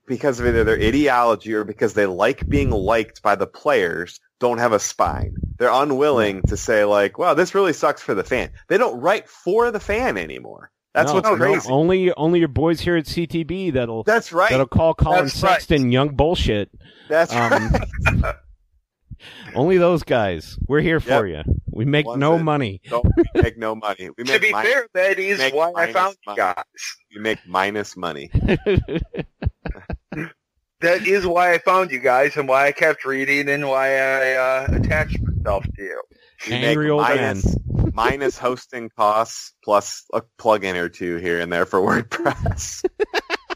because 0.07 0.41
of 0.41 0.47
either 0.47 0.64
their 0.64 0.78
ideology 0.80 1.53
or 1.55 1.64
because 1.64 1.95
they 1.95 2.07
like 2.07 2.49
being 2.49 2.70
liked 2.70 3.22
by 3.22 3.35
the 3.35 3.47
players, 3.47 4.20
don't 4.41 4.59
have 4.59 4.72
a 4.72 4.78
spine. 4.78 5.35
They're 5.59 5.70
unwilling 5.70 6.43
to 6.49 6.57
say 6.57 6.85
like, 6.85 7.18
"Wow, 7.18 7.35
this 7.35 7.55
really 7.55 7.72
sucks 7.74 8.03
for 8.03 8.14
the 8.14 8.24
fan." 8.24 8.51
They 8.68 8.78
don't 8.78 9.01
write 9.01 9.28
for 9.28 9.70
the 9.70 9.80
fan 9.80 10.16
anymore. 10.18 10.70
That's 10.95 11.09
No, 11.09 11.14
what's 11.14 11.28
no, 11.28 11.36
crazy. 11.36 11.68
Only 11.70 12.12
only 12.14 12.38
your 12.38 12.49
boys 12.49 12.80
here 12.80 12.97
at 12.97 13.07
CTB 13.07 13.72
that'll 13.74 14.05
That's 14.05 14.32
right. 14.32 14.51
that'll 14.51 14.66
call 14.68 14.95
Collin 14.95 15.24
That's 15.24 15.42
right. 15.42 15.53
Sexton 15.55 15.90
young 15.90 16.11
bullshit. 16.14 16.70
That's 17.09 17.32
Um, 17.32 17.51
right. 18.14 18.34
only 19.57 19.76
those 19.78 20.03
guys. 20.05 20.57
We're 20.68 20.80
here 20.82 21.01
for 21.01 21.26
you. 21.26 21.42
We 21.70 21.84
make 21.84 22.07
Ones 22.07 22.20
no 22.20 22.38
that- 22.38 22.45
money. 22.45 22.80
Don't 22.88 23.05
we 23.16 23.42
make 23.42 23.59
no 23.59 23.74
money. 23.74 24.11
We 24.16 24.22
to 24.24 24.38
be 24.38 24.53
mi- 24.53 24.62
fair, 24.62 24.86
that 24.95 25.18
is 25.18 25.53
why 25.53 25.70
I 25.70 25.72
minus 25.72 25.92
found 25.95 26.16
you 26.28 26.36
guys. 26.36 26.64
we 27.14 27.20
make 27.20 27.38
minus 27.47 27.97
money. 27.97 28.30
That 30.80 31.07
is 31.07 31.26
why 31.26 31.55
I 31.55 31.59
found 31.59 31.90
you 31.92 31.99
guys, 31.99 32.36
and 32.36 32.47
why 32.47 32.66
I 32.66 32.72
kept 32.72 33.07
reading, 33.07 33.49
and 33.49 33.66
why 33.66 33.97
I 33.97 34.32
uh, 34.34 34.66
attached 34.72 35.16
myself 35.22 35.64
to 35.64 35.82
you. 35.82 36.03
We 36.49 36.55
Angry 36.55 36.90
old 36.90 37.03
minus, 37.03 37.57
minus 37.92 38.38
hosting 38.38 38.90
costs 38.90 39.55
plus 39.64 40.05
a 40.12 40.22
plugin 40.38 40.74
or 40.74 40.88
two 40.88 41.16
here 41.16 41.40
and 41.40 41.53
there 41.53 41.66
for 41.66 41.80
WordPress. 41.80 42.84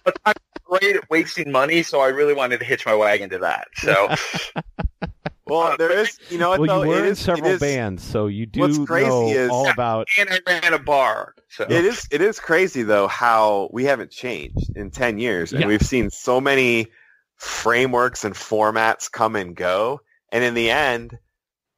But 0.04 0.18
I'm 0.24 0.34
great 0.64 0.96
at 0.96 1.10
wasting 1.10 1.50
money, 1.52 1.82
so 1.82 2.00
I 2.00 2.08
really 2.08 2.34
wanted 2.34 2.58
to 2.60 2.64
hitch 2.64 2.86
my 2.86 2.94
wagon 2.94 3.30
to 3.30 3.38
that. 3.38 3.68
So 3.76 4.08
Well, 5.46 5.76
there 5.78 5.90
is, 5.98 6.18
you 6.28 6.36
know 6.36 6.50
well, 6.50 6.64
though? 6.66 6.82
you 6.82 6.88
were 6.90 6.98
it 6.98 7.04
in 7.06 7.12
is, 7.12 7.18
several 7.18 7.50
it 7.50 7.54
is, 7.54 7.60
bands, 7.60 8.02
so 8.02 8.26
you 8.26 8.44
do 8.44 8.60
What's 8.60 8.78
crazy 8.78 9.08
know 9.08 9.28
is- 9.28 9.50
all 9.50 9.70
about. 9.70 10.06
and 10.18 10.28
I 10.30 10.40
ran 10.46 10.74
a 10.74 10.78
bar. 10.78 11.34
So 11.48 11.64
It 11.64 11.86
is, 11.86 12.06
it 12.10 12.20
is 12.20 12.38
crazy 12.38 12.82
though 12.82 13.08
how 13.08 13.70
we 13.72 13.84
haven't 13.84 14.10
changed 14.10 14.70
in 14.76 14.90
10 14.90 15.18
years 15.18 15.52
and 15.52 15.62
Yeah. 15.62 15.66
we've 15.68 15.80
seen 15.82 16.10
so 16.10 16.38
many 16.40 16.88
frameworks 17.36 18.24
and 18.24 18.34
formats 18.34 19.10
come 19.10 19.36
and 19.36 19.56
go. 19.56 20.00
And 20.30 20.44
in 20.44 20.52
the 20.52 20.70
end, 20.70 21.16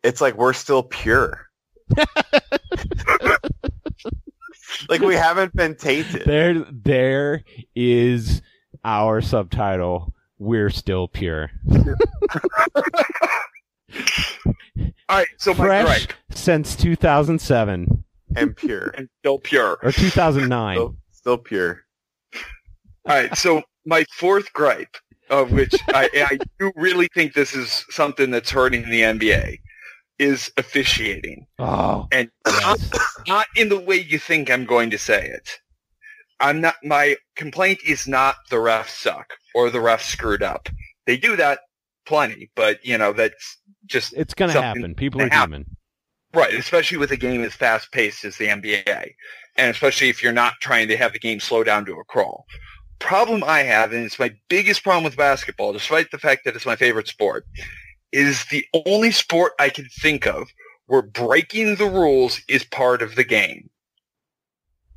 it's 0.02 0.20
like 0.20 0.36
we're 0.36 0.52
still 0.52 0.82
pure. 0.82 1.46
like 4.88 5.00
we 5.00 5.14
haven't 5.14 5.54
been 5.54 5.74
tainted. 5.74 6.24
There, 6.24 6.64
there 6.70 7.44
is 7.74 8.42
our 8.84 9.20
subtitle. 9.20 10.12
We're 10.38 10.70
still 10.70 11.08
pure. 11.08 11.50
all 11.74 11.94
right. 15.08 15.26
So 15.36 15.52
my 15.54 15.66
Fresh 15.66 16.06
gripe 16.06 16.12
since 16.30 16.76
2007 16.76 18.04
and 18.36 18.56
pure. 18.56 18.92
and 18.96 19.08
still 19.18 19.38
pure. 19.38 19.78
or 19.82 19.92
2009. 19.92 20.76
Still, 20.76 20.96
still 21.10 21.38
pure. 21.38 21.82
All 23.06 23.14
right. 23.16 23.36
So 23.36 23.62
my 23.84 24.04
fourth 24.16 24.52
gripe, 24.52 24.96
of 25.28 25.52
which 25.52 25.74
I, 25.88 26.08
I 26.30 26.38
do 26.58 26.72
really 26.76 27.08
think 27.14 27.34
this 27.34 27.54
is 27.54 27.84
something 27.90 28.30
that's 28.30 28.50
hurting 28.50 28.88
the 28.88 29.02
NBA, 29.02 29.58
is 30.20 30.52
officiating. 30.58 31.46
Oh, 31.58 32.06
And 32.12 32.30
yes. 32.46 32.90
not 33.26 33.46
in 33.56 33.70
the 33.70 33.80
way 33.80 33.96
you 33.96 34.18
think 34.18 34.50
I'm 34.50 34.66
going 34.66 34.90
to 34.90 34.98
say 34.98 35.26
it. 35.26 35.58
I'm 36.38 36.60
not. 36.60 36.76
My 36.84 37.16
complaint 37.36 37.80
is 37.86 38.06
not 38.06 38.36
the 38.50 38.56
refs 38.56 38.88
suck 38.88 39.34
or 39.54 39.70
the 39.70 39.78
refs 39.78 40.02
screwed 40.02 40.42
up. 40.42 40.68
They 41.06 41.16
do 41.16 41.36
that 41.36 41.60
plenty, 42.06 42.50
but 42.54 42.84
you 42.84 42.96
know 42.96 43.12
that's 43.12 43.58
just 43.86 44.14
it's 44.14 44.34
gonna 44.34 44.52
happen. 44.52 44.94
People 44.94 45.20
are 45.22 45.28
to 45.28 45.34
happen. 45.34 45.52
human. 45.52 45.76
right. 46.32 46.54
Especially 46.54 46.96
with 46.96 47.10
a 47.10 47.16
game 47.16 47.42
as 47.42 47.52
fast 47.54 47.92
paced 47.92 48.24
as 48.24 48.36
the 48.36 48.46
NBA, 48.46 49.10
and 49.56 49.70
especially 49.70 50.08
if 50.08 50.22
you're 50.22 50.32
not 50.32 50.54
trying 50.62 50.88
to 50.88 50.96
have 50.96 51.12
the 51.12 51.18
game 51.18 51.40
slow 51.40 51.62
down 51.62 51.84
to 51.86 51.92
a 51.92 52.04
crawl. 52.04 52.46
Problem 53.00 53.42
I 53.44 53.60
have, 53.60 53.92
and 53.92 54.04
it's 54.04 54.18
my 54.18 54.32
biggest 54.48 54.82
problem 54.82 55.04
with 55.04 55.16
basketball, 55.16 55.72
despite 55.72 56.10
the 56.10 56.18
fact 56.18 56.44
that 56.44 56.54
it's 56.56 56.66
my 56.66 56.76
favorite 56.76 57.08
sport, 57.08 57.44
is 58.12 58.44
the 58.46 58.64
only 58.86 59.10
sport 59.10 59.52
I 59.58 59.68
can 59.68 59.86
think 59.86 60.26
of 60.26 60.48
where 60.86 61.02
breaking 61.02 61.76
the 61.76 61.86
rules 61.86 62.40
is 62.48 62.64
part 62.64 63.00
of 63.00 63.14
the 63.14 63.24
game. 63.24 63.70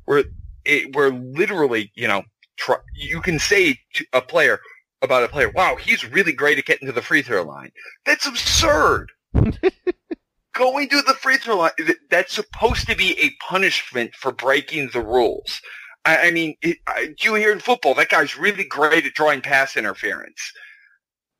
Where 0.06 0.24
it, 0.64 0.94
where 0.94 1.10
literally, 1.10 1.92
you 1.94 2.08
know, 2.08 2.24
try, 2.56 2.76
you 2.94 3.20
can 3.20 3.38
say 3.38 3.78
to 3.94 4.06
a 4.12 4.20
player 4.20 4.60
about 5.02 5.22
a 5.22 5.28
player, 5.28 5.50
"Wow, 5.50 5.76
he's 5.76 6.10
really 6.10 6.32
great 6.32 6.58
at 6.58 6.64
getting 6.64 6.86
to 6.86 6.92
the 6.92 7.02
free 7.02 7.22
throw 7.22 7.42
line." 7.42 7.70
That's 8.04 8.26
absurd. 8.26 9.12
Going 10.52 10.88
to 10.88 11.02
the 11.02 11.14
free 11.14 11.36
throw 11.36 11.58
line, 11.58 11.72
that's 12.10 12.32
supposed 12.32 12.88
to 12.88 12.96
be 12.96 13.18
a 13.20 13.30
punishment 13.42 14.14
for 14.14 14.30
breaking 14.32 14.90
the 14.92 15.00
rules. 15.00 15.60
I, 16.04 16.28
I 16.28 16.30
mean, 16.30 16.56
it, 16.62 16.78
I, 16.86 17.14
you 17.20 17.34
hear 17.34 17.52
in 17.52 17.60
football, 17.60 17.94
that 17.94 18.08
guy's 18.08 18.36
really 18.36 18.64
great 18.64 19.06
at 19.06 19.14
drawing 19.14 19.40
pass 19.40 19.76
interference. 19.76 20.52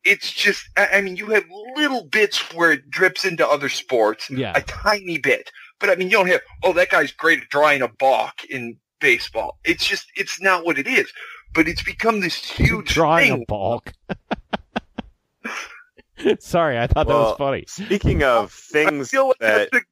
It's 0.04 0.30
just, 0.32 0.68
I, 0.76 0.86
I 0.94 1.00
mean, 1.00 1.16
you 1.16 1.26
have 1.28 1.44
little 1.76 2.04
bits 2.04 2.52
where 2.54 2.72
it 2.72 2.90
drips 2.90 3.24
into 3.24 3.46
other 3.46 3.68
sports, 3.68 4.30
Yeah. 4.30 4.52
a 4.54 4.62
tiny 4.62 5.18
bit. 5.18 5.50
But 5.80 5.90
I 5.90 5.96
mean, 5.96 6.08
you 6.10 6.16
don't 6.18 6.28
have, 6.28 6.40
oh, 6.62 6.72
that 6.74 6.90
guy's 6.90 7.12
great 7.12 7.42
at 7.42 7.48
drawing 7.48 7.82
a 7.82 7.88
balk 7.88 8.44
in 8.44 8.76
baseball. 9.00 9.58
It's 9.64 9.84
just, 9.86 10.06
it's 10.16 10.40
not 10.40 10.64
what 10.64 10.78
it 10.78 10.86
is. 10.86 11.10
But 11.54 11.68
it's 11.68 11.82
become 11.82 12.20
this 12.20 12.36
huge 12.36 12.94
Drawing 12.94 13.30
thing. 13.32 13.42
a 13.42 13.46
balk. 13.46 13.92
Sorry, 16.38 16.78
I 16.78 16.86
thought 16.86 17.06
that 17.06 17.12
was 17.14 17.36
funny. 17.36 17.64
Speaking 17.68 18.22
of 18.22 18.46
I 18.46 18.72
things 18.72 19.10
feel 19.10 19.28
like 19.28 19.38
that 19.40 19.70
that's 19.70 19.72
the 19.72 19.82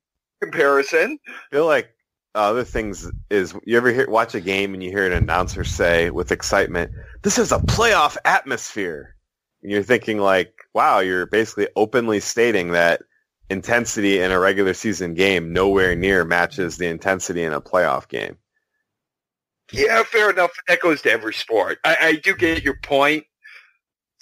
comparison. 0.47 1.19
feel 1.51 1.67
like 1.67 1.91
other 2.35 2.65
things 2.65 3.11
is 3.31 3.55
you 3.65 3.77
ever 3.77 3.93
hear 3.93 4.09
watch 4.09 4.35
a 4.35 4.41
game 4.41 4.73
and 4.73 4.83
you 4.83 4.91
hear 4.91 5.07
an 5.07 5.13
announcer 5.13 5.65
say 5.65 6.11
with 6.11 6.33
excitement, 6.33 6.91
"This 7.23 7.39
is 7.39 7.53
a 7.53 7.59
playoff 7.59 8.17
atmosphere," 8.25 9.15
and 9.63 9.71
you're 9.71 9.83
thinking 9.83 10.19
like, 10.19 10.53
"Wow, 10.75 11.01
you're 11.01 11.27
basically 11.27 11.69
openly 11.77 12.21
stating 12.21 12.73
that 12.73 13.03
intensity 13.51 14.21
in 14.21 14.31
a 14.31 14.39
regular 14.39 14.75
season 14.75 15.15
game 15.15 15.53
nowhere 15.53 15.95
near 15.95 16.25
matches 16.25 16.77
the 16.77 16.87
intensity 16.87 17.43
in 17.43 17.53
a 17.53 17.61
playoff 17.61 18.09
game." 18.09 18.37
Yeah, 19.73 20.03
fair 20.03 20.31
enough. 20.31 20.53
That 20.69 20.81
goes 20.81 21.03
to 21.03 21.11
every 21.11 21.35
sport. 21.35 21.79
I, 21.85 21.97
I 22.01 22.13
do 22.17 22.35
get 22.35 22.63
your 22.63 22.77
point, 22.83 23.25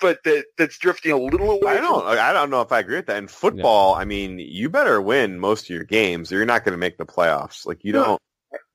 but 0.00 0.22
that 0.24 0.44
that's 0.56 0.78
drifting 0.78 1.12
a 1.12 1.16
little 1.16 1.50
away. 1.50 1.72
I 1.72 1.80
don't. 1.80 2.06
I 2.06 2.32
don't 2.32 2.50
know 2.50 2.60
if 2.60 2.72
I 2.72 2.80
agree 2.80 2.96
with 2.96 3.06
that. 3.06 3.18
In 3.18 3.28
football, 3.28 3.94
I 3.94 4.04
mean, 4.04 4.38
you 4.38 4.70
better 4.70 5.00
win 5.00 5.40
most 5.40 5.64
of 5.64 5.70
your 5.70 5.84
games, 5.84 6.30
or 6.30 6.36
you're 6.36 6.46
not 6.46 6.64
going 6.64 6.72
to 6.72 6.78
make 6.78 6.98
the 6.98 7.06
playoffs. 7.06 7.66
Like 7.66 7.84
you 7.84 7.92
don't. 7.92 8.20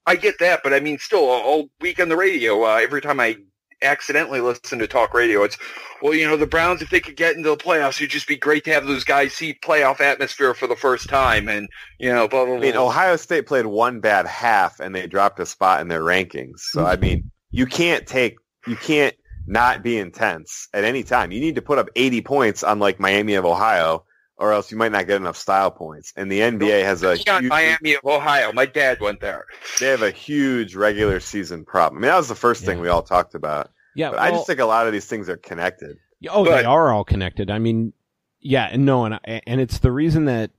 I 0.05 0.15
get 0.15 0.39
that, 0.39 0.61
but 0.63 0.73
I 0.73 0.81
mean, 0.81 0.99
still, 0.99 1.25
all 1.25 1.67
week 1.81 1.99
on 1.99 2.09
the 2.09 2.15
radio, 2.15 2.63
uh, 2.63 2.75
every 2.75 3.01
time 3.01 3.19
I 3.19 3.37
accidentally 3.85 4.41
listen 4.41 4.79
to 4.79 4.87
talk 4.87 5.13
radio, 5.13 5.43
it's, 5.43 5.57
well, 6.01 6.13
you 6.13 6.27
know, 6.27 6.35
the 6.35 6.45
Browns, 6.47 6.81
if 6.81 6.89
they 6.89 6.99
could 6.99 7.15
get 7.15 7.35
into 7.35 7.49
the 7.49 7.57
playoffs, 7.57 7.97
it'd 8.01 8.09
just 8.09 8.27
be 8.27 8.35
great 8.35 8.63
to 8.65 8.71
have 8.73 8.85
those 8.85 9.03
guys 9.03 9.33
see 9.33 9.53
playoff 9.53 10.01
atmosphere 10.01 10.53
for 10.53 10.67
the 10.67 10.75
first 10.75 11.07
time, 11.07 11.47
and 11.47 11.69
you 11.99 12.11
know, 12.11 12.27
blah 12.27 12.45
blah 12.45 12.55
I 12.55 12.59
mean, 12.59 12.75
Ohio 12.75 13.15
State 13.15 13.47
played 13.47 13.65
one 13.65 13.99
bad 14.01 14.25
half, 14.27 14.79
and 14.79 14.93
they 14.93 15.07
dropped 15.07 15.39
a 15.39 15.45
spot 15.45 15.81
in 15.81 15.87
their 15.87 16.01
rankings. 16.01 16.59
So 16.59 16.85
I 16.85 16.97
mean, 16.97 17.31
you 17.51 17.65
can't 17.65 18.05
take. 18.05 18.35
You 18.67 18.75
can't 18.75 19.15
not 19.47 19.83
be 19.83 19.97
intense 19.97 20.67
at 20.73 20.83
any 20.83 21.03
time. 21.03 21.31
You 21.31 21.39
need 21.39 21.55
to 21.55 21.61
put 21.61 21.77
up 21.77 21.87
80 21.95 22.21
points 22.21 22.63
on 22.63 22.79
like 22.79 22.99
Miami 22.99 23.35
of 23.35 23.45
Ohio, 23.45 24.03
or 24.37 24.51
else 24.51 24.71
you 24.71 24.77
might 24.77 24.91
not 24.91 25.05
get 25.07 25.17
enough 25.17 25.37
style 25.37 25.69
points. 25.69 26.11
And 26.17 26.31
the 26.31 26.39
NBA 26.39 26.83
has 26.83 27.03
a 27.03 27.17
Yeah, 27.19 27.39
huge, 27.39 27.49
Miami 27.49 27.93
of 27.93 28.03
Ohio. 28.05 28.51
My 28.53 28.65
dad 28.65 28.99
went 29.01 29.21
there. 29.21 29.45
they 29.79 29.87
have 29.87 30.01
a 30.01 30.09
huge 30.11 30.75
regular 30.75 31.19
season 31.19 31.63
problem. 31.63 31.99
I 31.99 32.01
mean, 32.01 32.09
that 32.09 32.17
was 32.17 32.27
the 32.27 32.35
first 32.35 32.65
thing 32.65 32.79
we 32.79 32.87
all 32.89 33.03
talked 33.03 33.35
about. 33.35 33.69
Yeah, 33.95 34.11
But 34.11 34.19
I 34.19 34.31
just 34.31 34.45
think 34.47 34.59
a 34.59 34.65
lot 34.65 34.87
of 34.87 34.93
these 34.93 35.05
things 35.05 35.29
are 35.29 35.37
connected. 35.37 35.97
Oh, 36.29 36.43
But- 36.45 36.57
they 36.57 36.63
are 36.65 36.91
all 36.91 37.03
connected. 37.03 37.49
I 37.49 37.59
mean, 37.59 37.93
yeah, 38.41 38.67
and 38.71 38.85
no, 38.85 39.05
and 39.05 39.19
and 39.25 39.59
it's 39.61 39.79
the 39.79 39.91
reason 39.91 40.25
that 40.25 40.51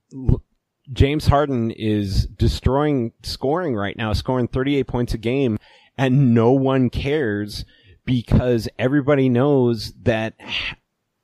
James 0.91 1.27
Harden 1.27 1.71
is 1.71 2.25
destroying 2.27 3.13
scoring 3.23 3.75
right 3.75 3.95
now, 3.97 4.13
scoring 4.13 4.47
38 4.47 4.87
points 4.87 5.13
a 5.13 5.17
game, 5.17 5.57
and 5.97 6.33
no 6.33 6.51
one 6.51 6.89
cares 6.89 7.65
because 8.05 8.69
everybody 8.79 9.27
knows 9.29 9.93
that 10.03 10.33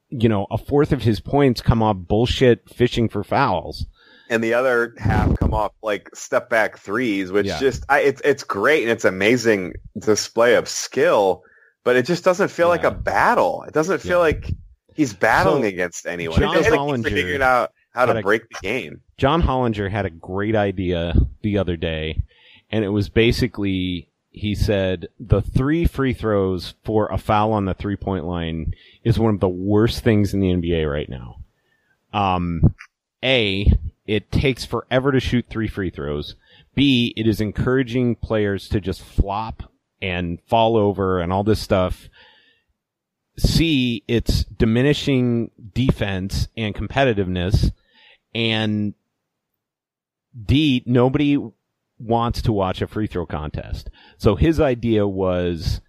you 0.10 0.28
know 0.30 0.48
a 0.52 0.58
fourth 0.58 0.92
of 0.92 1.02
his 1.04 1.20
points 1.20 1.62
come 1.62 1.82
off 1.82 1.98
bullshit 1.98 2.70
fishing 2.70 3.10
for 3.10 3.24
fouls. 3.24 3.86
and 4.30 4.44
the 4.44 4.54
other 4.54 4.94
half 4.98 5.38
come 5.40 5.54
off 5.54 5.72
like 5.82 6.10
step 6.16 6.50
back 6.50 6.78
threes, 6.80 7.32
which 7.32 7.46
Yeah. 7.48 7.60
just 7.60 7.84
I, 7.90 8.00
it's 8.02 8.22
it's 8.24 8.44
great 8.44 8.84
and 8.84 8.92
it's 8.92 9.06
amazing 9.06 9.74
display 10.00 10.56
of 10.56 10.68
skill, 10.68 11.44
but 11.84 11.96
it 11.96 12.06
just 12.06 12.24
doesn't 12.24 12.50
feel 12.50 12.68
like 12.68 12.84
a 12.84 12.92
battle. 12.92 13.64
It 13.68 13.74
doesn't 13.74 14.00
feel 14.00 14.12
Yeah. 14.18 14.18
like 14.18 14.52
he's 14.96 15.14
battling 15.14 15.64
So, 15.64 15.68
against 15.70 16.06
anyone. 16.06 16.40
John 16.40 16.56
it 16.58 16.62
like 16.70 16.80
Hollinger 16.80 17.04
he's 17.10 17.14
figured 17.14 17.42
out 17.42 17.72
how 17.94 18.06
to 18.06 18.18
a- 18.18 18.22
break 18.22 18.44
the 18.50 18.56
game. 18.62 19.02
John 19.18 19.42
Hollinger 19.44 19.90
had 19.92 20.06
a 20.06 20.10
great 20.10 20.56
idea 20.56 21.14
the 21.42 21.58
other 21.58 21.78
day, 21.78 22.22
and 22.72 22.84
it 22.84 22.90
was 22.90 23.10
basically 23.10 24.10
he 24.32 24.56
said 24.56 25.08
the 25.20 25.42
three 25.44 25.86
free 25.86 26.12
throws 26.14 26.74
for 26.84 27.08
a 27.12 27.18
foul 27.20 27.52
on 27.54 27.66
the 27.66 27.74
three 27.76 27.96
point 27.96 28.26
line 28.26 28.74
is 29.04 29.20
one 29.20 29.34
of 29.36 29.40
the 29.40 29.48
worst 29.50 30.04
things 30.04 30.34
in 30.34 30.40
the 30.40 30.50
NBA 30.52 30.92
right 30.92 31.08
now. 31.08 31.38
Um, 32.14 32.74
A, 33.24 33.72
it 34.08 34.32
takes 34.32 34.66
forever 34.66 35.12
to 35.12 35.20
shoot 35.20 35.46
three 35.50 35.68
free 35.68 35.90
throws. 35.92 36.36
B, 36.76 37.14
it 37.16 37.28
is 37.28 37.40
encouraging 37.42 38.16
players 38.16 38.68
to 38.70 38.82
just 38.82 39.02
flop 39.04 39.72
and 40.04 40.38
fall 40.48 40.76
over 40.76 41.22
and 41.22 41.32
all 41.32 41.46
this 41.46 41.62
stuff. 41.62 42.10
C, 43.38 44.04
it's 44.08 44.44
diminishing 44.44 45.50
defense 45.74 46.50
and 46.58 46.76
competitiveness. 46.76 47.72
And 48.36 48.94
D, 50.46 50.84
nobody 50.86 51.40
wants 51.98 52.42
to 52.42 52.52
watch 52.52 52.82
a 52.82 52.88
free 52.88 53.08
throw 53.08 53.26
contest. 53.26 53.90
So 54.18 54.36
his 54.36 54.60
idea 54.60 55.08
was, 55.08 55.80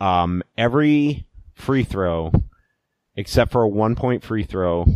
um, 0.00 0.42
every 0.58 1.26
free 1.54 1.84
throw, 1.84 2.32
except 3.14 3.52
for 3.52 3.62
a 3.62 3.68
one 3.68 3.94
point 3.94 4.24
free 4.24 4.42
throw, 4.42 4.86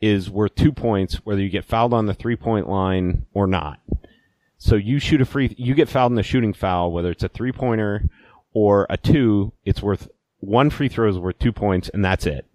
is 0.00 0.30
worth 0.30 0.54
two 0.54 0.72
points, 0.72 1.16
whether 1.26 1.42
you 1.42 1.50
get 1.50 1.66
fouled 1.66 1.92
on 1.92 2.06
the 2.06 2.14
three 2.14 2.36
point 2.36 2.68
line 2.68 3.26
or 3.34 3.46
not. 3.46 3.78
So 4.58 4.76
you 4.76 4.98
shoot 4.98 5.20
a 5.20 5.24
free, 5.26 5.54
you 5.58 5.74
get 5.74 5.88
fouled 5.88 6.12
in 6.12 6.16
the 6.16 6.22
shooting 6.22 6.52
foul, 6.52 6.92
whether 6.92 7.10
it's 7.10 7.22
a 7.22 7.28
three 7.28 7.52
pointer 7.52 8.08
or 8.52 8.86
a 8.88 8.96
two, 8.96 9.52
it's 9.64 9.82
worth 9.82 10.08
one 10.40 10.70
free 10.70 10.88
throw 10.88 11.08
is 11.08 11.18
worth 11.18 11.38
two 11.38 11.52
points, 11.52 11.88
and 11.90 12.04
that's 12.04 12.26
it. 12.26 12.46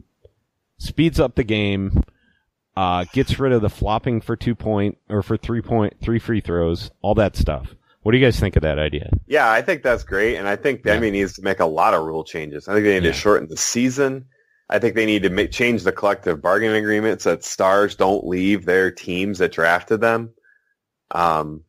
Speeds 0.78 1.20
up 1.20 1.36
the 1.36 1.44
game, 1.44 2.04
uh, 2.76 3.06
gets 3.14 3.40
rid 3.40 3.52
of 3.52 3.62
the 3.62 3.70
flopping 3.70 4.20
for 4.22 4.36
two 4.36 4.56
point 4.56 4.98
or 5.10 5.22
for 5.22 5.38
three 5.38 5.62
point, 5.62 5.96
three 6.02 6.20
free 6.20 6.42
throws, 6.42 6.90
all 7.02 7.14
that 7.16 7.36
stuff. 7.36 7.76
What 8.02 8.14
do 8.14 8.18
you 8.18 8.26
guys 8.26 8.40
think 8.40 8.56
of 8.56 8.64
that 8.64 8.80
idea? 8.80 9.12
Yeah, 9.28 9.52
I 9.52 9.62
think 9.62 9.84
that's 9.84 10.04
great, 10.04 10.38
and 10.38 10.48
I 10.48 10.56
think 10.56 10.82
the 10.82 10.90
Yeah. 10.90 10.96
NBA 10.98 11.12
needs 11.12 11.34
to 11.34 11.44
make 11.44 11.60
a 11.60 11.66
lot 11.66 11.94
of 11.94 12.04
rule 12.04 12.24
changes. 12.24 12.68
I 12.68 12.74
think 12.74 12.86
they 12.86 12.96
need 13.00 13.06
Yeah. 13.06 13.12
to 13.12 13.18
shorten 13.18 13.48
the 13.48 13.58
season. 13.58 14.26
I 14.72 14.80
think 14.80 14.96
they 14.96 15.06
need 15.06 15.22
to 15.24 15.30
make, 15.30 15.52
change 15.52 15.84
the 15.84 15.92
collective 15.92 16.42
bargaining 16.42 16.78
agreement 16.78 17.22
so 17.22 17.32
that 17.32 17.44
stars 17.44 17.94
don't 17.96 18.26
leave 18.26 18.66
their 18.66 18.90
teams 18.90 19.38
that 19.38 19.52
drafted 19.52 20.02
them. 20.02 20.32
Um, 21.12 21.62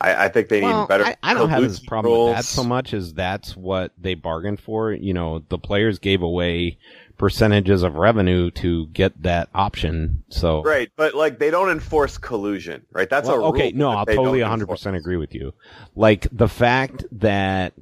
I, 0.00 0.26
I 0.26 0.28
think 0.28 0.48
they 0.48 0.60
need 0.60 0.88
better. 0.88 1.04
I, 1.04 1.16
I 1.22 1.34
don't 1.34 1.50
have 1.50 1.62
this 1.62 1.80
problem 1.80 2.26
with 2.26 2.36
that 2.36 2.44
so 2.44 2.62
much 2.62 2.94
as 2.94 3.14
that's 3.14 3.56
what 3.56 3.92
they 3.98 4.14
bargained 4.14 4.60
for. 4.60 4.92
You 4.92 5.12
know, 5.12 5.42
the 5.48 5.58
players 5.58 5.98
gave 5.98 6.22
away 6.22 6.78
percentages 7.16 7.82
of 7.82 7.96
revenue 7.96 8.50
to 8.52 8.86
get 8.88 9.22
that 9.22 9.48
option. 9.54 10.22
So 10.28 10.62
Right, 10.62 10.90
but 10.96 11.14
like 11.14 11.38
they 11.40 11.50
don't 11.50 11.70
enforce 11.70 12.16
collusion, 12.16 12.86
right? 12.92 13.10
That's 13.10 13.28
Well, 13.28 13.46
okay. 13.46 13.72
No, 13.72 13.90
I'll 13.90 14.06
totally 14.06 14.40
100 14.40 14.68
percent 14.68 14.96
agree 14.96 15.16
with 15.16 15.34
you. 15.34 15.52
Like 15.96 16.28
the 16.30 16.48
fact 16.48 17.04
that 17.12 17.74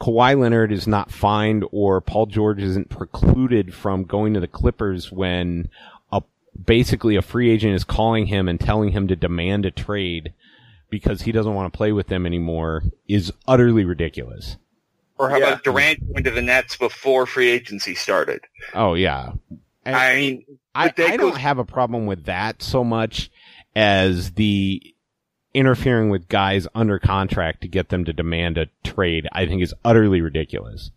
Kawhi 0.00 0.38
Leonard 0.38 0.72
is 0.72 0.86
not 0.86 1.12
fined 1.12 1.64
or 1.70 2.00
Paul 2.00 2.26
George 2.26 2.62
isn't 2.62 2.88
precluded 2.88 3.74
from 3.74 4.04
going 4.04 4.32
to 4.32 4.40
the 4.40 4.48
Clippers 4.48 5.12
when 5.12 5.68
a 6.10 6.22
basically 6.64 7.16
a 7.16 7.22
free 7.22 7.50
agent 7.50 7.74
is 7.74 7.84
calling 7.84 8.26
him 8.26 8.48
and 8.48 8.58
telling 8.58 8.92
him 8.92 9.08
to 9.08 9.16
demand 9.16 9.66
a 9.66 9.70
trade 9.70 10.32
because 10.94 11.22
he 11.22 11.32
doesn't 11.32 11.54
want 11.54 11.72
to 11.72 11.76
play 11.76 11.90
with 11.90 12.06
them 12.06 12.24
anymore 12.24 12.84
is 13.08 13.32
utterly 13.48 13.84
ridiculous. 13.84 14.56
Or 15.18 15.28
how 15.28 15.38
Yeah. 15.38 15.48
about 15.48 15.64
Durant 15.64 16.06
going 16.12 16.22
to 16.24 16.30
the 16.30 16.40
Nets 16.42 16.76
before 16.76 17.26
free 17.26 17.48
agency 17.50 17.94
started? 17.96 18.42
Oh 18.74 18.94
yeah. 18.94 19.32
And- 19.84 19.96
I 19.96 20.14
mean, 20.14 20.44
I, 20.74 20.86
but 20.88 20.96
that 20.96 21.10
I 21.10 21.16
don't 21.16 21.36
have 21.36 21.58
a 21.58 21.64
problem 21.64 22.06
with 22.06 22.24
that 22.26 22.62
so 22.62 22.84
much 22.84 23.30
as 23.74 24.32
the 24.32 24.80
interfering 25.52 26.10
with 26.10 26.28
guys 26.28 26.66
under 26.74 26.98
contract 26.98 27.60
to 27.62 27.68
get 27.68 27.88
them 27.88 28.04
to 28.04 28.12
demand 28.12 28.56
a 28.56 28.66
trade. 28.84 29.26
I 29.32 29.46
think 29.46 29.62
is 29.62 29.74
utterly 29.84 30.20
ridiculous. 30.20 30.90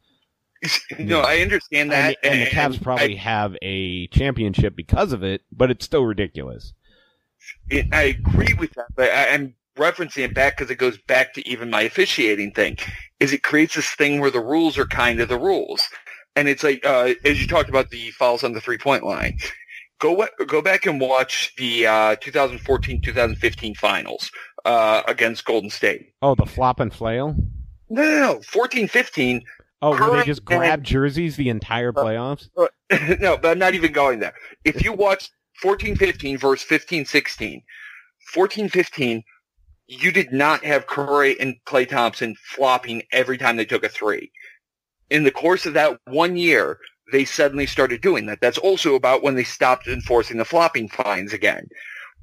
no, 0.99 1.21
I 1.21 1.39
understand 1.39 1.91
that. 1.91 2.17
the- 2.21 2.29
and 2.31 2.41
the 2.41 2.45
Cavs 2.51 2.81
probably 2.81 3.15
have 3.15 3.55
a 3.63 4.07
championship 4.07 4.75
because 4.75 5.11
of 5.11 5.23
it, 5.23 5.41
but 5.51 5.69
it's 5.71 5.85
still 5.85 6.03
ridiculous. 6.05 6.73
I, 7.71 7.87
I 7.91 8.01
agree 8.03 8.53
with 8.57 8.73
that, 8.73 8.87
but 8.95 9.11
I, 9.11 9.33
I'm 9.33 9.53
referencing 9.77 10.25
it 10.25 10.33
back 10.33 10.57
because 10.57 10.69
it 10.69 10.77
goes 10.77 10.97
back 10.97 11.33
to 11.33 11.47
even 11.47 11.69
my 11.69 11.81
officiating 11.81 12.51
thing. 12.51 12.77
Is 13.19 13.33
it 13.33 13.43
creates 13.43 13.75
this 13.75 13.89
thing 13.89 14.19
where 14.19 14.31
the 14.31 14.41
rules 14.41 14.77
are 14.77 14.85
kind 14.85 15.19
of 15.19 15.29
the 15.29 15.39
rules, 15.39 15.83
and 16.35 16.47
it's 16.47 16.63
like 16.63 16.85
uh, 16.85 17.13
as 17.25 17.41
you 17.41 17.47
talked 17.47 17.69
about 17.69 17.89
the 17.89 18.11
fouls 18.11 18.43
on 18.43 18.53
the 18.53 18.61
three 18.61 18.77
point 18.77 19.03
line. 19.03 19.37
Go 19.99 20.27
go 20.45 20.61
back 20.61 20.85
and 20.85 21.01
watch 21.01 21.55
the 21.57 21.87
uh, 21.87 22.15
2014-2015 22.17 23.75
finals 23.75 24.29
uh, 24.63 25.01
against 25.07 25.43
Golden 25.43 25.71
State. 25.71 26.13
Oh, 26.21 26.35
the 26.35 26.45
flop 26.45 26.79
and 26.79 26.93
flail. 26.93 27.35
No, 27.89 28.03
no, 28.03 28.33
no. 28.33 28.39
14-15. 28.41 29.41
Oh, 29.81 29.91
where 29.91 30.19
they 30.19 30.25
just 30.25 30.43
grab 30.43 30.83
jerseys 30.83 31.35
the 31.35 31.49
entire 31.49 31.91
playoffs? 31.91 32.49
no, 33.19 33.37
but 33.37 33.45
I'm 33.45 33.59
not 33.59 33.75
even 33.75 33.91
going 33.91 34.19
there. 34.19 34.33
If 34.65 34.83
you 34.83 34.91
watch 34.91 35.29
14-15 35.63 36.39
versus 36.39 36.67
15-16, 36.67 37.63
14-15, 38.33 39.23
you 39.87 40.11
did 40.11 40.31
not 40.33 40.63
have 40.65 40.87
Curry 40.87 41.39
and 41.39 41.55
Klay 41.65 41.87
Thompson 41.87 42.35
flopping 42.43 43.03
every 43.11 43.37
time 43.37 43.55
they 43.55 43.65
took 43.65 43.83
a 43.83 43.89
three. 43.89 44.31
In 45.09 45.23
the 45.23 45.31
course 45.31 45.65
of 45.65 45.73
that 45.73 45.99
one 46.07 46.35
year, 46.35 46.79
they 47.13 47.23
suddenly 47.23 47.65
started 47.65 48.01
doing 48.01 48.25
that. 48.25 48.41
That's 48.41 48.57
also 48.57 48.95
about 48.95 49.23
when 49.23 49.35
they 49.35 49.45
stopped 49.45 49.87
enforcing 49.87 50.37
the 50.37 50.45
flopping 50.45 50.89
fines 50.89 51.31
again. 51.31 51.67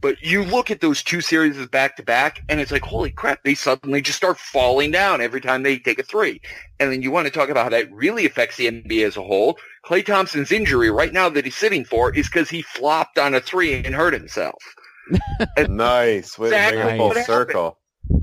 But 0.02 0.20
you 0.22 0.44
look 0.44 0.70
at 0.70 0.82
those 0.82 1.02
two 1.02 1.22
series 1.22 1.56
back 1.68 1.96
to 1.96 2.02
back, 2.02 2.42
and 2.50 2.60
it's 2.60 2.70
like, 2.70 2.82
holy 2.82 3.10
crap, 3.10 3.42
they 3.42 3.54
suddenly 3.54 4.02
just 4.02 4.18
start 4.18 4.36
falling 4.38 4.90
down 4.90 5.22
every 5.22 5.40
time 5.40 5.62
they 5.62 5.78
take 5.78 5.98
a 5.98 6.02
three. 6.02 6.42
And 6.78 6.92
then 6.92 7.00
you 7.00 7.10
want 7.10 7.26
to 7.26 7.32
talk 7.32 7.48
about 7.48 7.64
how 7.64 7.70
that 7.70 7.90
really 7.90 8.26
affects 8.26 8.58
the 8.58 8.66
NBA 8.66 9.06
as 9.06 9.16
a 9.16 9.22
whole. 9.22 9.56
Klay 9.86 10.04
Thompson's 10.04 10.52
injury 10.52 10.90
right 10.90 11.14
now 11.14 11.30
that 11.30 11.46
he's 11.46 11.56
sitting 11.56 11.86
for 11.86 12.14
is 12.14 12.26
because 12.26 12.50
he 12.50 12.60
flopped 12.60 13.18
on 13.18 13.34
a 13.34 13.40
three 13.40 13.82
and 13.82 13.94
hurt 13.94 14.12
himself. 14.12 14.62
Nice, 15.68 16.38
way 16.38 16.50
to 16.50 16.54
bring 16.56 16.64
Exactly 16.64 16.94
it 16.94 16.96
full 16.98 17.08
what 17.08 17.16
happened. 17.16 17.26
circle. 17.26 17.78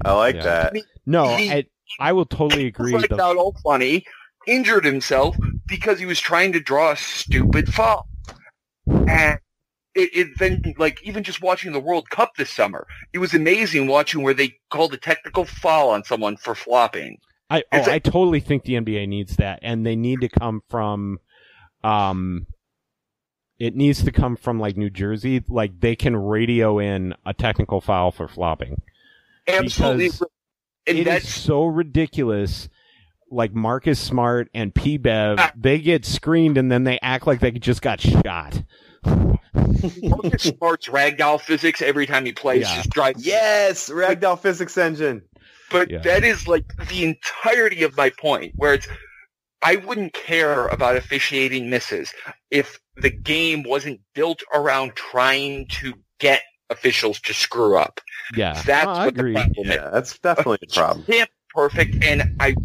I 0.05 0.13
like 0.13 0.35
Yeah. 0.35 0.43
that. 0.43 0.75
No, 1.05 1.35
He- 1.35 1.51
I, 1.51 1.65
I 1.99 2.11
will 2.13 2.25
totally 2.25 2.65
agree. 2.67 2.93
Like 2.93 3.09
The- 3.09 3.21
out 3.21 3.37
all 3.37 3.55
funny, 3.63 4.05
injured 4.47 4.85
himself 4.85 5.35
because 5.67 5.99
he 5.99 6.05
was 6.05 6.19
trying 6.19 6.51
to 6.53 6.59
draw 6.59 6.91
a 6.91 6.97
stupid 6.97 7.73
foul. 7.73 8.07
And 8.87 9.39
it, 9.93 10.09
it 10.13 10.27
then, 10.39 10.73
like, 10.77 11.01
even 11.03 11.23
just 11.23 11.41
watching 11.41 11.71
the 11.73 11.79
World 11.79 12.09
Cup 12.09 12.31
this 12.37 12.49
summer, 12.49 12.87
it 13.13 13.19
was 13.19 13.33
amazing 13.33 13.87
watching 13.87 14.23
where 14.23 14.33
they 14.33 14.53
called 14.69 14.93
a 14.93 14.97
technical 14.97 15.45
foul 15.45 15.89
on 15.89 16.03
someone 16.03 16.37
for 16.37 16.55
flopping. 16.55 17.17
I 17.49 17.59
oh, 17.71 17.77
It's 17.77 17.87
a- 17.87 17.93
I 17.93 17.99
totally 17.99 18.39
think 18.39 18.63
the 18.63 18.73
NBA 18.75 19.07
needs 19.07 19.35
that, 19.35 19.59
and 19.61 19.85
they 19.85 19.95
need 19.95 20.21
to 20.21 20.29
come 20.29 20.61
from, 20.69 21.19
um, 21.83 22.47
it 23.61 23.75
needs 23.75 24.03
to 24.03 24.11
come 24.11 24.35
from 24.35 24.59
like 24.59 24.75
New 24.75 24.89
Jersey. 24.89 25.43
Like 25.47 25.79
they 25.81 25.95
can 25.95 26.15
radio 26.15 26.79
in 26.79 27.13
a 27.27 27.33
technical 27.33 27.79
foul 27.79 28.09
for 28.11 28.27
flopping. 28.27 28.81
Absolutely. 29.47 30.05
Because 30.05 30.23
and 30.88 30.97
It 30.97 31.01
is 31.01 31.05
that's 31.05 31.29
so 31.29 31.65
ridiculous. 31.65 32.69
Like 33.29 33.53
Marcus 33.53 33.99
Smart 33.99 34.49
and 34.55 34.73
P 34.73 34.97
Bev, 34.97 35.38
Ah. 35.39 35.51
they 35.55 35.77
get 35.79 36.05
screened 36.05 36.57
and 36.57 36.71
then 36.71 36.83
they 36.85 36.97
act 37.03 37.27
like 37.27 37.39
they 37.39 37.51
just 37.51 37.83
got 37.83 38.01
shot. 38.01 38.63
Marcus 39.05 40.43
Smart's 40.57 40.88
ragdoll 40.89 41.39
physics 41.39 41.81
every 41.83 42.07
time 42.07 42.25
he 42.25 42.31
plays 42.33 42.61
Yeah. 42.67 42.75
just 42.77 42.89
drives 42.89 43.25
Yes, 43.25 43.89
Ragdoll 43.89 44.39
Physics 44.39 44.77
Engine. 44.77 45.21
But 45.69 45.89
Yeah. 45.91 45.99
that 45.99 46.23
is 46.23 46.47
like 46.47 46.65
the 46.89 47.03
entirety 47.03 47.83
of 47.83 47.95
my 47.95 48.09
point, 48.09 48.53
where 48.55 48.73
it's 48.73 48.88
I 49.63 49.75
wouldn't 49.77 50.13
care 50.13 50.67
about 50.67 50.95
officiating 50.95 51.69
misses 51.69 52.13
if 52.49 52.79
the 52.97 53.09
game 53.09 53.63
wasn't 53.63 54.01
built 54.15 54.41
around 54.53 54.95
trying 54.95 55.67
to 55.67 55.93
get 56.19 56.41
officials 56.69 57.19
to 57.21 57.33
screw 57.33 57.77
up. 57.77 57.99
Yeah, 58.35 58.53
That's 58.65 58.85
No, 58.85 58.91
I 58.91 59.05
what 59.05 59.17
agree. 59.17 59.33
the 59.33 59.39
problem 59.41 59.67
is. 59.69 59.75
Yeah, 59.75 59.89
that's 59.91 60.19
definitely 60.19 60.59
a 60.69 60.73
problem. 60.73 61.05
Can't 61.05 61.29
be 61.29 61.35
perfect, 61.53 62.03
and 62.03 62.35
I 62.39 62.55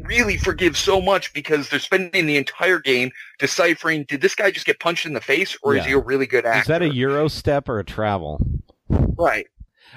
really 0.00 0.36
forgive 0.38 0.76
so 0.76 1.00
much 1.00 1.32
because 1.34 1.68
they're 1.68 1.78
spending 1.78 2.26
the 2.26 2.36
entire 2.36 2.80
game 2.80 3.10
deciphering: 3.38 4.04
did 4.08 4.20
this 4.20 4.34
guy 4.34 4.50
just 4.50 4.66
get 4.66 4.80
punched 4.80 5.06
in 5.06 5.12
the 5.12 5.20
face, 5.20 5.56
or 5.62 5.76
is 5.76 5.84
he 5.84 5.92
a 5.92 5.98
really 5.98 6.26
good 6.26 6.46
actor? 6.46 6.60
Is 6.62 6.66
that 6.68 6.82
a 6.82 6.92
Euro 6.94 7.28
step 7.28 7.68
or 7.68 7.78
a 7.78 7.84
travel? 7.84 8.40
right? 8.88 9.46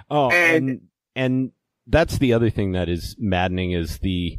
Oh, 0.10 0.30
And- 0.30 0.70
and 0.70 0.82
and 1.16 1.52
that's 1.88 2.18
the 2.18 2.34
other 2.34 2.50
thing 2.50 2.74
that 2.74 2.90
is 2.90 3.16
maddening 3.20 3.72
is 3.72 4.00
the 4.00 4.38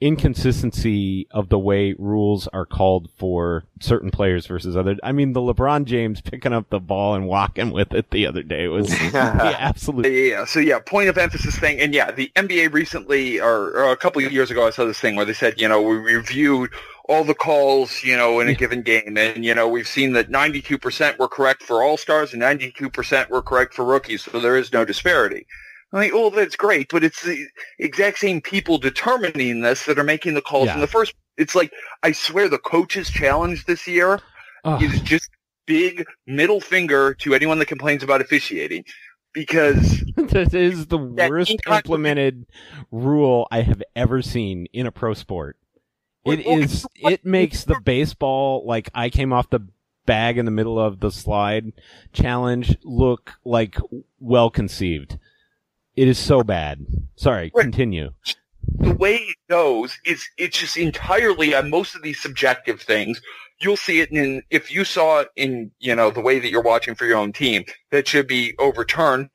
inconsistency 0.00 1.26
of 1.32 1.48
the 1.48 1.58
way 1.58 1.94
rules 1.98 2.46
are 2.48 2.64
called 2.64 3.10
for 3.16 3.64
certain 3.80 4.10
players 4.10 4.46
versus 4.46 4.76
other. 4.76 4.96
I 5.02 5.12
mean, 5.12 5.32
the 5.32 5.40
LeBron 5.40 5.86
James 5.86 6.20
picking 6.20 6.52
up 6.52 6.70
the 6.70 6.78
ball 6.78 7.14
and 7.14 7.26
walking 7.26 7.72
with 7.72 7.92
it 7.92 8.10
the 8.10 8.26
other 8.26 8.42
day 8.42 8.68
was 8.68 8.88
the 9.12 9.56
absolute. 9.58 10.06
Yeah, 10.06 10.44
so 10.44 10.60
yeah, 10.60 10.78
point 10.78 11.08
of 11.08 11.18
emphasis 11.18 11.58
thing, 11.58 11.80
and 11.80 11.92
yeah, 11.92 12.12
the 12.12 12.30
NBA 12.36 12.72
recently, 12.72 13.40
or, 13.40 13.70
or 13.70 13.90
a 13.90 13.96
couple 13.96 14.24
of 14.24 14.32
years 14.32 14.50
ago, 14.50 14.66
I 14.66 14.70
saw 14.70 14.84
this 14.84 15.00
thing 15.00 15.16
where 15.16 15.24
they 15.24 15.32
said, 15.32 15.60
you 15.60 15.66
know, 15.66 15.82
we 15.82 15.96
reviewed 15.96 16.70
all 17.08 17.24
the 17.24 17.34
calls, 17.34 18.04
you 18.04 18.16
know, 18.16 18.38
in 18.38 18.48
a 18.48 18.54
given 18.54 18.82
game, 18.82 19.16
and 19.16 19.44
you 19.44 19.54
know, 19.54 19.66
we've 19.66 19.88
seen 19.88 20.12
that 20.12 20.30
92% 20.30 21.18
were 21.18 21.28
correct 21.28 21.62
for 21.62 21.82
all 21.82 21.96
stars 21.96 22.32
and 22.32 22.42
92% 22.42 23.30
were 23.30 23.42
correct 23.42 23.74
for 23.74 23.84
rookies, 23.84 24.22
so 24.22 24.38
there 24.38 24.56
is 24.56 24.72
no 24.72 24.84
disparity. 24.84 25.46
I'm 25.92 26.00
like, 26.00 26.12
oh, 26.14 26.30
that's 26.30 26.56
great, 26.56 26.88
but 26.90 27.02
it's 27.02 27.22
the 27.22 27.46
exact 27.78 28.18
same 28.18 28.40
people 28.40 28.78
determining 28.78 29.62
this 29.62 29.86
that 29.86 29.98
are 29.98 30.04
making 30.04 30.34
the 30.34 30.42
calls 30.42 30.66
Yeah. 30.66 30.74
in 30.74 30.80
the 30.80 30.86
first. 30.86 31.14
It's 31.36 31.54
like 31.54 31.72
I 32.02 32.12
swear 32.12 32.48
the 32.48 32.58
coaches' 32.58 33.08
challenge 33.10 33.64
this 33.64 33.86
year 33.86 34.20
Ugh. 34.64 34.82
is 34.82 35.00
just 35.00 35.30
big 35.66 36.04
middle 36.26 36.60
finger 36.60 37.14
to 37.14 37.34
anyone 37.34 37.58
that 37.58 37.66
complains 37.66 38.02
about 38.02 38.20
officiating 38.20 38.84
because 39.32 40.02
this 40.16 40.52
is 40.54 40.86
the 40.86 40.98
worst 40.98 41.56
implemented 41.66 42.46
rule 42.90 43.46
I 43.50 43.62
have 43.62 43.82
ever 43.94 44.20
seen 44.22 44.66
in 44.72 44.86
a 44.86 44.92
pro 44.92 45.14
sport. 45.14 45.56
It 46.24 46.44
Well, 46.44 46.58
is. 46.60 46.86
It 46.96 47.24
makes 47.24 47.64
the 47.64 47.80
baseball 47.82 48.64
like 48.66 48.90
I 48.94 49.08
came 49.08 49.32
off 49.32 49.48
the 49.50 49.60
bag 50.06 50.38
in 50.38 50.44
the 50.44 50.50
middle 50.50 50.78
of 50.78 51.00
the 51.00 51.10
slide 51.10 51.72
challenge 52.12 52.76
look 52.82 53.34
like 53.44 53.76
well 54.18 54.50
conceived. 54.50 55.18
It 55.98 56.06
is 56.06 56.16
so 56.18 56.44
bad. 56.44 56.86
Sorry, 57.16 57.50
Right. 57.52 57.62
continue. 57.64 58.10
the 58.78 58.92
way 58.94 59.16
it 59.16 59.36
goes 59.50 59.98
is 60.04 60.24
it's 60.36 60.56
just 60.58 60.76
entirely 60.76 61.54
on 61.54 61.70
most 61.70 61.96
of 61.96 62.02
these 62.02 62.20
subjective 62.20 62.80
things. 62.80 63.20
You'll 63.60 63.76
see 63.76 64.00
it 64.00 64.12
in 64.12 64.42
if 64.50 64.70
you 64.70 64.84
saw 64.84 65.20
it 65.20 65.28
in 65.34 65.72
you 65.80 65.94
know 65.96 66.10
the 66.12 66.20
way 66.20 66.38
that 66.38 66.50
you're 66.50 66.62
watching 66.62 66.94
for 66.94 67.04
your 67.06 67.16
own 67.18 67.32
team 67.32 67.64
that 67.90 68.06
should 68.06 68.28
be 68.28 68.54
overturned, 68.60 69.30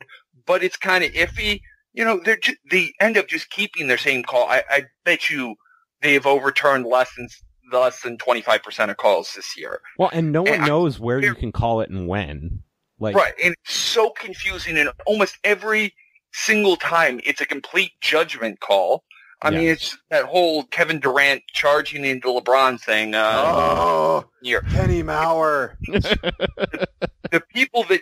but 0.46 0.64
it's 0.64 0.78
kind 0.78 1.04
of 1.04 1.12
iffy. 1.12 1.60
You 1.94 2.06
know 2.06 2.22
they're 2.24 2.38
ju- 2.38 2.56
they 2.72 2.94
end 3.02 3.18
up 3.18 3.28
just 3.28 3.50
keeping 3.50 3.88
their 3.88 3.98
same 3.98 4.24
call. 4.24 4.48
I, 4.48 4.64
I 4.70 4.84
bet 5.04 5.30
you 5.30 5.56
they've 6.02 6.26
overturned 6.26 6.86
less 6.86 7.10
than 7.18 7.28
less 7.74 8.02
than 8.04 8.18
25 8.20 8.64
percent 8.64 8.90
of 8.92 8.96
calls 8.98 9.34
this 9.36 9.58
year. 9.58 9.82
Well, 9.98 10.12
and 10.14 10.32
no 10.32 10.44
one 10.44 10.54
And 10.54 10.64
I- 10.64 10.68
knows 10.68 10.98
where 11.00 11.20
you 11.22 11.36
can 11.36 11.52
call 11.52 11.82
it 11.82 11.90
and 11.90 12.08
when. 12.08 12.64
Like, 13.00 13.16
Right, 13.18 13.34
and 13.44 13.54
it's 13.66 13.74
so 13.76 14.12
confusing, 14.12 14.78
and 14.78 14.90
almost 15.06 15.38
every 15.44 15.94
single 16.34 16.76
time 16.76 17.22
it's 17.24 17.42
a 17.42 17.46
complete 17.46 17.92
judgment 18.02 18.60
call. 18.60 19.04
I 19.42 19.50
mean, 19.50 19.68
it's 19.68 19.98
that 20.10 20.24
whole 20.24 20.64
Kevin 20.64 21.00
Durant 21.02 21.44
charging 21.52 22.06
into 22.06 22.30
LeBron 22.30 22.80
thing. 22.80 23.14
Uh, 23.14 23.44
Oh, 23.46 24.26
here, 24.42 24.62
Kenny 24.72 25.04
Mauer. 25.04 25.76
the 25.88 27.42
people 27.54 27.84
that 27.90 28.02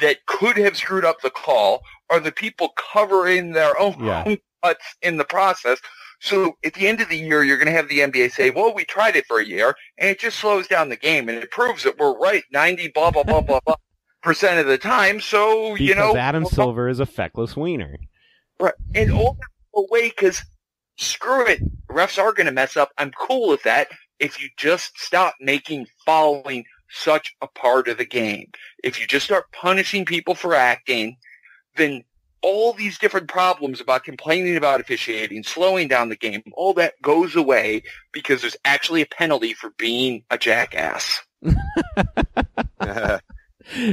that 0.00 0.26
could 0.26 0.56
have 0.56 0.76
screwed 0.76 1.04
up 1.04 1.20
the 1.20 1.30
call 1.30 1.82
are 2.10 2.20
the 2.20 2.32
people 2.32 2.70
covering 2.92 3.52
their 3.52 3.78
own 3.78 4.04
Yeah. 4.04 4.34
cuts 4.64 4.84
in 5.02 5.16
the 5.16 5.24
process. 5.24 5.78
So 6.20 6.56
at 6.64 6.74
the 6.74 6.86
end 6.86 7.00
of 7.00 7.08
the 7.08 7.16
year, 7.16 7.42
you're 7.44 7.56
going 7.56 7.66
to 7.66 7.72
have 7.72 7.88
the 7.88 8.00
NBA 8.00 8.32
say, 8.32 8.50
"Well, 8.50 8.74
we 8.74 8.84
tried 8.84 9.16
it 9.16 9.26
for 9.26 9.38
a 9.40 9.44
year, 9.46 9.74
and 9.96 10.10
it 10.10 10.18
just 10.20 10.38
slows 10.38 10.66
down 10.68 10.88
the 10.90 10.96
game, 10.96 11.28
and 11.28 11.38
it 11.38 11.50
proves 11.50 11.82
that 11.84 11.98
we're 11.98 12.18
right 12.18 12.42
ninety 12.52 12.88
blah 12.88 13.10
blah 13.10 13.22
blah 13.22 13.40
blah 13.40 13.60
blah 13.64 13.76
percent 14.22 14.58
of 14.58 14.66
the 14.66 14.78
time." 14.78 15.20
So 15.20 15.74
because 15.74 15.86
you 15.86 15.94
know, 15.94 16.16
Adam 16.16 16.44
well, 16.44 16.50
Silver 16.50 16.88
is 16.88 17.00
a 17.00 17.06
feckless 17.06 17.56
wiener. 17.56 17.98
Right. 18.58 18.74
And 18.94 19.12
all 19.12 19.34
that 19.34 19.80
away 19.80 20.10
because 20.10 20.42
screw 20.96 21.46
it. 21.46 21.60
Refs 21.88 22.18
are 22.18 22.32
going 22.32 22.46
to 22.46 22.52
mess 22.52 22.76
up. 22.76 22.90
I'm 22.98 23.10
cool 23.12 23.48
with 23.48 23.62
that 23.64 23.88
if 24.18 24.40
you 24.40 24.48
just 24.56 24.98
stop 24.98 25.34
making 25.40 25.86
following 26.04 26.64
such 26.90 27.34
a 27.40 27.46
part 27.46 27.88
of 27.88 27.98
the 27.98 28.04
game. 28.04 28.50
If 28.84 29.00
you 29.00 29.06
just 29.06 29.24
start 29.24 29.50
punishing 29.52 30.04
people 30.04 30.34
for 30.34 30.54
acting, 30.54 31.16
then 31.76 32.04
all 32.42 32.72
these 32.72 32.98
different 32.98 33.28
problems 33.28 33.80
about 33.80 34.04
complaining 34.04 34.56
about 34.56 34.80
officiating, 34.80 35.42
slowing 35.42 35.88
down 35.88 36.08
the 36.08 36.16
game, 36.16 36.42
all 36.54 36.74
that 36.74 37.00
goes 37.02 37.36
away 37.36 37.82
because 38.12 38.40
there's 38.40 38.56
actually 38.64 39.02
a 39.02 39.06
penalty 39.06 39.52
for 39.54 39.70
being 39.76 40.24
a 40.30 40.38
jackass. 40.38 41.20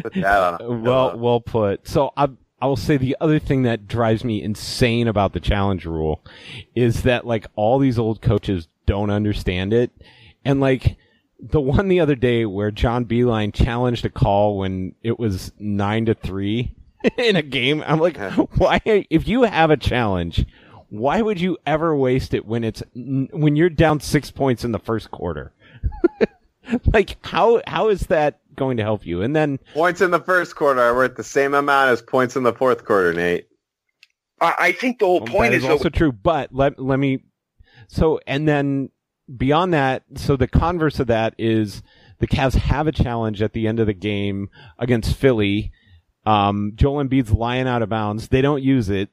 Put 0.02 0.14
that 0.16 0.26
on. 0.26 0.54
Uh, 0.56 0.58
well, 0.70 1.10
pillow. 1.12 1.18
well 1.18 1.42
put. 1.42 1.88
So 1.88 2.12
I, 2.18 2.30
I 2.62 2.66
will 2.68 2.76
say 2.76 2.98
the 2.98 3.18
other 3.22 3.40
thing 3.40 3.64
that 3.64 3.88
drives 3.88 4.24
me 4.24 4.42
insane 4.42 5.08
about 5.08 5.34
the 5.34 5.40
challenge 5.40 5.86
rule 5.86 6.24
is 6.76 7.04
that 7.04 7.26
like 7.26 7.48
all 7.56 7.80
these 7.80 8.00
old 8.00 8.22
coaches 8.22 8.68
don't 8.86 9.10
understand 9.10 9.74
it, 9.74 9.92
and 10.44 10.60
like 10.60 10.98
the 11.40 11.62
one 11.62 11.88
the 11.88 12.00
other 12.00 12.16
day 12.16 12.46
where 12.46 12.72
John 12.72 13.06
Beilein 13.06 13.54
challenged 13.54 14.06
a 14.06 14.10
call 14.10 14.58
when 14.58 14.96
it 15.04 15.20
was 15.20 15.52
nine 15.60 16.06
to 16.06 16.16
three 16.16 16.74
in 17.18 17.36
a 17.36 17.44
game. 17.44 17.84
I'm 17.86 18.00
like, 18.00 18.18
why? 18.58 18.82
If 18.86 19.28
you 19.28 19.44
have 19.44 19.70
a 19.72 19.78
challenge. 19.78 20.46
Why 20.90 21.22
would 21.22 21.42
you 21.42 21.58
ever 21.66 21.94
waste 21.94 22.34
it 22.34 22.46
when 22.46 22.64
it's 22.64 22.82
when 22.94 23.58
you're 23.58 23.70
down 23.70 24.00
six 24.00 24.32
points 24.32 24.64
in 24.64 24.72
the 24.72 24.80
first 24.80 25.12
quarter? 25.12 25.52
like 26.94 27.18
how 27.26 27.62
how 27.68 27.90
is 27.90 28.02
that 28.08 28.40
going 28.58 28.78
to 28.78 28.84
help 28.84 29.06
you? 29.06 29.22
And 29.22 29.36
then 29.36 29.60
points 29.74 30.02
in 30.02 30.12
the 30.12 30.20
first 30.20 30.56
quarter 30.56 30.82
are 30.82 30.94
worth 30.94 31.16
the 31.16 31.24
same 31.24 31.54
amount 31.54 31.92
as 31.92 32.02
points 32.02 32.36
in 32.36 32.44
the 32.44 32.54
fourth 32.54 32.84
quarter, 32.84 33.14
Nate. 33.14 33.48
I, 34.42 34.54
I 34.60 34.72
think 34.74 35.00
the 35.00 35.06
whole 35.06 35.22
Well, 35.22 35.28
point 35.32 35.52
that 35.52 35.58
is, 35.58 35.64
is 35.64 35.68
though, 35.68 35.74
also 35.74 35.90
true. 35.90 36.12
But 36.12 36.54
let 36.54 36.78
let 36.78 37.00
me. 37.00 37.24
So 37.88 38.20
and 38.28 38.48
then 38.48 38.90
beyond 39.36 39.74
that, 39.74 40.04
so 40.16 40.36
the 40.36 40.48
converse 40.48 41.00
of 41.00 41.08
that 41.08 41.34
is 41.38 41.82
the 42.20 42.28
Cavs 42.28 42.56
have 42.56 42.88
a 42.88 42.92
challenge 42.92 43.42
at 43.42 43.54
the 43.54 43.68
end 43.68 43.80
of 43.80 43.88
the 43.88 43.94
game 43.94 44.50
against 44.78 45.16
Philly. 45.16 45.72
Um, 46.26 46.74
Joel 46.76 47.04
Embiid's 47.06 47.32
lying 47.32 47.68
out 47.68 47.82
of 47.82 47.90
bounds. 47.90 48.28
They 48.28 48.42
don't 48.42 48.62
use 48.62 48.90
it. 48.90 49.10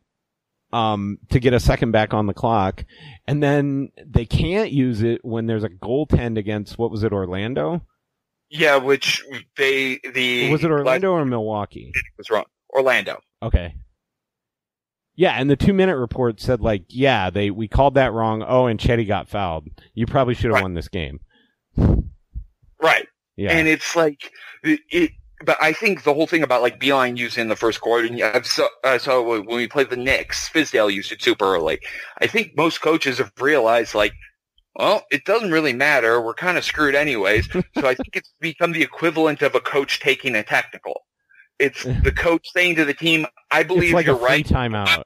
Um, 0.72 1.18
to 1.30 1.38
get 1.38 1.54
a 1.54 1.60
second 1.60 1.92
back 1.92 2.12
on 2.12 2.26
the 2.26 2.34
clock, 2.34 2.84
and 3.28 3.40
then 3.40 3.92
they 4.04 4.24
can't 4.26 4.72
use 4.72 5.02
it 5.02 5.24
when 5.24 5.46
there's 5.46 5.62
a 5.62 5.68
goaltend 5.68 6.36
against 6.36 6.78
what 6.78 6.90
was 6.90 7.04
it, 7.04 7.12
Orlando? 7.12 7.82
Yeah, 8.56 8.76
which 8.76 9.20
they 9.56 9.98
the 10.14 10.48
Was 10.50 10.62
it 10.62 10.70
Orlando 10.70 11.10
or 11.10 11.24
Milwaukee? 11.24 11.90
It 11.92 12.04
was 12.16 12.30
wrong. 12.30 12.44
Orlando. 12.72 13.20
Okay. 13.42 13.74
Yeah, 15.16 15.32
and 15.32 15.50
the 15.50 15.56
two 15.56 15.72
minute 15.74 15.96
report 15.96 16.40
said 16.40 16.60
like, 16.60 16.84
yeah, 16.88 17.30
they 17.30 17.50
we 17.50 17.66
called 17.66 17.94
that 17.94 18.12
wrong. 18.12 18.44
Oh, 18.46 18.66
and 18.66 18.78
Cedi 18.78 19.06
got 19.08 19.28
fouled. 19.28 19.68
You 19.94 20.06
probably 20.06 20.34
should 20.34 20.46
have 20.46 20.54
Right. 20.54 20.62
won 20.62 20.74
this 20.74 20.86
game. 20.88 21.18
Right. 21.76 23.08
Yeah. 23.36 23.50
And 23.56 23.66
it's 23.66 23.96
like 23.96 24.30
it, 24.62 24.80
it 24.90 25.10
but 25.44 25.56
I 25.60 25.72
think 25.72 26.04
the 26.04 26.14
whole 26.14 26.26
thing 26.28 26.42
about 26.44 26.62
like 26.62 26.78
Beilein 26.80 27.16
using 27.16 27.48
the 27.48 27.56
first 27.56 27.80
quarter, 27.80 28.06
and 28.06 28.22
I've 28.22 28.46
saw, 28.46 28.68
I 28.84 28.98
saw 28.98 29.20
when 29.20 29.46
we 29.46 29.66
played 29.66 29.90
the 29.90 29.96
Knicks, 29.96 30.48
Fizdale 30.48 30.92
used 30.92 31.10
it 31.12 31.20
super 31.22 31.44
early. 31.44 31.80
I 32.20 32.28
think 32.28 32.52
most 32.56 32.80
coaches 32.80 33.18
have 33.18 33.32
realized 33.40 33.94
like, 33.94 34.12
well, 34.76 35.04
it 35.10 35.24
doesn't 35.24 35.50
really 35.50 35.72
matter. 35.72 36.20
We're 36.20 36.34
kind 36.34 36.58
of 36.58 36.64
screwed 36.64 36.94
anyways. 36.94 37.48
so 37.52 37.62
I 37.86 37.94
think 37.94 38.14
it's 38.14 38.32
become 38.40 38.72
the 38.72 38.82
equivalent 38.82 39.42
of 39.42 39.54
a 39.54 39.60
coach 39.60 40.00
taking 40.00 40.34
a 40.34 40.42
technical. 40.42 41.02
It's 41.58 41.84
the 41.84 42.12
coach 42.12 42.48
saying 42.52 42.76
to 42.76 42.84
the 42.84 42.94
team, 42.94 43.26
"I 43.50 43.62
believe 43.62 43.84
it's 43.84 43.92
like 43.94 44.06
you're 44.06 44.16
a 44.16 44.18
free 44.18 44.26
right." 44.26 44.46
timeout. 44.46 45.04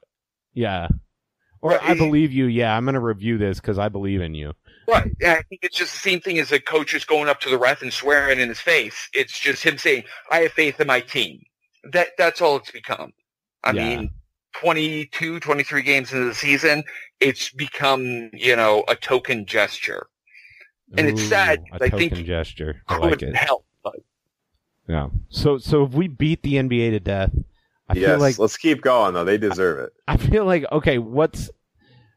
Yeah. 0.53 0.87
Or 1.61 1.71
Right, 1.71 1.83
I 1.83 1.93
believe 1.93 2.31
you. 2.31 2.45
Yeah, 2.45 2.75
I'm 2.75 2.85
going 2.85 2.93
to 2.93 2.99
review 3.01 3.37
this 3.37 3.59
because 3.59 3.77
I 3.77 3.89
believe 3.89 4.21
in 4.21 4.33
you. 4.33 4.53
Right. 4.87 5.11
And 5.21 5.31
I 5.31 5.41
think 5.43 5.59
it's 5.61 5.77
just 5.77 5.91
the 5.93 5.99
same 5.99 6.21
thing 6.21 6.39
as 6.39 6.51
a 6.51 6.59
coach 6.59 6.93
is 6.93 7.05
going 7.05 7.27
up 7.29 7.39
to 7.41 7.49
the 7.49 7.57
ref 7.57 7.81
and 7.81 7.93
swearing 7.93 8.39
in 8.39 8.49
his 8.49 8.59
face. 8.59 9.09
It's 9.13 9.37
just 9.37 9.63
him 9.63 9.77
saying, 9.77 10.05
I 10.31 10.39
have 10.39 10.53
faith 10.53 10.79
in 10.79 10.87
my 10.87 11.01
team. 11.01 11.41
That 11.83 12.09
That's 12.17 12.41
all 12.41 12.55
it's 12.55 12.71
become. 12.71 13.11
I 13.63 13.71
Yeah. 13.71 13.97
mean, 13.97 14.09
22, 14.53 15.39
23 15.39 15.81
games 15.81 16.11
into 16.11 16.25
the 16.25 16.33
season, 16.35 16.83
it's 17.19 17.49
become, 17.51 18.29
you 18.33 18.55
know, 18.55 18.83
a 18.87 18.95
token 18.95 19.45
gesture. 19.45 20.07
And 20.97 21.07
it's 21.07 21.21
sad, 21.23 21.59
Ooh, 21.59 21.75
A 21.75 21.75
I 21.85 21.89
token 21.89 22.09
think 22.09 22.25
gesture. 22.25 22.81
I 22.87 22.97
like 22.97 23.19
Could 23.19 23.29
it. 23.29 23.35
help. 23.35 23.65
But 23.83 23.95
Yeah. 24.87 25.09
So 25.29 25.57
so 25.59 25.83
if 25.83 25.91
we 25.93 26.07
beat 26.07 26.41
the 26.41 26.55
NBA 26.55 26.91
to 26.91 26.99
death, 26.99 27.31
I 27.87 27.93
yes, 27.93 28.05
feel 28.09 28.19
like 28.19 28.39
let's 28.39 28.57
keep 28.57 28.81
going 28.81 29.13
though. 29.13 29.23
They 29.23 29.37
deserve 29.37 29.79
it. 29.79 29.93
I 30.07 30.17
feel 30.17 30.45
like 30.45 30.65
okay, 30.71 30.97
what's 30.97 31.51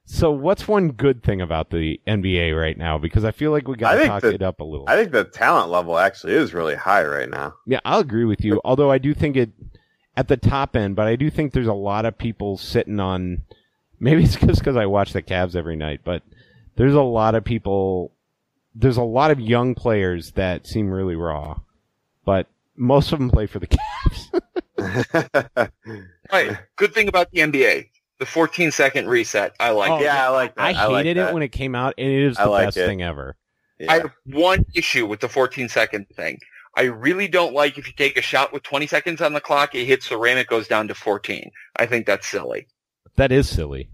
so 0.06 0.30
what's 0.30 0.66
one 0.66 0.92
good 0.92 1.22
thing 1.22 1.40
about 1.42 1.70
the 1.70 2.00
NBA 2.06 2.58
right 2.58 2.76
now? 2.78 2.96
Because 2.98 3.24
I 3.24 3.30
feel 3.30 3.50
like 3.50 3.68
we 3.68 3.76
got 3.76 3.94
to 3.94 4.06
talk 4.06 4.22
that- 4.22 4.34
it 4.34 4.42
up 4.42 4.60
a 4.60 4.64
little. 4.64 4.86
I 4.88 4.96
think 4.96 5.12
the 5.12 5.24
talent 5.24 5.70
level 5.70 5.98
actually 5.98 6.32
is 6.32 6.54
really 6.54 6.74
high 6.74 7.04
right 7.04 7.28
now. 7.28 7.54
Yeah, 7.66 7.80
I'll 7.84 8.00
agree 8.00 8.24
with 8.24 8.42
you. 8.42 8.60
Although 8.64 8.90
I 8.90 8.96
do 8.98 9.12
think 9.14 9.36
it 9.36 9.50
at 10.16 10.28
the 10.28 10.36
top 10.36 10.76
end, 10.76 10.94
but 10.96 11.06
I 11.06 11.16
do 11.16 11.30
think 11.30 11.52
there's 11.52 11.66
a 11.66 11.72
lot 11.72 12.04
of 12.04 12.16
people 12.18 12.56
sitting 12.58 13.00
on. 13.00 13.42
Maybe 14.00 14.24
it's 14.24 14.36
just 14.36 14.58
because 14.58 14.76
I 14.76 14.86
watch 14.86 15.12
the 15.12 15.22
Cavs 15.22 15.54
every 15.56 15.76
night, 15.76 16.00
but 16.04 16.22
there's 16.76 16.94
a 16.94 17.02
lot 17.02 17.34
of 17.34 17.44
people. 17.44 18.12
There's 18.74 18.96
a 18.96 19.02
lot 19.02 19.30
of 19.30 19.38
young 19.40 19.74
players 19.74 20.32
that 20.32 20.66
seem 20.66 20.90
really 20.90 21.14
raw, 21.16 21.60
but 22.24 22.46
most 22.76 23.12
of 23.12 23.18
them 23.18 23.30
play 23.30 23.46
for 23.46 23.58
the 23.58 23.66
Cavs. 24.78 25.70
right. 26.32 26.56
Good 26.76 26.94
thing 26.94 27.08
about 27.08 27.30
the 27.30 27.40
NBA. 27.40 27.88
The 28.18 28.26
14 28.26 28.70
second 28.70 29.08
reset. 29.08 29.54
I 29.58 29.70
like 29.70 29.90
Oh, 29.90 29.96
it. 29.98 30.02
yeah, 30.04 30.26
I 30.26 30.30
like 30.30 30.54
that. 30.54 30.62
I 30.62 30.82
I 30.84 30.86
like 30.86 31.04
hated 31.06 31.20
it 31.20 31.34
when 31.34 31.42
it 31.42 31.48
came 31.50 31.74
out, 31.74 31.94
and 31.98 32.06
it 32.08 32.22
is 32.22 32.36
the 32.36 32.46
like 32.46 32.68
best 32.68 32.76
it. 32.76 32.86
thing 32.86 33.02
ever. 33.02 33.36
I 33.88 33.94
have 33.94 34.12
one 34.26 34.64
issue 34.76 35.06
with 35.06 35.18
the 35.20 35.28
14 35.28 35.68
second 35.68 36.06
thing. 36.14 36.38
I 36.74 36.82
really 36.82 37.28
don't 37.28 37.52
like 37.52 37.76
if 37.76 37.86
you 37.86 37.92
take 37.92 38.16
a 38.16 38.22
shot 38.22 38.52
with 38.52 38.62
20 38.62 38.86
seconds 38.86 39.20
on 39.20 39.34
the 39.34 39.40
clock, 39.40 39.74
it 39.74 39.84
hits 39.84 40.08
the 40.08 40.16
rim, 40.16 40.38
it 40.38 40.46
goes 40.46 40.68
down 40.68 40.88
to 40.88 40.94
14. 40.94 41.50
I 41.76 41.86
think 41.86 42.06
that's 42.06 42.26
silly. 42.26 42.66
That 43.16 43.30
is 43.30 43.48
silly. 43.48 43.90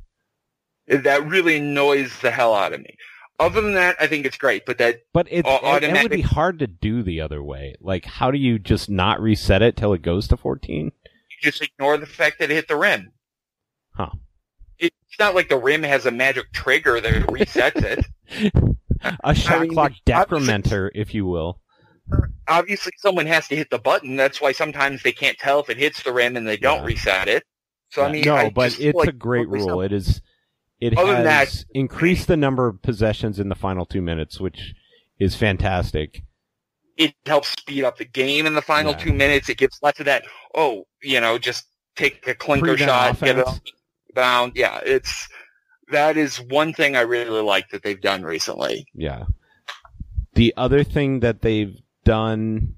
That 0.87 1.27
really 1.27 1.57
annoys 1.57 2.21
the 2.21 2.31
hell 2.31 2.55
out 2.55 2.73
of 2.73 2.81
me. 2.81 2.97
Other 3.41 3.61
than 3.61 3.75
that, 3.75 3.97
I 4.01 4.07
think 4.07 4.27
it's 4.27 4.37
great, 4.37 4.65
but 4.67 4.79
that 4.79 5.03
But 5.13 5.29
it, 5.31 5.45
Au- 5.47 5.77
it, 5.77 5.85
it 5.85 6.03
would 6.03 6.11
be 6.11 6.23
hard 6.23 6.59
to 6.61 6.67
do 6.67 7.03
the 7.03 7.21
other 7.21 7.43
way. 7.43 7.75
Like, 7.81 8.05
how 8.05 8.31
do 8.31 8.39
you 8.39 8.59
just 8.59 8.89
not 8.89 9.21
reset 9.21 9.63
it 9.63 9.77
till 9.77 9.93
it 9.93 10.03
goes 10.03 10.27
to 10.29 10.37
14? 10.37 10.93
you 11.31 11.51
just 11.51 11.63
ignore 11.63 11.97
the 11.97 12.07
fact 12.07 12.39
that 12.39 12.51
it 12.51 12.55
hit 12.55 12.69
the 12.69 12.77
rim. 12.77 13.13
Huh. 13.93 14.11
It's 14.79 15.19
not 15.19 15.35
like 15.35 15.49
the 15.49 15.57
rim 15.57 15.83
has 15.83 16.07
a 16.07 16.11
magic 16.11 16.53
trigger 16.53 17.01
that 17.01 17.27
resets 17.27 17.83
it. 17.83 18.77
A 19.23 19.33
shot 19.33 19.63
mean, 19.63 19.73
clock 19.73 19.93
decrementer, 20.05 20.91
if 20.93 21.15
you 21.15 21.25
will. 21.25 21.61
Obviously, 22.49 22.93
someone 22.99 23.27
has 23.27 23.47
to 23.49 23.57
hit 23.57 23.69
the 23.71 23.79
button. 23.79 24.17
That's 24.17 24.41
why 24.41 24.53
sometimes 24.53 25.03
they 25.03 25.13
can't 25.13 25.37
tell 25.39 25.61
if 25.61 25.69
it 25.69 25.77
hits 25.77 26.03
the 26.03 26.13
rim 26.13 26.37
and 26.37 26.47
they 26.47 26.57
don't 26.57 26.81
Yeah. 26.81 26.87
reset 26.87 27.29
it. 27.29 27.45
So 27.91 28.05
I 28.05 28.11
mean, 28.13 28.23
no, 28.25 28.35
I 28.37 28.51
but 28.51 28.71
just 28.71 28.81
it's 28.81 28.97
like 28.97 29.09
a 29.09 29.13
great 29.13 29.49
rule. 29.49 29.61
simple. 29.61 29.83
It 29.83 29.93
is. 29.93 30.21
It 30.81 30.97
Other 30.97 31.17
has 31.17 31.25
that- 31.25 31.65
increased 31.75 32.29
the 32.29 32.37
number 32.37 32.67
of 32.69 32.81
possessions 32.83 33.39
in 33.41 33.49
the 33.49 33.55
final 33.55 33.85
two 33.85 34.01
minutes, 34.03 34.41
which 34.41 34.75
is 35.19 35.35
fantastic. 35.35 36.23
it 36.97 37.15
helps 37.27 37.51
speed 37.51 37.85
up 37.85 37.97
the 37.97 38.05
game 38.05 38.45
in 38.45 38.55
the 38.55 38.61
final 38.63 38.91
Yeah. 38.91 38.99
two 38.99 39.13
minutes. 39.13 39.49
It 39.49 39.57
gives 39.57 39.79
less 39.83 40.01
of 40.01 40.07
that, 40.07 40.25
oh, 40.57 40.85
you 41.01 41.21
know, 41.21 41.39
just 41.39 41.65
take 41.95 42.27
a 42.27 42.35
clinker 42.35 42.71
Prevent 42.71 42.89
shot, 42.91 43.21
get 43.21 43.39
it 43.39 43.47
offense. 43.47 43.61
bound. 44.15 44.53
Yeah, 44.57 44.81
it's 44.85 45.29
that 45.93 46.17
is 46.17 46.39
one 46.41 46.73
thing 46.73 46.97
I 46.97 47.03
really 47.03 47.41
like 47.41 47.69
that 47.71 47.85
they've 47.85 48.01
done 48.01 48.25
recently. 48.25 48.85
Yeah. 48.95 49.27
The 50.35 50.53
other 50.57 50.83
thing 50.83 51.21
that 51.21 51.41
they've 51.43 51.77
done, 52.09 52.75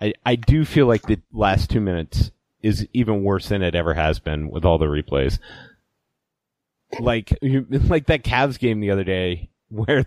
I 0.00 0.14
I 0.24 0.36
do 0.36 0.64
feel 0.64 0.86
like 0.86 1.02
the 1.02 1.20
last 1.32 1.68
two 1.70 1.80
minutes 1.80 2.30
is 2.62 2.86
even 2.94 3.22
worse 3.22 3.48
than 3.48 3.62
it 3.62 3.74
ever 3.74 3.92
has 3.94 4.18
been 4.18 4.50
with 4.50 4.64
all 4.64 4.78
the 4.78 4.86
replays. 4.86 5.38
Like 6.98 7.36
you, 7.42 7.66
like 7.70 8.06
that 8.06 8.24
Cavs 8.24 8.58
game 8.58 8.80
the 8.80 8.90
other 8.90 9.04
day, 9.04 9.50
where 9.68 10.04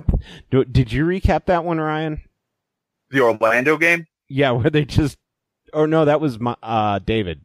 do, 0.49 0.65
did 0.65 0.91
you 0.91 1.05
recap 1.05 1.45
that 1.45 1.63
one, 1.63 1.79
Ryan? 1.79 2.21
The 3.11 3.21
Orlando 3.21 3.77
game. 3.77 4.07
Yeah, 4.27 4.51
where 4.51 4.71
they 4.71 4.85
just, 4.85 5.17
or 5.71 5.85
no, 5.85 6.05
that 6.05 6.19
was 6.19 6.39
my, 6.39 6.55
uh, 6.63 6.97
David. 6.99 7.41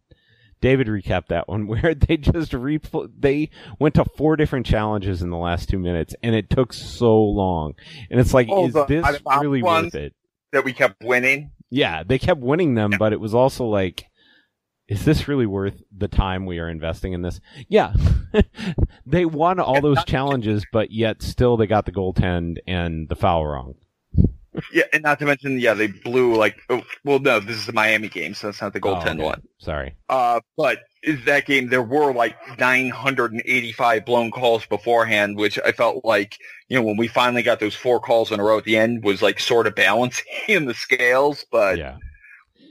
David 0.61 0.87
recapped 0.87 1.27
that 1.29 1.49
one 1.49 1.67
where 1.69 1.95
they 1.95 2.17
just 2.17 2.53
repl- 2.53 3.11
they 3.19 3.51
went 3.79 3.95
to 3.97 4.05
four 4.17 4.37
different 4.37 4.65
challenges 4.67 5.21
in 5.23 5.29
the 5.31 5.37
last 5.37 5.69
two 5.69 5.79
minutes 5.79 6.15
and 6.23 6.35
it 6.35 6.49
took 6.49 6.73
so 6.73 7.15
long. 7.23 7.75
And 8.11 8.19
it's 8.19 8.33
like, 8.33 8.49
Oh, 8.51 8.67
is 8.67 8.73
the 8.73 8.87
this 8.87 9.05
out-of-bounds 9.05 9.43
really 9.43 9.63
one? 9.63 9.85
worth 9.85 9.95
it? 9.95 10.15
That 10.53 10.65
we 10.65 10.73
kept 10.73 11.03
winning. 11.03 11.51
Yeah, 11.71 12.03
they 12.03 12.19
kept 12.19 12.41
winning 12.41 12.75
them, 12.75 12.93
but 12.99 13.13
it 13.13 13.21
was 13.21 13.35
also 13.35 13.67
like, 13.67 14.07
is 14.89 15.05
this 15.05 15.29
really 15.29 15.47
worth 15.47 15.83
the 15.97 16.09
time 16.09 16.47
we 16.47 16.59
are 16.59 16.69
investing 16.69 17.13
in 17.13 17.23
this? 17.23 17.41
Yeah. 17.69 17.93
they 19.07 19.27
won 19.27 19.61
all 19.61 19.81
those 19.83 20.03
challenges, 20.05 20.65
but 20.73 20.91
yet 20.91 21.23
still 21.23 21.57
they 21.59 21.67
got 21.67 21.85
the 21.85 21.93
goaltend 21.93 22.57
and 22.67 23.09
the 23.09 23.17
foul 23.17 23.47
wrong. 23.47 23.75
Yeah, 24.73 24.85
and 24.93 25.03
not 25.03 25.19
to 25.21 25.27
mention, 25.27 25.61
yeah, 25.61 25.75
they 25.75 25.87
blew 25.89 26.35
like, 26.35 26.57
oh, 26.71 26.83
well, 27.05 27.19
no, 27.21 27.39
this 27.39 27.57
is 27.57 27.67
the 27.67 27.73
Miami 27.73 28.09
game, 28.09 28.35
so 28.35 28.49
that's 28.49 28.61
not 28.61 28.73
the 28.73 28.81
Oh, 28.83 28.95
goaltend 28.97 29.17
okay. 29.17 29.25
one. 29.25 29.43
Sorry. 29.59 29.95
Uh, 30.09 30.41
but 30.57 30.79
that 31.25 31.47
game, 31.47 31.69
there 31.69 31.83
were 31.83 32.13
like 32.13 32.37
985 32.59 34.05
blown 34.05 34.31
calls 34.31 34.67
beforehand, 34.67 35.37
which 35.37 35.59
I 35.65 35.73
felt 35.73 36.05
like, 36.05 36.39
you 36.69 36.77
know, 36.77 36.83
when 36.83 36.97
we 36.97 37.09
finally 37.09 37.43
got 37.43 37.61
those 37.61 37.75
four 37.75 38.01
calls 38.01 38.33
in 38.33 38.41
a 38.41 38.45
row 38.45 38.59
at 38.59 38.65
the 38.65 38.77
end 38.77 39.05
was 39.05 39.23
like 39.23 39.39
sort 39.39 39.67
of 39.67 39.75
balancing 39.75 40.27
in 40.49 40.65
the 40.67 40.75
scales, 40.75 41.45
but 41.51 41.79
yeah. 41.79 41.97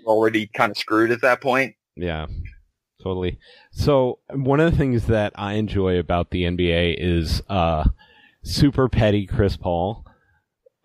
already 0.06 0.48
kind 0.48 0.72
of 0.72 0.78
screwed 0.78 1.12
at 1.12 1.22
that 1.22 1.41
point. 1.41 1.76
Yeah, 1.95 2.28
totally. 3.02 3.40
So 3.72 4.20
one 4.30 4.60
of 4.60 4.72
the 4.72 4.78
things 4.78 5.08
that 5.08 5.34
I 5.36 5.54
enjoy 5.54 5.98
about 5.98 6.32
the 6.32 6.44
NBA 6.44 6.95
is 6.99 7.41
uh, 7.49 7.86
super 8.44 8.90
petty 8.90 9.26
Chris 9.26 9.58
Paul. 9.58 10.06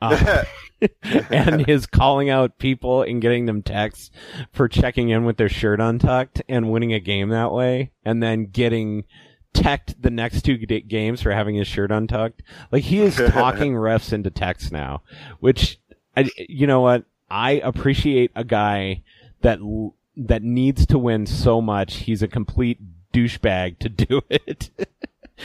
Uh, 0.02 0.44
and 1.30 1.66
his 1.66 1.86
calling 1.86 2.28
out 2.28 2.58
people 2.58 3.02
and 3.02 3.22
getting 3.22 3.46
them 3.46 3.62
texts 3.62 4.10
for 4.52 4.68
checking 4.68 5.10
in 5.10 5.24
with 5.24 5.36
their 5.36 5.48
shirt 5.48 5.80
untucked 5.80 6.42
and 6.48 6.70
winning 6.72 6.92
a 6.92 7.00
game 7.00 7.28
that 7.28 7.52
way, 7.52 7.92
and 8.04 8.22
then 8.22 8.46
getting 8.46 9.04
teched 9.54 10.00
the 10.00 10.10
next 10.10 10.42
two 10.42 10.56
g- 10.58 10.80
games 10.80 11.20
for 11.22 11.30
having 11.30 11.54
his 11.54 11.68
shirt 11.68 11.92
untucked. 11.92 12.42
Like 12.70 12.84
he 12.84 13.00
is 13.00 13.16
talking 13.28 13.74
refs 13.74 14.12
into 14.12 14.30
text 14.30 14.72
now, 14.72 15.02
which 15.40 15.78
I, 16.16 16.28
you 16.36 16.66
know 16.66 16.80
what? 16.80 17.04
I 17.30 17.52
appreciate 17.52 18.30
a 18.34 18.44
guy 18.44 19.02
that 19.42 19.60
l- 19.60 19.94
that 20.16 20.42
needs 20.42 20.84
to 20.86 20.98
win 20.98 21.26
so 21.26 21.60
much. 21.60 21.94
He's 21.96 22.22
a 22.22 22.28
complete 22.28 22.78
douchebag 23.12 23.78
to 23.78 23.88
do 23.88 24.20
it. 24.30 24.70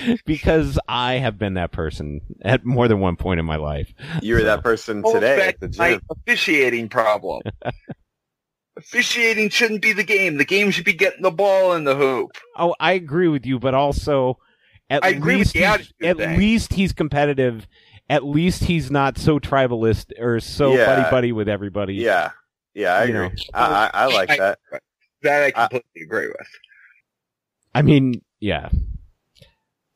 because 0.25 0.79
I 0.87 1.13
have 1.15 1.37
been 1.37 1.55
that 1.55 1.71
person 1.71 2.21
at 2.41 2.65
more 2.65 2.87
than 2.87 2.99
one 2.99 3.15
point 3.15 3.39
in 3.39 3.45
my 3.45 3.55
life. 3.57 3.93
You 4.21 4.33
were 4.35 4.39
So- 4.41 4.45
that 4.45 4.63
person 4.63 5.03
today 5.03 5.47
at 5.47 5.59
the 5.59 5.69
to 5.69 5.79
my 5.79 5.91
gym. 5.93 6.01
officiating 6.09 6.89
problem. 6.89 7.41
officiating 8.77 9.49
shouldn't 9.49 9.81
be 9.81 9.93
the 9.93 10.03
game. 10.03 10.37
The 10.37 10.45
game 10.45 10.71
should 10.71 10.85
be 10.85 10.93
getting 10.93 11.21
the 11.23 11.31
ball 11.31 11.73
in 11.73 11.83
the 11.83 11.95
hoop. 11.95 12.31
Oh, 12.55 12.75
I 12.79 12.93
agree 12.93 13.27
with 13.27 13.45
you, 13.45 13.59
but 13.59 13.73
also 13.73 14.37
at 14.89 15.03
I 15.03 15.09
agree 15.09 15.35
with 15.37 15.39
least 15.47 15.53
the 15.53 15.59
he's- 15.59 15.73
attitude 15.73 16.05
at 16.05 16.17
thing. 16.17 16.37
least 16.39 16.73
he's 16.73 16.93
competitive. 16.93 17.67
At 18.09 18.23
least 18.23 18.63
he's 18.63 18.89
not 18.89 19.17
so 19.17 19.37
tribalist 19.39 20.17
or 20.17 20.39
so 20.39 20.73
Yeah. 20.75 20.85
buddy 20.85 21.09
buddy 21.11 21.31
with 21.33 21.49
everybody. 21.49 21.95
Yeah, 21.95 22.31
yeah, 22.73 22.93
I 22.93 23.03
You 23.03 23.15
agree. 23.23 23.27
know. 23.29 23.33
I, 23.53 23.65
I, 23.65 23.89
I 23.93 24.05
like 24.07 24.29
I- 24.29 24.37
that. 24.37 24.59
That 25.23 25.41
I 25.43 25.45
I- 25.47 25.67
completely 25.67 26.01
agree 26.03 26.27
with. 26.27 26.47
I 27.75 27.81
mean, 27.81 28.21
yeah. 28.39 28.69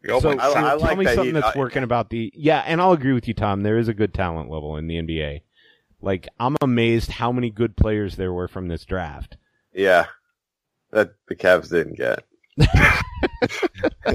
Oh 0.10 0.19
so, 0.19 0.30
I- 0.32 0.34
so 0.34 0.53
God. 0.53 0.82
I 0.82 0.88
tell 0.88 0.95
me 0.95 1.06
that 1.06 1.15
something 1.15 1.36
he- 1.36 1.41
that's 1.41 1.56
I- 1.56 1.60
working 1.60 1.84
about 1.84 2.10
the 2.10 2.32
yeah, 2.36 2.64
and 2.65 2.82
I'll 2.82 2.91
agree 2.94 3.14
with 3.14 3.28
you, 3.28 3.34
Tom. 3.34 3.61
There 3.61 3.78
is 3.78 3.88
a 3.88 3.94
good 3.94 4.14
talent 4.14 4.49
level 4.49 4.78
in 4.78 4.88
the 4.88 4.95
NBA. 4.95 5.41
Like 6.02 6.28
I'm 6.40 6.57
amazed 6.61 7.11
how 7.11 7.32
many 7.32 7.49
good 7.52 7.78
players 7.78 8.15
there 8.15 8.34
were 8.34 8.48
from 8.48 8.68
this 8.68 8.84
draft. 8.86 9.38
Yeah, 9.73 10.07
that 10.91 11.11
the 11.28 11.36
Cavs 11.36 11.69
didn't 11.69 11.98
get. 11.98 12.23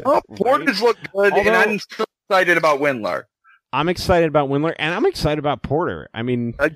Oh, 0.05 0.21
Porter's 0.37 0.83
look 0.83 0.97
good, 1.15 1.33
and 1.33 1.49
I'm 1.51 1.79
still 1.79 2.07
excited 2.29 2.59
about 2.59 2.81
Windler. 2.81 3.25
I'm 3.73 3.89
excited 3.89 4.29
about 4.29 4.49
Windler, 4.49 4.75
and 4.79 4.95
I'm 4.95 5.07
excited 5.07 5.39
about 5.39 5.63
Porter. 5.63 6.09
I 6.13 6.23
mean, 6.23 6.55
Uh, 6.59 6.71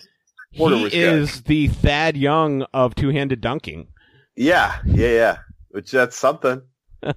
Porter 0.57 0.77
he 0.77 0.82
was 0.85 0.93
good. 0.93 1.15
is 1.23 1.43
the 1.43 1.69
Thad 1.69 2.16
Young 2.16 2.62
of 2.74 2.95
two-handed 2.95 3.41
dunking. 3.41 3.89
Yeah, 4.37 4.78
yeah, 4.87 5.09
yeah. 5.09 5.39
Which 5.70 5.91
that's 5.91 6.16
something. 6.16 6.62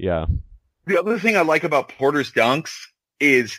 Yeah. 0.00 0.26
The 0.88 0.98
other 0.98 1.18
thing 1.18 1.36
I 1.36 1.42
like 1.42 1.64
about 1.64 1.88
Porter's 1.90 2.32
dunks 2.32 2.72
is 3.20 3.58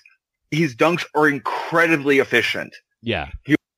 his 0.52 0.76
dunks 0.76 1.06
are 1.16 1.28
incredibly 1.30 2.20
efficient. 2.20 2.76
Yeah. 3.02 3.30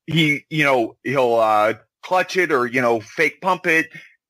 He, 0.08 0.46
you 0.50 0.64
know, 0.64 0.96
he'll 1.04 1.36
uh, 1.36 1.74
clutch 2.02 2.36
it 2.38 2.52
or 2.52 2.66
you 2.66 2.82
know 2.82 3.00
fake 3.02 3.42
pump 3.42 3.68
it 3.68 3.88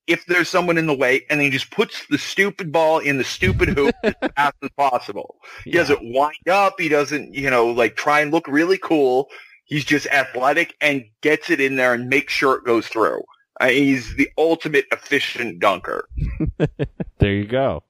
if 0.08 0.26
there's 0.26 0.48
someone 0.48 0.76
in 0.78 0.86
the 0.86 0.94
way, 0.94 1.22
and 1.30 1.38
then 1.40 1.44
he 1.46 1.50
just 1.50 1.70
puts 1.70 2.04
the 2.08 2.18
stupid 2.18 2.72
ball 2.72 2.98
in 2.98 3.18
the 3.18 3.24
stupid 3.24 3.68
hoop 3.70 3.94
as 4.02 4.14
fast 4.36 4.56
as 4.62 4.70
possible. 4.76 5.36
He 5.64 5.70
Yeah. 5.70 5.78
doesn't 5.78 6.00
wind 6.12 6.48
up. 6.50 6.74
He 6.80 6.88
doesn't, 6.88 7.34
you 7.34 7.48
know, 7.48 7.68
like 7.68 7.94
try 7.96 8.20
and 8.20 8.32
look 8.32 8.46
really 8.48 8.78
cool. 8.78 9.28
He's 9.64 9.84
just 9.84 10.06
athletic 10.08 10.74
and 10.80 11.04
gets 11.22 11.48
it 11.50 11.60
in 11.60 11.76
there 11.76 11.94
and 11.94 12.08
makes 12.08 12.32
sure 12.32 12.56
it 12.56 12.64
goes 12.64 12.88
through. 12.88 13.22
Uh, 13.60 13.68
he's 13.68 14.16
the 14.16 14.28
ultimate 14.36 14.86
efficient 14.92 15.60
dunker. 15.60 16.08
There 17.18 17.32
you 17.34 17.44
go. 17.46 17.84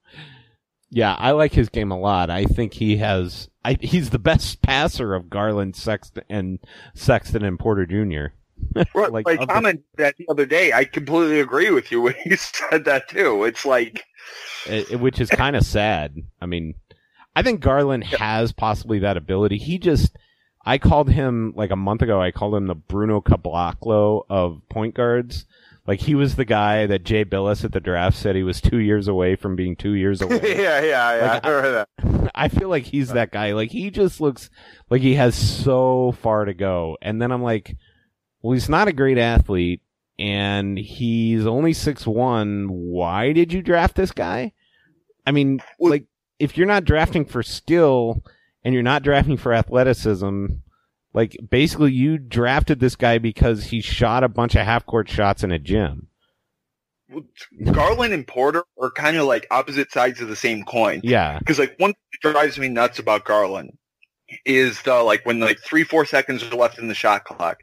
Yeah, 0.95 1.15
I 1.17 1.31
like 1.31 1.53
his 1.53 1.69
game 1.69 1.91
a 1.91 1.99
lot. 1.99 2.29
I 2.29 2.45
think 2.45 2.73
he 2.73 2.97
has. 2.97 3.49
I, 3.65 3.77
he's 3.81 4.11
the 4.11 4.19
best 4.19 4.61
passer 4.61 5.15
of 5.15 5.29
Garland, 5.29 5.75
Sexton, 5.75 6.23
and 6.29 6.59
Sexton 6.93 7.43
and 7.43 7.57
Porter 7.57 7.85
Jr. 7.85 8.33
Right, 8.93 9.11
Like, 9.11 9.25
like, 9.25 9.39
of 9.41 9.47
the- 9.47 9.53
commented 9.53 9.83
that 9.97 10.15
the 10.17 10.27
other 10.29 10.45
day. 10.45 10.71
I 10.71 10.85
completely 10.85 11.39
agree 11.39 11.71
with 11.71 11.91
you 11.91 12.01
when 12.01 12.15
you 12.25 12.35
said 12.35 12.85
that 12.85 13.09
too. 13.09 13.43
It's 13.45 13.65
like, 13.65 14.03
it- 14.67 14.91
it- 14.91 14.99
which 14.99 15.19
is 15.19 15.29
kind 15.29 15.55
of 15.55 15.63
sad. 15.65 16.15
I 16.41 16.45
mean, 16.45 16.75
I 17.35 17.41
think 17.41 17.61
Garland 17.61 18.03
has 18.03 18.51
possibly 18.51 18.99
that 18.99 19.17
ability. 19.17 19.57
He 19.57 19.79
just, 19.79 20.15
I 20.65 20.77
called 20.77 21.09
him 21.09 21.53
like 21.55 21.71
a 21.71 21.75
month 21.75 22.03
ago. 22.03 22.21
I 22.21 22.29
called 22.31 22.53
him 22.53 22.67
the 22.67 22.75
Bruno 22.75 23.19
Caboclo 23.21 24.25
of 24.29 24.61
point 24.69 24.93
guards. 24.93 25.45
Like 25.85 25.99
he 25.99 26.15
was 26.15 26.35
the 26.35 26.45
guy 26.45 26.85
that 26.87 27.03
Jay 27.03 27.25
Bilas 27.25 27.65
at 27.65 27.73
the 27.73 27.81
draft 27.81 28.15
said 28.15 28.35
he 28.37 28.43
was 28.43 28.61
two 28.61 28.77
years 28.79 29.07
away 29.09 29.35
from 29.35 29.55
being 29.57 29.75
two 29.75 29.93
years 29.93 30.21
away. 30.21 30.39
yeah, 30.43 30.79
yeah, 30.81 31.15
yeah. 31.17 31.33
Like, 31.33 31.45
I 31.45 31.49
remember 31.49 31.71
that. 32.01 32.31
I 32.35 32.47
feel 32.47 32.69
like 32.69 32.83
he's 32.85 33.09
that 33.09 33.31
guy. 33.31 33.51
Like 33.53 33.69
he 33.71 33.89
just 33.91 34.21
looks 34.21 34.49
like 34.89 35.01
he 35.01 35.15
has 35.15 35.35
so 35.35 36.13
far 36.21 36.45
to 36.45 36.53
go. 36.53 36.97
And 37.01 37.21
then 37.21 37.31
I'm 37.31 37.43
like, 37.43 37.75
well, 38.41 38.53
he's 38.53 38.69
not 38.69 38.87
a 38.87 38.93
great 38.93 39.17
athlete 39.17 39.81
and 40.17 40.77
he's 40.77 41.45
only 41.45 41.73
six 41.73 42.07
one. 42.07 42.67
Why 42.69 43.33
did 43.33 43.51
you 43.51 43.61
draft 43.61 43.95
this 43.95 44.11
guy? 44.11 44.53
I 45.27 45.31
mean, 45.31 45.59
Well- 45.79 45.91
like 45.91 46.05
if 46.39 46.57
you're 46.57 46.67
not 46.67 46.85
drafting 46.85 47.25
for 47.25 47.43
skill 47.43 48.23
and 48.63 48.73
you're 48.73 48.83
not 48.83 49.03
drafting 49.03 49.35
for 49.37 49.53
athleticism, 49.53 50.45
like 51.13 51.37
basically 51.49 51.91
you 51.91 52.17
drafted 52.17 52.79
this 52.79 52.95
guy 52.95 53.17
because 53.17 53.65
he 53.65 53.81
shot 53.81 54.23
a 54.23 54.29
bunch 54.29 54.55
of 54.55 54.65
half 54.65 54.85
court 54.85 55.09
shots 55.09 55.43
in 55.43 55.51
a 55.51 55.59
gym. 55.59 56.07
Garland 57.71 58.13
and 58.13 58.25
Porter 58.25 58.63
are 58.81 58.89
kind 58.91 59.17
of 59.17 59.25
like 59.25 59.45
opposite 59.51 59.91
sides 59.91 60.21
of 60.21 60.29
the 60.29 60.35
same 60.35 60.63
coin. 60.63 61.01
Yeah. 61.03 61.37
Because 61.37 61.59
like 61.59 61.75
one 61.77 61.91
thing 61.91 62.01
that 62.23 62.33
drives 62.33 62.57
me 62.57 62.69
nuts 62.69 62.97
about 62.97 63.25
Garland 63.25 63.77
is 64.45 64.81
the 64.81 64.95
like 65.03 65.25
when 65.25 65.39
like 65.39 65.59
three 65.59 65.83
four 65.83 66.05
seconds 66.05 66.43
are 66.43 66.55
left 66.55 66.79
in 66.79 66.87
the 66.87 66.95
shot 66.95 67.25
clock. 67.25 67.59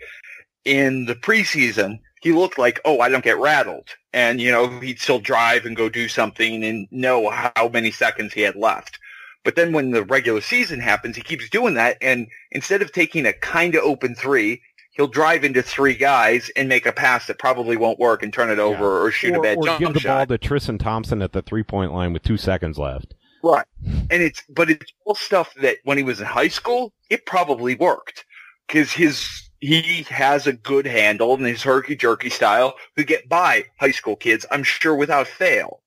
In 0.64 1.06
the 1.06 1.14
preseason, 1.14 1.98
he 2.22 2.32
looked 2.32 2.58
like 2.58 2.80
oh 2.84 3.00
I 3.00 3.08
don't 3.08 3.24
get 3.24 3.38
rattled, 3.38 3.88
and 4.12 4.40
you 4.40 4.52
know 4.52 4.78
he'd 4.80 5.00
still 5.00 5.18
drive 5.18 5.64
and 5.64 5.74
go 5.74 5.88
do 5.88 6.06
something 6.06 6.62
and 6.62 6.86
know 6.92 7.30
how 7.30 7.68
many 7.72 7.90
seconds 7.90 8.32
he 8.32 8.42
had 8.42 8.54
left. 8.54 8.99
But 9.44 9.56
then 9.56 9.72
when 9.72 9.90
the 9.90 10.04
regular 10.04 10.40
season 10.40 10.80
happens, 10.80 11.16
he 11.16 11.22
keeps 11.22 11.48
doing 11.48 11.74
that, 11.74 11.96
and 12.00 12.26
instead 12.50 12.82
of 12.82 12.92
taking 12.92 13.24
a 13.24 13.32
kind 13.32 13.74
of 13.74 13.82
open 13.82 14.14
three, 14.14 14.60
he'll 14.92 15.06
drive 15.06 15.44
into 15.44 15.62
three 15.62 15.94
guys 15.94 16.50
and 16.56 16.68
make 16.68 16.84
a 16.84 16.92
pass 16.92 17.26
that 17.26 17.38
probably 17.38 17.76
won't 17.76 17.98
work 17.98 18.22
and 18.22 18.32
turn 18.32 18.50
it 18.50 18.58
over 18.58 19.02
or 19.02 19.10
shoot 19.10 19.34
or, 19.34 19.38
a 19.38 19.40
bad 19.40 19.56
or 19.58 19.64
jump 19.64 19.78
give 19.80 19.94
the 19.94 20.00
shot. 20.00 20.28
ball 20.28 20.36
to 20.36 20.46
Tristan 20.46 20.78
Thompson 20.78 21.22
at 21.22 21.32
the 21.32 21.42
three 21.42 21.62
point 21.62 21.92
line 21.92 22.12
with 22.12 22.22
two 22.22 22.36
seconds 22.36 22.78
left. 22.78 23.14
Right. 23.42 23.66
And 24.10 24.22
it's, 24.22 24.42
but 24.50 24.68
it's 24.68 24.92
all 25.06 25.14
stuff 25.14 25.54
that 25.62 25.78
when 25.84 25.96
he 25.96 26.04
was 26.04 26.20
in 26.20 26.26
high 26.26 26.48
school, 26.48 26.92
it 27.08 27.24
probably 27.24 27.74
worked. 27.74 28.26
Cause 28.68 28.92
his, 28.92 29.48
he 29.60 30.02
has 30.10 30.46
a 30.46 30.52
good 30.52 30.86
handle 30.86 31.34
and 31.34 31.46
his 31.46 31.62
herky 31.62 31.96
jerky 31.96 32.28
style 32.28 32.74
could 32.96 33.06
get 33.06 33.28
by 33.28 33.64
high 33.78 33.90
school 33.90 34.16
kids, 34.16 34.44
I'm 34.50 34.62
sure 34.62 34.94
without 34.94 35.26
fail. 35.26 35.80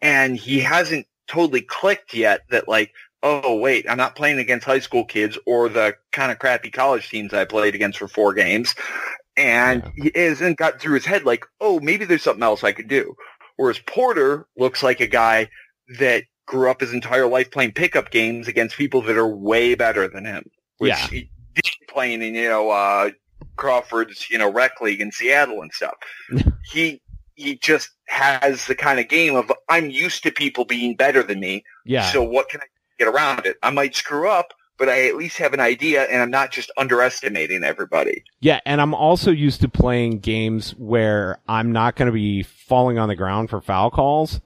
And 0.00 0.36
he 0.36 0.60
hasn't 0.60 1.06
totally 1.32 1.62
clicked 1.62 2.14
yet 2.14 2.42
that 2.50 2.68
like, 2.68 2.92
oh 3.22 3.56
wait, 3.56 3.86
I'm 3.88 3.96
not 3.98 4.16
playing 4.16 4.38
against 4.38 4.66
high 4.66 4.80
school 4.80 5.04
kids 5.04 5.38
or 5.46 5.68
the 5.68 5.94
kind 6.12 6.30
of 6.32 6.38
crappy 6.38 6.70
college 6.70 7.08
teams 7.08 7.32
I 7.32 7.44
played 7.44 7.74
against 7.74 7.98
for 7.98 8.08
four 8.08 8.34
games. 8.34 8.74
And 9.36 9.90
he 9.96 10.12
hasn't 10.14 10.58
got 10.58 10.80
through 10.80 10.94
his 10.94 11.06
head 11.06 11.24
like, 11.24 11.44
oh, 11.60 11.80
maybe 11.80 12.04
there's 12.04 12.22
something 12.22 12.42
else 12.42 12.62
I 12.62 12.72
could 12.72 12.88
do. 12.88 13.14
Whereas 13.56 13.78
Porter 13.86 14.46
looks 14.56 14.82
like 14.82 15.00
a 15.00 15.06
guy 15.06 15.48
that 15.98 16.24
grew 16.46 16.70
up 16.70 16.80
his 16.80 16.92
entire 16.92 17.26
life 17.26 17.50
playing 17.50 17.72
pickup 17.72 18.10
games 18.10 18.46
against 18.48 18.76
people 18.76 19.00
that 19.02 19.16
are 19.16 19.28
way 19.28 19.74
better 19.74 20.06
than 20.08 20.24
him. 20.26 20.50
Which 20.78 20.90
Yeah. 20.90 21.06
he 21.08 21.30
did 21.54 21.64
playing 21.88 22.22
in, 22.22 22.34
you 22.34 22.48
know, 22.48 22.70
uh, 22.70 23.10
Crawford's, 23.56 24.30
you 24.30 24.38
know, 24.38 24.50
rec 24.50 24.80
league 24.80 25.00
in 25.00 25.12
Seattle 25.12 25.62
and 25.62 25.72
stuff. 25.72 25.94
he 26.72 27.00
he 27.34 27.56
just 27.56 27.90
has 28.08 28.66
the 28.66 28.74
kind 28.74 29.00
of 29.00 29.08
game 29.08 29.34
of 29.36 29.50
I'm 29.68 29.90
used 29.90 30.22
to 30.24 30.30
people 30.30 30.64
being 30.64 30.96
better 30.96 31.22
than 31.22 31.40
me. 31.40 31.64
Yeah. 31.84 32.10
So 32.10 32.22
what 32.22 32.48
can 32.48 32.60
I 32.60 32.64
get 32.98 33.08
around 33.08 33.46
it? 33.46 33.56
I 33.62 33.70
might 33.70 33.94
screw 33.96 34.28
up, 34.28 34.52
but 34.78 34.88
I 34.88 35.06
at 35.08 35.16
least 35.16 35.38
have 35.38 35.52
an 35.54 35.60
idea 35.60 36.02
and 36.04 36.20
I'm 36.22 36.30
not 36.30 36.50
just 36.52 36.70
underestimating 36.76 37.64
everybody. 37.64 38.24
Yeah, 38.40 38.60
and 38.66 38.80
I'm 38.80 38.94
also 38.94 39.30
used 39.30 39.60
to 39.62 39.68
playing 39.68 40.18
games 40.20 40.72
where 40.72 41.38
I'm 41.48 41.72
not 41.72 41.96
going 41.96 42.06
to 42.06 42.12
be 42.12 42.42
falling 42.42 42.98
on 42.98 43.08
the 43.08 43.16
ground 43.16 43.50
for 43.50 43.60
foul 43.60 43.90
calls. 43.90 44.40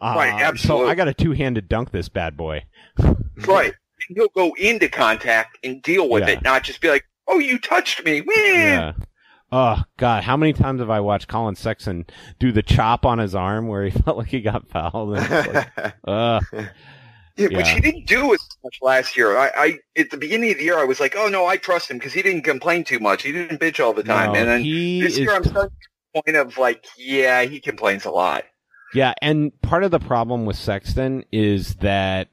Uh, 0.00 0.14
Right, 0.16 0.38
So 0.40 0.44
absolutely. 0.46 0.90
I 0.90 0.94
got 0.96 1.08
a 1.08 1.14
two-handed 1.14 1.68
dunk 1.68 1.90
this 1.92 2.08
bad 2.08 2.36
boy. 2.36 2.64
Right. 3.46 3.72
And 4.08 4.16
He'll 4.16 4.28
go 4.28 4.52
into 4.58 4.88
contact 4.88 5.58
and 5.64 5.80
deal 5.82 6.08
with 6.08 6.24
Yeah. 6.24 6.34
it, 6.34 6.42
not 6.42 6.64
just 6.64 6.80
be 6.80 6.88
like, 6.88 7.04
"Oh, 7.28 7.38
you 7.38 7.58
touched 7.58 8.04
me." 8.04 8.20
Wah." 8.20 8.32
Yeah. 8.36 8.92
Oh 9.54 9.82
God, 9.98 10.24
how 10.24 10.36
many 10.38 10.54
times 10.54 10.80
have 10.80 10.88
I 10.88 11.00
watched 11.00 11.28
Collin 11.28 11.56
Sexton 11.56 12.06
do 12.38 12.52
the 12.52 12.62
chop 12.62 13.04
on 13.04 13.18
his 13.18 13.34
arm 13.34 13.68
where 13.68 13.84
he 13.84 13.90
felt 14.02 14.16
like 14.16 14.28
he 14.28 14.40
got 14.40 14.68
fouled? 14.68 15.10
Like, 15.10 15.70
uh, 16.08 16.40
Yeah, 17.36 17.48
which 17.48 17.66
Yeah. 17.66 17.74
he 17.74 17.80
didn't 17.80 18.06
do 18.06 18.32
as 18.32 18.40
much 18.64 18.78
last 18.80 19.16
year. 19.16 19.36
I, 19.36 19.50
I 19.54 19.78
at 19.98 20.10
the 20.10 20.16
beginning 20.16 20.50
of 20.52 20.56
the 20.56 20.64
year, 20.64 20.78
I 20.78 20.84
was 20.84 21.00
like, 21.00 21.14
"Oh 21.16 21.28
no, 21.28 21.44
I 21.46 21.58
trust 21.58 21.90
him 21.90 21.98
because 21.98 22.12
he 22.14 22.22
didn't 22.22 22.42
complain 22.42 22.82
too 22.84 22.98
much. 22.98 23.22
He 23.22 23.32
didn't 23.32 23.60
bitch 23.60 23.78
all 23.84 23.92
the 23.92 24.02
time." 24.02 24.32
no, 24.32 24.38
and 24.38 24.48
then 24.48 24.62
he 24.62 25.02
this 25.02 25.12
is 25.14 25.18
year, 25.20 25.34
I'm 25.34 25.44
starting 25.44 25.70
to 25.70 25.88
the 26.14 26.22
point 26.22 26.36
of 26.36 26.56
like, 26.58 26.86
"Yeah, 26.96 27.42
he 27.42 27.60
complains 27.60 28.04
a 28.06 28.10
lot." 28.10 28.44
Yeah, 28.94 29.12
and 29.22 29.52
part 29.62 29.84
of 29.84 29.90
the 29.90 29.98
problem 29.98 30.44
with 30.46 30.56
Sexton 30.56 31.24
is 31.32 31.76
that 31.76 32.28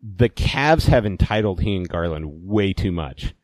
the 0.00 0.28
Cavs 0.28 0.86
have 0.86 1.04
entitled 1.06 1.60
he 1.60 1.74
and 1.76 1.88
Garland 1.88 2.46
way 2.46 2.72
too 2.72 2.92
much. 2.92 3.34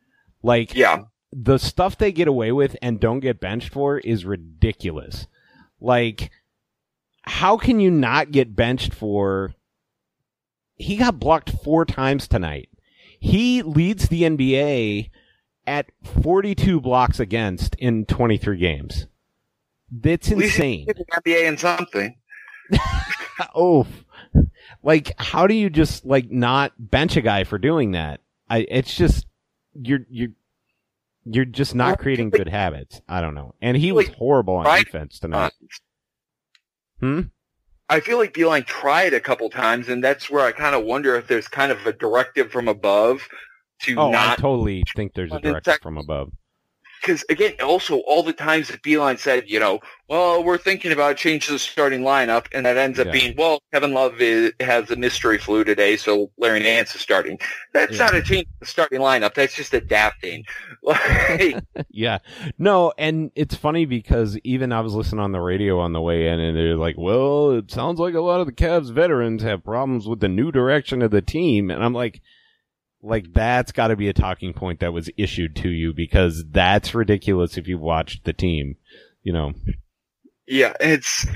Like, 0.45 0.75
Yeah, 0.77 1.03
the 1.33 1.59
stuff 1.59 1.97
they 1.97 2.13
get 2.13 2.29
away 2.29 2.53
with 2.53 2.77
and 2.83 3.01
don't 3.01 3.21
get 3.21 3.41
benched 3.41 3.73
for 3.73 3.99
is 3.99 4.25
ridiculous. 4.25 5.27
Like, 5.81 6.31
how 7.23 7.57
can 7.57 7.81
you 7.81 7.91
not 7.91 8.33
get 8.33 8.55
benched 8.55 8.93
for? 8.93 9.55
He 10.77 10.97
got 10.97 11.19
blocked 11.19 11.51
four 11.51 11.85
times 11.85 12.29
tonight. 12.29 12.69
He 13.19 13.63
leads 13.63 14.09
the 14.09 14.23
NBA 14.23 15.11
at 15.67 15.91
42 16.23 16.81
blocks 16.81 17.21
against 17.21 17.77
in 17.77 18.05
23 18.05 18.59
games. 18.59 19.07
That's 19.91 20.31
insane. 20.31 20.87
the 20.87 21.05
NBA 21.05 21.49
and 21.49 21.61
something. 21.61 22.17
oh, 23.55 23.87
like 24.83 25.13
how 25.19 25.47
do 25.47 25.55
you 25.55 25.71
just 25.71 26.05
like 26.05 26.31
not 26.31 26.73
bench 26.79 27.17
a 27.17 27.21
guy 27.21 27.45
for 27.45 27.59
doing 27.59 27.93
that? 27.93 28.21
I 28.49 28.67
it's 28.69 28.95
just 28.95 29.27
you're 29.75 30.01
you're 30.09 30.31
you're 31.25 31.45
just 31.45 31.75
not 31.75 31.99
creating 31.99 32.31
good 32.31 32.49
habits. 32.49 33.01
I 33.09 33.21
don't 33.21 33.35
know. 33.35 33.55
And 33.61 33.77
he 33.77 33.93
was 33.93 34.09
like 34.09 34.17
horrible 34.17 34.55
on 34.55 34.85
defense 34.85 35.19
tonight. 35.19 35.53
Hmm? 37.01 37.23
I 37.89 38.01
feel 38.01 38.17
like 38.17 38.33
Beilein 38.33 38.65
tried 38.65 39.13
a 39.13 39.21
couple 39.21 39.51
times, 39.51 39.89
and 39.89 40.03
that's 40.03 40.31
where 40.31 40.45
I 40.45 40.53
kind 40.53 40.75
of 40.75 40.85
wonder 40.85 41.15
if 41.17 41.27
there's 41.27 41.49
kind 41.49 41.71
of 41.71 41.85
a 41.87 41.93
directive 41.93 42.51
from 42.51 42.69
above 42.69 43.29
to 43.83 43.97
Oh, 43.99 44.13
I 44.13 44.37
totally 44.39 44.83
think 44.97 45.13
there's 45.15 45.33
a 45.33 45.41
directive 45.41 45.79
from 45.83 45.99
above. 45.99 46.33
Because 47.03 47.25
again, 47.29 47.55
also 47.61 47.97
all 48.07 48.23
the 48.23 48.33
times 48.33 48.69
that 48.69 48.81
Beilein 48.83 49.19
said, 49.19 49.51
you 49.51 49.59
know, 49.59 49.81
well, 50.09 50.45
we're 50.45 50.57
thinking 50.59 50.93
about 50.93 51.17
changing 51.17 51.53
the 51.53 51.59
starting 51.59 52.03
lineup, 52.03 52.47
and 52.55 52.65
that 52.65 52.77
ends 52.77 53.01
up 53.01 53.07
Yeah. 53.07 53.13
being, 53.13 53.35
well, 53.37 53.61
Kevin 53.73 53.93
Love 53.93 54.21
is, 54.21 54.53
has 54.61 54.89
a 54.91 54.97
mystery 54.97 55.37
flu 55.39 55.65
today, 55.65 55.97
so 55.97 56.31
Larry 56.39 56.61
Nance 56.61 56.95
is 56.95 57.01
starting. 57.01 57.41
That's 57.75 57.93
Yeah. 57.99 58.05
not 58.05 58.15
a 58.15 58.23
change 58.23 58.47
in 58.47 58.55
the 58.61 58.67
starting 58.67 59.01
lineup. 59.01 59.35
That's 59.35 59.55
just 59.57 59.75
adapting. 59.75 60.45
Yeah. 61.91 62.19
No, 62.59 62.93
and 62.97 63.31
it's 63.35 63.55
funny 63.55 63.85
because 63.85 64.39
even 64.45 64.73
I 64.73 64.81
was 64.81 64.95
listening 64.95 65.21
on 65.21 65.33
the 65.33 65.41
radio 65.41 65.79
on 65.81 65.93
the 65.93 66.01
way 66.01 66.29
in 66.29 66.39
and 66.41 66.57
they're 66.57 66.77
like, 66.77 66.97
well, 66.97 67.51
it 67.53 67.71
sounds 67.71 67.99
like 67.99 68.15
a 68.15 68.21
lot 68.21 68.41
of 68.41 68.47
the 68.47 68.53
Cavs 68.53 68.93
veterans 68.93 69.43
have 69.43 69.65
problems 69.65 70.07
with 70.07 70.21
the 70.21 70.29
new 70.29 70.51
direction 70.53 71.03
of 71.03 71.11
the 71.11 71.23
team. 71.23 71.71
And 71.71 71.83
I'm 71.85 71.93
like, 71.95 72.21
Like 73.03 73.33
that's 73.33 73.73
got 73.73 73.89
to 73.89 73.97
be 73.97 74.09
a 74.09 74.13
talking 74.13 74.53
point 74.53 74.81
that 74.81 74.93
was 74.93 75.11
issued 75.17 75.57
to 75.57 75.69
you 75.69 75.93
because 75.93 76.45
that's 76.51 76.95
ridiculous 76.95 77.57
if 77.59 77.67
you 77.67 77.79
watched 77.79 78.25
the 78.25 78.33
team, 78.33 78.77
you 79.23 79.33
know. 79.33 79.53
Yeah, 80.47 80.75
it's 80.81 81.27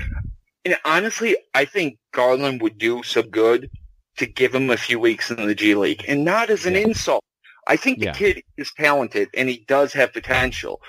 and 0.65 0.77
honestly, 0.85 1.37
I 1.53 1.65
think 1.65 1.97
Garland 2.13 2.61
would 2.61 2.77
do 2.77 3.03
some 3.03 3.29
good 3.29 3.69
to 4.17 4.25
give 4.25 4.53
him 4.55 4.69
a 4.69 4.77
few 4.77 4.99
weeks 4.99 5.29
in 5.29 5.45
the 5.45 5.55
G 5.55 5.75
League, 5.75 6.03
and 6.07 6.23
not 6.25 6.49
as 6.49 6.65
an 6.65 6.75
Yeah. 6.75 6.81
insult. 6.81 7.23
I 7.67 7.75
think 7.75 7.99
the 7.99 8.05
Yeah. 8.05 8.13
kid 8.13 8.41
is 8.57 8.71
talented 8.73 9.29
and 9.35 9.49
he 9.49 9.65
does 9.67 9.91
have 9.93 10.13
potential, 10.13 10.81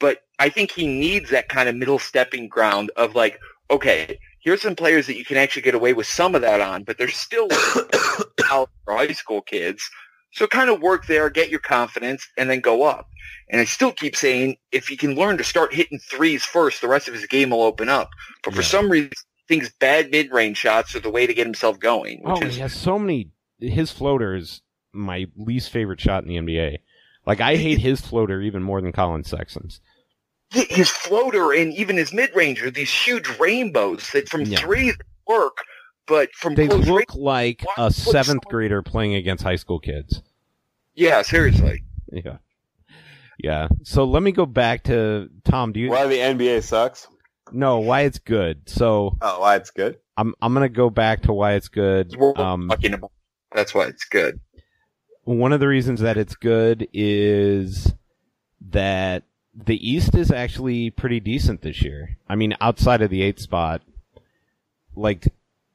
but 0.00 0.22
I 0.40 0.48
think 0.48 0.72
he 0.72 0.86
needs 0.86 1.30
that 1.30 1.48
kind 1.48 1.68
of 1.68 1.76
middle 1.76 1.98
stepping 2.00 2.48
ground 2.48 2.90
of 2.96 3.14
like, 3.14 3.38
okay, 3.70 4.18
here's 4.40 4.62
some 4.62 4.74
players 4.76 5.06
that 5.06 5.16
you 5.16 5.24
can 5.24 5.36
actually 5.36 5.62
get 5.62 5.74
away 5.76 5.92
with 5.92 6.06
some 6.08 6.34
of 6.34 6.42
that 6.42 6.60
on, 6.60 6.82
but 6.84 6.98
they're 6.98 7.08
still 7.08 7.48
college 8.40 8.70
or 8.86 8.96
high 8.96 9.12
school 9.12 9.40
kids. 9.42 9.88
So 10.34 10.46
kind 10.48 10.68
of 10.68 10.80
work 10.80 11.06
there, 11.06 11.30
get 11.30 11.48
your 11.48 11.60
confidence, 11.60 12.26
and 12.36 12.50
then 12.50 12.60
go 12.60 12.82
up. 12.82 13.08
And 13.48 13.60
I 13.60 13.64
still 13.64 13.92
keep 13.92 14.16
saying, 14.16 14.56
if 14.72 14.88
he 14.88 14.96
can 14.96 15.14
learn 15.14 15.38
to 15.38 15.44
start 15.44 15.72
hitting 15.72 16.00
threes 16.00 16.44
first, 16.44 16.80
the 16.80 16.88
rest 16.88 17.06
of 17.06 17.14
his 17.14 17.26
game 17.26 17.50
will 17.50 17.62
open 17.62 17.88
up. 17.88 18.10
But 18.42 18.54
for 18.54 18.62
Yeah. 18.62 18.66
some 18.66 18.90
reason, 18.90 19.12
thinks 19.46 19.70
bad 19.78 20.10
mid-range 20.10 20.56
shots 20.56 20.94
are 20.96 21.00
the 21.00 21.10
way 21.10 21.26
to 21.26 21.34
get 21.34 21.46
himself 21.46 21.78
going. 21.78 22.20
Which 22.22 22.42
Oh, 22.42 22.46
is, 22.46 22.54
he 22.56 22.60
has 22.62 22.72
so 22.72 22.98
many. 22.98 23.30
His 23.60 23.92
floater 23.92 24.34
is 24.34 24.62
my 24.92 25.26
least 25.36 25.70
favorite 25.70 26.00
shot 26.00 26.24
in 26.24 26.28
the 26.28 26.36
NBA. 26.36 26.78
Like 27.26 27.40
I 27.40 27.56
hate 27.56 27.78
his 27.78 28.00
floater 28.00 28.40
even 28.40 28.62
more 28.62 28.80
than 28.80 28.92
Collin 28.92 29.24
Sexton's. 29.24 29.80
his 30.50 30.88
floater 30.90 31.52
and 31.52 31.72
even 31.74 31.96
his 31.96 32.12
mid-range 32.12 32.62
are 32.62 32.70
these 32.70 32.92
huge 32.92 33.28
rainbows 33.38 34.10
that 34.12 34.28
from 34.28 34.42
Yeah. 34.44 34.58
three 34.58 34.92
work, 35.26 35.58
but 36.06 36.32
from 36.34 36.54
They 36.54 36.68
close 36.68 36.86
look 36.86 36.98
range, 37.10 37.14
like 37.14 37.62
Why 37.76 37.86
a 37.86 37.90
seventh 37.90 38.26
someone- 38.26 38.40
grader 38.50 38.82
playing 38.82 39.14
against 39.14 39.42
high 39.44 39.56
school 39.56 39.78
kids. 39.80 40.22
yeah, 40.94 41.22
seriously. 41.22 41.84
Yeah, 42.12 42.36
yeah. 43.38 43.68
So 43.82 44.04
let 44.04 44.22
me 44.22 44.32
go 44.32 44.46
back 44.46 44.84
to 44.84 45.28
Tom. 45.44 45.72
Do 45.72 45.80
you 45.80 45.90
Why 45.90 46.06
the 46.06 46.18
NBA 46.18 46.62
sucks? 46.62 47.08
No, 47.52 47.78
why 47.78 48.02
it's 48.02 48.18
good? 48.18 48.68
So 48.68 49.16
Oh, 49.20 49.40
why 49.40 49.56
it's 49.56 49.70
good? 49.70 49.98
I'm 50.16 50.34
I'm 50.40 50.54
gonna 50.54 50.68
go 50.68 50.90
back 50.90 51.22
to 51.22 51.32
why 51.32 51.54
it's 51.54 51.68
good. 51.68 52.14
We're 52.16 52.36
Um, 52.38 52.68
talking 52.68 52.94
about. 52.94 53.10
That's 53.52 53.74
why 53.74 53.86
it's 53.86 54.04
good. 54.04 54.40
one 55.24 55.52
of 55.52 55.60
the 55.60 55.68
reasons 55.68 56.00
that 56.00 56.16
it's 56.16 56.34
good 56.36 56.86
is 56.92 57.94
that 58.70 59.22
the 59.54 59.76
East 59.88 60.14
is 60.14 60.30
actually 60.30 60.90
pretty 60.90 61.18
decent 61.20 61.62
this 61.62 61.80
year. 61.82 62.18
I 62.28 62.34
mean, 62.34 62.54
outside 62.60 63.00
of 63.02 63.10
the 63.10 63.22
eighth 63.22 63.40
spot, 63.40 63.82
like 64.96 65.28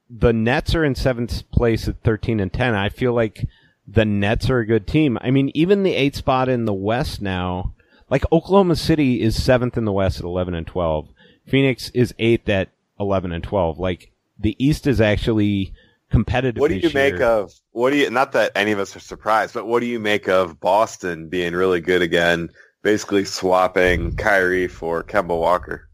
the 0.10 0.34
Nets 0.34 0.74
are 0.74 0.84
in 0.84 0.96
seventh 0.96 1.50
place 1.52 1.88
at 1.88 2.02
thirteen 2.04 2.40
and 2.40 2.52
ten. 2.52 2.74
I 2.76 2.90
feel 2.90 3.14
like 3.14 3.46
the 3.88 4.06
Nets 4.06 4.50
are 4.50 4.60
a 4.60 4.66
good 4.66 4.88
team. 4.88 5.18
I 5.22 5.32
mean, 5.32 5.52
even 5.54 5.84
the 5.84 5.96
eighth 5.96 6.18
spot 6.18 6.50
in 6.50 6.66
the 6.66 6.74
West 6.74 7.22
now, 7.22 7.74
like 8.10 8.24
Oklahoma 8.32 8.76
City 8.76 9.22
is 9.22 9.42
seventh 9.42 9.78
in 9.78 9.86
the 9.86 9.92
West 9.92 10.20
at 10.20 10.26
eleven 10.26 10.54
and 10.54 10.66
twelve. 10.66 11.10
Phoenix 11.48 11.90
is 11.92 12.14
eighth 12.20 12.50
at 12.50 12.70
eleven 13.00 13.32
and 13.32 13.44
twelve. 13.44 13.80
Like 13.80 14.12
the 14.40 14.56
East 14.64 14.88
is 14.88 15.00
actually 15.00 15.74
competitive. 16.10 16.60
What 16.60 16.70
do 16.70 16.78
you 16.78 16.92
make 16.94 17.16
year. 17.16 17.24
of 17.24 17.54
what 17.72 17.92
do 17.92 17.98
you 17.98 18.10
not 18.10 18.32
that 18.34 18.52
any 18.56 18.72
of 18.72 18.80
us 18.80 18.96
are 18.96 19.00
surprised, 19.00 19.54
but 19.54 19.68
what 19.68 19.80
do 19.80 19.86
you 19.86 20.00
make 20.00 20.28
of 20.28 20.60
Boston 20.60 21.30
being 21.30 21.54
really 21.54 21.82
good 21.82 22.02
again, 22.02 22.50
basically 22.82 23.26
swapping 23.26 24.16
Kyrie 24.16 24.68
for 24.68 25.04
Kemba 25.04 25.38
Walker? 25.38 25.88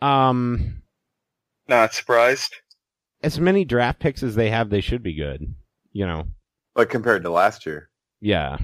Um, 0.00 0.82
Not 1.68 1.94
surprised. 1.94 2.54
As 3.22 3.38
many 3.40 3.64
draft 3.64 3.98
picks 4.00 4.22
as 4.22 4.34
they 4.34 4.50
have, 4.50 4.70
they 4.70 4.80
should 4.80 5.02
be 5.02 5.14
good. 5.14 5.54
You 5.92 6.06
know, 6.06 6.28
Like 6.76 6.88
compared 6.90 7.22
to 7.24 7.30
last 7.30 7.66
year. 7.66 7.90
yeah, 8.20 8.58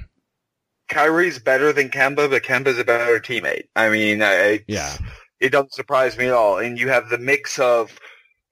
Kyrie's 0.88 1.38
better 1.40 1.72
than 1.72 1.88
Kemba, 1.88 2.30
but 2.30 2.42
Kemba's 2.44 2.78
a 2.78 2.84
better 2.84 3.18
teammate. 3.18 3.64
I 3.74 3.88
mean, 3.90 4.22
I, 4.22 4.64
Yeah. 4.68 4.96
it 5.40 5.50
doesn't 5.50 5.74
surprise 5.74 6.16
me 6.16 6.26
at 6.26 6.32
all. 6.32 6.58
And 6.58 6.78
you 6.78 6.88
have 6.88 7.08
the 7.08 7.18
mix 7.18 7.58
of 7.58 7.98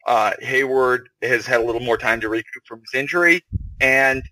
uh, 0.09 0.33
Hayward 0.41 1.09
has 1.23 1.47
had 1.47 1.61
a 1.61 1.65
little 1.65 1.81
more 1.81 1.97
time 1.97 2.21
to 2.21 2.29
recoup 2.29 2.65
from 2.67 2.81
his 2.81 2.99
injury, 2.99 3.43
and 3.81 4.23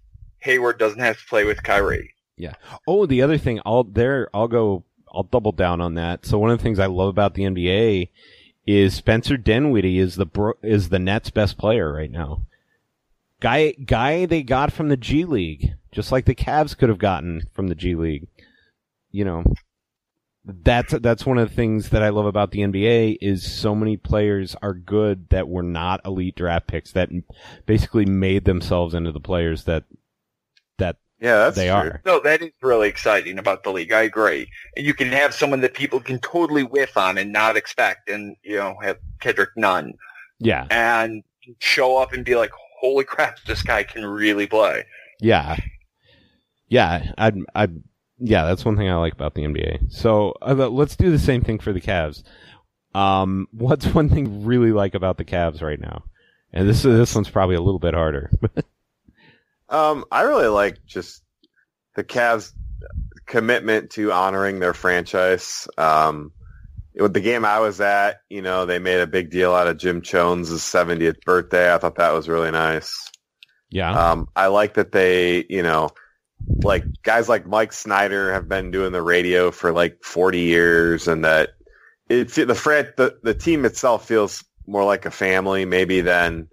Hayward 0.41 0.79
doesn't 0.79 0.99
have 0.99 1.19
to 1.21 1.27
play 1.27 1.45
with 1.45 1.63
Kyrie. 1.63 2.13
Yeah. 2.37 2.55
Oh, 2.89 3.07
the 3.07 3.23
other 3.23 3.39
thing, 3.39 3.61
I'll 3.65 3.85
there, 3.85 4.29
I'll 4.35 4.49
go, 4.49 4.85
I'll 5.13 5.23
double 5.23 5.53
down 5.53 5.81
on 5.81 5.95
that. 5.95 6.27
So 6.27 6.39
one 6.39 6.51
of 6.51 6.59
the 6.59 6.63
things 6.65 6.79
I 6.81 6.87
love 6.87 7.09
about 7.09 7.35
the 7.35 7.45
NBA 7.45 8.09
is 8.67 8.95
Spencer 8.95 9.37
Dinwiddie 9.37 9.99
is 9.99 10.17
the 10.17 10.27
bro, 10.27 10.55
is 10.63 10.89
the 10.89 10.99
Nets' 10.99 11.31
best 11.31 11.59
player 11.59 11.93
right 11.93 12.11
now. 12.11 12.43
Guy, 13.41 13.73
guy 13.73 14.27
they 14.27 14.43
got 14.43 14.73
from 14.73 14.89
the 14.89 14.97
G 14.97 15.25
League, 15.25 15.75
just 15.91 16.13
like 16.13 16.27
the 16.27 16.35
Cavs 16.35 16.77
could 16.77 16.89
have 16.89 16.99
gotten 16.99 17.49
from 17.53 17.69
the 17.69 17.75
G 17.75 17.95
League. 17.95 18.29
You 19.11 19.25
know, 19.25 19.45
that's 20.45 20.93
that's 21.01 21.27
one 21.27 21.39
of 21.39 21.49
the 21.49 21.55
things 21.55 21.91
that 21.91 22.03
I 22.03 22.09
love 22.09 22.27
about 22.27 22.51
the 22.51 22.61
NBA 22.61 23.19
is 23.21 23.51
so 23.51 23.75
many 23.75 23.97
players 23.97 24.57
are 24.63 24.75
good 24.75 25.29
that 25.31 25.49
were 25.49 25.63
not 25.63 26.01
elite 26.05 26.37
draft 26.37 26.67
picks 26.67 26.93
that 26.93 27.11
basically 27.67 28.07
made 28.07 28.45
themselves 28.45 28.95
into 28.95 29.13
the 29.13 29.21
players 29.21 29.65
that 29.65 29.85
that 29.85 29.85
Yeah, 31.23 31.37
that's 31.39 31.57
they 31.57 31.67
true. 31.67 31.73
are. 31.75 32.03
No, 32.05 32.19
that 32.21 32.43
is 32.43 32.51
really 32.63 32.89
exciting 32.89 33.39
about 33.39 33.63
the 33.63 33.71
league. 33.71 33.93
I 33.93 34.03
agree. 34.03 34.49
And 34.77 34.85
you 34.85 34.93
can 34.93 35.07
have 35.09 35.33
someone 35.33 35.61
that 35.61 35.73
people 35.73 36.01
can 36.01 36.19
totally 36.19 36.65
whiff 36.65 36.97
on 36.97 37.17
and 37.17 37.33
not 37.33 37.57
expect, 37.57 38.09
and 38.11 38.35
you 38.43 38.57
know 38.57 38.77
have 38.83 38.99
Kendrick 39.21 39.51
Nunn 39.57 39.95
Yeah, 40.41 40.67
and 40.71 41.23
show 41.61 41.97
up 41.97 42.13
and 42.13 42.25
be 42.25 42.35
like, 42.35 42.51
"Holy 42.81 43.05
crap, 43.05 43.39
this 43.47 43.63
guy 43.63 43.85
can 43.85 44.05
really 44.05 44.49
play." 44.49 44.85
Yeah, 45.21 45.57
yeah, 46.69 47.13
I, 47.17 47.33
I, 47.55 47.69
yeah. 48.19 48.45
That's 48.45 48.65
one 48.65 48.77
thing 48.77 48.89
I 48.89 48.97
like 48.97 49.13
about 49.13 49.35
the 49.35 49.43
NBA. 49.43 49.93
So 49.93 50.35
uh, 50.43 50.55
let- 50.55 50.73
let's 50.73 50.97
do 50.97 51.13
the 51.13 51.21
same 51.21 51.43
thing 51.43 51.61
for 51.61 51.73
the 51.73 51.81
Cavs. 51.81 52.25
Um, 52.95 53.47
what's 53.53 53.87
one 53.87 54.09
thing 54.09 54.27
you 54.27 54.39
really 54.41 54.73
like 54.73 54.97
about 54.97 55.19
the 55.19 55.25
Cavs 55.25 55.63
right 55.63 55.81
now? 55.81 56.03
And 56.53 56.69
this 56.69 56.83
this 56.83 57.15
one's 57.15 57.31
probably 57.31 57.55
a 57.55 57.61
little 57.63 57.79
bit 57.79 57.95
harder. 57.95 58.29
Um, 59.73 60.05
I 60.13 60.23
really 60.23 60.49
like 60.49 60.85
just 60.87 61.23
the 61.97 62.05
Cavs' 62.05 62.53
commitment 63.27 63.91
to 63.93 64.13
honoring 64.13 64.61
their 64.61 64.75
franchise. 64.75 65.67
Um, 65.79 66.33
with 66.95 67.15
the 67.15 67.21
game 67.21 67.45
I 67.45 67.59
was 67.61 67.81
at, 67.81 68.21
you 68.29 68.43
know, 68.43 68.67
they 68.67 68.79
made 68.79 69.01
a 69.01 69.07
big 69.07 69.31
deal 69.31 69.55
out 69.55 69.67
of 69.67 69.79
Jim 69.79 70.03
Chones' 70.03 70.51
70th 70.51 71.23
birthday. 71.23 71.73
I 71.75 71.79
thought 71.79 71.97
that 71.97 72.13
was 72.13 72.29
really 72.29 72.51
nice. 72.51 73.11
yeah, 73.71 74.13
Um, 74.13 74.29
I 74.37 74.49
like 74.49 74.75
that 74.75 74.93
they, 74.93 75.47
you 75.49 75.63
know, 75.63 75.91
like 76.63 76.85
guys 77.03 77.29
like 77.29 77.47
Mike 77.47 77.73
Snyder 77.73 78.33
have 78.33 78.49
been 78.49 78.71
doing 78.71 78.93
the 78.93 79.03
radio 79.03 79.51
for 79.51 79.73
like 79.73 80.03
40 80.05 80.41
years 80.41 81.09
and 81.09 81.25
that 81.25 81.51
it, 82.09 82.29
the, 82.29 82.55
fran- 82.55 82.93
the, 82.97 83.19
the 83.23 83.35
team 83.35 83.65
itself 83.65 84.07
feels 84.07 84.45
more 84.67 84.85
like 84.85 85.07
a 85.07 85.11
family 85.11 85.65
maybe 85.65 86.01
than 86.03 86.49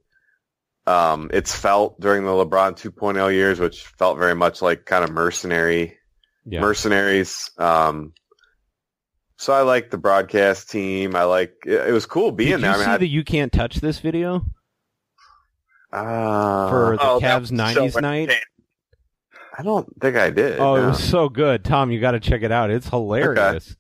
um, 0.90 1.30
it's 1.32 1.56
felt 1.56 1.99
during 1.99 2.24
the 2.24 2.32
LeBron 2.32 2.72
2.0 2.76 3.32
years, 3.32 3.60
which 3.60 3.86
felt 3.86 4.18
very 4.18 4.34
much 4.34 4.61
like 4.61 4.86
kind 4.86 5.03
of 5.03 5.11
mercenary 5.11 5.99
yeah. 6.45 6.61
mercenaries. 6.61 7.52
Um, 7.60 8.14
so 9.38 9.53
I 9.53 9.61
like 9.61 9.91
the 9.91 9.99
broadcast 9.99 10.72
team. 10.72 11.16
I 11.16 11.24
like 11.24 11.53
it, 11.66 11.90
it 11.90 11.91
was 11.91 12.07
cool 12.07 12.32
being 12.32 12.60
there. 12.60 12.60
Did 12.60 12.64
there. 12.64 12.70
you 12.70 12.74
I 12.74 12.78
mean, 12.78 12.86
see 12.86 12.91
I, 12.91 12.98
the 12.98 13.07
"You 13.07 13.24
Can't 13.24 13.52
Touch 13.52 13.76
This" 13.76 13.99
video 13.99 14.45
uh, 15.94 16.70
for 16.70 16.98
the 16.98 17.03
Oh, 17.03 17.20
Cavs 17.22 17.52
'90s 17.52 17.94
so 17.94 17.99
night? 17.99 18.32
I 19.57 19.61
don't 19.61 19.88
think 20.02 20.16
I 20.16 20.32
did. 20.32 20.60
Oh, 20.60 20.76
it 20.76 20.86
was 20.88 21.03
so 21.03 21.30
good, 21.30 21.64
Tom. 21.64 21.91
You 21.91 21.99
got 21.99 22.11
to 22.11 22.20
check 22.20 22.41
it 22.41 22.52
out. 22.52 22.72
It's 22.72 22.90
hilarious. 22.90 23.76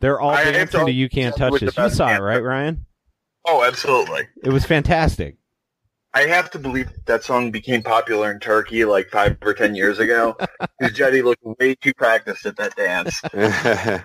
They're 0.00 0.20
all 0.20 0.30
I 0.30 0.44
dancing 0.44 0.86
to- 0.86 0.92
"You 0.92 1.10
Can't 1.10 1.36
Touch 1.36 1.60
This." 1.60 1.76
You 1.76 1.90
saw 1.90 2.14
it, 2.14 2.20
right, 2.20 2.42
Ryan? 2.42 2.86
Oh, 3.46 3.62
absolutely. 3.62 4.28
It 4.42 4.48
was 4.48 4.64
fantastic. 4.64 5.36
I 6.14 6.26
have 6.26 6.50
to 6.52 6.60
believe 6.60 6.90
that 7.06 7.24
song 7.24 7.50
became 7.50 7.82
popular 7.82 8.30
in 8.30 8.38
Turkey 8.38 8.84
like 8.84 9.10
five 9.10 9.36
or 9.42 9.52
ten 9.52 9.74
years 9.74 9.98
ago. 9.98 10.36
Because 10.78 10.96
Cedi 10.96 11.22
looked 11.22 11.44
way 11.60 11.74
too 11.74 11.94
practiced 11.94 12.46
at 12.46 12.56
that 12.56 12.74
dance. 12.76 13.20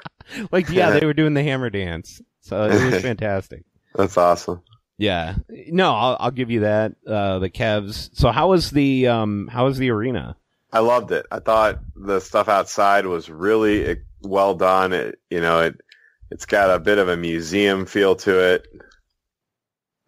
Like, 0.52 0.70
yeah, 0.70 0.92
they 0.92 1.08
were 1.08 1.14
doing 1.16 1.34
the 1.34 1.42
hammer 1.42 1.72
dance, 1.72 2.22
so 2.42 2.66
it 2.66 2.92
was 2.92 3.02
fantastic. 3.02 3.64
That's 3.96 4.16
awesome. 4.16 4.62
Yeah, 4.98 5.38
no, 5.70 5.96
I'll, 5.96 6.18
I'll 6.20 6.32
give 6.32 6.52
you 6.52 6.60
that. 6.60 6.94
Uh, 7.08 7.40
the 7.40 7.50
Cavs. 7.50 8.12
So 8.14 8.30
how 8.30 8.50
was 8.50 8.70
the 8.70 9.08
um 9.08 9.50
how 9.52 9.66
was 9.66 9.80
the 9.80 9.90
arena? 9.90 10.36
I 10.72 10.80
loved 10.80 11.12
it. 11.12 11.26
I 11.32 11.40
thought 11.40 11.80
the 11.96 12.20
stuff 12.20 12.48
outside 12.48 13.08
was 13.08 13.30
really 13.30 13.86
eh, 13.86 13.96
well 14.22 14.54
done. 14.54 14.94
It, 14.94 15.20
you 15.32 15.42
know, 15.42 15.62
it 15.62 15.82
it's 16.30 16.46
got 16.46 16.70
a 16.70 16.80
bit 16.80 17.00
of 17.00 17.10
a 17.10 17.18
museum 17.18 17.88
feel 17.88 18.16
to 18.18 18.54
it. 18.54 18.68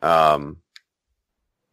Um, 0.03 0.57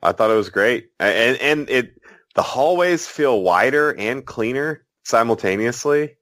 I 0.02 0.12
thought 0.12 0.30
it 0.30 0.34
was 0.34 0.50
great, 0.50 0.90
and 1.00 1.36
and 1.38 1.70
it 1.70 2.00
the 2.34 2.42
hallways 2.42 3.06
feel 3.06 3.42
wider 3.42 3.90
and 3.90 4.24
cleaner 4.24 4.84
simultaneously. 5.04 6.16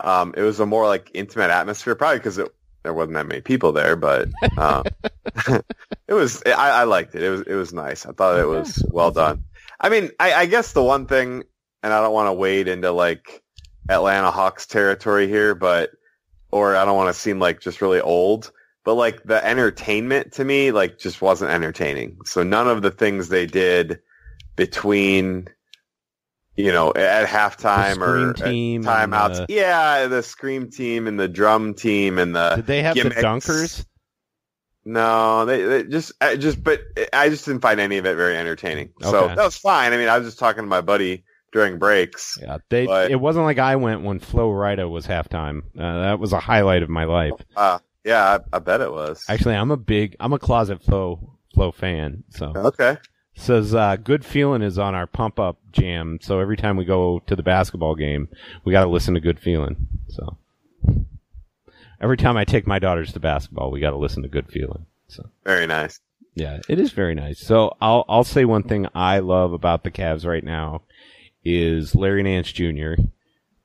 Um, 0.00 0.34
it 0.36 0.42
was 0.42 0.60
a 0.60 0.66
more 0.66 0.86
like 0.86 1.10
intimate 1.14 1.50
atmosphere, 1.50 1.94
probably 1.94 2.18
because 2.18 2.38
it 2.38 2.48
there 2.82 2.92
wasn't 2.92 3.14
that 3.14 3.26
many 3.26 3.40
people 3.40 3.72
there, 3.72 3.96
but 3.96 4.28
um, 4.58 4.84
it 6.06 6.14
was. 6.14 6.42
I, 6.46 6.80
I 6.80 6.84
liked 6.84 7.14
it. 7.14 7.22
It 7.22 7.30
was 7.30 7.42
it 7.42 7.54
was 7.54 7.72
nice. 7.72 8.04
I 8.04 8.12
thought 8.12 8.38
it 8.38 8.46
was 8.46 8.84
well 8.90 9.10
done. 9.10 9.44
I 9.80 9.88
mean, 9.88 10.10
I, 10.20 10.34
I 10.34 10.46
guess 10.46 10.72
the 10.72 10.82
one 10.82 11.06
thing 11.06 11.44
and 11.84 11.92
I 11.92 12.00
don't 12.00 12.14
want 12.14 12.28
to 12.28 12.32
wade 12.32 12.66
into 12.66 12.90
like 12.90 13.42
Atlanta 13.90 14.30
Hawks 14.30 14.66
territory 14.66 15.28
here, 15.28 15.54
but 15.54 15.90
or 16.50 16.74
I 16.74 16.86
don't 16.86 16.96
want 16.96 17.14
to 17.14 17.20
seem 17.20 17.38
like 17.38 17.60
just 17.60 17.82
really 17.82 18.00
old, 18.00 18.50
but 18.84 18.94
like 18.94 19.22
the 19.24 19.44
entertainment 19.44 20.32
to 20.34 20.44
me 20.44 20.70
like 20.72 20.98
just 20.98 21.20
wasn't 21.22 21.50
entertaining. 21.50 22.18
So 22.24 22.42
none 22.42 22.68
of 22.68 22.82
the 22.82 22.90
things 22.90 23.28
they 23.28 23.46
did 23.46 24.00
between 24.56 25.48
you 26.56 26.70
know 26.70 26.92
at 26.94 27.26
halftime 27.26 28.00
or 28.00 28.34
Scream 28.36 28.48
team 28.52 28.86
at 28.88 29.08
timeouts. 29.10 29.46
the- 29.46 29.52
Yeah, 29.54 30.06
the 30.06 30.22
scream 30.22 30.70
team 30.70 31.06
and 31.08 31.18
the 31.18 31.28
drum 31.28 31.74
team 31.74 32.18
and 32.18 32.34
the 32.36 32.56
Did 32.56 32.66
they 32.66 32.82
have 32.82 32.94
gimmicks. 32.94 33.16
the 33.16 33.22
dunkers? 33.22 33.86
No, 34.84 35.46
they, 35.46 35.62
they 35.62 35.82
just 35.84 36.12
I 36.20 36.36
just 36.36 36.62
but 36.62 36.80
I 37.12 37.30
just 37.30 37.46
didn't 37.46 37.62
find 37.62 37.80
any 37.80 37.96
of 37.96 38.04
it 38.06 38.16
very 38.16 38.36
entertaining. 38.36 38.90
So 39.00 39.28
that 39.28 39.36
was 39.38 39.56
fine. 39.56 39.92
I 39.92 39.96
mean, 39.96 40.08
I 40.08 40.18
was 40.18 40.28
just 40.28 40.38
talking 40.38 40.62
to 40.62 40.68
my 40.68 40.82
buddy 40.82 41.24
during 41.52 41.78
breaks. 41.78 42.38
Yeah, 42.40 42.58
they. 42.68 42.84
But- 42.86 43.10
it 43.10 43.16
wasn't 43.16 43.46
like 43.46 43.58
I 43.58 43.76
went 43.76 44.02
when 44.02 44.18
Flo 44.18 44.50
Rida 44.50 44.88
was 44.90 45.06
halftime. 45.06 45.62
Uh, 45.78 46.00
that 46.02 46.18
was 46.20 46.34
a 46.34 46.38
highlight 46.40 46.82
of 46.82 46.90
my 46.90 47.04
life. 47.04 47.32
Uh, 47.56 47.78
yeah, 48.04 48.38
I, 48.52 48.56
I 48.56 48.58
bet 48.58 48.80
it 48.80 48.92
was. 48.92 49.22
Actually, 49.28 49.54
I'm 49.56 49.70
a 49.70 49.76
big, 49.76 50.16
I'm 50.20 50.32
a 50.32 50.38
closet 50.38 50.82
Flow 50.82 51.36
Flo 51.54 51.72
fan. 51.72 52.24
So 52.30 52.52
Okay. 52.56 52.98
says 53.34 53.74
uh, 53.74 53.96
good 53.96 54.24
feeling 54.24 54.62
is 54.62 54.78
on 54.78 54.94
our 54.94 55.06
pump 55.06 55.38
up 55.38 55.58
jam. 55.72 56.18
So 56.22 56.40
every 56.40 56.56
time 56.56 56.76
we 56.76 56.84
go 56.84 57.20
to 57.26 57.36
the 57.36 57.42
basketball 57.42 57.94
game, 57.94 58.28
we 58.64 58.72
got 58.72 58.84
to 58.84 58.90
listen 58.90 59.14
to 59.14 59.20
good 59.20 59.38
feeling. 59.40 59.76
So 60.08 60.36
every 62.00 62.16
time 62.16 62.36
I 62.36 62.44
take 62.44 62.66
my 62.66 62.78
daughters 62.78 63.12
to 63.12 63.20
basketball, 63.20 63.70
we 63.70 63.80
got 63.80 63.90
to 63.90 63.96
listen 63.96 64.22
to 64.22 64.28
good 64.28 64.48
feeling. 64.50 64.86
So 65.08 65.28
Very 65.44 65.66
nice. 65.66 66.00
yeah, 66.34 66.60
it 66.68 66.78
is 66.78 66.90
very 66.92 67.14
nice. 67.14 67.38
So 67.40 67.76
I'll 67.80 68.04
I'll 68.08 68.24
say 68.24 68.44
one 68.44 68.62
thing 68.64 68.88
I 68.94 69.20
love 69.20 69.52
about 69.52 69.84
the 69.84 69.90
Cavs 69.90 70.26
right 70.26 70.44
now 70.44 70.82
is 71.44 71.94
Larry 71.94 72.22
Nance 72.22 72.50
Jr. 72.52 72.94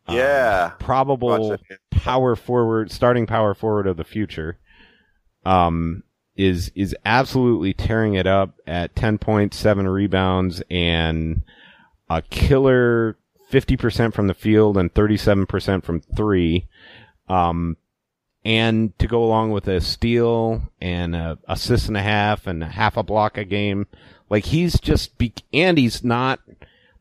Um, 0.10 0.16
Yeah. 0.18 0.70
probable 0.80 1.58
power 1.92 2.36
forward, 2.36 2.92
starting 2.92 3.26
power 3.26 3.54
forward 3.54 3.88
of 3.88 3.98
the 3.98 4.04
future, 4.04 4.58
um, 5.46 6.04
is 6.36 6.72
is 6.76 6.96
absolutely 7.06 7.74
tearing 7.74 8.14
it 8.14 8.26
up 8.28 8.56
at 8.66 8.96
ten 8.96 9.18
points, 9.18 9.58
seven 9.58 9.88
rebounds, 9.88 10.62
and 10.70 11.44
a 12.10 12.22
killer 12.22 13.18
fifty 13.50 13.76
percent 13.76 14.14
from 14.14 14.28
the 14.28 14.34
field 14.34 14.78
and 14.78 14.94
thirty 14.94 15.18
seven 15.18 15.46
percent 15.46 15.84
from 15.84 16.00
three. 16.02 16.68
Um, 17.28 17.78
and 18.46 18.98
to 19.00 19.08
go 19.08 19.24
along 19.24 19.52
with 19.52 19.68
a 19.68 19.82
steal 19.82 20.62
and 20.80 21.16
a 21.16 21.38
assist 21.48 21.88
and 21.90 21.98
a 21.98 22.02
half 22.02 22.48
and 22.48 22.64
a 22.64 22.68
half 22.68 22.96
a 22.96 23.04
block 23.04 23.38
a 23.38 23.44
game, 23.44 23.86
like 24.30 24.46
he's 24.46 24.80
just 24.80 25.18
be- 25.18 25.34
and 25.54 25.78
he's 25.78 26.04
not 26.04 26.40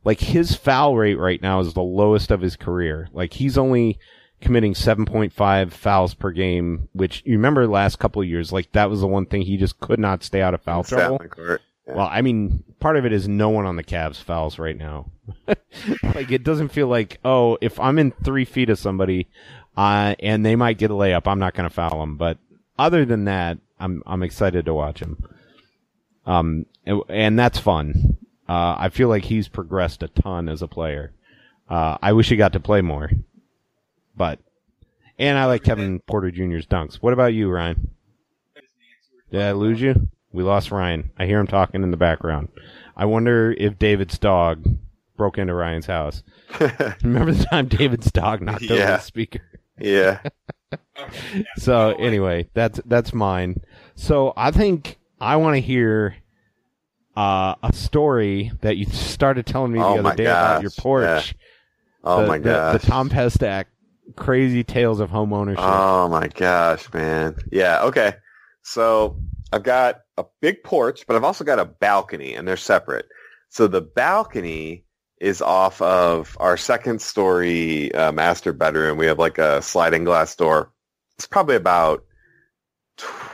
like 0.08 0.20
his 0.20 0.56
foul 0.56 0.96
rate 0.96 1.18
right 1.18 1.42
now 1.42 1.60
is 1.60 1.74
the 1.74 1.82
lowest 1.82 2.30
of 2.30 2.40
his 2.40 2.56
career. 2.56 3.10
Like 3.12 3.34
he's 3.34 3.58
only 3.58 3.98
committing 4.40 4.72
7.5 4.72 5.70
fouls 5.70 6.14
per 6.14 6.30
game, 6.30 6.88
which 6.94 7.22
you 7.26 7.32
remember 7.34 7.66
last 7.66 7.98
couple 7.98 8.22
of 8.22 8.28
years, 8.28 8.50
like 8.50 8.72
that 8.72 8.88
was 8.88 9.02
the 9.02 9.06
one 9.06 9.26
thing 9.26 9.42
he 9.42 9.58
just 9.58 9.78
could 9.80 9.98
not 9.98 10.24
stay 10.24 10.40
out 10.40 10.54
of 10.54 10.62
foul 10.62 10.82
Sat 10.82 10.96
trouble. 10.98 11.58
Yeah. 11.86 11.94
Well, 11.94 12.08
I 12.10 12.22
mean, 12.22 12.64
part 12.80 12.96
of 12.96 13.04
it 13.04 13.12
is 13.12 13.28
no 13.28 13.50
one 13.50 13.66
on 13.66 13.76
the 13.76 13.84
Cavs 13.84 14.16
fouls 14.16 14.58
right 14.58 14.78
now. 14.78 15.10
like 16.14 16.32
it 16.32 16.42
doesn't 16.42 16.68
feel 16.68 16.88
like, 16.88 17.18
oh, 17.22 17.58
if 17.60 17.78
I'm 17.78 17.98
in 17.98 18.12
three 18.24 18.46
feet 18.46 18.70
of 18.70 18.78
somebody, 18.78 19.28
uh, 19.76 20.14
and 20.20 20.42
they 20.42 20.56
might 20.56 20.78
get 20.78 20.90
a 20.90 20.94
layup, 20.94 21.26
I'm 21.26 21.38
not 21.38 21.52
going 21.52 21.68
to 21.68 21.74
foul 21.74 22.00
them. 22.00 22.16
But 22.16 22.38
other 22.78 23.04
than 23.04 23.26
that, 23.26 23.58
I'm 23.78 24.02
I'm 24.06 24.22
excited 24.22 24.64
to 24.64 24.72
watch 24.72 25.00
him. 25.00 25.22
Um, 26.24 26.64
and, 26.86 27.02
and 27.10 27.38
that's 27.38 27.58
fun. 27.58 28.16
Uh, 28.48 28.76
I 28.78 28.88
feel 28.88 29.08
like 29.08 29.24
he's 29.24 29.48
progressed 29.48 30.02
a 30.02 30.08
ton 30.08 30.48
as 30.48 30.62
a 30.62 30.68
player. 30.68 31.12
Uh, 31.68 31.98
I 32.00 32.12
wish 32.14 32.28
he 32.30 32.36
got 32.36 32.52
to 32.54 32.60
play 32.60 32.80
more, 32.80 33.10
but 34.16 34.38
and 35.18 35.36
I 35.36 35.44
like 35.46 35.64
Kevin 35.64 36.00
Porter 36.00 36.30
Jr.'s 36.30 36.66
dunks. 36.66 36.94
What 36.96 37.12
about 37.12 37.34
you, 37.34 37.50
Ryan? 37.50 37.90
Did 39.30 39.42
I 39.42 39.52
lose 39.52 39.80
you? 39.80 40.08
We 40.32 40.42
lost 40.42 40.70
Ryan. 40.70 41.10
I 41.18 41.26
hear 41.26 41.38
him 41.40 41.46
talking 41.46 41.82
in 41.82 41.90
the 41.90 41.96
background. 41.98 42.48
I 42.96 43.04
wonder 43.04 43.54
if 43.58 43.78
David's 43.78 44.18
dog 44.18 44.64
broke 45.16 45.36
into 45.38 45.52
Ryan's 45.54 45.86
house. 45.86 46.22
Remember 47.02 47.32
the 47.32 47.44
time 47.44 47.68
David's 47.68 48.10
dog 48.10 48.40
knocked 48.40 48.64
over 48.64 48.74
Yeah. 48.76 48.96
the 48.96 48.98
speaker? 49.02 49.42
yeah. 49.78 50.20
So 51.56 51.90
anyway, 51.98 52.48
that's 52.52 52.78
that's 52.84 53.14
mine. 53.14 53.60
So 53.94 54.34
I 54.36 54.50
think 54.50 54.98
I 55.20 55.36
want 55.36 55.54
to 55.56 55.60
hear 55.60 56.16
uh, 57.18 57.56
a 57.64 57.72
story 57.72 58.52
that 58.60 58.76
you 58.76 58.86
started 58.86 59.44
telling 59.44 59.72
me 59.72 59.80
the 59.80 59.84
Oh 59.84 59.98
other 59.98 60.14
day 60.14 60.26
about 60.26 60.62
your 60.62 60.70
gosh, 60.70 60.76
porch. 60.78 61.34
Oh 62.04 62.22
the, 62.22 62.28
my 62.28 62.38
the- 62.38 62.44
gosh. 62.44 62.80
the, 62.80 62.86
Tom 62.86 63.10
Pestak 63.10 63.64
crazy 64.14 64.62
tales 64.62 65.00
of 65.00 65.10
home 65.10 65.32
ownership. 65.32 65.64
Oh 65.64 66.08
my 66.08 66.28
gosh, 66.28 66.92
man. 66.92 67.34
Yeah, 67.50 67.82
okay. 67.84 68.14
So 68.62 69.18
I've 69.52 69.64
got 69.64 70.00
a 70.16 70.24
big 70.40 70.62
porch, 70.62 71.06
but 71.08 71.16
I've 71.16 71.24
also 71.24 71.42
got 71.44 71.58
a 71.58 71.64
balcony 71.64 72.34
and 72.34 72.46
they're 72.46 72.56
separate. 72.56 73.06
So 73.48 73.66
the 73.66 73.80
balcony 73.80 74.84
is 75.20 75.42
off 75.42 75.82
of 75.82 76.36
our 76.38 76.56
second 76.56 77.02
story 77.02 77.92
uh, 77.94 78.12
master 78.12 78.52
bedroom. 78.52 78.96
We 78.96 79.06
have 79.06 79.18
like 79.18 79.38
a 79.38 79.60
sliding 79.60 80.04
glass 80.04 80.36
door. 80.36 80.72
It's 81.16 81.26
probably 81.26 81.56
about 81.56 82.04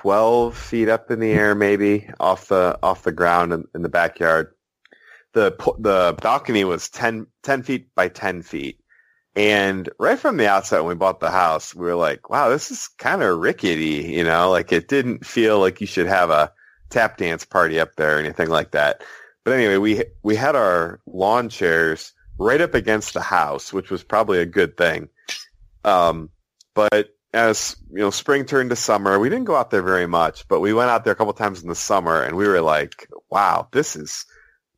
12 0.04 0.54
feet 0.54 0.90
up 0.90 1.10
in 1.10 1.18
the 1.18 1.30
air, 1.30 1.54
maybe 1.54 2.10
off 2.20 2.48
the, 2.48 2.78
off 2.82 3.04
the 3.04 3.10
ground 3.10 3.54
in, 3.54 3.64
in 3.74 3.80
the 3.80 3.88
backyard. 3.88 4.52
The, 5.32 5.56
the 5.78 6.14
balcony 6.20 6.62
was 6.64 6.90
10, 6.90 7.26
10 7.42 7.62
feet 7.62 7.94
by 7.94 8.08
10 8.08 8.42
feet. 8.42 8.78
And 9.34 9.88
right 9.98 10.18
from 10.18 10.36
the 10.36 10.46
outset, 10.46 10.80
when 10.80 10.90
we 10.90 10.94
bought 10.94 11.20
the 11.20 11.30
house, 11.30 11.74
we 11.74 11.86
were 11.86 11.94
like, 11.94 12.28
wow, 12.28 12.50
this 12.50 12.70
is 12.70 12.88
kind 12.98 13.22
of 13.22 13.38
rickety, 13.38 14.12
you 14.12 14.24
know, 14.24 14.50
like 14.50 14.72
it 14.72 14.88
didn't 14.88 15.24
feel 15.24 15.58
like 15.58 15.80
you 15.80 15.86
should 15.86 16.06
have 16.06 16.28
a 16.28 16.52
tap 16.90 17.16
dance 17.16 17.46
party 17.46 17.80
up 17.80 17.96
there 17.96 18.16
or 18.16 18.20
anything 18.20 18.50
like 18.50 18.72
that. 18.72 19.02
But 19.42 19.54
anyway, 19.54 19.78
we, 19.78 20.04
we 20.22 20.36
had 20.36 20.54
our 20.54 21.00
lawn 21.06 21.48
chairs 21.48 22.12
right 22.38 22.60
up 22.60 22.74
against 22.74 23.14
the 23.14 23.22
house, 23.22 23.72
which 23.72 23.90
was 23.90 24.04
probably 24.04 24.40
a 24.40 24.44
good 24.44 24.76
thing. 24.76 25.08
Um, 25.82 26.28
but 26.74 27.13
as, 27.34 27.76
you 27.90 27.98
know, 27.98 28.10
spring 28.10 28.46
turned 28.46 28.70
to 28.70 28.76
summer, 28.76 29.18
we 29.18 29.28
didn't 29.28 29.44
go 29.44 29.56
out 29.56 29.70
there 29.70 29.82
very 29.82 30.06
much, 30.06 30.48
but 30.48 30.60
we 30.60 30.72
went 30.72 30.90
out 30.90 31.04
there 31.04 31.12
a 31.12 31.16
couple 31.16 31.32
times 31.32 31.62
in 31.62 31.68
the 31.68 31.74
summer 31.74 32.22
and 32.22 32.36
we 32.36 32.46
were 32.46 32.60
like, 32.60 33.08
wow, 33.30 33.68
this 33.72 33.96
is, 33.96 34.24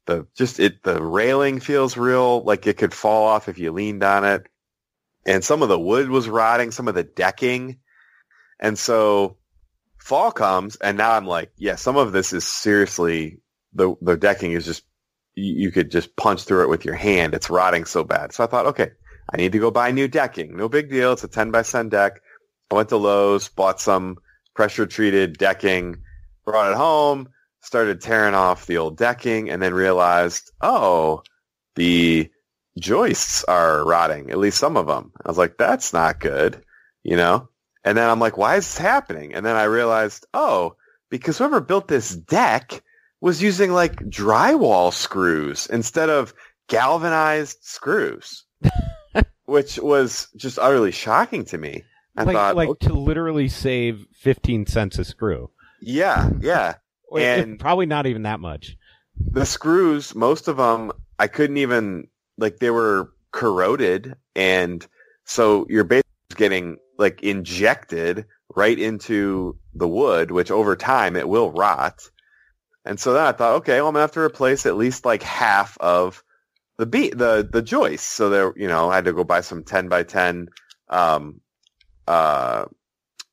the 0.07 0.27
just 0.35 0.59
it 0.59 0.83
the 0.83 1.03
railing 1.03 1.61
feels 1.61 1.97
real 1.97 2.43
like 2.45 2.67
it 2.67 2.79
could 2.79 2.95
fall 2.95 3.27
off 3.27 3.49
if 3.49 3.59
you 3.59 3.73
leaned 3.73 4.03
on 4.03 4.25
it. 4.25 4.47
And 5.27 5.45
some 5.45 5.63
of 5.63 5.69
the 5.69 5.79
wood 5.79 6.09
was 6.09 6.29
rotting 6.29 6.71
some 6.71 6.89
of 6.89 6.95
the 6.95 7.03
decking. 7.03 7.79
And 8.61 8.79
so 8.79 9.37
fall 9.99 10.31
comes 10.31 10.77
and 10.77 10.97
now 10.97 11.11
i'm 11.15 11.27
like 11.27 11.51
yeah 11.57 11.75
some 11.75 11.97
of 11.97 12.13
this 12.13 12.33
is 12.33 12.47
seriously 12.47 13.41
the 13.73 13.97
the 14.01 14.17
decking 14.17 14.53
is 14.53 14.65
just 14.65 14.85
you, 15.35 15.65
you 15.65 15.71
could 15.73 15.91
just 15.91 16.15
punch 16.15 16.45
through 16.45 16.63
it 16.63 16.69
with 16.69 16.85
your 16.85 16.95
hand. 16.95 17.35
It's 17.35 17.51
rotting 17.51 17.85
so 17.87 18.05
bad. 18.05 18.33
So 18.33 18.45
i 18.45 18.47
thought 18.47 18.67
okay 18.67 18.93
i 19.33 19.37
need 19.37 19.51
to 19.53 19.59
go 19.59 19.73
buy 19.73 19.91
new 19.91 20.07
decking. 20.07 20.57
No 20.57 20.69
big 20.69 20.91
deal. 20.91 21.13
It's 21.13 21.25
a 21.25 21.29
10 21.29 21.51
by 21.51 21.63
10 21.63 21.89
deck 21.89 22.21
i 22.71 22.75
went 22.75 22.89
to 22.89 22.97
lowes 22.97 23.49
bought 23.49 23.81
some 23.81 24.17
pressure 24.55 24.87
treated 24.87 25.39
decking 25.39 25.97
brought 26.45 26.71
it 26.71 26.77
home 26.77 27.29
started 27.67 28.01
tearing 28.01 28.35
off 28.35 28.67
the 28.67 28.79
old 28.79 28.97
decking 28.97 29.51
and 29.51 29.61
then 29.61 29.75
realized, 29.75 30.53
oh, 30.61 31.21
the 31.75 32.31
joists 32.79 33.43
are 33.45 33.85
rotting, 33.85 34.31
at 34.31 34.39
least 34.39 34.59
some 34.59 34.77
of 34.77 34.87
them. 34.87 35.11
I 35.25 35.29
was 35.29 35.37
like, 35.37 35.59
that's 35.59 35.93
not 35.93 36.21
good, 36.21 36.63
you 37.03 37.17
know? 37.17 37.49
And 37.85 37.99
then 37.99 38.09
I'm 38.09 38.21
like, 38.21 38.37
why 38.37 38.57
is 38.57 38.67
this 38.67 38.79
happening? 38.79 39.35
And 39.35 39.45
then 39.45 39.57
I 39.57 39.65
realized, 39.65 40.27
oh, 40.33 40.77
because 41.11 41.39
whoever 41.39 41.61
built 41.61 41.89
this 41.89 42.15
deck 42.15 42.83
was 43.21 43.43
using 43.43 43.73
like 43.73 43.97
drywall 43.97 44.93
screws 44.93 45.67
instead 45.67 46.09
of 46.09 46.35
galvanized 46.69 47.59
screws, 47.63 48.45
which 49.45 49.79
was 49.79 50.29
just 50.37 50.59
utterly 50.61 50.93
shocking 50.93 51.45
to 51.47 51.59
me. 51.59 51.83
I 52.17 52.23
like 52.25 52.35
thought, 52.37 52.57
like 52.57 52.69
okay, 52.71 52.89
to 52.89 52.95
literally 52.95 53.49
save 53.49 54.07
15 54.15 54.67
cents 54.67 54.99
a 54.99 55.05
screw. 55.05 55.51
yeah, 55.81 56.31
yeah. 56.41 56.75
And- 57.17 57.59
probably 57.61 57.87
not 57.87 58.07
even 58.07 58.23
that 58.23 58.41
much. 58.41 58.77
the 59.19 59.47
screws, 59.47 60.15
most 60.15 60.49
of 60.49 60.57
them, 60.57 60.93
I 61.19 61.27
couldn't 61.29 61.57
even 61.59 62.09
like 62.37 62.59
they 62.59 62.71
were 62.71 63.13
corroded, 63.33 64.15
and 64.35 64.87
so 65.25 65.67
you're 65.71 65.85
basically 65.85 66.03
getting 66.37 66.77
like 66.99 67.23
injected 67.23 68.27
right 68.55 68.79
into 68.79 69.59
the 69.75 69.89
wood, 69.89 70.31
which 70.31 70.51
over 70.51 70.77
time 70.77 71.17
it 71.17 71.29
will 71.29 71.51
rot. 71.53 72.09
And 72.85 72.99
so 73.01 73.13
then 73.15 73.25
I 73.25 73.33
thought, 73.33 73.57
okay, 73.57 73.77
well, 73.81 73.89
I'm 73.89 73.95
gonna 73.95 74.03
have 74.03 74.13
to 74.13 74.21
replace 74.21 74.65
at 74.67 74.77
least 74.77 75.05
like 75.05 75.23
half 75.23 75.77
of 75.79 76.23
the 76.79 76.87
be- 76.87 77.11
the 77.11 77.49
the 77.51 77.63
joists. 77.63 78.07
So 78.07 78.29
there, 78.31 78.53
you 78.57 78.69
know, 78.69 78.91
I 78.91 78.97
had 78.97 79.05
to 79.07 79.13
go 79.13 79.25
buy 79.25 79.41
some 79.41 79.65
ten 79.65 79.89
by 79.89 80.03
ten. 80.03 80.49
Um, 80.89 81.41
uh, 82.07 82.65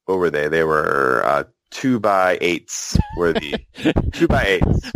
what 0.06 0.18
were 0.18 0.30
they? 0.30 0.48
They 0.48 0.64
were 0.64 1.24
uh, 1.26 1.44
two 1.72 2.00
by 2.00 2.38
eights. 2.42 2.98
Were 3.18 3.34
the 3.34 3.56
two 4.14 4.28
by 4.28 4.44
eights. 4.62 4.92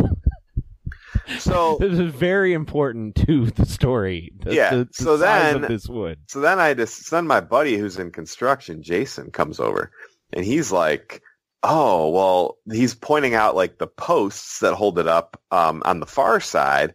So 1.40 1.78
this 1.80 1.94
is 2.00 2.12
very 2.14 2.54
important 2.54 3.16
to 3.28 3.48
the 3.48 3.66
story. 3.66 4.32
The, 4.44 4.54
Yeah, 4.54 4.70
the, 4.72 4.84
the 4.86 4.90
so 4.94 5.18
then- 5.18 5.64
of 5.64 5.70
this 5.70 5.88
wood. 5.88 6.20
So 6.28 6.40
then 6.40 6.60
I 6.60 6.74
just 6.74 7.10
then 7.12 7.28
my 7.28 7.40
buddy 7.42 7.78
who's 7.78 8.00
in 8.00 8.12
construction, 8.12 8.82
Jason, 8.82 9.32
comes 9.32 9.60
over 9.60 9.92
and 10.34 10.44
he's 10.46 10.72
like, 10.72 11.22
"Oh, 11.64 12.10
well," 12.10 12.58
he's 12.72 12.94
pointing 12.94 13.34
out 13.34 13.56
like 13.56 13.78
the 13.78 13.88
posts 13.88 14.60
that 14.60 14.74
hold 14.74 15.00
it 15.00 15.08
up 15.08 15.42
um, 15.52 15.82
on 15.86 16.00
the 16.00 16.06
far 16.06 16.40
side, 16.40 16.94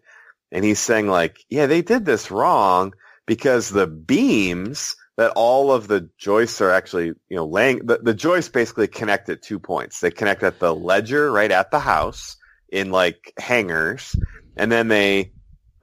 and 0.50 0.64
he's 0.64 0.78
saying 0.80 1.08
like, 1.08 1.38
"Yeah, 1.48 1.66
they 1.66 1.82
did 1.82 2.04
this 2.04 2.30
wrong 2.30 2.92
because 3.26 3.70
the 3.70 3.86
beams 3.86 4.96
that 5.16 5.32
all 5.36 5.72
of 5.72 5.88
the 5.88 6.08
joists 6.18 6.60
are 6.60 6.70
actually, 6.70 7.06
you 7.06 7.36
know, 7.36 7.46
laying 7.46 7.86
the, 7.86 7.98
the 7.98 8.14
joists 8.14 8.50
basically 8.50 8.86
connect 8.86 9.28
at 9.28 9.42
two 9.42 9.58
points. 9.58 10.00
They 10.00 10.10
connect 10.10 10.42
at 10.42 10.58
the 10.58 10.74
ledger 10.74 11.30
right 11.30 11.50
at 11.50 11.70
the 11.70 11.80
house 11.80 12.36
in 12.70 12.90
like 12.90 13.32
hangers, 13.38 14.16
and 14.56 14.72
then 14.72 14.88
they 14.88 15.32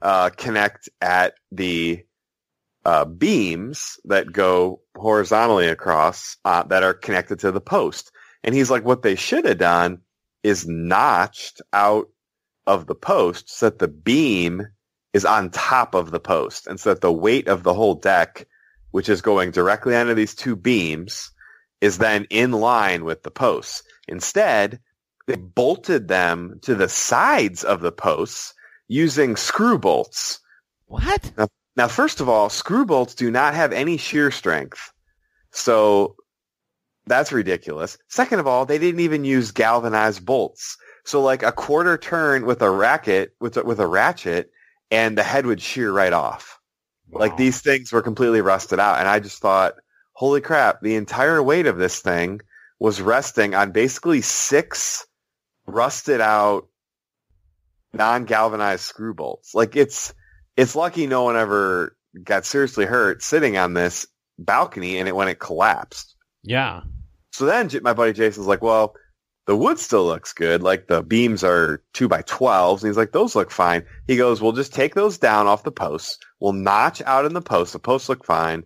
uh, 0.02 0.30
connect 0.30 0.88
at 1.00 1.34
the 1.52 2.04
uh, 2.84 3.04
beams 3.04 4.00
that 4.04 4.32
go 4.32 4.80
horizontally 4.96 5.68
across 5.68 6.36
uh, 6.44 6.62
that 6.64 6.82
are 6.82 6.94
connected 6.94 7.40
to 7.40 7.52
the 7.52 7.60
post. 7.60 8.10
And 8.42 8.54
he's 8.54 8.70
like, 8.70 8.84
what 8.84 9.02
they 9.02 9.14
should 9.14 9.44
have 9.44 9.58
done 9.58 10.00
is 10.42 10.66
notched 10.66 11.60
out 11.72 12.08
of 12.66 12.86
the 12.86 12.94
post 12.94 13.50
so 13.50 13.66
that 13.66 13.78
the 13.78 13.88
beam 13.88 14.66
is 15.12 15.24
on 15.24 15.50
top 15.50 15.94
of 15.94 16.10
the 16.10 16.20
post 16.20 16.66
and 16.66 16.78
so 16.78 16.94
that 16.94 17.00
the 17.00 17.12
weight 17.12 17.48
of 17.48 17.62
the 17.62 17.74
whole 17.74 17.96
deck, 17.96 18.46
which 18.90 19.08
is 19.08 19.22
going 19.22 19.50
directly 19.50 19.96
onto 19.96 20.14
these 20.14 20.34
two 20.34 20.56
beams, 20.56 21.30
is 21.80 21.98
then 21.98 22.26
in 22.30 22.52
line 22.52 23.04
with 23.04 23.22
the 23.22 23.30
posts. 23.30 23.82
Instead, 24.08 24.80
they 25.26 25.36
bolted 25.36 26.08
them 26.08 26.58
to 26.62 26.74
the 26.74 26.88
sides 26.88 27.64
of 27.64 27.80
the 27.80 27.92
posts 27.92 28.54
using 28.88 29.36
screw 29.36 29.78
bolts. 29.78 30.40
What? 30.86 31.32
Now, 31.76 31.88
first 31.88 32.20
of 32.20 32.28
all, 32.28 32.48
screw 32.48 32.84
bolts 32.84 33.14
do 33.14 33.30
not 33.30 33.54
have 33.54 33.72
any 33.72 33.96
shear 33.96 34.30
strength. 34.30 34.92
So 35.52 36.16
that's 37.06 37.32
ridiculous. 37.32 37.96
Second 38.08 38.40
of 38.40 38.46
all, 38.46 38.66
they 38.66 38.78
didn't 38.78 39.00
even 39.00 39.24
use 39.24 39.52
galvanized 39.52 40.24
bolts. 40.24 40.76
So 41.04 41.22
like 41.22 41.42
a 41.42 41.52
quarter 41.52 41.96
turn 41.96 42.44
with 42.44 42.62
a 42.62 42.70
racket, 42.70 43.34
with 43.40 43.56
a, 43.56 43.64
with 43.64 43.80
a 43.80 43.86
ratchet, 43.86 44.50
and 44.90 45.16
the 45.16 45.22
head 45.22 45.46
would 45.46 45.62
shear 45.62 45.92
right 45.92 46.12
off. 46.12 46.59
Like 47.12 47.36
these 47.36 47.60
things 47.60 47.92
were 47.92 48.02
completely 48.02 48.40
rusted 48.40 48.78
out. 48.78 48.98
And 48.98 49.08
I 49.08 49.20
just 49.20 49.40
thought, 49.40 49.74
holy 50.12 50.40
crap, 50.40 50.80
the 50.80 50.96
entire 50.96 51.42
weight 51.42 51.66
of 51.66 51.78
this 51.78 52.00
thing 52.00 52.40
was 52.78 53.00
resting 53.00 53.54
on 53.54 53.72
basically 53.72 54.20
six 54.20 55.06
rusted 55.66 56.20
out 56.20 56.68
non-galvanized 57.92 58.82
screw 58.82 59.14
bolts. 59.14 59.54
Like 59.54 59.76
it's, 59.76 60.14
it's 60.56 60.76
lucky 60.76 61.06
no 61.06 61.24
one 61.24 61.36
ever 61.36 61.96
got 62.22 62.44
seriously 62.44 62.86
hurt 62.86 63.22
sitting 63.22 63.56
on 63.56 63.74
this 63.74 64.06
balcony 64.38 64.98
and 64.98 65.08
it 65.08 65.16
when 65.16 65.28
it 65.28 65.38
collapsed. 65.38 66.14
Yeah. 66.42 66.82
So 67.32 67.46
then 67.46 67.70
my 67.82 67.92
buddy 67.92 68.12
Jason's 68.12 68.46
like, 68.46 68.62
well, 68.62 68.94
the 69.50 69.56
wood 69.56 69.80
still 69.80 70.06
looks 70.06 70.32
good. 70.32 70.62
Like 70.62 70.86
the 70.86 71.02
beams 71.02 71.42
are 71.42 71.82
two 71.92 72.06
by 72.06 72.22
12s. 72.22 72.82
And 72.82 72.88
he's 72.88 72.96
like, 72.96 73.10
those 73.10 73.34
look 73.34 73.50
fine. 73.50 73.84
He 74.06 74.16
goes, 74.16 74.40
we'll 74.40 74.52
just 74.52 74.72
take 74.72 74.94
those 74.94 75.18
down 75.18 75.48
off 75.48 75.64
the 75.64 75.72
posts. 75.72 76.18
We'll 76.38 76.52
notch 76.52 77.02
out 77.02 77.24
in 77.24 77.34
the 77.34 77.40
posts. 77.42 77.72
The 77.72 77.80
posts 77.80 78.08
look 78.08 78.24
fine. 78.24 78.62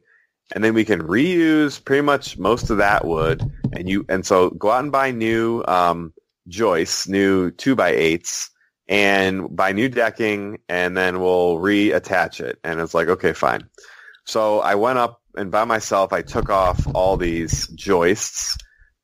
And 0.55 0.62
then 0.62 0.74
we 0.74 0.85
can 0.85 1.01
reuse 1.01 1.82
pretty 1.82 2.02
much 2.02 2.36
most 2.36 2.69
of 2.69 2.77
that 2.77 3.06
wood. 3.06 3.43
And 3.73 3.89
you, 3.89 4.05
and 4.11 4.27
so 4.27 4.51
go 4.51 4.73
out 4.73 4.82
and 4.82 4.93
buy 4.93 5.11
new, 5.11 5.65
um, 5.66 6.12
joists, 6.48 7.09
new 7.09 7.51
two 7.51 7.74
by 7.74 7.89
eights 7.93 8.51
and 8.86 9.56
buy 9.56 9.73
new 9.73 9.89
decking 9.89 10.59
and 10.69 10.94
then 10.94 11.19
we'll 11.19 11.56
reattach 11.56 12.40
it. 12.40 12.59
And 12.62 12.78
it's 12.78 12.93
like, 12.93 13.09
okay, 13.09 13.32
fine. 13.32 13.70
So 14.27 14.61
I 14.61 14.74
went 14.74 14.98
up 14.98 15.23
and 15.35 15.51
by 15.51 15.65
myself, 15.65 16.12
I 16.12 16.20
took 16.20 16.51
off 16.51 16.86
all 16.94 17.16
these 17.16 17.69
joists. 17.69 18.59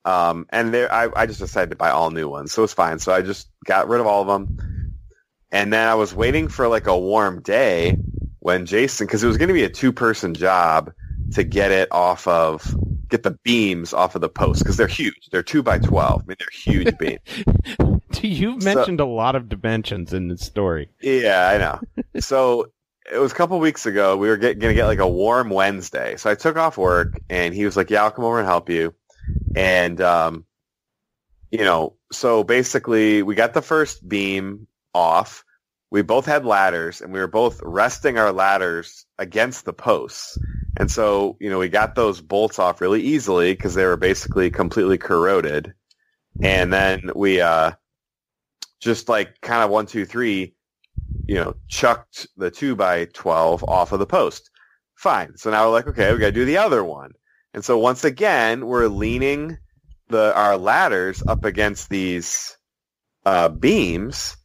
Um, 0.05 0.45
and 0.49 0.73
there, 0.73 0.91
I, 0.91 1.09
I 1.15 1.25
just 1.25 1.39
decided 1.39 1.69
to 1.71 1.75
buy 1.75 1.89
all 1.91 2.11
new 2.11 2.27
ones. 2.27 2.51
So 2.51 2.63
it's 2.63 2.73
fine. 2.73 2.99
So 2.99 3.13
I 3.13 3.21
just 3.21 3.49
got 3.65 3.87
rid 3.87 3.99
of 4.01 4.07
all 4.07 4.21
of 4.21 4.27
them. 4.27 4.93
And 5.51 5.71
then 5.71 5.87
I 5.87 5.95
was 5.95 6.13
waiting 6.15 6.47
for 6.47 6.67
like 6.67 6.87
a 6.87 6.97
warm 6.97 7.41
day 7.41 7.97
when 8.39 8.65
Jason, 8.65 9.07
cause 9.07 9.23
it 9.23 9.27
was 9.27 9.37
going 9.37 9.49
to 9.49 9.53
be 9.53 9.63
a 9.63 9.69
two 9.69 9.91
person 9.91 10.33
job 10.33 10.91
to 11.33 11.43
get 11.43 11.71
it 11.71 11.87
off 11.91 12.27
of, 12.27 12.75
get 13.09 13.23
the 13.23 13.37
beams 13.43 13.93
off 13.93 14.15
of 14.15 14.21
the 14.21 14.29
post. 14.29 14.65
Cause 14.65 14.77
they're 14.77 14.87
huge. 14.87 15.29
They're 15.31 15.43
two 15.43 15.61
by 15.61 15.77
12. 15.79 16.21
I 16.21 16.25
mean, 16.27 16.37
they're 16.39 16.47
huge 16.51 16.97
beams. 16.97 17.19
Do 18.11 18.27
You've 18.27 18.63
So- 18.63 18.73
mentioned 18.75 18.99
a 18.99 19.05
lot 19.05 19.35
of 19.35 19.49
dimensions 19.49 20.13
in 20.13 20.27
this 20.29 20.41
story. 20.41 20.89
Yeah, 21.01 21.47
I 21.49 21.57
know. 21.57 21.79
so 22.19 22.71
it 23.11 23.17
was 23.17 23.31
a 23.31 23.35
couple 23.35 23.59
weeks 23.59 23.85
ago. 23.85 24.15
We 24.17 24.27
were 24.29 24.37
get, 24.37 24.59
gonna 24.59 24.73
get 24.73 24.85
like 24.85 24.99
a 24.99 25.07
warm 25.07 25.49
Wednesday. 25.49 26.15
So 26.17 26.29
I 26.29 26.35
took 26.35 26.55
off 26.55 26.77
work, 26.77 27.19
and 27.29 27.53
he 27.53 27.65
was 27.65 27.75
like, 27.75 27.89
"Yeah, 27.89 28.03
I'll 28.03 28.11
come 28.11 28.25
over 28.25 28.37
and 28.39 28.47
help 28.47 28.69
you." 28.69 28.93
And 29.55 29.99
um, 30.01 30.45
you 31.51 31.63
know, 31.63 31.97
so 32.11 32.43
basically, 32.43 33.23
we 33.23 33.35
got 33.35 33.53
the 33.53 33.61
first 33.61 34.07
beam 34.07 34.67
off. 34.93 35.43
We 35.89 36.01
both 36.01 36.25
had 36.25 36.45
ladders, 36.45 37.01
and 37.01 37.11
we 37.11 37.19
were 37.19 37.27
both 37.27 37.59
resting 37.63 38.17
our 38.17 38.31
ladders 38.31 39.05
against 39.17 39.65
the 39.65 39.73
posts. 39.73 40.37
And 40.77 40.89
so, 40.89 41.37
you 41.41 41.49
know, 41.49 41.59
we 41.59 41.67
got 41.67 41.95
those 41.95 42.21
bolts 42.21 42.57
off 42.57 42.79
really 42.79 43.01
easily 43.01 43.53
because 43.53 43.75
they 43.75 43.85
were 43.85 43.97
basically 43.97 44.49
completely 44.49 44.97
corroded. 44.97 45.73
And 46.41 46.71
then 46.71 47.11
we 47.13 47.41
uh, 47.41 47.71
just 48.79 49.09
like 49.09 49.41
kind 49.41 49.63
of 49.63 49.69
one, 49.69 49.85
two, 49.85 50.05
three, 50.05 50.55
you 51.25 51.35
know, 51.35 51.55
chucked 51.67 52.27
the 52.37 52.49
two 52.49 52.75
by 52.75 53.05
12 53.05 53.63
off 53.65 53.91
of 53.91 53.99
the 53.99 54.05
post. 54.05 54.49
Fine. 54.95 55.35
So 55.35 55.51
now 55.51 55.65
we're 55.65 55.73
like, 55.73 55.87
okay, 55.87 56.13
we 56.13 56.19
got 56.19 56.27
to 56.27 56.31
do 56.31 56.45
the 56.45 56.57
other 56.57 56.83
one. 56.83 57.11
And 57.53 57.63
so 57.65 57.77
once 57.77 58.03
again, 58.03 58.65
we're 58.65 58.87
leaning 58.87 59.57
the, 60.07 60.35
our 60.35 60.57
ladders 60.57 61.23
up 61.27 61.45
against 61.45 61.89
these, 61.89 62.57
uh, 63.25 63.49
beams 63.49 64.35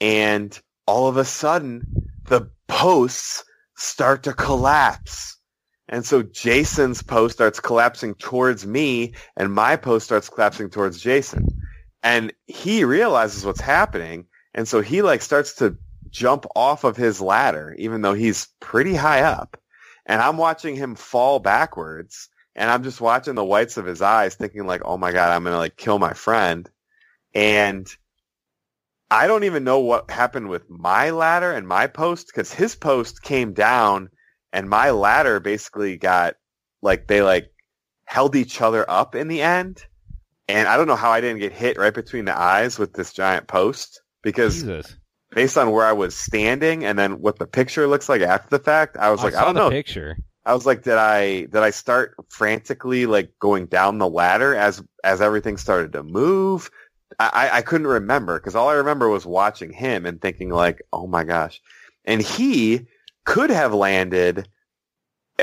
and 0.00 0.58
all 0.86 1.08
of 1.08 1.16
a 1.16 1.24
sudden 1.24 1.86
the 2.26 2.50
posts 2.68 3.44
start 3.76 4.22
to 4.24 4.32
collapse. 4.32 5.38
And 5.88 6.04
so 6.04 6.22
Jason's 6.22 7.02
post 7.02 7.34
starts 7.34 7.60
collapsing 7.60 8.14
towards 8.14 8.66
me 8.66 9.14
and 9.36 9.52
my 9.52 9.76
post 9.76 10.06
starts 10.06 10.28
collapsing 10.28 10.70
towards 10.70 11.00
Jason. 11.00 11.46
And 12.02 12.32
he 12.46 12.84
realizes 12.84 13.44
what's 13.44 13.60
happening. 13.60 14.26
And 14.54 14.66
so 14.66 14.80
he 14.80 15.02
like 15.02 15.22
starts 15.22 15.54
to 15.56 15.76
jump 16.10 16.46
off 16.54 16.84
of 16.84 16.96
his 16.96 17.20
ladder, 17.20 17.74
even 17.78 18.02
though 18.02 18.14
he's 18.14 18.48
pretty 18.60 18.94
high 18.94 19.22
up. 19.22 19.58
And 20.06 20.20
I'm 20.20 20.36
watching 20.36 20.76
him 20.76 20.94
fall 20.94 21.38
backwards 21.38 22.28
and 22.56 22.70
I'm 22.70 22.82
just 22.82 23.00
watching 23.00 23.34
the 23.34 23.44
whites 23.44 23.76
of 23.76 23.86
his 23.86 24.00
eyes 24.00 24.34
thinking 24.34 24.66
like, 24.66 24.82
oh 24.84 24.96
my 24.96 25.12
God, 25.12 25.30
I'm 25.30 25.42
going 25.42 25.54
to 25.54 25.58
like 25.58 25.76
kill 25.76 25.98
my 25.98 26.12
friend. 26.12 26.68
And 27.34 27.88
I 29.10 29.26
don't 29.26 29.44
even 29.44 29.64
know 29.64 29.80
what 29.80 30.10
happened 30.10 30.48
with 30.48 30.68
my 30.70 31.10
ladder 31.10 31.52
and 31.52 31.66
my 31.66 31.86
post 31.88 32.28
because 32.28 32.52
his 32.52 32.76
post 32.76 33.22
came 33.22 33.52
down 33.52 34.08
and 34.52 34.68
my 34.68 34.90
ladder 34.90 35.40
basically 35.40 35.96
got 35.96 36.34
like 36.80 37.08
they 37.08 37.22
like 37.22 37.50
held 38.04 38.36
each 38.36 38.60
other 38.60 38.88
up 38.88 39.14
in 39.14 39.28
the 39.28 39.42
end. 39.42 39.84
And 40.46 40.68
I 40.68 40.76
don't 40.76 40.86
know 40.86 40.96
how 40.96 41.10
I 41.10 41.20
didn't 41.20 41.40
get 41.40 41.52
hit 41.52 41.78
right 41.78 41.94
between 41.94 42.26
the 42.26 42.38
eyes 42.38 42.78
with 42.78 42.92
this 42.92 43.12
giant 43.12 43.48
post 43.48 44.00
because 44.22 44.62
Jesus. 44.62 44.96
based 45.32 45.58
on 45.58 45.70
where 45.70 45.86
I 45.86 45.92
was 45.92 46.14
standing 46.14 46.84
and 46.84 46.98
then 46.98 47.20
what 47.20 47.38
the 47.38 47.46
picture 47.46 47.86
looks 47.88 48.08
like 48.08 48.20
after 48.20 48.56
the 48.56 48.62
fact, 48.62 48.96
I 48.96 49.10
was 49.10 49.24
like, 49.24 49.34
I 49.34 49.42
I, 49.42 49.44
don't 49.46 49.54
the 49.54 49.60
know. 49.60 49.70
picture. 49.70 50.16
I 50.46 50.54
was 50.54 50.66
like, 50.66 50.82
did 50.82 50.94
I 50.94 51.42
did 51.42 51.56
I 51.56 51.70
start 51.70 52.14
frantically 52.28 53.06
like 53.06 53.32
going 53.38 53.66
down 53.66 53.98
the 53.98 54.08
ladder 54.08 54.54
as 54.54 54.82
as 55.02 55.20
everything 55.20 55.56
started 55.56 55.92
to 55.92 56.02
move? 56.02 56.70
I, 57.18 57.48
I- 57.52 57.62
couldn't 57.62 57.86
remember 57.86 58.38
because 58.38 58.56
all 58.56 58.68
I 58.68 58.74
remember 58.74 59.08
was 59.08 59.24
watching 59.24 59.72
him 59.72 60.04
and 60.04 60.20
thinking 60.20 60.50
like, 60.50 60.82
oh 60.92 61.06
my 61.06 61.22
gosh. 61.22 61.60
And 62.04 62.20
he 62.20 62.86
could 63.24 63.50
have 63.50 63.72
landed 63.72 64.48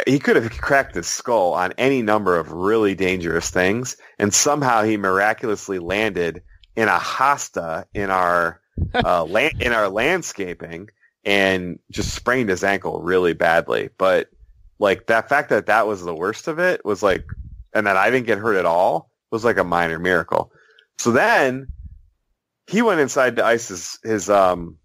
he 0.07 0.19
could 0.19 0.35
have 0.37 0.49
cracked 0.51 0.95
his 0.95 1.07
skull 1.07 1.53
on 1.53 1.73
any 1.77 2.01
number 2.01 2.37
of 2.37 2.51
really 2.51 2.95
dangerous 2.95 3.49
things 3.49 3.97
and 4.19 4.33
somehow 4.33 4.83
he 4.83 4.97
miraculously 4.97 5.79
landed 5.79 6.41
in 6.75 6.87
a 6.87 6.97
hosta 6.97 7.85
in 7.93 8.09
our 8.09 8.61
uh, 8.93 9.23
land, 9.25 9.61
in 9.61 9.73
our 9.73 9.89
landscaping 9.89 10.89
and 11.25 11.79
just 11.91 12.13
sprained 12.13 12.49
his 12.49 12.63
ankle 12.63 13.01
really 13.01 13.33
badly. 13.33 13.89
But 13.97 14.29
like 14.81 15.05
that 15.05 15.29
fact 15.29 15.49
that 15.49 15.67
that 15.67 15.85
was 15.85 16.01
the 16.01 16.13
worst 16.13 16.47
of 16.47 16.57
it 16.57 16.83
was 16.83 17.03
like, 17.03 17.23
and 17.71 17.85
that 17.85 17.97
I 17.97 18.09
didn't 18.09 18.25
get 18.25 18.39
hurt 18.39 18.57
at 18.57 18.65
all 18.65 19.11
was 19.29 19.45
like 19.45 19.57
a 19.57 19.63
minor 19.63 19.99
miracle. 19.99 20.51
So 20.97 21.11
then 21.11 21.67
he 22.65 22.81
went 22.81 22.99
inside 22.99 23.35
to 23.35 23.45
ice 23.45 23.67
his, 23.67 23.99
his, 24.03 24.27
um, 24.27 24.77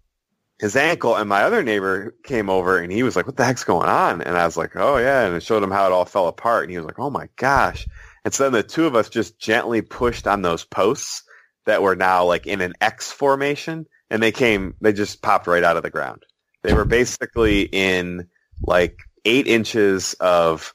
his 0.59 0.75
ankle 0.75 1.15
and 1.15 1.27
my 1.27 1.43
other 1.43 1.63
neighbor 1.63 2.15
came 2.23 2.47
over 2.47 2.77
and 2.77 2.91
he 2.91 3.01
was 3.01 3.15
like, 3.15 3.25
what 3.25 3.37
the 3.37 3.43
heck's 3.43 3.63
going 3.63 3.89
on? 3.89 4.21
And 4.21 4.37
I 4.37 4.45
was 4.45 4.55
like, 4.55 4.75
oh 4.75 4.97
yeah. 4.97 5.25
And 5.25 5.35
it 5.35 5.41
showed 5.41 5.63
him 5.63 5.71
how 5.71 5.87
it 5.87 5.91
all 5.91 6.05
fell 6.05 6.27
apart. 6.27 6.63
And 6.63 6.71
he 6.71 6.77
was 6.77 6.85
like, 6.85 6.99
oh 6.99 7.09
my 7.09 7.27
gosh. 7.35 7.87
And 8.23 8.31
so 8.31 8.43
then 8.43 8.53
the 8.53 8.63
two 8.63 8.85
of 8.85 8.95
us 8.95 9.09
just 9.09 9.39
gently 9.39 9.81
pushed 9.81 10.27
on 10.27 10.43
those 10.43 10.63
posts 10.63 11.23
that 11.65 11.81
were 11.81 11.95
now 11.95 12.23
like 12.25 12.45
in 12.45 12.61
an 12.61 12.73
X 12.81 13.11
formation 13.11 13.87
and 14.11 14.21
they 14.21 14.31
came. 14.31 14.75
They 14.79 14.93
just 14.93 15.23
popped 15.23 15.47
right 15.47 15.63
out 15.63 15.77
of 15.77 15.83
the 15.83 15.89
ground. 15.89 16.23
They 16.61 16.73
were 16.73 16.85
basically 16.85 17.63
in 17.63 18.27
like 18.61 18.97
eight 19.27 19.45
inches 19.47 20.13
of 20.19 20.73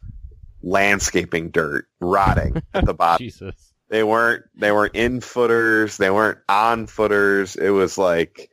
landscaping 0.62 1.50
dirt 1.50 1.86
rotting 2.00 2.62
at 2.74 2.84
the 2.84 2.94
bottom. 3.02 3.24
Jesus. 3.24 3.72
They 3.88 4.04
weren't 4.04 4.44
they 4.54 4.70
weren't 4.72 4.94
in 4.94 5.20
footers, 5.20 5.96
they 5.96 6.10
weren't 6.10 6.38
on 6.48 6.86
footers. 6.86 7.56
It 7.56 7.70
was 7.70 7.98
like 7.98 8.50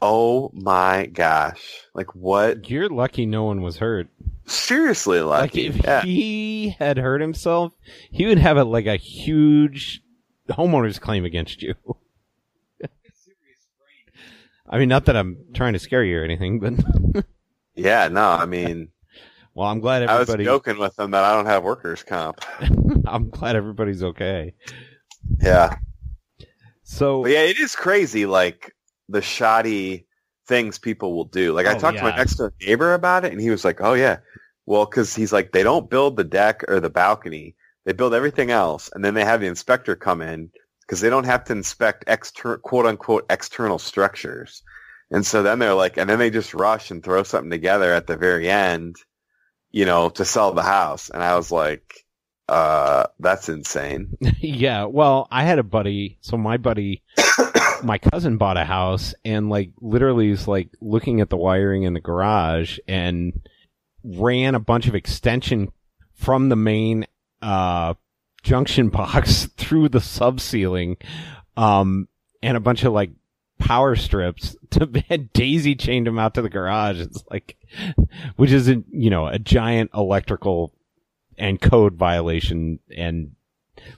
oh 0.00 0.50
my 0.52 1.06
gosh. 1.06 1.62
Like 1.94 2.14
what 2.14 2.68
You're 2.68 2.88
lucky 2.88 3.26
no 3.26 3.44
one 3.44 3.62
was 3.62 3.78
hurt. 3.78 4.08
seriously 4.46 5.20
Like 5.20 5.52
lucky. 5.52 5.66
if 5.66 5.76
yeah. 5.82 6.02
he 6.02 6.70
had 6.78 6.98
hurt 6.98 7.20
himself, 7.20 7.72
he 8.10 8.26
would 8.26 8.38
have 8.38 8.56
a, 8.56 8.64
like 8.64 8.86
a 8.86 8.96
huge 8.96 10.02
homeowner's 10.50 10.98
claim 10.98 11.24
against 11.24 11.62
you. 11.62 11.74
I 14.68 14.78
mean, 14.78 14.88
not 14.88 15.04
that 15.06 15.16
I'm 15.16 15.36
trying 15.54 15.74
to 15.74 15.78
scare 15.78 16.04
you 16.04 16.18
or 16.18 16.24
anything, 16.24 16.58
but 16.60 17.24
yeah, 17.74 18.08
no, 18.08 18.26
I 18.30 18.46
mean 18.46 18.88
well, 19.54 19.68
I'm 19.68 19.80
glad 19.80 20.02
everybody. 20.02 20.44
I 20.46 20.52
was 20.52 20.60
joking 20.62 20.78
with 20.78 20.96
them 20.96 21.10
that 21.12 21.24
I 21.24 21.34
don't 21.34 21.46
have 21.46 21.62
workers 21.64 22.02
comp. 22.02 22.40
I'm 23.06 23.30
glad 23.30 23.56
everybody's 23.56 24.02
okay. 24.02 24.54
Yeah. 25.40 25.76
So 26.84 27.22
But 27.22 27.30
yeah, 27.32 27.42
it 27.42 27.58
is 27.58 27.74
crazy 27.76 28.26
like 28.26 28.74
the 29.08 29.22
shoddy 29.22 30.06
things 30.48 30.78
people 30.78 31.14
will 31.14 31.24
do. 31.26 31.52
Like 31.52 31.66
I 31.66 31.74
Oh, 31.74 31.78
talked 31.80 31.98
to 31.98 32.04
my 32.04 32.10
yeah. 32.10 32.16
next 32.16 32.36
door 32.36 32.52
neighbor 32.60 32.94
about 32.94 33.24
it 33.24 33.32
and 33.32 33.40
he 33.40 33.50
was 33.50 33.64
like, 33.64 33.80
"Oh 33.80 33.94
yeah." 33.94 34.18
Well, 34.66 34.86
cuz 34.86 35.14
he's 35.14 35.32
like 35.32 35.52
they 35.52 35.62
don't 35.62 35.90
build 35.90 36.16
the 36.16 36.24
deck 36.24 36.62
or 36.68 36.80
the 36.80 36.90
balcony. 36.90 37.56
They 37.84 37.92
build 37.92 38.14
everything 38.14 38.50
else 38.50 38.90
and 38.94 39.04
then 39.04 39.14
they 39.14 39.24
have 39.24 39.40
the 39.40 39.46
inspector 39.46 39.96
come 39.96 40.20
in 40.22 40.50
because 40.82 41.00
they 41.00 41.10
don't 41.10 41.24
have 41.24 41.44
to 41.44 41.52
inspect 41.52 42.04
exter- 42.06 42.58
quote 42.58 42.86
unquote 42.86 43.26
external 43.30 43.78
structures. 43.78 44.62
And 45.10 45.24
so 45.26 45.42
then 45.42 45.58
they're 45.58 45.74
like 45.74 45.96
and 45.96 46.08
then 46.10 46.18
they 46.18 46.30
just 46.30 46.54
rush 46.54 46.90
and 46.90 47.02
throw 47.02 47.22
something 47.22 47.50
together 47.50 47.92
at 47.92 48.06
the 48.06 48.16
very 48.16 48.48
end, 48.50 48.96
you 49.72 49.84
know, 49.84 50.10
to 50.10 50.24
sell 50.24 50.52
the 50.52 50.62
house. 50.62 51.10
And 51.10 51.22
I 51.22 51.36
was 51.36 51.50
like, 51.50 52.04
uh 52.48 53.06
that's 53.18 53.48
insane. 53.48 54.16
yeah, 54.40 54.84
well, 54.84 55.28
I 55.30 55.44
had 55.44 55.58
a 55.58 55.64
buddy. 55.64 56.18
So 56.20 56.36
my 56.36 56.56
buddy, 56.56 57.02
my 57.82 57.98
cousin 57.98 58.36
bought 58.36 58.56
a 58.56 58.64
house 58.64 59.14
and 59.24 59.48
like 59.48 59.72
literally 59.80 60.30
is 60.30 60.46
like 60.46 60.68
looking 60.80 61.20
at 61.20 61.30
the 61.30 61.36
wiring 61.36 61.84
in 61.84 61.94
the 61.94 62.00
garage 62.00 62.78
and 62.86 63.40
ran 64.04 64.54
a 64.54 64.60
bunch 64.60 64.86
of 64.86 64.94
extension 64.94 65.72
from 66.14 66.48
the 66.48 66.56
main 66.56 67.06
uh 67.40 67.94
junction 68.42 68.88
box 68.88 69.46
through 69.56 69.88
the 69.88 70.00
sub 70.00 70.40
ceiling, 70.40 70.96
um, 71.56 72.08
and 72.42 72.56
a 72.56 72.60
bunch 72.60 72.84
of 72.84 72.92
like 72.92 73.10
power 73.62 73.94
strips 73.94 74.56
to 74.70 75.04
had 75.08 75.32
daisy 75.32 75.76
chained 75.76 76.06
them 76.06 76.18
out 76.18 76.34
to 76.34 76.42
the 76.42 76.50
garage. 76.50 77.00
It's 77.00 77.22
like, 77.30 77.56
which 78.36 78.50
is 78.50 78.68
a, 78.68 78.82
you 78.90 79.08
know, 79.08 79.28
a 79.28 79.38
giant 79.38 79.92
electrical 79.94 80.74
and 81.38 81.60
code 81.60 81.94
violation 81.94 82.80
and 82.94 83.32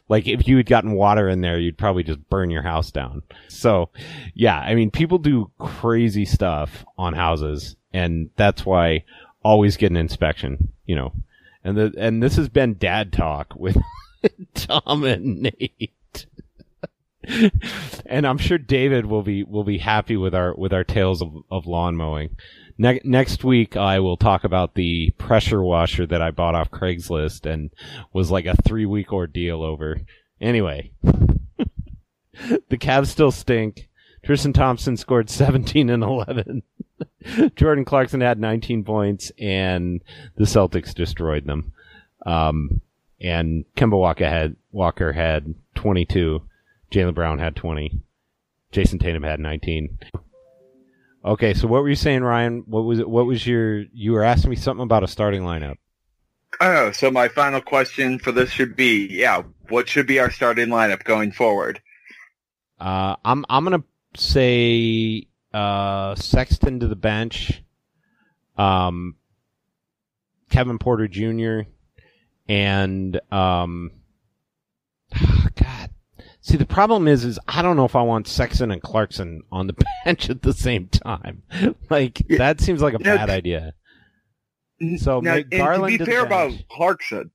like 0.09 0.28
if 0.28 0.47
you 0.47 0.57
had 0.57 0.66
gotten 0.66 0.93
water 0.93 1.28
in 1.28 1.41
there, 1.41 1.59
you'd 1.59 1.78
probably 1.78 2.03
just 2.03 2.28
burn 2.28 2.51
your 2.51 2.62
house 2.62 2.91
down. 2.91 3.23
So 3.49 3.89
yeah, 4.35 4.59
I 4.59 4.74
mean, 4.74 4.91
people 4.91 5.19
do 5.19 5.51
crazy 5.59 6.27
stuff 6.27 6.85
on 6.99 7.15
houses 7.15 7.77
and 7.93 8.31
that's 8.36 8.66
why 8.66 9.05
always 9.43 9.77
get 9.77 9.91
an 9.91 9.97
inspection, 9.97 10.73
you 10.85 10.95
know, 10.95 11.12
and 11.65 11.77
the, 11.77 11.95
and 11.97 12.23
this 12.23 12.36
has 12.36 12.51
been 12.51 12.77
dad 12.78 13.12
talk 13.12 13.55
with 13.57 13.78
Tom 14.55 15.05
and 15.05 15.43
Nate. 15.43 16.27
And 18.07 18.27
I'm 18.27 18.39
sure 18.39 18.59
David 18.59 19.07
will 19.07 19.23
be 19.23 19.43
will 19.43 19.65
be 19.65 19.79
happy 19.79 20.17
with 20.17 20.35
our 20.35 20.55
with 20.55 20.73
our 20.73 20.85
tales 20.85 21.23
of, 21.23 21.35
of 21.51 21.67
lawn 21.67 21.97
mowing. 21.97 22.37
Ne- 22.77 23.01
next 23.05 23.45
week, 23.45 23.77
I 23.77 24.01
will 24.01 24.17
talk 24.17 24.45
about 24.45 24.75
the 24.75 25.11
pressure 25.19 25.63
washer 25.63 26.07
that 26.07 26.23
I 26.23 26.31
bought 26.31 26.55
off 26.55 26.71
Craigslist 26.71 27.47
and 27.47 27.71
was 28.13 28.31
like 28.31 28.47
a 28.47 28.57
three 28.63 28.87
week 28.87 29.13
ordeal 29.13 29.63
over. 29.63 30.01
Anyway, 30.41 30.91
the 31.03 32.79
Cavs 32.79 33.07
still 33.07 33.31
stink. 33.31 33.89
Tristan 34.25 34.53
Thompson 34.53 34.97
scored 34.97 35.29
17 35.29 35.91
and 35.91 36.03
11. 36.03 36.63
Jordan 37.57 37.85
Clarkson 37.85 38.21
had 38.23 38.41
19 38.41 38.85
points, 38.85 39.31
and 39.39 40.03
the 40.37 40.45
Celtics 40.45 40.95
destroyed 40.95 41.47
them. 41.47 41.73
Um, 42.25 42.81
and 43.21 43.65
Kemba 43.77 43.99
Walker 43.99 44.29
had 44.29 44.57
Walker 44.73 45.13
had 45.13 45.55
22. 45.75 46.43
Jaylen 46.95 47.15
Brown 47.15 47.41
had 47.41 47.57
20. 47.57 48.01
Jayson 48.71 49.01
Tatum 49.01 49.25
had 49.25 49.41
19. 49.41 49.99
Okay, 51.25 51.55
so 51.55 51.66
what 51.66 51.83
were 51.83 51.89
you 51.89 51.97
saying, 51.97 52.23
Ryan? 52.23 52.62
What 52.66 52.83
was 52.83 52.99
it? 53.01 53.09
What 53.09 53.27
was 53.27 53.47
your? 53.47 53.85
You 53.93 54.12
were 54.12 54.23
asking 54.23 54.51
me 54.51 54.57
something 54.57 54.83
about 54.83 55.03
a 55.03 55.09
starting 55.09 55.43
lineup. 55.43 55.77
Oh, 56.61 56.93
so 56.93 57.11
my 57.11 57.29
final 57.29 57.61
question 57.61 58.19
for 58.19 58.31
this 58.31 58.51
should 58.51 58.77
be, 58.77 59.07
yeah, 59.11 59.43
what 59.71 59.89
should 59.89 60.07
be 60.07 60.21
our 60.21 60.31
starting 60.31 60.69
lineup 60.69 61.03
going 61.03 61.33
forward? 61.33 61.81
Uh, 62.79 63.16
I'm 63.25 63.45
I'm 63.49 63.65
gonna 63.65 63.85
say 64.16 65.27
uh, 65.53 66.15
Sexton 66.15 66.81
to 66.81 66.87
the 66.87 66.97
bench, 66.97 67.62
um, 68.59 69.16
Kevin 70.51 70.79
Porter 70.79 71.09
Jr. 71.09 71.69
and 72.49 73.19
um. 73.33 73.91
See, 76.47 76.59
the 76.59 76.66
problem 76.66 77.09
is, 77.09 77.25
is 77.25 77.39
I 77.49 77.62
don't 77.62 77.75
know 77.75 77.87
if 77.87 77.97
I 77.97 78.03
want 78.03 78.29
Sexton 78.29 78.71
and 78.71 78.83
Clarkson 78.83 79.45
on 79.51 79.66
the 79.66 79.75
bench 80.05 80.29
at 80.29 80.43
the 80.43 80.53
same 80.53 80.89
time. 80.89 81.43
like 81.91 82.21
Yeah. 82.29 82.37
that 82.37 82.61
seems 82.61 82.83
like 82.83 82.93
a 82.93 82.99
Yeah. 83.01 83.16
bad 83.16 83.31
idea. 83.31 83.73
So, 84.99 85.21
now, 85.21 85.41
Garland 85.41 85.99
to 85.99 86.05
be 86.05 86.11
fair 86.11 86.23
about. 86.27 86.53
Clarkson, 86.71 87.31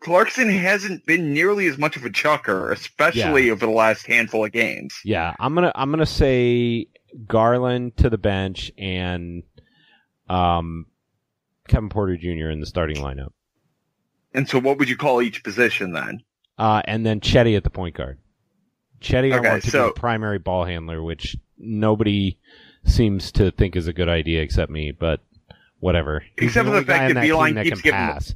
Clarkson 0.00 0.50
hasn't 0.50 1.06
been 1.06 1.32
nearly 1.32 1.66
as 1.66 1.78
much 1.78 1.96
of 1.96 2.04
a 2.04 2.10
chucker, 2.10 2.70
especially 2.72 3.50
over 3.50 3.64
the 3.64 3.72
last 3.72 4.06
handful 4.06 4.44
of 4.44 4.52
games. 4.52 5.00
Yeah, 5.02 5.32
I'm 5.40 5.54
gonna 5.54 5.72
I'm 5.74 5.90
gonna 5.90 6.04
say 6.04 6.88
Garland 7.26 7.96
to 7.98 8.10
the 8.10 8.18
bench 8.18 8.70
and 8.76 9.44
um, 10.28 10.86
Kevin 11.68 11.88
Porter 11.88 12.18
Jr. 12.18 12.50
in 12.50 12.60
the 12.60 12.66
starting 12.66 12.96
lineup, 12.96 13.32
And 14.34 14.46
so, 14.46 14.58
what 14.58 14.78
would 14.78 14.90
you 14.90 14.96
call 14.98 15.22
each 15.22 15.42
position 15.42 15.92
then? 15.92 16.22
uh, 16.58 16.82
and 16.84 17.06
then 17.06 17.20
Cedi 17.20 17.56
at 17.56 17.64
the 17.64 17.70
point 17.70 17.96
guard. 17.96 18.18
Cedi, 19.02 19.34
Okay, 19.36 19.46
I 19.48 19.52
want 19.52 19.62
to 19.64 19.70
so- 19.70 19.88
be 19.88 19.94
primary 20.00 20.38
ball 20.38 20.64
handler, 20.64 21.02
which 21.02 21.36
nobody 21.58 22.38
seems 22.84 23.30
to 23.32 23.50
think 23.50 23.76
is 23.76 23.86
a 23.86 23.92
good 23.92 24.08
idea 24.08 24.42
except 24.42 24.70
me. 24.70 24.92
But 24.92 25.20
whatever. 25.80 26.24
He's 26.38 26.48
Except 26.50 26.68
for 26.68 26.74
the 26.74 26.84
fact 26.84 27.14
that 27.14 27.24
Beilein 27.24 27.54
that 27.54 27.64
keeps 27.64 27.80
giving 27.80 28.00
the- 28.00 28.12
pass. 28.12 28.34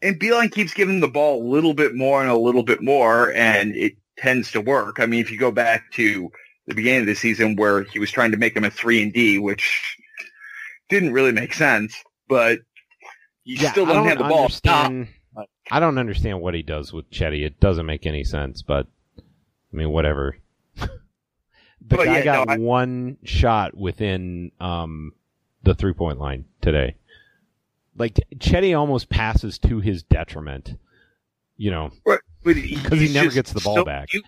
And 0.00 0.18
Beilein 0.18 0.50
keeps 0.50 0.74
giving 0.74 0.98
the 1.00 1.08
ball 1.08 1.40
a 1.42 1.46
little 1.46 1.74
bit 1.74 1.94
more 1.94 2.20
and 2.22 2.30
a 2.30 2.36
little 2.36 2.64
bit 2.64 2.82
more, 2.82 3.32
and 3.34 3.76
it 3.76 3.94
tends 4.18 4.50
to 4.52 4.60
work. 4.60 4.98
I 4.98 5.06
mean, 5.06 5.20
if 5.20 5.30
you 5.30 5.38
go 5.38 5.52
back 5.52 5.92
to 5.92 6.30
the 6.66 6.74
beginning 6.74 7.02
of 7.02 7.06
the 7.06 7.14
season 7.14 7.54
where 7.56 7.84
he 7.84 7.98
was 8.00 8.10
trying 8.10 8.32
to 8.32 8.36
make 8.36 8.56
him 8.56 8.64
a 8.64 8.70
three 8.70 9.00
and 9.02 9.12
D, 9.12 9.38
which 9.38 9.96
didn't 10.88 11.12
really 11.12 11.32
make 11.32 11.54
sense, 11.54 11.94
but 12.28 12.60
you 13.44 13.56
Yeah, 13.60 13.70
still 13.72 13.86
I 13.86 13.92
don't, 13.92 14.06
have 14.08 14.18
the 14.18 14.24
ball. 14.24 14.48
Stop. 14.48 14.92
I 15.70 15.80
don't 15.80 15.98
understand 15.98 16.40
what 16.40 16.54
he 16.54 16.62
does 16.62 16.92
with 16.92 17.08
Cedi. 17.10 17.44
It 17.44 17.60
doesn't 17.60 17.86
make 17.86 18.04
any 18.06 18.24
sense, 18.24 18.62
but 18.62 18.86
I 19.72 19.76
mean, 19.76 19.90
whatever. 19.90 20.36
the 20.76 20.88
But 21.80 22.04
guy 22.04 22.18
yeah, 22.18 22.24
got 22.24 22.48
no, 22.48 22.54
I- 22.54 22.58
one 22.58 23.16
shot 23.24 23.76
within 23.76 24.52
um, 24.60 25.12
the 25.62 25.74
three 25.74 25.92
point 25.94 26.18
line 26.18 26.44
today. 26.60 26.96
Like 27.96 28.18
Cedi 28.36 28.76
almost 28.78 29.08
passes 29.08 29.58
to 29.60 29.80
his 29.80 30.02
detriment. 30.02 30.76
You 31.58 31.70
know, 31.70 31.90
because 32.42 32.98
he 33.00 33.12
never 33.12 33.30
gets 33.30 33.52
the 33.52 33.60
ball 33.60 33.76
so 33.76 33.84
back. 33.84 34.12
u- 34.12 34.22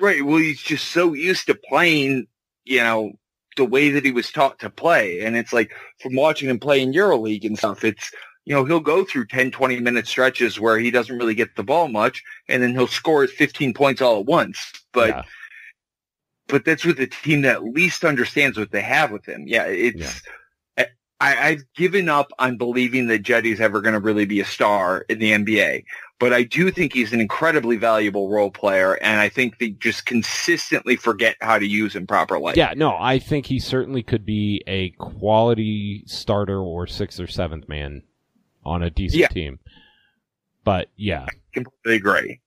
right. 0.00 0.22
Well, 0.24 0.36
he's 0.38 0.60
just 0.60 0.88
so 0.88 1.14
used 1.14 1.46
to 1.46 1.54
playing, 1.54 2.26
you 2.64 2.78
know, 2.80 3.12
the 3.56 3.64
way 3.64 3.90
that 3.90 4.04
he 4.04 4.10
was 4.10 4.30
taught 4.30 4.58
to 4.58 4.68
play. 4.68 5.20
And 5.20 5.34
it's 5.36 5.52
like 5.52 5.70
from 6.02 6.14
watching 6.14 6.50
him 6.50 6.58
play 6.58 6.82
in 6.82 6.92
EuroLeague 6.92 7.44
and 7.46 7.56
stuff, 7.56 7.84
it's, 7.84 8.10
you 8.48 8.54
know, 8.54 8.64
he'll 8.64 8.80
go 8.80 9.04
through 9.04 9.26
10, 9.26 9.50
20 9.50 9.80
minute 9.80 10.06
stretches 10.06 10.58
where 10.58 10.78
he 10.78 10.90
doesn't 10.90 11.18
really 11.18 11.34
get 11.34 11.54
the 11.54 11.62
ball 11.62 11.86
much 11.86 12.24
and 12.48 12.62
then 12.62 12.70
he'll 12.70 12.86
score 12.86 13.26
15 13.26 13.74
points 13.74 14.00
all 14.00 14.20
at 14.20 14.24
once. 14.24 14.72
But, 14.94 15.10
yeah. 15.10 15.22
but 16.46 16.64
that's 16.64 16.82
with 16.82 16.98
a 16.98 17.06
team 17.06 17.42
that 17.42 17.62
least 17.62 18.06
understands 18.06 18.56
what 18.56 18.70
they 18.70 18.80
have 18.80 19.10
with 19.10 19.26
him. 19.26 19.44
Yeah. 19.46 19.64
It's, 19.64 20.22
I, 21.20 21.48
I've 21.48 21.64
given 21.74 22.08
up 22.08 22.30
on 22.38 22.56
believing 22.56 23.08
that 23.08 23.24
Cedi's 23.24 23.60
ever 23.60 23.82
going 23.82 23.92
to 23.92 24.00
really 24.00 24.24
be 24.24 24.40
a 24.40 24.46
star 24.46 25.04
in 25.10 25.18
the 25.18 25.32
NBA, 25.32 25.84
but 26.18 26.32
I 26.32 26.44
do 26.44 26.70
think 26.70 26.94
he's 26.94 27.12
an 27.12 27.20
incredibly 27.20 27.76
valuable 27.76 28.30
role 28.30 28.52
player, 28.52 28.94
and 29.02 29.20
I 29.20 29.28
think 29.28 29.58
they 29.58 29.70
just 29.70 30.06
consistently 30.06 30.96
forget 30.96 31.36
how 31.40 31.58
to 31.58 31.66
use 31.66 31.96
him 31.96 32.06
properly. 32.06 32.54
yeah, 32.56 32.72
no, 32.76 32.96
I 32.96 33.18
think 33.18 33.46
he 33.46 33.58
certainly 33.58 34.02
could 34.02 34.24
be 34.24 34.62
a 34.68 34.90
quality 34.90 36.04
starter 36.06 36.60
or 36.60 36.86
sixth 36.86 37.18
or 37.18 37.26
seventh 37.26 37.68
man 37.68 38.04
on 38.68 38.82
a 38.82 38.90
decent 38.90 39.20
Yeah. 39.20 39.28
team. 39.28 39.58
But 40.64 40.88
yeah, 40.96 41.24
I 41.24 41.28
completely 41.54 41.96
agree. 41.96 42.40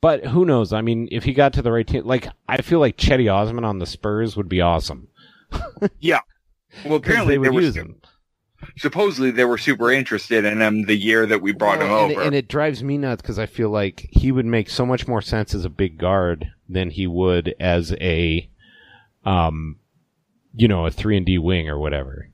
But 0.00 0.26
who 0.26 0.44
knows? 0.44 0.72
I 0.72 0.80
mean, 0.82 1.08
if 1.10 1.24
he 1.24 1.32
got 1.32 1.52
to 1.54 1.62
the 1.62 1.72
right 1.72 1.86
team, 1.86 2.04
like 2.04 2.28
I 2.48 2.62
feel 2.62 2.80
like 2.80 2.96
Cedi 2.96 3.32
Osman 3.32 3.64
on 3.64 3.78
the 3.78 3.86
Spurs 3.86 4.36
would 4.36 4.48
be 4.48 4.60
awesome. 4.60 5.08
yeah. 6.00 6.20
Well, 6.84 6.96
apparently 6.96 7.34
they 7.38 7.48
would 7.48 7.62
use 7.64 7.76
him. 7.76 8.00
supposedly 8.76 9.30
they 9.30 9.44
were 9.44 9.58
super 9.58 9.90
interested 9.90 10.44
in 10.44 10.60
him 10.60 10.84
the 10.86 10.96
year 10.96 11.24
that 11.26 11.40
we 11.42 11.52
brought 11.52 11.78
Well, 11.78 11.86
him 12.04 12.10
and, 12.10 12.12
over. 12.18 12.26
and 12.26 12.34
it 12.34 12.48
drives 12.48 12.82
me 12.82 12.98
nuts 12.98 13.22
because 13.22 13.38
I 13.38 13.46
feel 13.46 13.70
like 13.70 14.08
he 14.10 14.32
would 14.32 14.46
make 14.46 14.68
so 14.70 14.84
much 14.86 15.06
more 15.08 15.22
sense 15.22 15.54
as 15.54 15.64
a 15.64 15.70
big 15.70 15.98
guard 15.98 16.50
than 16.68 16.90
he 16.90 17.06
would 17.06 17.54
as 17.60 17.92
a, 18.00 18.48
um, 19.24 19.76
you 20.54 20.68
know, 20.68 20.86
a 20.86 20.90
three 20.90 21.16
and 21.16 21.26
D 21.26 21.38
wing 21.38 21.68
or 21.68 21.78
whatever. 21.78 22.28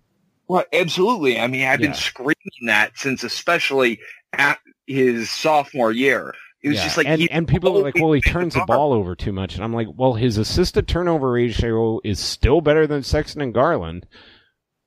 Well, 0.53 0.65
absolutely. 0.75 1.41
I 1.41 1.47
mean, 1.47 1.63
I've 1.67 1.81
Yeah. 1.81 1.87
been 1.87 1.95
screaming 1.95 2.67
that 2.67 2.99
since 2.99 3.25
especially 3.25 3.99
at 4.35 4.59
his 4.87 5.31
sophomore 5.31 5.93
year. 5.93 6.35
It 6.63 6.69
was 6.69 6.77
Yeah, 6.77 6.85
just 6.85 6.97
like 6.99 7.07
and, 7.07 7.23
and 7.31 7.49
people 7.49 7.75
are 7.79 7.83
like, 7.83 7.95
well, 7.97 8.13
he 8.13 8.21
turns 8.21 8.53
the 8.53 8.65
ball 8.67 8.93
over 8.93 9.17
too 9.17 9.33
much, 9.33 9.55
and 9.55 9.65
I'm 9.65 9.73
like, 9.73 9.89
well, 9.97 10.13
his 10.13 10.37
assisted 10.37 10.87
turnover 10.87 11.33
ratio 11.33 12.01
is 12.05 12.21
still 12.21 12.61
better 12.61 12.87
than 12.87 13.03
Sexton 13.03 13.41
and 13.41 13.55
Garland. 13.55 14.07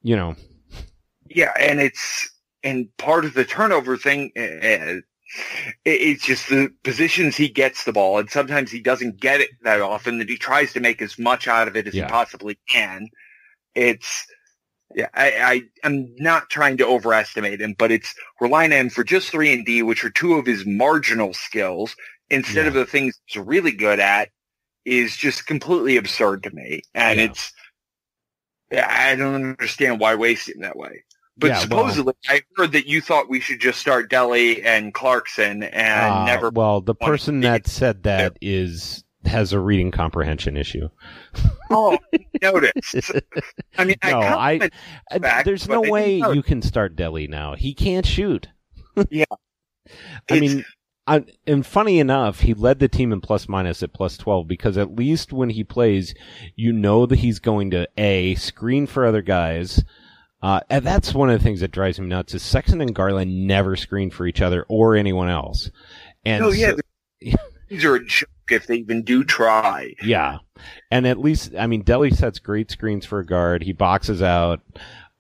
You 0.03 0.15
know, 0.15 0.35
Yeah, 1.31 1.51
and 1.59 1.81
it's 1.81 2.29
and 2.63 2.95
part 2.97 3.25
of 3.25 3.33
the 3.33 3.43
turnover 3.43 3.97
thing. 3.97 4.33
Uh, 4.37 5.01
it's 5.83 6.23
just 6.23 6.47
the 6.47 6.71
positions 6.83 7.35
he 7.35 7.49
gets 7.49 7.85
the 7.85 7.91
ball, 7.91 8.19
and 8.19 8.29
sometimes 8.29 8.69
he 8.69 8.79
doesn't 8.81 9.19
get 9.19 9.41
it 9.41 9.49
that 9.63 9.81
often. 9.81 10.19
That 10.19 10.29
he 10.29 10.37
tries 10.37 10.73
to 10.73 10.79
make 10.79 11.01
as 11.01 11.17
much 11.17 11.47
out 11.47 11.67
of 11.67 11.75
it 11.75 11.87
as 11.87 11.95
Yeah. 11.95 12.05
he 12.05 12.09
possibly 12.11 12.59
can. 12.69 13.09
It's 13.73 14.27
yeah, 14.93 15.07
I, 15.13 15.31
I 15.31 15.61
I'm 15.83 16.13
not 16.17 16.49
trying 16.49 16.77
to 16.77 16.85
overestimate 16.87 17.61
him, 17.61 17.75
but 17.77 17.91
it's 17.91 18.13
relying 18.39 18.71
on 18.73 18.77
him 18.79 18.89
for 18.89 19.03
just 19.03 19.29
three 19.29 19.51
and 19.53 19.65
D, 19.65 19.81
which 19.83 20.03
are 20.03 20.09
two 20.09 20.33
of 20.35 20.45
his 20.45 20.65
marginal 20.65 21.33
skills, 21.33 21.95
instead 22.29 22.63
Yeah. 22.63 22.67
of 22.67 22.73
the 22.73 22.85
things 22.85 23.19
he's 23.25 23.41
really 23.41 23.71
good 23.71 23.99
at, 23.99 24.29
is 24.83 25.15
just 25.15 25.47
completely 25.47 25.97
absurd 25.97 26.43
to 26.43 26.51
me. 26.51 26.81
And 26.93 27.19
Yeah. 27.19 27.25
it's 27.27 27.51
yeah, 28.71 28.87
I 28.89 29.15
don't 29.15 29.35
understand 29.35 29.99
why 29.99 30.15
waste 30.15 30.49
him 30.49 30.61
that 30.61 30.75
way. 30.75 31.03
But 31.37 31.47
Yeah, 31.47 31.53
well- 31.53 31.61
supposedly, 31.61 32.13
I 32.27 32.41
heard 32.57 32.71
that 32.73 32.87
you 32.87 32.99
thought 32.99 33.29
we 33.29 33.39
should 33.39 33.59
just 33.61 33.79
start 33.79 34.09
Delly 34.09 34.65
and 34.65 34.93
Clarkson 34.93 35.63
and 35.63 36.13
Uh, 36.13 36.25
never. 36.25 36.49
Well, 36.49 36.81
the 36.81 36.95
person 36.95 37.41
that 37.41 37.67
said 37.67 38.03
that 38.03 38.37
is 38.41 39.03
has 39.27 39.53
a 39.53 39.59
reading 39.59 39.91
comprehension 39.91 40.57
issue. 40.57 40.89
Oh, 41.69 41.97
notice. 42.41 43.11
I 43.77 43.83
mean, 43.85 43.95
No, 44.03 44.19
I, 44.19 44.69
I- 45.11 45.17
Uh, 45.17 45.43
There's 45.43 45.67
no 45.67 45.81
way 45.81 46.17
you 46.17 46.43
can 46.43 46.61
start 46.61 46.95
Delly 46.95 47.29
now. 47.29 47.55
He 47.55 47.73
can't 47.73 48.05
shoot. 48.05 48.47
Yeah. 49.09 49.25
I 50.29 50.35
It's- 50.35 50.41
mean, 50.41 50.65
I, 51.07 51.23
and 51.45 51.63
funny 51.63 51.99
enough, 51.99 52.39
he 52.39 52.55
led 52.55 52.79
the 52.79 52.87
team 52.87 53.13
in 53.13 53.21
plus 53.21 53.47
minus 53.47 53.83
at 53.83 53.93
plus 53.93 54.17
12 54.17 54.47
because 54.47 54.75
at 54.75 54.95
least 54.95 55.31
when 55.31 55.51
he 55.51 55.63
plays, 55.63 56.15
you 56.55 56.73
know 56.73 57.05
that 57.05 57.19
he's 57.19 57.37
going 57.37 57.69
to 57.71 57.87
A, 57.95 58.33
screen 58.35 58.87
for 58.87 59.05
other 59.05 59.21
guys. 59.21 59.83
Uh, 60.41 60.61
and 60.69 60.83
that's 60.83 61.13
one 61.13 61.29
of 61.29 61.37
the 61.39 61.43
things 61.43 61.59
that 61.59 61.71
drives 61.71 61.99
me 61.99 62.07
nuts 62.07 62.33
is 62.33 62.41
Sexton 62.41 62.81
and 62.81 62.95
Garland 62.95 63.45
never 63.45 63.75
screen 63.75 64.09
for 64.09 64.25
each 64.25 64.41
other 64.41 64.65
or 64.67 64.95
anyone 64.95 65.29
else. 65.29 65.69
And 66.25 66.43
oh 66.43 66.51
yeah, 66.51 66.71
so- 67.21 67.37
these 67.69 67.85
are 67.85 67.95
a 67.95 68.03
joke 68.05 68.29
if 68.51 68.67
they 68.67 68.75
even 68.77 69.03
do 69.03 69.23
try. 69.23 69.93
yeah. 70.03 70.39
And 70.91 71.05
at 71.05 71.19
least, 71.19 71.53
I 71.57 71.67
mean, 71.67 71.83
Delly 71.83 72.15
sets 72.15 72.39
great 72.39 72.71
screens 72.71 73.05
for 73.05 73.19
a 73.19 73.25
guard. 73.25 73.63
He 73.63 73.73
boxes 73.73 74.21
out. 74.21 74.61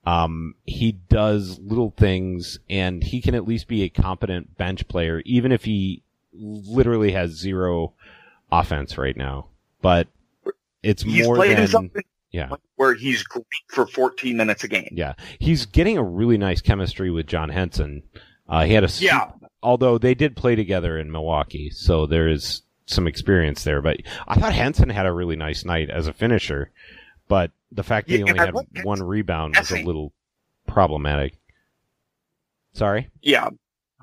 Um, 0.05 0.55
he 0.65 0.93
does 0.93 1.59
little 1.59 1.93
things 1.97 2.59
and 2.69 3.03
he 3.03 3.21
can 3.21 3.33
at 3.35 3.47
least 3.47 3.67
be 3.67 3.83
a 3.83 3.89
competent 3.89 4.55
bench 4.57 4.87
player, 4.87 5.21
even 5.25 5.51
if 5.51 5.65
he 5.65 6.03
literally 6.33 7.11
has 7.11 7.31
zero 7.31 7.93
offense 8.51 8.97
right 8.97 9.17
now. 9.17 9.47
But 9.81 10.07
it's 10.83 11.01
He's 11.03 11.25
more 11.25 11.37
than, 11.45 11.91
yeah, 12.31 12.49
where 12.75 12.93
he's 12.93 13.23
great 13.23 13.45
for 13.69 13.87
14 13.87 14.37
minutes 14.37 14.63
a 14.63 14.67
game. 14.67 14.89
yeah. 14.91 15.13
He's 15.39 15.65
getting 15.65 15.97
a 15.97 16.03
really 16.03 16.37
nice 16.37 16.61
chemistry 16.61 17.09
with 17.09 17.25
John 17.27 17.49
Henson. 17.49 18.03
Uh, 18.47 18.65
he 18.65 18.73
had 18.73 18.83
a, 18.83 18.89
Yeah. 18.99 19.31
although 19.63 19.97
they 19.97 20.13
did 20.13 20.35
play 20.35 20.55
together 20.55 20.97
in 20.99 21.11
Milwaukee, 21.11 21.71
so 21.71 22.05
there 22.05 22.27
is 22.27 22.61
some 22.85 23.07
experience 23.07 23.63
there. 23.63 23.81
But 23.81 23.97
I 24.27 24.35
thought 24.35 24.53
Henson 24.53 24.89
had 24.89 25.05
a 25.05 25.11
really 25.11 25.35
nice 25.35 25.65
night 25.65 25.89
as 25.89 26.07
a 26.07 26.13
finisher, 26.13 26.71
but 27.27 27.51
the 27.71 27.83
fact 27.83 28.07
that 28.07 28.15
he 28.15 28.23
only 28.23 28.37
had 28.37 28.53
one 28.83 29.01
rebound 29.03 29.55
was 29.57 29.71
a 29.71 29.83
little 29.83 30.13
problematic. 30.67 31.37
Sorry. 32.73 33.09
Yeah. 33.21 33.49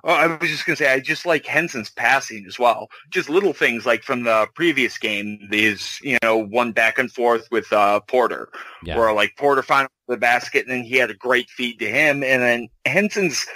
Oh, 0.04 0.12
I 0.12 0.26
was 0.26 0.50
just 0.50 0.66
gonna 0.66 0.74
say 0.76 0.92
I 0.92 0.98
just 0.98 1.24
like 1.24 1.46
Henson's 1.46 1.90
passing 1.90 2.44
as 2.48 2.58
well. 2.58 2.88
Just 3.10 3.28
little 3.30 3.52
things 3.52 3.86
like 3.86 4.02
from 4.02 4.24
the 4.24 4.48
previous 4.56 4.98
game, 4.98 5.38
his 5.50 6.00
you 6.02 6.18
know 6.24 6.38
one 6.38 6.72
back 6.72 6.98
and 6.98 7.10
forth 7.12 7.46
with 7.52 7.72
uh, 7.72 8.00
Porter, 8.00 8.48
Yeah. 8.82 8.98
where 8.98 9.12
like 9.12 9.36
Porter 9.36 9.62
found 9.62 9.88
the 10.08 10.16
basket 10.16 10.66
and 10.66 10.72
then 10.72 10.82
he 10.82 10.96
had 10.96 11.10
a 11.12 11.14
great 11.14 11.48
feed 11.50 11.78
to 11.78 11.88
him, 11.88 12.24
and 12.24 12.42
then 12.42 12.68
Henson's 12.84 13.46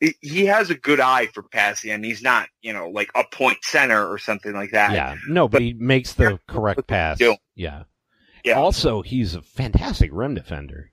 he- 0.00 0.14
he 0.20 0.46
has 0.46 0.70
a 0.70 0.74
good 0.74 1.00
eye 1.00 1.26
for 1.26 1.42
passing, 1.42 1.90
and 1.90 2.04
he's 2.04 2.22
not 2.22 2.48
you 2.62 2.72
know 2.72 2.88
like 2.88 3.10
a 3.14 3.24
point 3.32 3.58
center 3.62 4.06
or 4.10 4.18
something 4.18 4.52
like 4.52 4.70
that. 4.72 4.92
Yeah. 4.92 5.16
No, 5.28 5.48
but 5.48 5.62
he 5.62 5.72
makes 5.74 6.12
the 6.14 6.38
correct 6.46 6.86
pass. 6.86 7.20
Yeah. 7.20 7.84
Yeah. 8.44 8.54
Also, 8.54 9.02
he's 9.02 9.34
a 9.34 9.42
fantastic 9.42 10.10
rim 10.12 10.34
defender. 10.34 10.92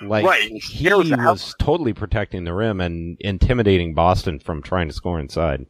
Like 0.00 0.24
Right. 0.24 0.50
he 0.50 0.84
how- 0.88 0.98
was 1.32 1.54
totally 1.58 1.92
protecting 1.92 2.44
the 2.44 2.52
rim 2.54 2.80
and 2.80 3.16
intimidating 3.20 3.94
Boston 3.94 4.38
from 4.38 4.62
trying 4.62 4.86
to 4.88 4.94
score 4.94 5.18
inside. 5.18 5.66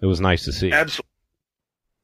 It 0.00 0.06
was 0.06 0.20
nice 0.20 0.44
to 0.44 0.52
see. 0.52 0.70
Absolutely. 0.72 1.06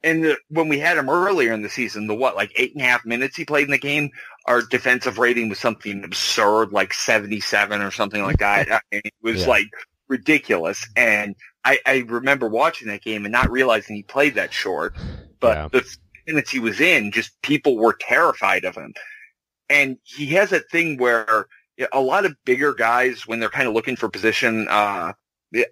And 0.02 0.24
the, 0.24 0.36
when 0.48 0.68
we 0.68 0.78
had 0.78 0.98
him 0.98 1.08
earlier 1.08 1.52
in 1.52 1.62
the 1.62 1.68
season, 1.68 2.06
the 2.06 2.14
what, 2.14 2.36
like 2.36 2.52
eight 2.56 2.72
and 2.74 2.82
a 2.82 2.84
half 2.84 3.04
minutes 3.04 3.36
he 3.36 3.44
played 3.44 3.64
in 3.64 3.70
the 3.70 3.78
game, 3.78 4.10
our 4.46 4.62
defensive 4.62 5.18
rating 5.18 5.48
was 5.48 5.58
something 5.58 6.04
absurd, 6.04 6.72
like 6.72 6.94
77 6.94 7.82
or 7.82 7.90
something 7.90 8.22
like 8.22 8.38
that. 8.38 8.68
I 8.72 8.80
mean, 8.92 9.02
it 9.04 9.14
was 9.22 9.42
Yeah. 9.42 9.48
like 9.48 9.66
ridiculous. 10.08 10.86
And 10.96 11.34
I, 11.64 11.78
I 11.84 12.04
remember 12.06 12.48
watching 12.48 12.88
that 12.88 13.02
game 13.02 13.24
and 13.24 13.32
not 13.32 13.50
realizing 13.50 13.96
he 13.96 14.02
played 14.04 14.36
that 14.36 14.52
short, 14.52 14.94
but 15.40 15.56
Yeah. 15.56 15.68
the 15.72 15.96
minutes 16.26 16.50
he 16.50 16.60
was 16.60 16.80
in, 16.80 17.10
just 17.12 17.30
people 17.42 17.76
were 17.76 17.96
terrified 17.98 18.64
of 18.64 18.76
him. 18.76 18.94
And 19.68 19.98
he 20.04 20.26
has 20.28 20.50
that 20.50 20.70
thing 20.70 20.96
where 20.96 21.46
a 21.92 22.00
lot 22.00 22.24
of 22.24 22.36
bigger 22.44 22.72
guys, 22.72 23.26
when 23.26 23.40
they're 23.40 23.48
kind 23.48 23.66
of 23.68 23.74
looking 23.74 23.96
for 23.96 24.08
position, 24.08 24.68
uh, 24.68 25.12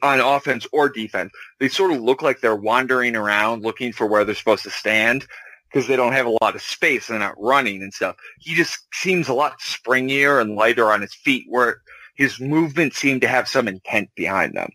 on 0.03 0.21
offense 0.21 0.67
or 0.73 0.89
defense, 0.89 1.33
they 1.61 1.69
sort 1.69 1.93
of 1.93 2.01
look 2.01 2.23
like 2.23 2.41
they're 2.41 2.57
wandering 2.57 3.17
around 3.17 3.63
looking 3.63 3.93
for 3.93 4.07
where 4.07 4.25
they're 4.25 4.35
supposed 4.35 4.63
to 4.65 4.71
stand 4.71 5.27
because 5.75 5.89
they 5.89 5.97
don't 5.97 6.13
have 6.13 6.27
a 6.27 6.37
lot 6.41 6.55
of 6.55 6.63
space 6.63 7.09
and 7.09 7.21
they're 7.21 7.29
not 7.29 7.43
running 7.43 7.83
and 7.83 7.93
stuff. 7.93 8.15
He 8.39 8.55
just 8.55 8.87
seems 8.93 9.29
a 9.29 9.35
lot 9.35 9.59
springier 9.59 10.41
and 10.41 10.55
lighter 10.55 10.93
on 10.93 11.01
his 11.01 11.13
feet 11.13 11.47
where 11.49 11.79
his 12.15 12.39
movements 12.39 12.97
seem 12.97 13.19
to 13.21 13.29
have 13.29 13.49
some 13.49 13.67
intent 13.67 14.11
behind 14.15 14.55
them. 14.55 14.71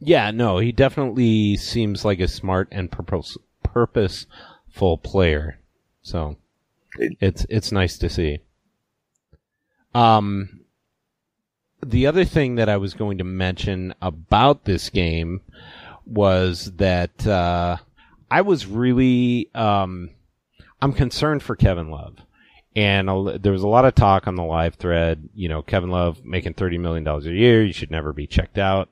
Yeah, 0.00 0.32
no, 0.32 0.58
he 0.58 0.72
definitely 0.72 1.56
seems 1.56 2.04
like 2.04 2.18
a 2.18 2.26
smart 2.26 2.68
and 2.72 2.90
purpose, 2.90 3.38
purposeful 3.62 4.98
player. 4.98 5.60
So 6.02 6.38
it's 6.98 7.46
it's 7.48 7.70
nice 7.70 7.96
to 7.98 8.10
see. 8.10 8.40
Um, 9.94 10.64
the 11.86 12.08
other 12.08 12.24
thing 12.24 12.56
that 12.56 12.68
I 12.68 12.78
was 12.78 12.94
going 12.94 13.18
to 13.18 13.24
mention 13.24 13.94
about 14.02 14.64
this 14.64 14.90
game 14.90 15.40
was 16.04 16.72
that 16.76 17.24
uh, 17.26 17.76
I 18.34 18.40
was 18.40 18.66
really 18.66 19.48
um, 19.54 20.10
I'm 20.82 20.92
concerned 20.92 21.44
for 21.44 21.54
Kevin 21.54 21.92
Love. 21.92 22.16
And 22.74 23.08
there 23.40 23.52
was 23.52 23.62
a 23.62 23.68
lot 23.68 23.84
of 23.84 23.94
talk 23.94 24.26
on 24.26 24.34
the 24.34 24.42
live 24.42 24.74
thread, 24.74 25.28
you 25.32 25.48
know, 25.48 25.62
Kevin 25.62 25.90
Love 25.90 26.24
making 26.24 26.54
$30 26.54 26.80
million 26.80 27.06
a 27.06 27.20
year. 27.20 27.64
You 27.64 27.72
should 27.72 27.92
never 27.92 28.12
be 28.12 28.26
checked 28.26 28.58
out. 28.58 28.88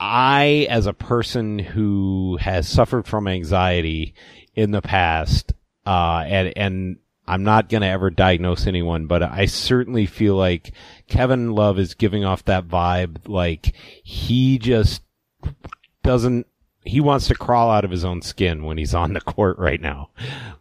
I, 0.00 0.66
as 0.70 0.86
a 0.86 0.94
person 0.94 1.58
who 1.58 2.38
has 2.40 2.66
suffered 2.66 3.06
from 3.06 3.28
anxiety 3.28 4.14
in 4.54 4.70
the 4.70 4.80
past, 4.80 5.52
uh, 5.84 6.24
and, 6.26 6.54
and 6.56 6.96
I'm 7.28 7.44
not 7.44 7.68
going 7.68 7.82
to 7.82 7.88
ever 7.88 8.08
diagnose 8.08 8.66
anyone, 8.66 9.06
but 9.06 9.22
I 9.22 9.44
certainly 9.44 10.06
feel 10.06 10.34
like 10.34 10.72
Kevin 11.08 11.52
Love 11.52 11.78
is 11.78 11.92
giving 11.92 12.24
off 12.24 12.46
that 12.46 12.68
vibe 12.68 13.28
like 13.28 13.74
he 14.02 14.58
just 14.58 15.02
doesn't, 16.02 16.46
he 16.84 17.00
wants 17.00 17.28
to 17.28 17.34
crawl 17.34 17.70
out 17.70 17.84
of 17.84 17.90
his 17.90 18.04
own 18.04 18.20
skin 18.22 18.64
when 18.64 18.78
he's 18.78 18.94
on 18.94 19.14
the 19.14 19.20
court 19.20 19.58
right 19.58 19.80
now. 19.80 20.10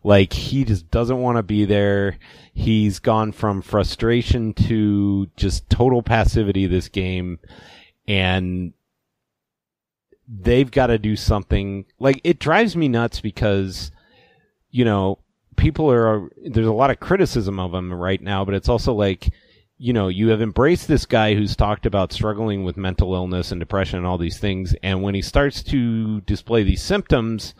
Like 0.04 0.34
he 0.34 0.64
just 0.64 0.90
doesn't 0.90 1.22
want 1.22 1.38
to 1.38 1.44
be 1.44 1.66
there. 1.66 2.18
He's 2.54 3.00
gone 3.00 3.32
from 3.32 3.62
frustration 3.62 4.54
to 4.54 5.30
just 5.36 5.70
total 5.70 6.02
passivity 6.02 6.66
this 6.66 6.88
game 6.88 7.40
and 8.08 8.74
they've 10.28 10.72
got 10.72 10.88
to 10.88 10.98
do 10.98 11.16
something. 11.16 11.86
Like 12.00 12.22
it 12.24 12.40
drives 12.40 12.76
me 12.76 12.88
nuts 12.88 13.20
because 13.20 13.92
you 14.72 14.84
know, 14.84 15.20
people 15.56 15.92
are 15.92 16.30
there's 16.46 16.68
a 16.68 16.74
lot 16.74 16.90
of 16.90 17.00
criticism 17.00 17.60
of 17.60 17.74
him 17.74 17.94
right 17.94 18.22
now, 18.22 18.44
but 18.44 18.56
it's 18.56 18.70
also 18.70 18.94
like 18.94 19.32
you 19.78 19.94
know, 19.94 20.08
you 20.08 20.30
have 20.30 20.42
embraced 20.42 20.88
this 20.88 21.06
guy 21.06 21.36
who's 21.36 21.56
talked 21.56 21.86
about 21.86 22.14
struggling 22.14 22.64
with 22.64 22.78
mental 22.78 23.14
illness 23.14 23.52
and 23.52 23.60
depression 23.60 23.98
and 23.98 24.08
all 24.08 24.18
these 24.18 24.40
things. 24.40 24.76
And 24.84 25.02
when 25.02 25.16
he 25.16 25.22
starts 25.22 25.64
to 25.64 26.22
display 26.22 26.64
these 26.64 26.84
symptoms, 26.84 27.54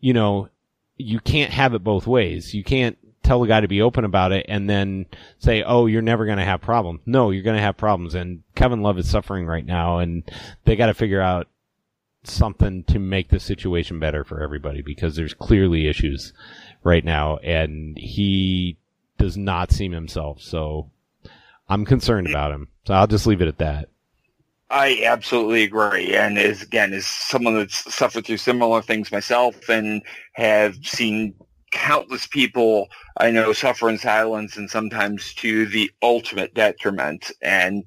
you 0.00 0.12
know, 0.12 0.48
you 0.96 1.20
can't 1.20 1.52
have 1.52 1.74
it 1.74 1.82
both 1.82 2.06
ways. 2.06 2.54
You 2.54 2.62
can't 2.62 2.98
tell 3.22 3.40
the 3.40 3.48
guy 3.48 3.60
to 3.60 3.68
be 3.68 3.82
open 3.82 4.04
about 4.04 4.32
it 4.32 4.46
and 4.48 4.68
then 4.68 5.06
say, 5.38 5.62
"Oh, 5.62 5.86
you're 5.86 6.02
never 6.02 6.26
going 6.26 6.38
to 6.38 6.44
have 6.44 6.60
problems." 6.60 7.00
No, 7.06 7.30
you're 7.30 7.42
going 7.42 7.56
to 7.56 7.62
have 7.62 7.76
problems 7.76 8.14
and 8.14 8.42
Kevin 8.54 8.82
Love 8.82 8.98
is 8.98 9.08
suffering 9.08 9.46
right 9.46 9.66
now 9.66 9.98
and 9.98 10.22
they 10.64 10.76
got 10.76 10.86
to 10.86 10.94
figure 10.94 11.22
out 11.22 11.48
something 12.22 12.84
to 12.84 12.98
make 12.98 13.28
the 13.30 13.40
situation 13.40 13.98
better 13.98 14.24
for 14.24 14.42
everybody 14.42 14.82
because 14.82 15.16
there's 15.16 15.34
clearly 15.34 15.86
issues 15.88 16.32
right 16.82 17.04
now 17.04 17.36
and 17.38 17.98
he 17.98 18.76
does 19.18 19.36
not 19.36 19.72
seem 19.72 19.92
himself. 19.92 20.40
So 20.40 20.90
I'm 21.68 21.84
concerned 21.84 22.28
about 22.28 22.52
him. 22.52 22.68
So 22.86 22.94
I'll 22.94 23.06
just 23.06 23.26
leave 23.26 23.40
it 23.40 23.48
at 23.48 23.58
that. 23.58 23.88
I 24.70 25.02
absolutely 25.04 25.62
agree. 25.62 26.14
And 26.14 26.38
as 26.38 26.62
again, 26.62 26.92
as 26.92 27.06
someone 27.06 27.54
that's 27.54 27.94
suffered 27.94 28.26
through 28.26 28.38
similar 28.38 28.82
things 28.82 29.12
myself 29.12 29.68
and 29.68 30.02
have 30.34 30.76
seen 30.82 31.34
countless 31.70 32.26
people 32.26 32.88
I 33.18 33.30
know 33.30 33.52
suffer 33.52 33.88
in 33.88 33.98
silence 33.98 34.56
and 34.56 34.70
sometimes 34.70 35.34
to 35.34 35.66
the 35.66 35.90
ultimate 36.02 36.54
detriment. 36.54 37.30
And 37.42 37.84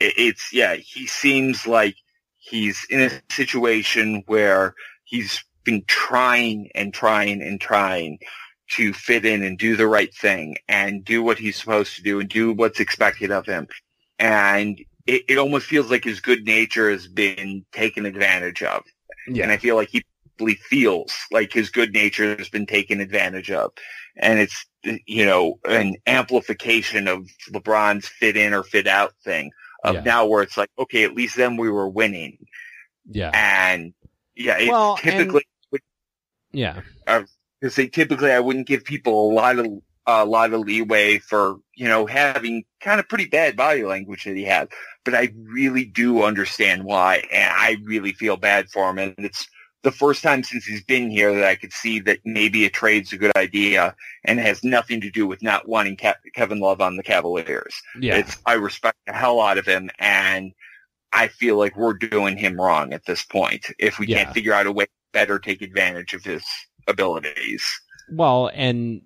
it's, 0.00 0.52
yeah, 0.52 0.76
he 0.76 1.06
seems 1.06 1.66
like 1.66 1.96
he's 2.38 2.86
in 2.90 3.00
a 3.00 3.10
situation 3.30 4.22
where 4.26 4.74
he's 5.04 5.42
been 5.64 5.84
trying 5.86 6.70
and 6.74 6.94
trying 6.94 7.42
and 7.42 7.60
trying 7.60 8.18
to 8.70 8.92
fit 8.92 9.24
in 9.24 9.42
and 9.42 9.58
do 9.58 9.76
the 9.76 9.86
right 9.86 10.12
thing 10.14 10.56
and 10.68 11.04
do 11.04 11.22
what 11.22 11.38
he's 11.38 11.56
supposed 11.56 11.96
to 11.96 12.02
do 12.02 12.20
and 12.20 12.28
do 12.28 12.52
what's 12.52 12.80
expected 12.80 13.30
of 13.30 13.46
him. 13.46 13.66
And 14.18 14.78
it, 15.06 15.22
it 15.28 15.38
almost 15.38 15.66
feels 15.66 15.90
like 15.90 16.04
his 16.04 16.20
good 16.20 16.44
nature 16.44 16.90
has 16.90 17.06
been 17.06 17.64
taken 17.72 18.06
advantage 18.06 18.62
of. 18.62 18.82
Yeah. 19.28 19.44
And 19.44 19.52
I 19.52 19.56
feel 19.56 19.76
like 19.76 19.90
he 19.90 20.02
really 20.40 20.54
feels 20.56 21.14
like 21.30 21.52
his 21.52 21.70
good 21.70 21.92
nature 21.92 22.36
has 22.36 22.48
been 22.48 22.66
taken 22.66 23.00
advantage 23.00 23.50
of. 23.50 23.70
And 24.16 24.40
it's, 24.40 24.64
you 24.82 25.24
know, 25.24 25.58
an 25.68 25.94
amplification 26.06 27.06
of 27.06 27.28
LeBron's 27.52 28.08
fit 28.08 28.36
in 28.36 28.52
or 28.54 28.62
fit 28.62 28.86
out 28.86 29.12
thing 29.24 29.50
of 29.84 29.96
Yeah. 29.96 30.00
now 30.02 30.26
where 30.26 30.42
it's 30.42 30.56
like, 30.56 30.70
okay, 30.78 31.04
at 31.04 31.14
least 31.14 31.36
then 31.36 31.56
we 31.56 31.70
were 31.70 31.88
winning. 31.88 32.38
Yeah. 33.08 33.30
And 33.34 33.94
yeah, 34.34 34.56
it's 34.58 34.70
Well, 34.70 34.94
and- 34.94 35.02
typically, 35.02 35.44
Yeah. 36.52 36.80
Uh, 37.06 37.22
because 37.66 37.76
they 37.76 37.88
typically 37.88 38.30
I 38.30 38.38
wouldn't 38.38 38.68
give 38.68 38.84
people 38.84 39.30
a 39.30 39.34
lot 39.34 39.58
of 39.58 39.66
a 40.06 40.24
lot 40.24 40.52
of 40.52 40.60
leeway 40.60 41.18
for 41.18 41.56
you 41.74 41.88
know 41.88 42.06
having 42.06 42.64
kind 42.80 43.00
of 43.00 43.08
pretty 43.08 43.26
bad 43.26 43.56
body 43.56 43.82
language 43.82 44.22
that 44.24 44.36
he 44.36 44.44
had, 44.44 44.68
but 45.04 45.14
I 45.16 45.32
really 45.34 45.84
do 45.84 46.22
understand 46.22 46.84
why, 46.84 47.24
and 47.32 47.52
I 47.52 47.76
really 47.84 48.12
feel 48.12 48.36
bad 48.36 48.68
for 48.70 48.88
him, 48.88 48.98
and 48.98 49.14
it's 49.18 49.48
the 49.82 49.90
first 49.90 50.22
time 50.22 50.44
since 50.44 50.64
he's 50.64 50.84
been 50.84 51.10
here 51.10 51.34
that 51.34 51.44
I 51.44 51.56
could 51.56 51.72
see 51.72 51.98
that 52.00 52.20
maybe 52.24 52.64
a 52.64 52.70
trade's 52.70 53.12
a 53.12 53.18
good 53.18 53.36
idea, 53.36 53.96
and 54.24 54.38
has 54.38 54.62
nothing 54.62 55.00
to 55.00 55.10
do 55.10 55.26
with 55.26 55.42
not 55.42 55.68
wanting 55.68 55.96
Ke- 55.96 56.16
Kevin 56.34 56.60
Love 56.60 56.80
on 56.80 56.96
the 56.96 57.02
Cavaliers. 57.02 57.74
Yeah. 58.00 58.16
It's 58.18 58.36
I 58.46 58.54
respect 58.54 58.98
the 59.08 59.12
hell 59.12 59.40
out 59.40 59.58
of 59.58 59.66
him, 59.66 59.90
and 59.98 60.52
I 61.12 61.26
feel 61.28 61.56
like 61.58 61.76
we're 61.76 61.94
doing 61.94 62.36
him 62.36 62.60
wrong 62.60 62.92
at 62.92 63.06
this 63.06 63.24
point 63.24 63.66
if 63.80 63.98
we 63.98 64.06
Yeah. 64.06 64.22
can't 64.22 64.34
figure 64.34 64.52
out 64.52 64.66
a 64.66 64.72
way 64.72 64.84
to 64.84 64.90
better 65.12 65.40
take 65.40 65.62
advantage 65.62 66.14
of 66.14 66.22
his 66.22 66.44
abilities. 66.86 67.64
Well, 68.10 68.50
and 68.54 69.02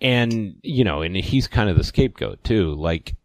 and 0.00 0.56
you 0.62 0.84
know, 0.84 1.02
and 1.02 1.16
he's 1.16 1.48
kind 1.48 1.68
of 1.68 1.76
the 1.76 1.84
scapegoat 1.84 2.44
too. 2.44 2.74
Like 2.74 3.16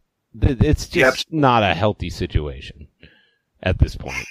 it's 0.41 0.87
just 0.87 1.31
not 1.31 1.63
a 1.63 1.73
healthy 1.73 2.09
situation 2.09 2.87
at 3.61 3.79
this 3.79 3.95
point. 3.95 4.27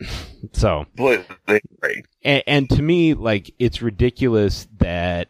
so, 0.52 0.86
and, 2.22 2.42
and 2.46 2.70
to 2.70 2.82
me, 2.82 3.14
like 3.14 3.54
it's 3.58 3.80
ridiculous 3.82 4.66
that 4.78 5.28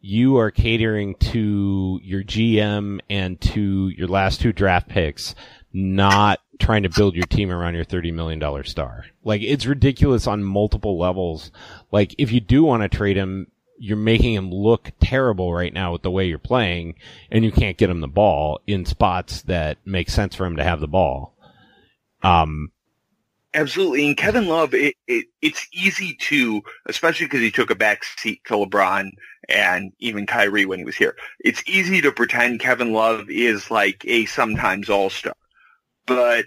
you 0.00 0.38
are 0.38 0.50
catering 0.50 1.16
to 1.16 2.00
your 2.02 2.22
GM 2.22 3.00
and 3.10 3.40
to 3.40 3.88
your 3.88 4.08
last 4.08 4.40
two 4.40 4.52
draft 4.52 4.88
picks, 4.88 5.34
not 5.72 6.40
trying 6.58 6.82
to 6.82 6.88
build 6.88 7.14
your 7.14 7.26
team 7.26 7.50
around 7.50 7.74
your 7.74 7.84
$30 7.84 8.12
million 8.12 8.64
star. 8.64 9.06
Like 9.24 9.42
it's 9.42 9.66
ridiculous 9.66 10.26
on 10.26 10.42
multiple 10.42 10.98
levels. 10.98 11.50
Like 11.92 12.14
if 12.18 12.32
you 12.32 12.40
do 12.40 12.64
want 12.64 12.82
to 12.82 12.88
trade 12.88 13.16
him, 13.16 13.50
you're 13.78 13.96
making 13.96 14.34
him 14.34 14.50
look 14.50 14.92
terrible 15.00 15.52
right 15.52 15.72
now 15.72 15.92
with 15.92 16.02
the 16.02 16.10
way 16.10 16.26
you're 16.26 16.38
playing 16.38 16.94
and 17.30 17.44
you 17.44 17.52
can't 17.52 17.76
get 17.76 17.90
him 17.90 18.00
the 18.00 18.08
ball 18.08 18.60
in 18.66 18.86
spots 18.86 19.42
that 19.42 19.78
make 19.84 20.08
sense 20.08 20.34
for 20.34 20.46
him 20.46 20.56
to 20.56 20.64
have 20.64 20.80
the 20.80 20.88
ball. 20.88 21.34
Um, 22.22 22.72
Absolutely. 23.54 24.06
And 24.06 24.16
Kevin 24.16 24.48
Love, 24.48 24.74
it, 24.74 24.96
it, 25.06 25.26
it's 25.40 25.66
easy 25.72 26.14
to, 26.14 26.62
especially 26.86 27.26
because 27.26 27.40
he 27.40 27.50
took 27.50 27.70
a 27.70 27.74
back 27.74 28.04
seat 28.04 28.42
to 28.46 28.54
LeBron 28.54 29.10
and 29.48 29.92
even 29.98 30.26
Kyrie 30.26 30.66
when 30.66 30.78
he 30.78 30.84
was 30.84 30.96
here. 30.96 31.16
It's 31.40 31.62
easy 31.66 32.02
to 32.02 32.12
pretend 32.12 32.60
Kevin 32.60 32.92
Love 32.92 33.30
is 33.30 33.70
like 33.70 34.04
a 34.06 34.26
sometimes 34.26 34.90
all-star, 34.90 35.34
but 36.06 36.46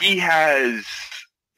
he 0.00 0.18
has 0.18 0.84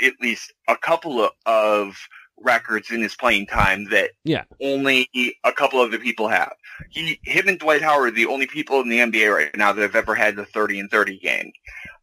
at 0.02 0.12
least 0.20 0.52
a 0.68 0.76
couple 0.76 1.24
of, 1.24 1.30
of 1.46 1.96
records 2.42 2.90
in 2.90 3.02
his 3.02 3.14
playing 3.16 3.46
time 3.46 3.84
that 3.90 4.12
Yeah. 4.24 4.44
only 4.62 5.08
a 5.44 5.52
couple 5.52 5.82
of 5.82 5.90
the 5.90 5.98
people 5.98 6.28
have. 6.28 6.52
He, 6.88 7.20
him 7.22 7.48
and 7.48 7.58
Dwight 7.58 7.82
Howard 7.82 8.08
are 8.12 8.16
the 8.16 8.24
only 8.26 8.46
people 8.46 8.80
in 8.80 8.88
the 8.88 8.98
NBA 9.00 9.34
right 9.34 9.54
now 9.56 9.72
that 9.72 9.82
have 9.82 9.94
ever 9.96 10.14
had 10.14 10.36
the 10.36 10.46
30 10.46 10.80
and 10.80 10.90
30 10.90 11.18
game. 11.18 11.52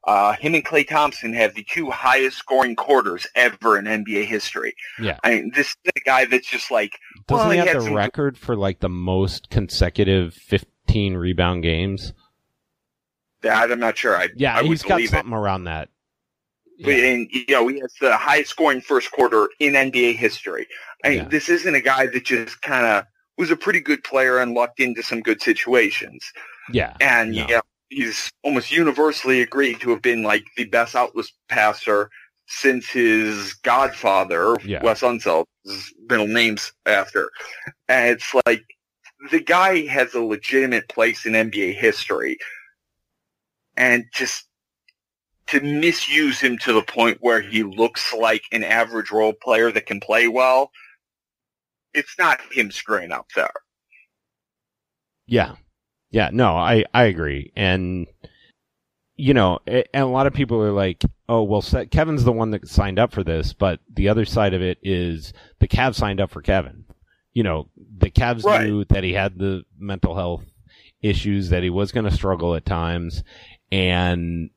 Uh, 0.04 0.34
him 0.34 0.54
and 0.54 0.64
Klay 0.64 0.88
Thompson 0.88 1.34
have 1.34 1.56
the 1.56 1.66
two 1.70 1.90
highest 1.90 2.38
scoring 2.38 2.76
quarters 2.76 3.26
ever 3.36 3.78
in 3.80 3.86
NBA 3.86 4.26
history. 4.26 4.74
yeah. 5.02 5.18
I 5.24 5.32
mean, 5.36 5.52
this 5.56 5.70
is 5.70 5.92
a 5.98 6.00
guy 6.06 6.26
that's 6.26 6.48
just 6.48 6.70
like, 6.70 6.92
Doesn't 7.28 7.48
well, 7.48 7.52
he 7.52 7.58
had 7.58 7.68
have 7.70 7.78
the 7.78 7.84
some- 7.86 7.94
record 7.96 8.38
for 8.38 8.56
like 8.56 8.80
the 8.80 8.90
most 8.90 9.50
consecutive 9.50 10.34
15 10.36 11.16
rebound 11.18 11.64
games? 11.64 12.14
That 13.42 13.72
I'm 13.72 13.80
not 13.80 13.98
sure. 13.98 14.16
I, 14.18 14.30
Yeah, 14.36 14.56
I 14.56 14.62
would 14.62 14.70
he's 14.70 14.84
got 14.84 14.96
believe 14.96 15.10
it. 15.10 15.12
something 15.18 15.34
around 15.34 15.66
that. 15.66 15.90
But, 16.84 16.94
and 16.94 17.28
you 17.32 17.46
know, 17.50 17.68
he 17.68 17.80
has 17.80 17.94
the 18.00 18.16
highest 18.16 18.52
scoring 18.52 18.82
first 18.82 19.12
quarter 19.12 19.50
in 19.60 19.74
NBA 19.74 20.16
history. 20.16 20.68
I 21.04 21.10
mean, 21.10 21.18
Yeah. 21.20 21.28
this 21.28 21.50
isn't 21.50 21.74
a 21.74 21.82
guy 21.82 22.06
that 22.08 22.26
just 22.26 22.62
kind 22.62 22.86
of 22.86 23.04
was 23.38 23.50
a 23.52 23.56
pretty 23.56 23.80
good 23.80 24.04
player 24.04 24.38
and 24.40 24.54
lucked 24.54 24.80
into 24.80 25.02
some 25.02 25.22
good 25.22 25.42
situations. 25.42 26.24
Yeah. 26.72 26.96
And 27.02 27.32
No. 27.34 27.46
know, 27.48 27.62
he's 27.90 28.30
almost 28.44 28.72
universally 28.72 29.42
agreed 29.42 29.80
to 29.82 29.90
have 29.92 30.02
been 30.04 30.22
like 30.24 30.44
the 30.56 30.66
best 30.66 30.96
outlet 30.96 31.26
passer 31.50 32.10
since 32.48 32.88
his 32.90 33.54
godfather, 33.56 34.56
Yeah. 34.64 34.84
Wes 34.84 35.02
Unseld, 35.02 35.46
his 35.66 35.94
middle 36.10 36.28
name's 36.28 36.72
after. 36.86 37.30
And 37.90 38.10
it's 38.10 38.34
like 38.46 38.64
the 39.32 39.40
guy 39.40 39.86
has 39.88 40.14
a 40.14 40.22
legitimate 40.22 40.88
place 40.90 41.26
in 41.26 41.34
NBA 41.34 41.74
history. 41.74 42.38
And 43.78 44.06
just 44.14 44.46
to 45.48 45.62
misuse 45.62 46.40
him 46.42 46.58
to 46.60 46.74
the 46.74 46.82
point 46.82 47.20
where 47.22 47.42
he 47.42 47.64
looks 47.64 48.14
like 48.14 48.44
an 48.52 48.64
average 48.64 49.12
role 49.12 49.34
player 49.34 49.72
that 49.72 49.86
can 49.86 50.00
play 50.00 50.28
well, 50.28 50.72
it's 51.94 52.16
not 52.20 52.42
him 52.52 52.70
screwing 52.72 53.12
up 53.12 53.28
there. 53.36 53.52
Yeah. 55.26 55.56
Yeah. 56.12 56.30
No, 56.34 56.56
I, 56.56 56.84
I 56.94 57.04
agree. 57.06 57.52
And, 57.56 58.08
you 59.16 59.34
know, 59.34 59.60
a- 59.68 59.86
and 59.96 60.04
a 60.04 60.08
lot 60.08 60.28
of 60.28 60.34
people 60.34 60.62
are 60.62 60.72
like, 60.72 61.04
oh, 61.30 61.44
well, 61.44 61.62
Kevin's 61.92 62.24
the 62.24 62.32
one 62.32 62.52
that 62.52 62.68
signed 62.68 63.00
up 63.00 63.12
for 63.12 63.24
this, 63.24 63.54
but 63.54 63.80
the 63.94 64.10
other 64.10 64.26
side 64.26 64.54
of 64.54 64.62
it 64.62 64.80
is 64.82 65.34
the 65.60 65.68
Cavs 65.68 65.96
signed 65.96 66.20
up 66.22 66.32
for 66.32 66.42
Kevin. 66.42 66.86
You 67.34 67.44
know, 67.44 67.70
the 67.98 68.10
Cavs 68.10 68.44
Right. 68.44 68.66
knew 68.66 68.86
that 68.86 69.04
he 69.04 69.14
had 69.14 69.38
the 69.38 69.64
mental 69.78 70.16
health 70.16 70.44
issues, 71.02 71.50
that 71.50 71.64
he 71.64 71.70
was 71.70 71.92
going 71.92 72.06
to 72.06 72.12
struggle 72.12 72.56
at 72.56 72.66
times, 72.66 73.24
and 73.72 74.50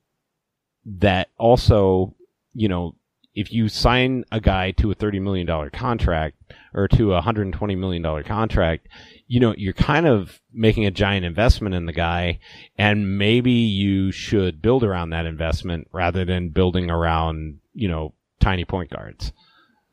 that 0.84 1.28
also, 1.38 2.14
you 2.54 2.68
know, 2.68 2.94
if 3.34 3.52
you 3.52 3.68
sign 3.68 4.24
a 4.32 4.40
guy 4.40 4.72
to 4.72 4.90
a 4.90 4.94
$30 4.94 5.20
million 5.20 5.70
contract 5.70 6.36
or 6.74 6.88
to 6.88 7.14
a 7.14 7.22
$120 7.22 7.78
million 7.78 8.24
contract, 8.24 8.88
you 9.28 9.38
know, 9.38 9.54
you're 9.56 9.72
kind 9.72 10.06
of 10.06 10.40
making 10.52 10.84
a 10.84 10.90
giant 10.90 11.24
investment 11.24 11.74
in 11.74 11.86
the 11.86 11.92
guy 11.92 12.40
and 12.76 13.18
maybe 13.18 13.52
you 13.52 14.10
should 14.10 14.60
build 14.60 14.82
around 14.82 15.10
that 15.10 15.26
investment 15.26 15.88
rather 15.92 16.24
than 16.24 16.48
building 16.48 16.90
around, 16.90 17.60
you 17.72 17.88
know, 17.88 18.12
tiny 18.40 18.64
point 18.64 18.90
guards. 18.90 19.32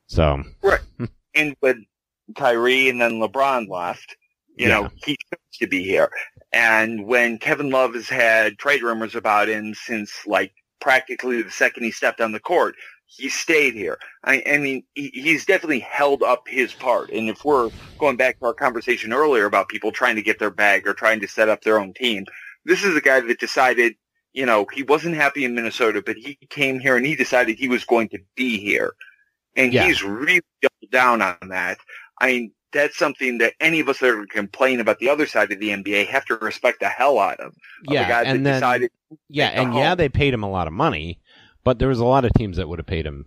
So, 0.08 0.44
Right. 0.64 0.82
and 1.36 1.56
when 1.60 1.86
Kyrie 2.36 2.90
and 2.90 3.00
then 3.00 3.14
LeBron 3.20 3.70
left, 3.70 4.16
you 4.58 4.68
Yeah. 4.68 4.70
know, 4.70 4.90
he 4.96 5.14
chose 5.32 5.60
to 5.62 5.68
be 5.68 5.84
here. 5.84 6.12
And 6.54 7.06
when 7.08 7.40
Kevin 7.40 7.70
Love 7.72 7.96
has 7.96 8.10
had 8.10 8.58
trade 8.60 8.84
rumors 8.84 9.16
about 9.16 9.50
him 9.50 9.74
since 9.76 10.12
like 10.28 10.54
practically 10.82 11.42
the 11.42 11.52
second 11.52 11.84
he 11.84 11.92
stepped 11.92 12.22
on 12.22 12.32
the 12.34 12.40
court, 12.40 12.76
he 13.08 13.30
stayed 13.30 13.74
here. 13.76 13.98
I, 14.26 14.44
I 14.48 14.58
mean, 14.58 14.84
he, 14.96 15.10
he's 15.14 15.46
definitely 15.46 15.80
held 15.80 16.24
up 16.24 16.44
his 16.48 16.74
part. 16.76 17.12
And 17.14 17.30
if 17.30 17.46
we're 17.46 17.72
going 18.00 18.18
back 18.18 18.40
to 18.40 18.46
our 18.48 18.54
conversation 18.54 19.14
earlier 19.14 19.46
about 19.46 19.70
people 19.70 19.92
trying 19.92 20.16
to 20.18 20.22
get 20.24 20.40
their 20.40 20.52
bag 20.52 20.88
or 20.88 20.94
trying 20.94 21.20
to 21.22 21.28
set 21.28 21.50
up 21.50 21.64
their 21.64 21.80
own 21.80 21.94
team, 21.94 22.26
This 22.66 22.84
is 22.84 22.96
a 22.96 23.02
guy 23.02 23.22
that 23.22 23.40
decided, 23.40 23.96
you 24.34 24.46
know, 24.46 24.68
he 24.74 24.84
wasn't 24.84 25.16
happy 25.16 25.46
in 25.46 25.56
Minnesota, 25.56 26.04
but 26.06 26.18
he 26.18 26.38
came 26.50 26.80
here 26.80 26.98
and 26.98 27.06
he 27.06 27.16
decided 27.16 27.58
he 27.58 27.70
was 27.70 27.86
going 27.86 28.10
to 28.10 28.20
be 28.36 28.60
here. 28.60 28.94
And 29.56 29.74
Yeah. 29.74 29.84
he's 29.86 30.04
really 30.04 30.42
doubled 30.62 30.92
down 30.92 31.22
on 31.22 31.50
that. 31.50 31.80
I 32.22 32.28
mean, 32.28 32.52
that's 32.74 32.98
something 32.98 33.38
that 33.40 33.54
any 33.60 33.80
of 33.80 33.90
us 33.90 34.00
that 34.00 34.10
are 34.10 34.26
complaining 34.28 34.80
about 34.80 35.00
the 35.00 35.10
other 35.10 35.26
side 35.26 35.52
of 35.52 35.60
the 35.60 35.70
NBA 35.70 36.08
have 36.08 36.26
to 36.26 36.36
respect 36.36 36.80
the 36.80 36.90
hell 36.90 37.20
out 37.20 37.40
of. 37.40 37.54
Yeah, 37.90 38.22
a 38.22 38.24
and 38.26 38.46
then- 38.46 38.56
decided, 38.56 38.92
Yeah, 39.30 39.52
the 39.52 39.58
and 39.62 39.74
yeah, 39.74 39.96
they 39.96 40.10
paid 40.10 40.34
him 40.34 40.44
a 40.44 40.50
lot 40.50 40.68
of 40.68 40.74
money, 40.74 41.20
but 41.64 41.80
there 41.80 41.88
was 41.88 42.00
a 42.00 42.06
lot 42.06 42.26
of 42.26 42.32
teams 42.34 42.58
that 42.58 42.68
would 42.68 42.80
have 42.80 42.86
paid 42.86 43.06
him, 43.06 43.26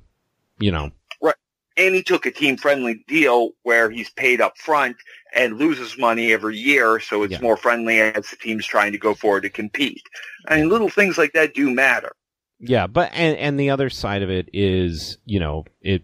you 0.59 0.71
know. 0.71 0.91
Right, 1.23 1.35
and 1.77 1.95
he 1.95 2.03
took 2.03 2.27
a 2.27 2.31
team-friendly 2.31 3.05
deal 3.09 3.53
where 3.63 3.91
he's 3.91 4.11
paid 4.11 4.41
up 4.41 4.59
front 4.59 4.97
and 5.35 5.59
loses 5.59 5.97
money 5.97 6.33
every 6.33 6.59
year, 6.59 7.01
so 7.01 7.23
it's 7.23 7.33
Yeah. 7.33 7.41
more 7.41 7.57
friendly 7.57 8.01
as 8.01 8.29
the 8.31 8.37
team's 8.37 8.67
trying 8.67 8.93
to 8.93 8.99
go 8.99 9.15
forward 9.15 9.43
to 9.45 9.51
compete. 9.51 10.03
I 10.49 10.57
mean, 10.57 10.69
little 10.69 10.89
things 10.91 11.17
like 11.17 11.33
that 11.33 11.55
do 11.55 11.71
matter. 11.71 12.13
Yeah, 12.59 12.87
but 12.89 13.11
and 13.15 13.39
and 13.39 13.59
the 13.59 13.71
other 13.71 13.89
side 13.89 14.21
of 14.23 14.29
it 14.29 14.51
is, 14.53 15.17
you 15.25 15.41
know, 15.41 15.65
it 15.81 16.03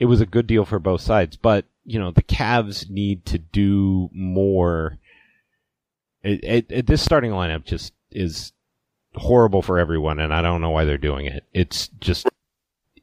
it 0.00 0.06
was 0.06 0.20
a 0.20 0.26
good 0.26 0.46
deal 0.48 0.64
for 0.64 0.78
both 0.80 1.00
sides, 1.00 1.36
but 1.36 1.64
you 1.86 1.98
know, 1.98 2.10
the 2.10 2.22
Cavs 2.22 2.90
need 2.90 3.24
to 3.26 3.38
do 3.38 4.10
more. 4.12 4.98
It, 6.22 6.44
it, 6.44 6.66
it, 6.68 6.86
this 6.86 7.00
starting 7.00 7.30
lineup 7.30 7.64
just 7.64 7.92
is 8.10 8.52
horrible 9.14 9.62
for 9.62 9.78
everyone, 9.78 10.18
and 10.18 10.34
I 10.34 10.42
don't 10.42 10.60
know 10.60 10.70
why 10.70 10.84
they're 10.84 10.98
doing 10.98 11.26
it. 11.26 11.44
It's 11.54 11.88
just 12.00 12.28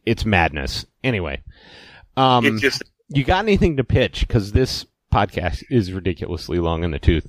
it's 0.05 0.25
madness. 0.25 0.85
Anyway, 1.03 1.41
um, 2.17 2.45
it's 2.45 2.61
just 2.61 2.83
you 3.07 3.23
got 3.23 3.39
anything 3.45 3.77
to 3.77 3.83
pitch? 3.83 4.27
Because 4.27 4.51
this 4.51 4.85
podcast 5.11 5.63
is 5.69 5.93
ridiculously 5.93 6.59
long 6.59 6.83
in 6.83 6.91
the 6.91 6.99
tooth. 6.99 7.27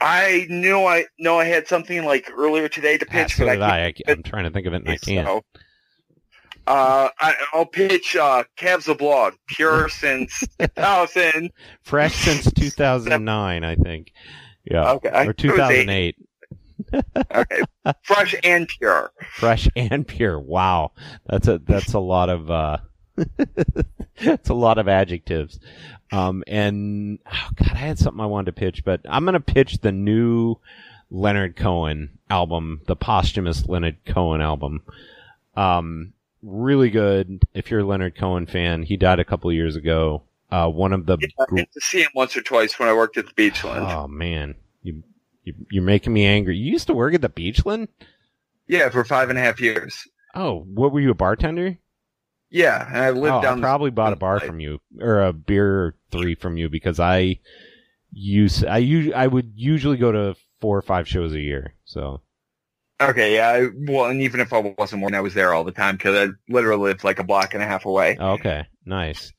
I 0.00 0.46
knew 0.48 0.84
I 0.84 1.04
know 1.18 1.38
I 1.38 1.44
had 1.44 1.68
something 1.68 2.04
like 2.04 2.30
earlier 2.36 2.68
today 2.68 2.98
to 2.98 3.06
Ah, 3.08 3.12
pitch, 3.12 3.36
so 3.36 3.46
but 3.46 3.62
I 3.62 3.86
I. 3.88 3.94
I'm 4.08 4.22
trying 4.22 4.44
to 4.44 4.50
think 4.50 4.66
of 4.66 4.72
it, 4.72 4.82
and 4.82 4.88
I 4.88 4.96
can't. 4.96 5.28
so. 5.28 5.42
Uh, 6.66 7.08
I, 7.18 7.34
I'll 7.52 7.66
pitch 7.66 8.14
uh, 8.16 8.44
Cavs 8.56 8.88
a 8.88 8.94
blog, 8.94 9.34
pure 9.48 9.88
since 9.90 10.44
2000. 10.58 11.50
Fresh 11.82 12.14
since 12.14 12.50
2009, 12.56 13.64
I 13.64 13.74
think. 13.76 14.12
Yeah. 14.64 14.92
Okay, 14.92 15.08
Or 15.08 15.30
It 15.30 15.44
was 15.44 15.70
eight. 15.70 16.16
2008. 16.16 16.16
Okay, 17.34 17.62
fresh 18.02 18.34
and 18.42 18.66
pure. 18.68 19.12
Fresh 19.36 19.68
and 19.76 20.06
pure. 20.06 20.38
Wow. 20.38 20.92
That's 21.26 21.46
a 21.46 21.58
that's 21.58 21.92
a 21.94 22.00
lot 22.00 22.28
of 22.28 22.50
uh 22.50 22.78
that's 24.22 24.48
a 24.48 24.54
lot 24.54 24.78
of 24.78 24.88
adjectives. 24.88 25.60
Um 26.10 26.42
and 26.46 27.18
oh 27.32 27.48
god, 27.56 27.72
I 27.72 27.76
had 27.76 27.98
something 27.98 28.20
I 28.20 28.26
wanted 28.26 28.46
to 28.46 28.60
pitch, 28.60 28.84
but 28.84 29.00
I'm 29.08 29.24
gonna 29.24 29.40
pitch 29.40 29.78
the 29.78 29.92
new 29.92 30.56
Leonard 31.10 31.54
Cohen 31.56 32.18
album, 32.28 32.80
the 32.86 32.96
posthumous 32.96 33.66
Leonard 33.68 33.98
Cohen 34.04 34.40
album. 34.40 34.82
Um 35.54 36.12
really 36.42 36.90
good 36.90 37.42
if 37.54 37.70
you're 37.70 37.80
a 37.80 37.84
Leonard 37.84 38.16
Cohen 38.16 38.46
fan. 38.46 38.82
He 38.82 38.96
died 38.96 39.20
a 39.20 39.24
couple 39.24 39.50
of 39.50 39.56
years 39.56 39.76
ago. 39.76 40.22
Uh 40.50 40.68
one 40.68 40.92
of 40.92 41.06
the 41.06 41.16
I 41.40 41.44
gr- 41.46 41.58
to 41.58 41.80
see 41.80 42.02
him 42.02 42.10
once 42.14 42.36
or 42.36 42.42
twice 42.42 42.78
when 42.78 42.88
I 42.88 42.92
worked 42.92 43.16
at 43.16 43.26
the 43.26 43.32
Beachland. 43.32 43.90
Oh 43.90 44.08
man. 44.08 44.54
You, 44.82 45.02
you 45.44 45.54
you're 45.70 45.82
making 45.82 46.12
me 46.12 46.26
angry. 46.26 46.56
You 46.56 46.72
used 46.72 46.88
to 46.88 46.94
work 46.94 47.14
at 47.14 47.22
the 47.22 47.28
Beachland? 47.28 47.88
Yeah, 48.66 48.88
for 48.90 49.04
five 49.04 49.30
and 49.30 49.38
a 49.38 49.42
half 49.42 49.60
years. 49.60 50.06
Oh, 50.34 50.60
what 50.60 50.92
were 50.92 51.00
you 51.00 51.10
a 51.10 51.14
bartender? 51.14 51.78
Yeah, 52.50 52.86
and 52.86 52.98
I 52.98 53.10
lived 53.10 53.34
oh, 53.34 53.42
down. 53.42 53.58
I 53.58 53.60
probably 53.62 53.90
bought 53.90 54.12
a 54.12 54.16
bar 54.16 54.38
from 54.40 54.60
you 54.60 54.80
or 55.00 55.22
a 55.22 55.32
beer 55.32 55.66
or 55.66 55.94
three 56.10 56.34
from 56.34 56.58
you 56.58 56.68
because 56.68 57.00
I 57.00 57.40
use 58.12 58.62
I 58.62 58.80
us- 58.80 59.12
I 59.14 59.26
would 59.26 59.52
usually 59.56 59.96
go 59.96 60.12
to 60.12 60.36
four 60.60 60.76
or 60.76 60.82
five 60.82 61.08
shows 61.08 61.32
a 61.32 61.40
year. 61.40 61.74
So 61.84 62.20
Okay, 63.10 63.34
yeah. 63.36 63.48
I, 63.48 63.68
well, 63.86 64.06
and 64.10 64.20
even 64.22 64.40
if 64.40 64.52
I 64.52 64.74
wasn't 64.78 65.02
working, 65.02 65.14
I 65.16 65.20
was 65.20 65.34
there 65.34 65.52
all 65.54 65.64
the 65.64 65.72
time 65.72 65.96
because 65.96 66.28
I 66.28 66.32
literally 66.52 66.82
lived 66.82 67.04
like 67.04 67.18
a 67.18 67.24
block 67.24 67.54
and 67.54 67.62
a 67.62 67.66
half 67.66 67.84
away. 67.86 68.16
okay, 68.18 68.66
nice. 68.84 69.32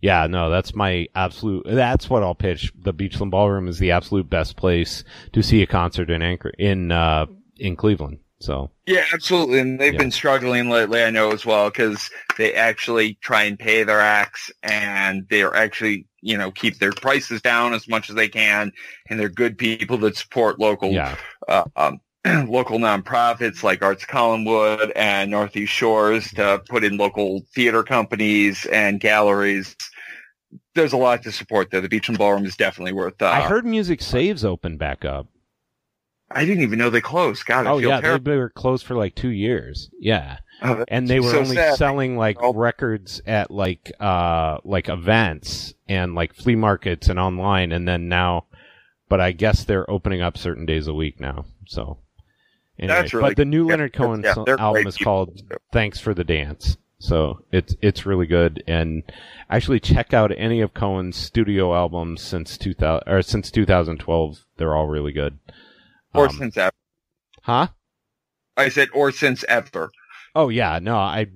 Yeah, 0.00 0.26
no, 0.28 0.48
that's 0.48 0.74
my 0.74 1.08
absolute. 1.14 1.66
That's 1.68 2.08
what 2.08 2.22
I'll 2.22 2.34
pitch. 2.34 2.72
The 2.74 2.94
Beachland 2.94 3.30
Ballroom 3.30 3.68
is 3.68 3.78
the 3.78 3.90
absolute 3.90 4.30
best 4.30 4.56
place 4.56 5.04
to 5.34 5.42
see 5.42 5.60
a 5.62 5.66
concert 5.66 6.10
in 6.10 6.22
Anchor 6.22 6.50
in 6.58 6.90
uh 6.90 7.26
in 7.58 7.76
Cleveland. 7.76 8.18
So 8.40 8.70
Yeah, 8.86 9.04
absolutely. 9.12 9.58
And 9.58 9.78
they've 9.78 9.92
Yeah. 9.92 9.98
been 9.98 10.10
struggling 10.10 10.70
lately, 10.70 11.02
I 11.02 11.10
know 11.10 11.32
as 11.32 11.44
well, 11.44 11.68
because 11.68 12.08
they 12.38 12.54
actually 12.54 13.14
try 13.20 13.42
and 13.42 13.58
pay 13.58 13.82
their 13.82 14.00
acts 14.00 14.50
and 14.62 15.26
they're 15.28 15.54
actually, 15.54 16.06
you 16.22 16.38
know, 16.38 16.50
keep 16.50 16.78
their 16.78 16.92
prices 16.92 17.42
down 17.42 17.74
as 17.74 17.86
much 17.86 18.08
as 18.08 18.16
they 18.16 18.28
can. 18.28 18.72
And 19.10 19.20
they're 19.20 19.28
good 19.28 19.58
people 19.58 19.98
that 19.98 20.16
support 20.16 20.58
local, 20.58 20.90
yeah, 20.92 21.16
uh, 21.48 21.64
um, 21.76 22.00
local 22.46 22.78
nonprofits 22.78 23.62
like 23.62 23.82
Arts 23.82 24.04
Collinwood 24.04 24.92
and 24.94 25.30
Northeast 25.30 25.72
Shores 25.72 26.30
to 26.32 26.62
put 26.68 26.84
in 26.84 26.96
local 26.96 27.42
theater 27.54 27.82
companies 27.82 28.66
and 28.66 29.00
galleries. 29.00 29.74
There's 30.74 30.92
a 30.92 30.96
lot 30.98 31.22
to 31.22 31.32
support 31.32 31.70
there. 31.70 31.80
The 31.80 31.88
Beachland 31.88 32.18
Ballroom 32.18 32.44
is 32.44 32.56
definitely 32.56 32.92
worth. 32.92 33.20
Uh, 33.22 33.26
I 33.26 33.40
heard 33.42 33.64
Music 33.64 34.02
Saves 34.02 34.44
open 34.44 34.76
back 34.76 35.04
up. 35.04 35.28
I 36.32 36.44
didn't 36.44 36.62
even 36.62 36.78
know 36.78 36.90
they 36.90 37.00
closed. 37.00 37.44
God, 37.46 37.66
I 37.66 37.70
Oh 37.70 37.80
feel 37.80 37.88
yeah, 37.88 38.00
terrible. 38.00 38.30
they 38.30 38.36
were 38.36 38.50
closed 38.50 38.86
for 38.86 38.94
like 38.94 39.14
two 39.16 39.30
years. 39.30 39.90
Yeah. 39.98 40.38
Oh, 40.62 40.84
and 40.88 41.08
they 41.08 41.18
were 41.20 41.30
so 41.30 41.40
only 41.40 41.56
sad. 41.56 41.76
selling 41.76 42.16
like 42.16 42.36
Oh. 42.40 42.52
records 42.52 43.20
at 43.26 43.50
like 43.50 43.90
uh 43.98 44.58
like 44.62 44.88
events 44.88 45.74
and 45.88 46.14
like 46.14 46.34
flea 46.34 46.54
markets 46.54 47.08
and 47.08 47.18
online 47.18 47.72
and 47.72 47.88
then 47.88 48.08
now 48.08 48.44
but 49.08 49.20
I 49.20 49.32
guess 49.32 49.64
they're 49.64 49.90
opening 49.90 50.20
up 50.22 50.36
certain 50.38 50.66
days 50.66 50.86
a 50.86 50.94
week 50.94 51.18
now. 51.18 51.46
So 51.66 51.98
anyway, 52.80 53.00
That's 53.00 53.14
really 53.14 53.30
but 53.30 53.36
the 53.36 53.44
new 53.44 53.66
Leonard 53.66 53.92
Cohen 53.92 54.22
yeah, 54.24 54.34
album 54.58 54.86
is 54.86 54.96
people. 54.96 55.26
called 55.26 55.42
Thanks 55.72 56.00
for 56.00 56.14
the 56.14 56.24
Dance. 56.24 56.76
So 57.02 57.40
it's 57.50 57.74
it's 57.80 58.04
really 58.04 58.26
good 58.26 58.62
and 58.66 59.02
actually 59.48 59.80
check 59.80 60.12
out 60.12 60.32
any 60.36 60.60
of 60.60 60.74
Cohen's 60.74 61.16
studio 61.16 61.74
albums 61.74 62.20
since 62.20 62.58
2000 62.58 63.02
or 63.10 63.22
since 63.22 63.50
2012. 63.50 64.44
They're 64.58 64.76
all 64.76 64.86
really 64.86 65.12
good. 65.12 65.38
or 66.12 66.26
Um, 66.28 66.32
since 66.36 66.56
ever. 66.58 66.72
huh? 67.42 67.68
I 68.56 68.68
said 68.68 68.88
or 68.92 69.12
since 69.12 69.44
ever. 69.48 69.90
Oh 70.34 70.50
yeah, 70.50 70.78
no, 70.82 70.96
I 70.96 71.26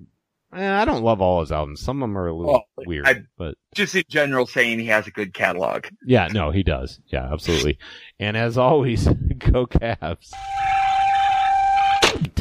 eh, 0.54 0.70
I 0.82 0.84
don't 0.84 1.02
love 1.02 1.22
all 1.22 1.40
his 1.40 1.50
albums. 1.50 1.80
Some 1.80 2.02
of 2.02 2.08
them 2.10 2.18
are 2.18 2.26
a 2.26 2.34
little 2.34 2.52
Well, 2.76 2.86
weird, 2.86 3.06
I- 3.08 3.22
but 3.38 3.54
Just 3.74 3.94
in 3.94 4.04
general, 4.10 4.46
saying 4.46 4.78
he 4.80 4.86
has 4.86 5.06
a 5.06 5.10
good 5.10 5.32
catalog. 5.32 5.86
yeah, 6.04 6.28
no, 6.30 6.50
he 6.50 6.62
does. 6.62 7.00
Yeah, 7.06 7.32
absolutely. 7.32 7.78
and 8.20 8.36
as 8.36 8.58
always, 8.58 9.06
go 9.38 9.66
Cavs. 9.66 10.30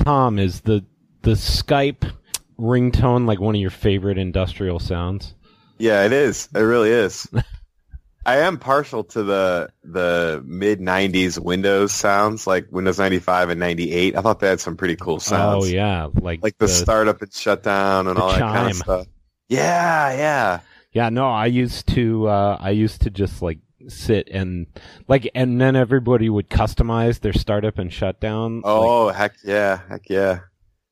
Tom, 0.04 0.40
is 0.40 0.62
the 0.62 0.86
the 1.22 1.32
Skype 1.32 2.12
ringtone 2.60 3.26
like 3.26 3.40
one 3.40 3.56
of 3.56 3.62
your 3.62 3.70
favorite 3.70 4.18
industrial 4.18 4.80
sounds? 4.80 5.36
Yeah, 5.78 6.06
it 6.06 6.14
is. 6.14 6.50
It 6.54 6.60
really 6.60 6.90
is. 6.90 7.28
I 8.26 8.38
am 8.38 8.58
partial 8.58 9.04
to 9.06 9.24
the 9.24 9.70
the 9.84 10.42
mid 10.46 10.80
'90s 10.80 11.40
Windows 11.40 11.92
sounds, 11.92 12.48
like 12.48 12.68
Windows 12.72 12.98
95 12.98 13.50
and 13.50 13.60
98. 13.60 14.16
I 14.16 14.22
thought 14.22 14.40
they 14.40 14.48
had 14.48 14.62
some 14.62 14.78
pretty 14.78 14.96
cool 14.96 15.20
sounds. 15.20 15.66
Oh 15.66 15.68
yeah, 15.68 16.08
like 16.22 16.42
like 16.42 16.58
the, 16.58 16.68
startup 16.68 17.22
and 17.22 17.34
shutdown 17.34 18.08
and 18.08 18.18
all 18.18 18.32
that 18.32 18.40
kind 18.40 18.72
of 18.72 18.76
stuff. 18.78 19.08
Yeah, 19.50 20.14
yeah. 20.14 20.60
Yeah, 20.94 21.10
no, 21.10 21.28
I 21.28 21.48
used 21.48 21.88
to 21.90 22.28
uh 22.28 22.58
I 22.60 22.70
used 22.70 23.02
to 23.02 23.10
just 23.10 23.42
like 23.42 23.60
sit 23.88 24.28
and 24.32 24.68
like 25.08 25.30
and 25.36 25.60
then 25.60 25.76
everybody 25.76 26.30
would 26.30 26.50
customize 26.50 27.20
their 27.20 27.34
startup 27.34 27.78
and 27.80 27.92
shutdown. 27.92 28.56
like, 28.58 28.64
Oh, 28.66 29.10
heck 29.10 29.34
yeah, 29.44 29.80
heck 29.90 30.10
yeah. 30.10 30.40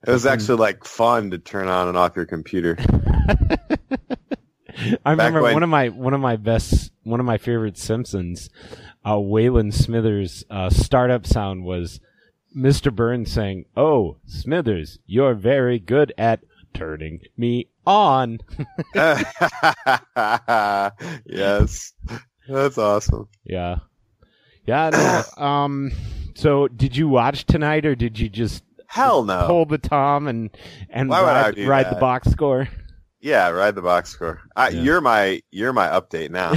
It 0.05 0.11
was 0.11 0.25
actually 0.25 0.57
like 0.57 0.83
fun 0.83 1.29
to 1.31 1.37
turn 1.37 1.67
on 1.67 1.87
and 1.87 1.95
off 1.97 2.15
your 2.15 2.25
computer. 2.25 2.75
I 5.05 5.11
remember 5.11 5.41
when- 5.43 5.53
one 5.53 5.63
of 5.63 5.69
my 5.69 5.89
one 5.89 6.13
of 6.13 6.19
my 6.21 6.35
best 6.37 6.91
one 7.03 7.19
of 7.19 7.25
my 7.25 7.37
favorite 7.37 7.77
Simpsons, 7.77 8.49
uh, 9.05 9.15
Waylon 9.15 9.73
Smithers' 9.73 10.43
uh, 10.49 10.69
startup 10.69 11.25
sound 11.27 11.63
was 11.65 11.99
Mr. 12.55 12.93
Burns 12.93 13.31
saying, 13.31 13.65
"Oh, 13.77 14.17
Smithers, 14.25 14.97
you're 15.05 15.33
very 15.35 15.77
good 15.79 16.13
at 16.17 16.39
turning 16.73 17.19
me 17.37 17.67
on." 17.85 18.39
yes, 21.25 21.93
that's 22.47 22.77
awesome. 22.77 23.27
Yeah, 23.43 23.77
yeah. 24.65 24.89
No, 25.37 25.43
um. 25.43 25.91
So, 26.35 26.67
did 26.69 26.95
you 26.95 27.07
watch 27.09 27.45
tonight, 27.45 27.85
or 27.85 27.93
did 27.95 28.17
you 28.17 28.29
just 28.29 28.63
Hell 28.87 29.23
no. 29.23 29.45
pull 29.47 29.65
the 29.65 29.77
tom 29.77 30.27
and 30.27 30.49
and 30.89 31.09
Why 31.09 31.21
ride, 31.21 31.57
ride 31.67 31.89
the 31.91 31.99
box 31.99 32.29
score? 32.31 32.67
Yeah, 33.19 33.49
ride 33.49 33.75
the 33.75 33.81
box 33.81 34.09
score. 34.09 34.41
I, 34.55 34.69
Yeah. 34.69 34.81
You're 34.81 35.01
my 35.01 35.41
you're 35.51 35.73
my 35.73 35.87
update 35.87 36.31
now. 36.31 36.53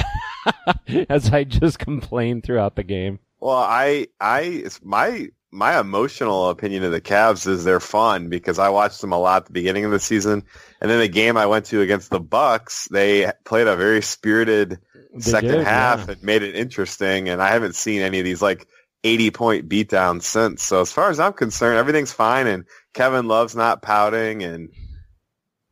As 1.08 1.32
I 1.32 1.44
just 1.44 1.78
complained 1.78 2.44
throughout 2.44 2.76
the 2.76 2.84
game. 2.84 3.18
well, 3.40 3.56
I 3.56 4.06
I 4.20 4.40
it's 4.40 4.80
my 4.82 5.28
my 5.54 5.78
emotional 5.78 6.50
opinion 6.50 6.82
of 6.82 6.90
the 6.90 7.00
Cavs 7.00 7.46
is 7.46 7.62
they're 7.62 7.78
fun 7.78 8.28
because 8.28 8.58
I 8.58 8.70
watched 8.70 9.00
them 9.00 9.12
a 9.12 9.18
lot 9.18 9.42
at 9.42 9.46
the 9.46 9.52
beginning 9.52 9.84
of 9.84 9.92
the 9.92 10.00
season, 10.00 10.42
and 10.80 10.90
then 10.90 10.98
the 10.98 11.08
game 11.08 11.36
I 11.36 11.46
went 11.46 11.66
to 11.66 11.80
against 11.80 12.10
the 12.10 12.20
Bucks, 12.20 12.88
they 12.90 13.30
played 13.44 13.68
a 13.68 13.76
very 13.76 14.02
spirited 14.02 14.80
They 15.14 15.20
second 15.20 15.50
did, 15.50 15.66
half 15.66 16.06
yeah. 16.06 16.12
and 16.12 16.22
made 16.24 16.42
it 16.42 16.56
interesting. 16.56 17.28
And 17.28 17.40
I 17.40 17.50
haven't 17.50 17.76
seen 17.76 18.02
any 18.02 18.18
of 18.18 18.24
these 18.24 18.42
like 18.42 18.66
80 19.04 19.30
point 19.30 19.68
beatdowns 19.68 20.22
since. 20.22 20.62
So 20.62 20.80
as 20.80 20.90
far 20.90 21.08
as 21.08 21.20
I'm 21.20 21.32
concerned, 21.32 21.78
everything's 21.78 22.12
fine. 22.12 22.48
And 22.48 22.64
Kevin 22.92 23.28
Love's 23.28 23.54
not 23.54 23.80
pouting 23.80 24.42
and, 24.42 24.70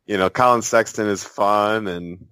you 0.05 0.17
know, 0.17 0.29
Collin 0.29 0.61
Sexton 0.61 1.07
is 1.07 1.23
fun. 1.25 1.87
And, 1.87 2.25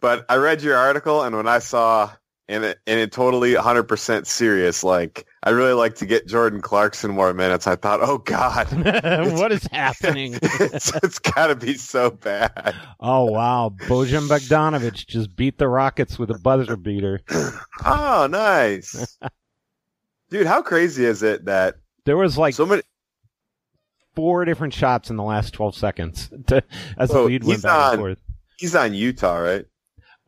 but 0.00 0.26
I 0.28 0.36
read 0.36 0.62
your 0.62 0.76
article 0.76 1.22
and 1.22 1.34
when 1.34 1.48
I 1.48 1.60
saw 1.60 2.10
and 2.48 2.64
it, 2.64 2.78
and 2.86 3.00
it 3.00 3.12
totally 3.12 3.54
100% 3.54 4.26
serious, 4.26 4.84
like 4.84 5.26
I 5.42 5.50
really 5.50 5.72
like 5.72 5.94
to 5.96 6.06
get 6.06 6.26
Jordan 6.26 6.60
Clarkson 6.60 7.12
more 7.12 7.32
minutes. 7.32 7.66
I 7.68 7.76
thought, 7.76 8.00
oh 8.02 8.18
God, 8.18 8.66
what 9.38 9.52
is 9.52 9.62
happening? 9.72 10.38
it's, 10.42 10.92
it's 10.96 11.18
gotta 11.20 11.54
be 11.54 11.74
so 11.74 12.10
bad. 12.10 12.74
Oh 12.98 13.24
wow, 13.26 13.72
Bojan 13.86 14.26
Bogdanovic 14.28 15.06
just 15.06 15.36
beat 15.36 15.58
the 15.58 15.68
Rockets 15.68 16.18
with 16.18 16.30
a 16.30 16.38
buzzer 16.38 16.76
beater. 16.76 17.20
Oh, 17.84 18.26
nice. 18.28 19.16
Dude, 20.30 20.46
how 20.48 20.60
crazy 20.62 21.04
is 21.04 21.22
it 21.22 21.44
that 21.44 21.76
There 22.04 22.16
was 22.16 22.36
like 22.36 22.54
so 22.54 22.66
many 22.66 22.82
four 24.16 24.44
different 24.44 24.74
shots 24.74 25.10
in 25.10 25.16
the 25.16 25.22
last 25.22 25.54
12 25.54 25.76
seconds 25.76 26.28
to, 26.48 26.62
as 26.98 27.10
the 27.10 27.20
lead 27.22 27.44
went 27.44 27.58
he's 27.58 27.62
back 27.62 27.72
on- 27.80 27.90
and 27.92 28.00
forth. 28.00 28.18
he's 28.58 28.74
on 28.74 28.92
Utah, 28.94 29.36
right? 29.38 29.64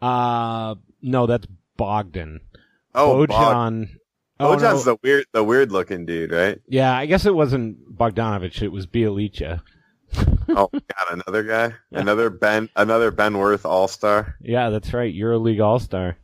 Uh, 0.01 0.77
no, 1.03 1.27
that's 1.27 1.47
Bogdan. 1.77 2.41
Oh, 2.95 3.27
Bog- 3.27 3.57
Bojan. 3.57 3.89
Oh, 4.41 4.57
Bojan's 4.57 4.87
no. 4.87 4.95
the 4.95 4.99
weird 5.03 5.27
the 5.33 5.45
weird 5.45 5.71
looking 5.73 6.07
dude, 6.07 6.33
right? 6.33 6.61
Yeah, 6.67 6.97
I 6.97 7.07
guess 7.07 7.27
it 7.27 7.35
wasn't 7.35 7.97
Bogdanovich. 7.97 8.63
It 8.63 8.69
was 8.73 8.87
Bjelica. 8.87 9.61
Oh 10.53 10.69
god, 10.73 11.23
another 11.25 11.45
guy? 11.45 11.75
Another 11.93 12.29
Ben 12.29 12.69
another 12.75 13.13
Ben 13.13 13.39
Worth 13.39 13.65
all 13.65 13.87
star. 13.87 14.35
Yeah, 14.41 14.71
that's 14.71 14.93
right. 14.93 15.15
EuroLeague 15.15 15.63
All 15.65 15.79
Star. 15.79 16.17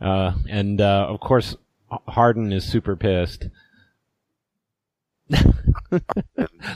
Uh, 0.00 0.34
and 0.48 0.80
uh, 0.80 1.06
of 1.08 1.18
course, 1.18 1.56
Harden 2.06 2.52
is 2.52 2.64
super 2.64 2.94
pissed. 2.94 3.48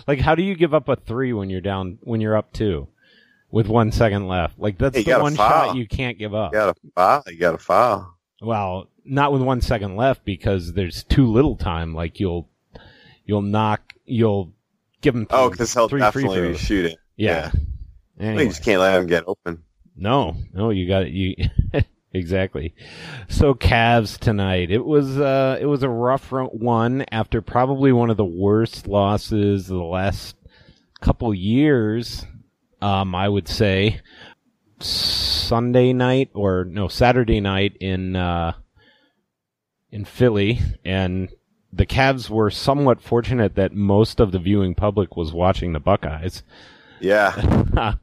like, 0.07 0.19
how 0.19 0.35
do 0.35 0.43
you 0.43 0.55
give 0.57 0.74
up 0.74 0.89
a 0.89 0.97
three 0.97 1.32
when 1.32 1.51
you're 1.51 1.61
down 1.61 1.99
when 2.03 2.20
you're 2.20 2.36
up 2.36 2.53
two 2.53 2.89
with 3.51 3.69
one 3.69 3.93
second 3.93 4.27
left? 4.27 4.59
Like 4.59 4.77
that's 4.78 4.97
Hey, 4.97 5.05
the 5.05 5.20
one 5.20 5.35
foul. 5.36 5.69
shot 5.69 5.77
you 5.77 5.86
can't 5.86 6.19
give 6.19 6.35
up. 6.35 6.53
You 6.53 6.59
gotta 6.59 6.74
foul. 6.95 7.23
You 7.28 7.39
gotta 7.39 7.59
foul. 7.59 8.15
Well, 8.43 8.89
not 9.05 9.32
with 9.32 9.43
one 9.43 9.60
second 9.60 9.97
left 9.97 10.24
because 10.24 10.72
there's 10.72 11.05
too 11.05 11.26
little 11.26 11.56
time. 11.56 11.94
Like 11.94 12.20
you'll 12.20 12.48
you'll 13.24 13.43
knock 13.43 13.93
you'll 14.05 14.52
give 15.01 15.14
him 15.14 15.26
Oh, 15.31 15.51
because 15.51 15.72
he'll 15.74 15.89
three 15.89 16.01
definitely 16.01 16.39
free 16.39 16.52
be 16.52 16.59
shooting. 16.59 16.97
Yeah. 17.16 17.51
You 17.55 18.26
Anyway. 18.26 18.47
just 18.48 18.62
can't 18.64 18.81
let 18.81 18.98
him 18.98 19.06
get 19.06 19.24
open. 19.26 19.62
No, 19.97 20.36
no, 20.52 20.70
you 20.70 20.86
got 20.89 21.02
it. 21.02 21.12
you 21.12 21.35
exactly. 22.12 22.74
So 23.28 23.55
Cavs 23.55 24.18
tonight. 24.18 24.70
It 24.70 24.85
was 24.85 25.18
uh 25.18 25.59
it 25.60 25.66
was 25.66 25.82
a 25.82 25.89
rough 25.89 26.31
one 26.32 27.05
after 27.12 27.40
probably 27.43 27.93
one 27.93 28.10
of 28.10 28.16
the 28.16 28.24
worst 28.24 28.86
losses 28.86 29.70
of 29.70 29.76
the 29.76 29.82
last 29.85 30.36
couple 31.01 31.32
years. 31.35 32.26
Um, 32.81 33.14
I 33.14 33.28
would 33.28 33.48
say 33.48 34.01
Sunday 34.81 35.93
night 35.93 36.31
or 36.35 36.64
no 36.64 36.89
Saturday 36.89 37.40
night 37.40 37.76
in 37.81 38.16
uh 38.16 38.52
in 39.95 40.05
Philly, 40.05 40.59
and 40.85 41.31
the 41.73 41.87
Cavs 41.87 42.29
were 42.29 42.51
somewhat 42.51 43.01
fortunate 43.01 43.55
that 43.55 43.73
most 43.73 44.19
of 44.19 44.33
the 44.33 44.41
viewing 44.41 44.75
public 44.75 45.16
was 45.16 45.33
watching 45.33 45.73
the 45.73 45.79
Buckeyes. 45.79 46.43
Yeah. 47.01 47.31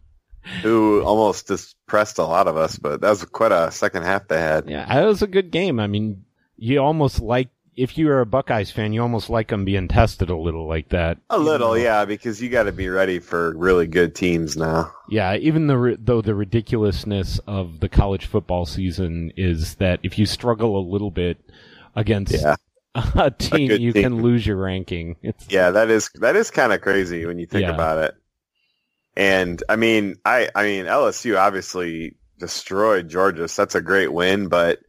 Who 0.63 1.03
almost 1.03 1.47
depressed 1.47 2.17
a 2.17 2.23
lot 2.23 2.47
of 2.47 2.55
us, 2.55 2.79
but 2.79 3.01
that 3.01 3.09
was 3.09 3.25
quite 3.25 3.51
a 3.51 3.71
second 3.71 4.03
half 4.03 4.29
they 4.29 4.39
had. 4.39 4.69
Yeah, 4.69 5.01
it 5.01 5.05
was 5.05 5.21
a 5.21 5.27
good 5.27 5.51
game. 5.51 5.81
I 5.81 5.87
mean, 5.87 6.23
you 6.55 6.79
almost 6.79 7.19
like 7.19 7.49
if 7.75 7.97
you're 7.97 8.21
a 8.21 8.25
Buckeyes 8.25 8.71
fan, 8.71 8.93
you 8.93 9.01
almost 9.01 9.29
like 9.29 9.49
them 9.49 9.65
being 9.65 9.89
tested 9.89 10.29
a 10.29 10.35
little 10.35 10.67
like 10.67 10.89
that. 10.89 11.17
A 11.29 11.37
little, 11.37 11.77
yeah, 11.77 12.05
because 12.05 12.41
you 12.41 12.49
got 12.49 12.63
to 12.63 12.71
be 12.71 12.87
ready 12.87 13.19
for 13.19 13.53
really 13.57 13.87
good 13.87 14.15
teams 14.15 14.55
now. 14.55 14.93
Yeah, 15.09 15.35
even 15.35 15.67
the 15.67 15.97
though 15.99 16.21
the 16.21 16.35
ridiculousness 16.35 17.39
of 17.47 17.81
the 17.81 17.89
college 17.89 18.25
football 18.25 18.65
season 18.65 19.33
is 19.35 19.75
that 19.75 19.99
if 20.03 20.17
you 20.17 20.25
struggle 20.25 20.79
a 20.79 20.89
little 20.89 21.11
bit 21.11 21.37
against 21.95 22.33
Yeah. 22.33 22.55
a 23.15 23.31
team, 23.31 23.69
good 23.69 23.81
you 23.81 23.93
team. 23.93 24.03
can 24.03 24.21
lose 24.21 24.45
your 24.45 24.57
ranking. 24.57 25.15
It's 25.21 25.45
Yeah, 25.49 25.71
that 25.71 25.89
is 25.89 26.09
that 26.15 26.35
is 26.35 26.51
kind 26.51 26.73
of 26.73 26.81
crazy 26.81 27.25
when 27.25 27.39
you 27.39 27.45
think 27.47 27.61
Yeah. 27.63 27.73
about 27.73 27.99
it. 27.99 28.15
And 29.15 29.61
I 29.69 29.75
mean, 29.75 30.15
I 30.25 30.49
I 30.55 30.63
mean 30.63 30.85
LSU 30.85 31.37
obviously 31.37 32.17
destroyed 32.39 33.07
Georgia. 33.09 33.47
So 33.47 33.61
that's 33.61 33.75
a 33.75 33.81
great 33.81 34.11
win, 34.11 34.47
but 34.47 34.79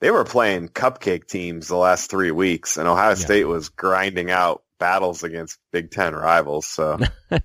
they 0.00 0.10
were 0.10 0.24
playing 0.24 0.68
cupcake 0.68 1.26
teams 1.26 1.68
the 1.68 1.76
last 1.76 2.10
three 2.10 2.30
weeks, 2.30 2.76
and 2.78 2.88
Ohio 2.88 3.14
State 3.14 3.44
was 3.44 3.68
grinding 3.68 4.30
out 4.30 4.62
battles 4.78 5.22
against 5.22 5.58
Big 5.72 5.90
Ten 5.90 6.14
rivals. 6.14 6.64
So 6.66 6.98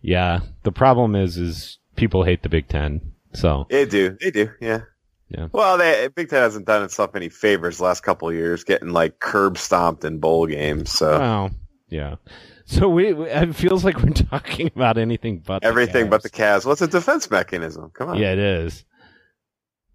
yeah. 0.00 0.40
The 0.62 0.70
problem 0.72 1.16
is, 1.16 1.36
is 1.36 1.78
people 1.96 2.22
hate 2.22 2.42
the 2.44 2.48
Big 2.48 2.68
Ten. 2.68 3.00
So 3.32 3.66
they 3.68 3.86
do, 3.86 4.16
they 4.20 4.30
do, 4.30 4.50
yeah. 4.60 4.82
Yeah. 5.28 5.48
Well, 5.52 5.76
they, 5.78 6.08
Big 6.14 6.28
Ten 6.28 6.42
hasn't 6.42 6.66
done 6.66 6.84
itself 6.84 7.16
any 7.16 7.28
favors 7.28 7.78
the 7.78 7.84
last 7.84 8.02
couple 8.02 8.28
of 8.28 8.34
years, 8.34 8.62
getting 8.64 8.90
like 8.90 9.18
curb 9.18 9.58
stomped 9.58 10.04
in 10.04 10.18
bowl 10.18 10.46
games. 10.46 10.92
So 10.92 11.18
well, 11.18 11.50
yeah. 11.88 12.16
So 12.64 12.88
we, 12.88 13.12
we 13.12 13.28
it 13.28 13.54
feels 13.54 13.84
like 13.84 14.00
we're 14.02 14.10
talking 14.30 14.70
about 14.74 14.98
anything 14.98 15.38
but 15.38 15.62
the 15.62 15.68
everything 15.68 16.10
but 16.10 16.20
Cavs. 16.20 16.22
the 16.22 16.30
Cavs. 16.30 16.66
What's 16.66 16.82
a 16.82 16.86
defense 16.86 17.30
mechanism? 17.30 17.90
Come 17.92 18.10
on. 18.10 18.18
Yeah, 18.18 18.32
it 18.32 18.38
is. 18.38 18.84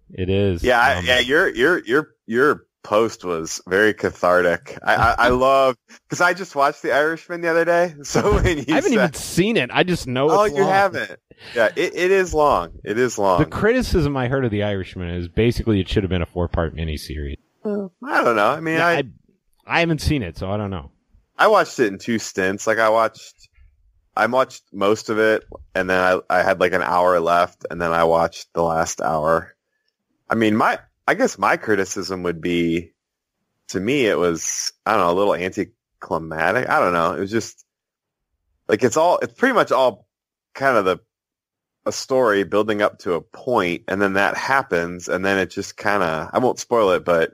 It 0.09 0.29
is. 0.29 0.63
Yeah, 0.63 0.79
I, 0.79 0.95
Um, 0.95 1.05
yeah. 1.05 1.19
Your 1.19 1.47
your 1.47 1.83
your 1.85 2.09
your 2.25 2.65
post 2.83 3.23
was 3.23 3.61
very 3.67 3.93
cathartic. 3.93 4.77
I 4.83 4.95
I, 4.95 5.15
I 5.17 5.29
love 5.29 5.75
because 6.07 6.21
I 6.21 6.33
just 6.33 6.55
watched 6.55 6.81
The 6.81 6.91
Irishman 6.93 7.41
the 7.41 7.49
other 7.49 7.65
day. 7.65 7.93
So 8.03 8.33
when 8.35 8.57
you 8.59 8.65
I 8.69 8.75
haven't 8.75 8.91
said, 8.91 8.93
even 8.93 9.13
seen 9.13 9.57
it. 9.57 9.69
I 9.73 9.83
just 9.83 10.07
know. 10.07 10.29
oh, 10.29 10.43
it's 10.43 10.55
you 10.55 10.61
long. 10.63 10.71
haven't. 10.71 11.19
Yeah, 11.55 11.69
it, 11.75 11.95
it 11.95 12.11
is 12.11 12.33
long. 12.33 12.73
It 12.83 12.97
is 12.99 13.17
long. 13.17 13.39
The 13.39 13.45
criticism 13.45 14.15
I 14.15 14.27
heard 14.27 14.45
of 14.45 14.51
The 14.51 14.63
Irishman 14.63 15.09
is 15.15 15.27
basically 15.27 15.79
it 15.79 15.89
should 15.89 16.03
have 16.03 16.09
been 16.09 16.21
a 16.21 16.25
four-part 16.27 16.75
miniseries. 16.75 17.35
Uh, 17.65 17.87
I 18.03 18.23
don't 18.23 18.35
know. 18.35 18.49
I 18.49 18.59
mean, 18.59 18.75
Yeah, 18.75 18.87
I, 18.87 18.93
I, 18.97 19.03
I 19.65 19.79
haven't 19.79 20.01
seen 20.01 20.21
it, 20.23 20.37
so 20.37 20.51
I 20.51 20.57
don't 20.57 20.69
know. 20.71 20.91
I 21.37 21.47
watched 21.47 21.79
it 21.79 21.87
in 21.87 21.97
two 21.97 22.19
stints. 22.19 22.67
Like 22.67 22.77
I 22.77 22.89
watched, 22.89 23.49
I 24.15 24.25
watched 24.27 24.63
most 24.71 25.09
of 25.09 25.17
it, 25.17 25.43
and 25.73 25.89
then 25.89 25.99
I 25.99 26.19
I 26.39 26.43
had 26.43 26.59
like 26.59 26.73
an 26.73 26.83
hour 26.83 27.19
left, 27.19 27.65
and 27.71 27.81
then 27.81 27.91
I 27.91 28.03
watched 28.03 28.53
the 28.53 28.61
last 28.63 29.01
hour. 29.01 29.55
I 30.29 30.35
mean, 30.35 30.55
my 30.55 30.77
I 31.11 31.13
guess 31.13 31.37
my 31.37 31.57
criticism 31.57 32.23
would 32.23 32.39
be, 32.39 32.93
to 33.69 33.79
me, 33.79 34.05
it 34.05 34.17
was 34.17 34.71
I 34.85 34.93
don't 34.93 35.01
know 35.01 35.11
a 35.11 35.19
little 35.19 35.35
anticlimactic. 35.35 36.69
I 36.69 36.79
don't 36.79 36.93
know. 36.93 37.13
It 37.15 37.19
was 37.19 37.31
just 37.31 37.65
like 38.69 38.81
it's 38.83 38.95
all 38.95 39.17
it's 39.19 39.33
pretty 39.33 39.53
much 39.53 39.73
all 39.73 40.07
kind 40.55 40.77
of 40.77 40.85
the 40.85 40.99
a 41.85 41.91
story 41.91 42.43
building 42.45 42.81
up 42.81 42.99
to 42.99 43.15
a 43.15 43.21
point, 43.21 43.83
and 43.89 44.01
then 44.01 44.13
that 44.13 44.37
happens, 44.37 45.09
and 45.09 45.25
then 45.25 45.37
it 45.37 45.49
just 45.51 45.75
kind 45.75 46.01
of 46.01 46.29
I 46.31 46.39
won't 46.39 46.59
spoil 46.59 46.91
it, 46.91 47.03
but 47.03 47.33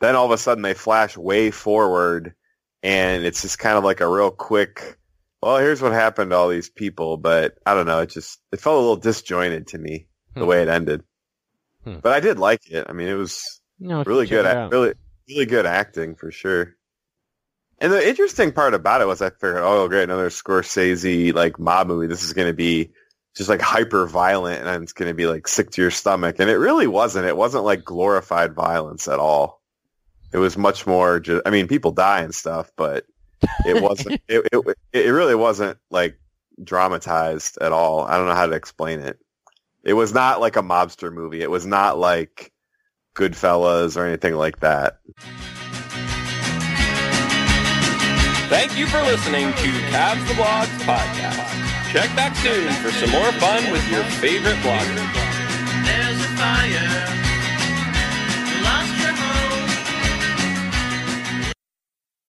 then 0.00 0.16
all 0.16 0.26
of 0.26 0.32
a 0.32 0.38
sudden 0.38 0.62
they 0.62 0.74
flash 0.74 1.16
way 1.16 1.52
forward 1.52 2.34
and 2.82 3.24
it's 3.24 3.42
just 3.42 3.58
kind 3.58 3.78
of 3.78 3.84
like 3.84 4.00
a 4.00 4.08
real 4.08 4.30
quick 4.30 4.98
well 5.40 5.58
here's 5.58 5.80
what 5.80 5.92
happened 5.92 6.30
to 6.30 6.36
all 6.36 6.48
these 6.48 6.68
people 6.68 7.16
but 7.16 7.54
i 7.64 7.74
don't 7.74 7.86
know 7.86 8.00
it 8.00 8.10
just 8.10 8.40
it 8.52 8.60
felt 8.60 8.76
a 8.76 8.80
little 8.80 8.96
disjointed 8.96 9.68
to 9.68 9.78
me 9.78 10.08
the 10.34 10.42
Hmm. 10.42 10.46
way 10.46 10.62
it 10.62 10.68
ended 10.68 11.02
Hmm. 11.84 11.96
but 12.02 12.12
i 12.12 12.20
did 12.20 12.38
like 12.38 12.70
it. 12.70 12.86
I 12.88 12.92
mean 12.92 13.08
it 13.08 13.14
was 13.14 13.60
No, 13.78 14.02
really 14.04 14.26
good 14.26 14.46
act- 14.46 14.72
really 14.72 14.94
really 15.28 15.46
good 15.46 15.66
acting 15.66 16.14
for 16.16 16.30
sure. 16.30 16.74
And 17.78 17.92
the 17.92 18.08
interesting 18.08 18.52
part 18.52 18.72
about 18.74 19.00
it 19.02 19.06
was 19.06 19.20
i 19.22 19.30
figured 19.30 19.58
oh 19.62 19.88
great 19.88 20.04
another 20.04 20.30
scorsese 20.30 21.34
like 21.34 21.58
mob 21.58 21.88
movie. 21.88 22.06
This 22.06 22.22
is 22.22 22.32
going 22.32 22.48
to 22.48 22.54
be 22.54 22.90
just 23.36 23.48
like 23.50 23.60
hyper 23.60 24.06
violent 24.06 24.64
and 24.66 24.82
it's 24.84 24.92
going 24.92 25.08
to 25.08 25.14
be 25.14 25.26
like 25.26 25.48
sick 25.48 25.70
to 25.72 25.82
your 25.82 25.90
stomach. 25.90 26.36
And 26.38 26.48
it 26.48 26.54
really 26.56 26.86
wasn't. 26.86 27.26
It 27.26 27.36
wasn't 27.36 27.64
like 27.64 27.84
glorified 27.84 28.54
violence 28.54 29.08
at 29.08 29.18
all. 29.18 29.60
It 30.32 30.38
was 30.38 30.56
much 30.56 30.86
more 30.86 31.20
just 31.20 31.42
i 31.46 31.50
mean 31.50 31.68
people 31.68 31.90
die 31.92 32.20
and 32.20 32.34
stuff 32.34 32.70
but 32.76 33.04
it 33.66 33.82
wasn't 33.82 34.20
it, 34.28 34.46
it 34.52 34.76
it 34.92 35.10
really 35.10 35.34
wasn't 35.34 35.78
like 35.90 36.16
dramatized 36.62 37.58
at 37.60 37.72
all. 37.72 38.02
I 38.02 38.16
don't 38.16 38.26
know 38.26 38.34
how 38.34 38.46
to 38.46 38.54
explain 38.54 39.00
it 39.00 39.18
it 39.84 39.94
was 39.94 40.12
not 40.14 40.40
like 40.40 40.56
a 40.56 40.62
mobster 40.62 41.12
movie 41.12 41.42
it 41.42 41.50
was 41.50 41.66
not 41.66 41.98
like 41.98 42.52
goodfellas 43.14 43.96
or 43.96 44.06
anything 44.06 44.34
like 44.34 44.60
that 44.60 44.98
Thank 48.48 48.76
you 48.78 48.86
for 48.86 49.00
listening 49.02 49.46
to 49.48 49.68
Cavs 49.90 50.28
the 50.28 50.34
Blogs 50.34 50.66
podcast. 50.84 51.90
Check 51.90 52.14
back 52.14 52.36
soon 52.36 52.70
for 52.74 52.90
some 52.92 53.10
more 53.10 53.32
fun 53.32 53.72
with 53.72 53.88
your 53.90 54.04
favorite 54.04 54.56
bloggers. 54.56 55.14
There's 55.84 56.20
a 56.20 56.28
fire 56.36 56.93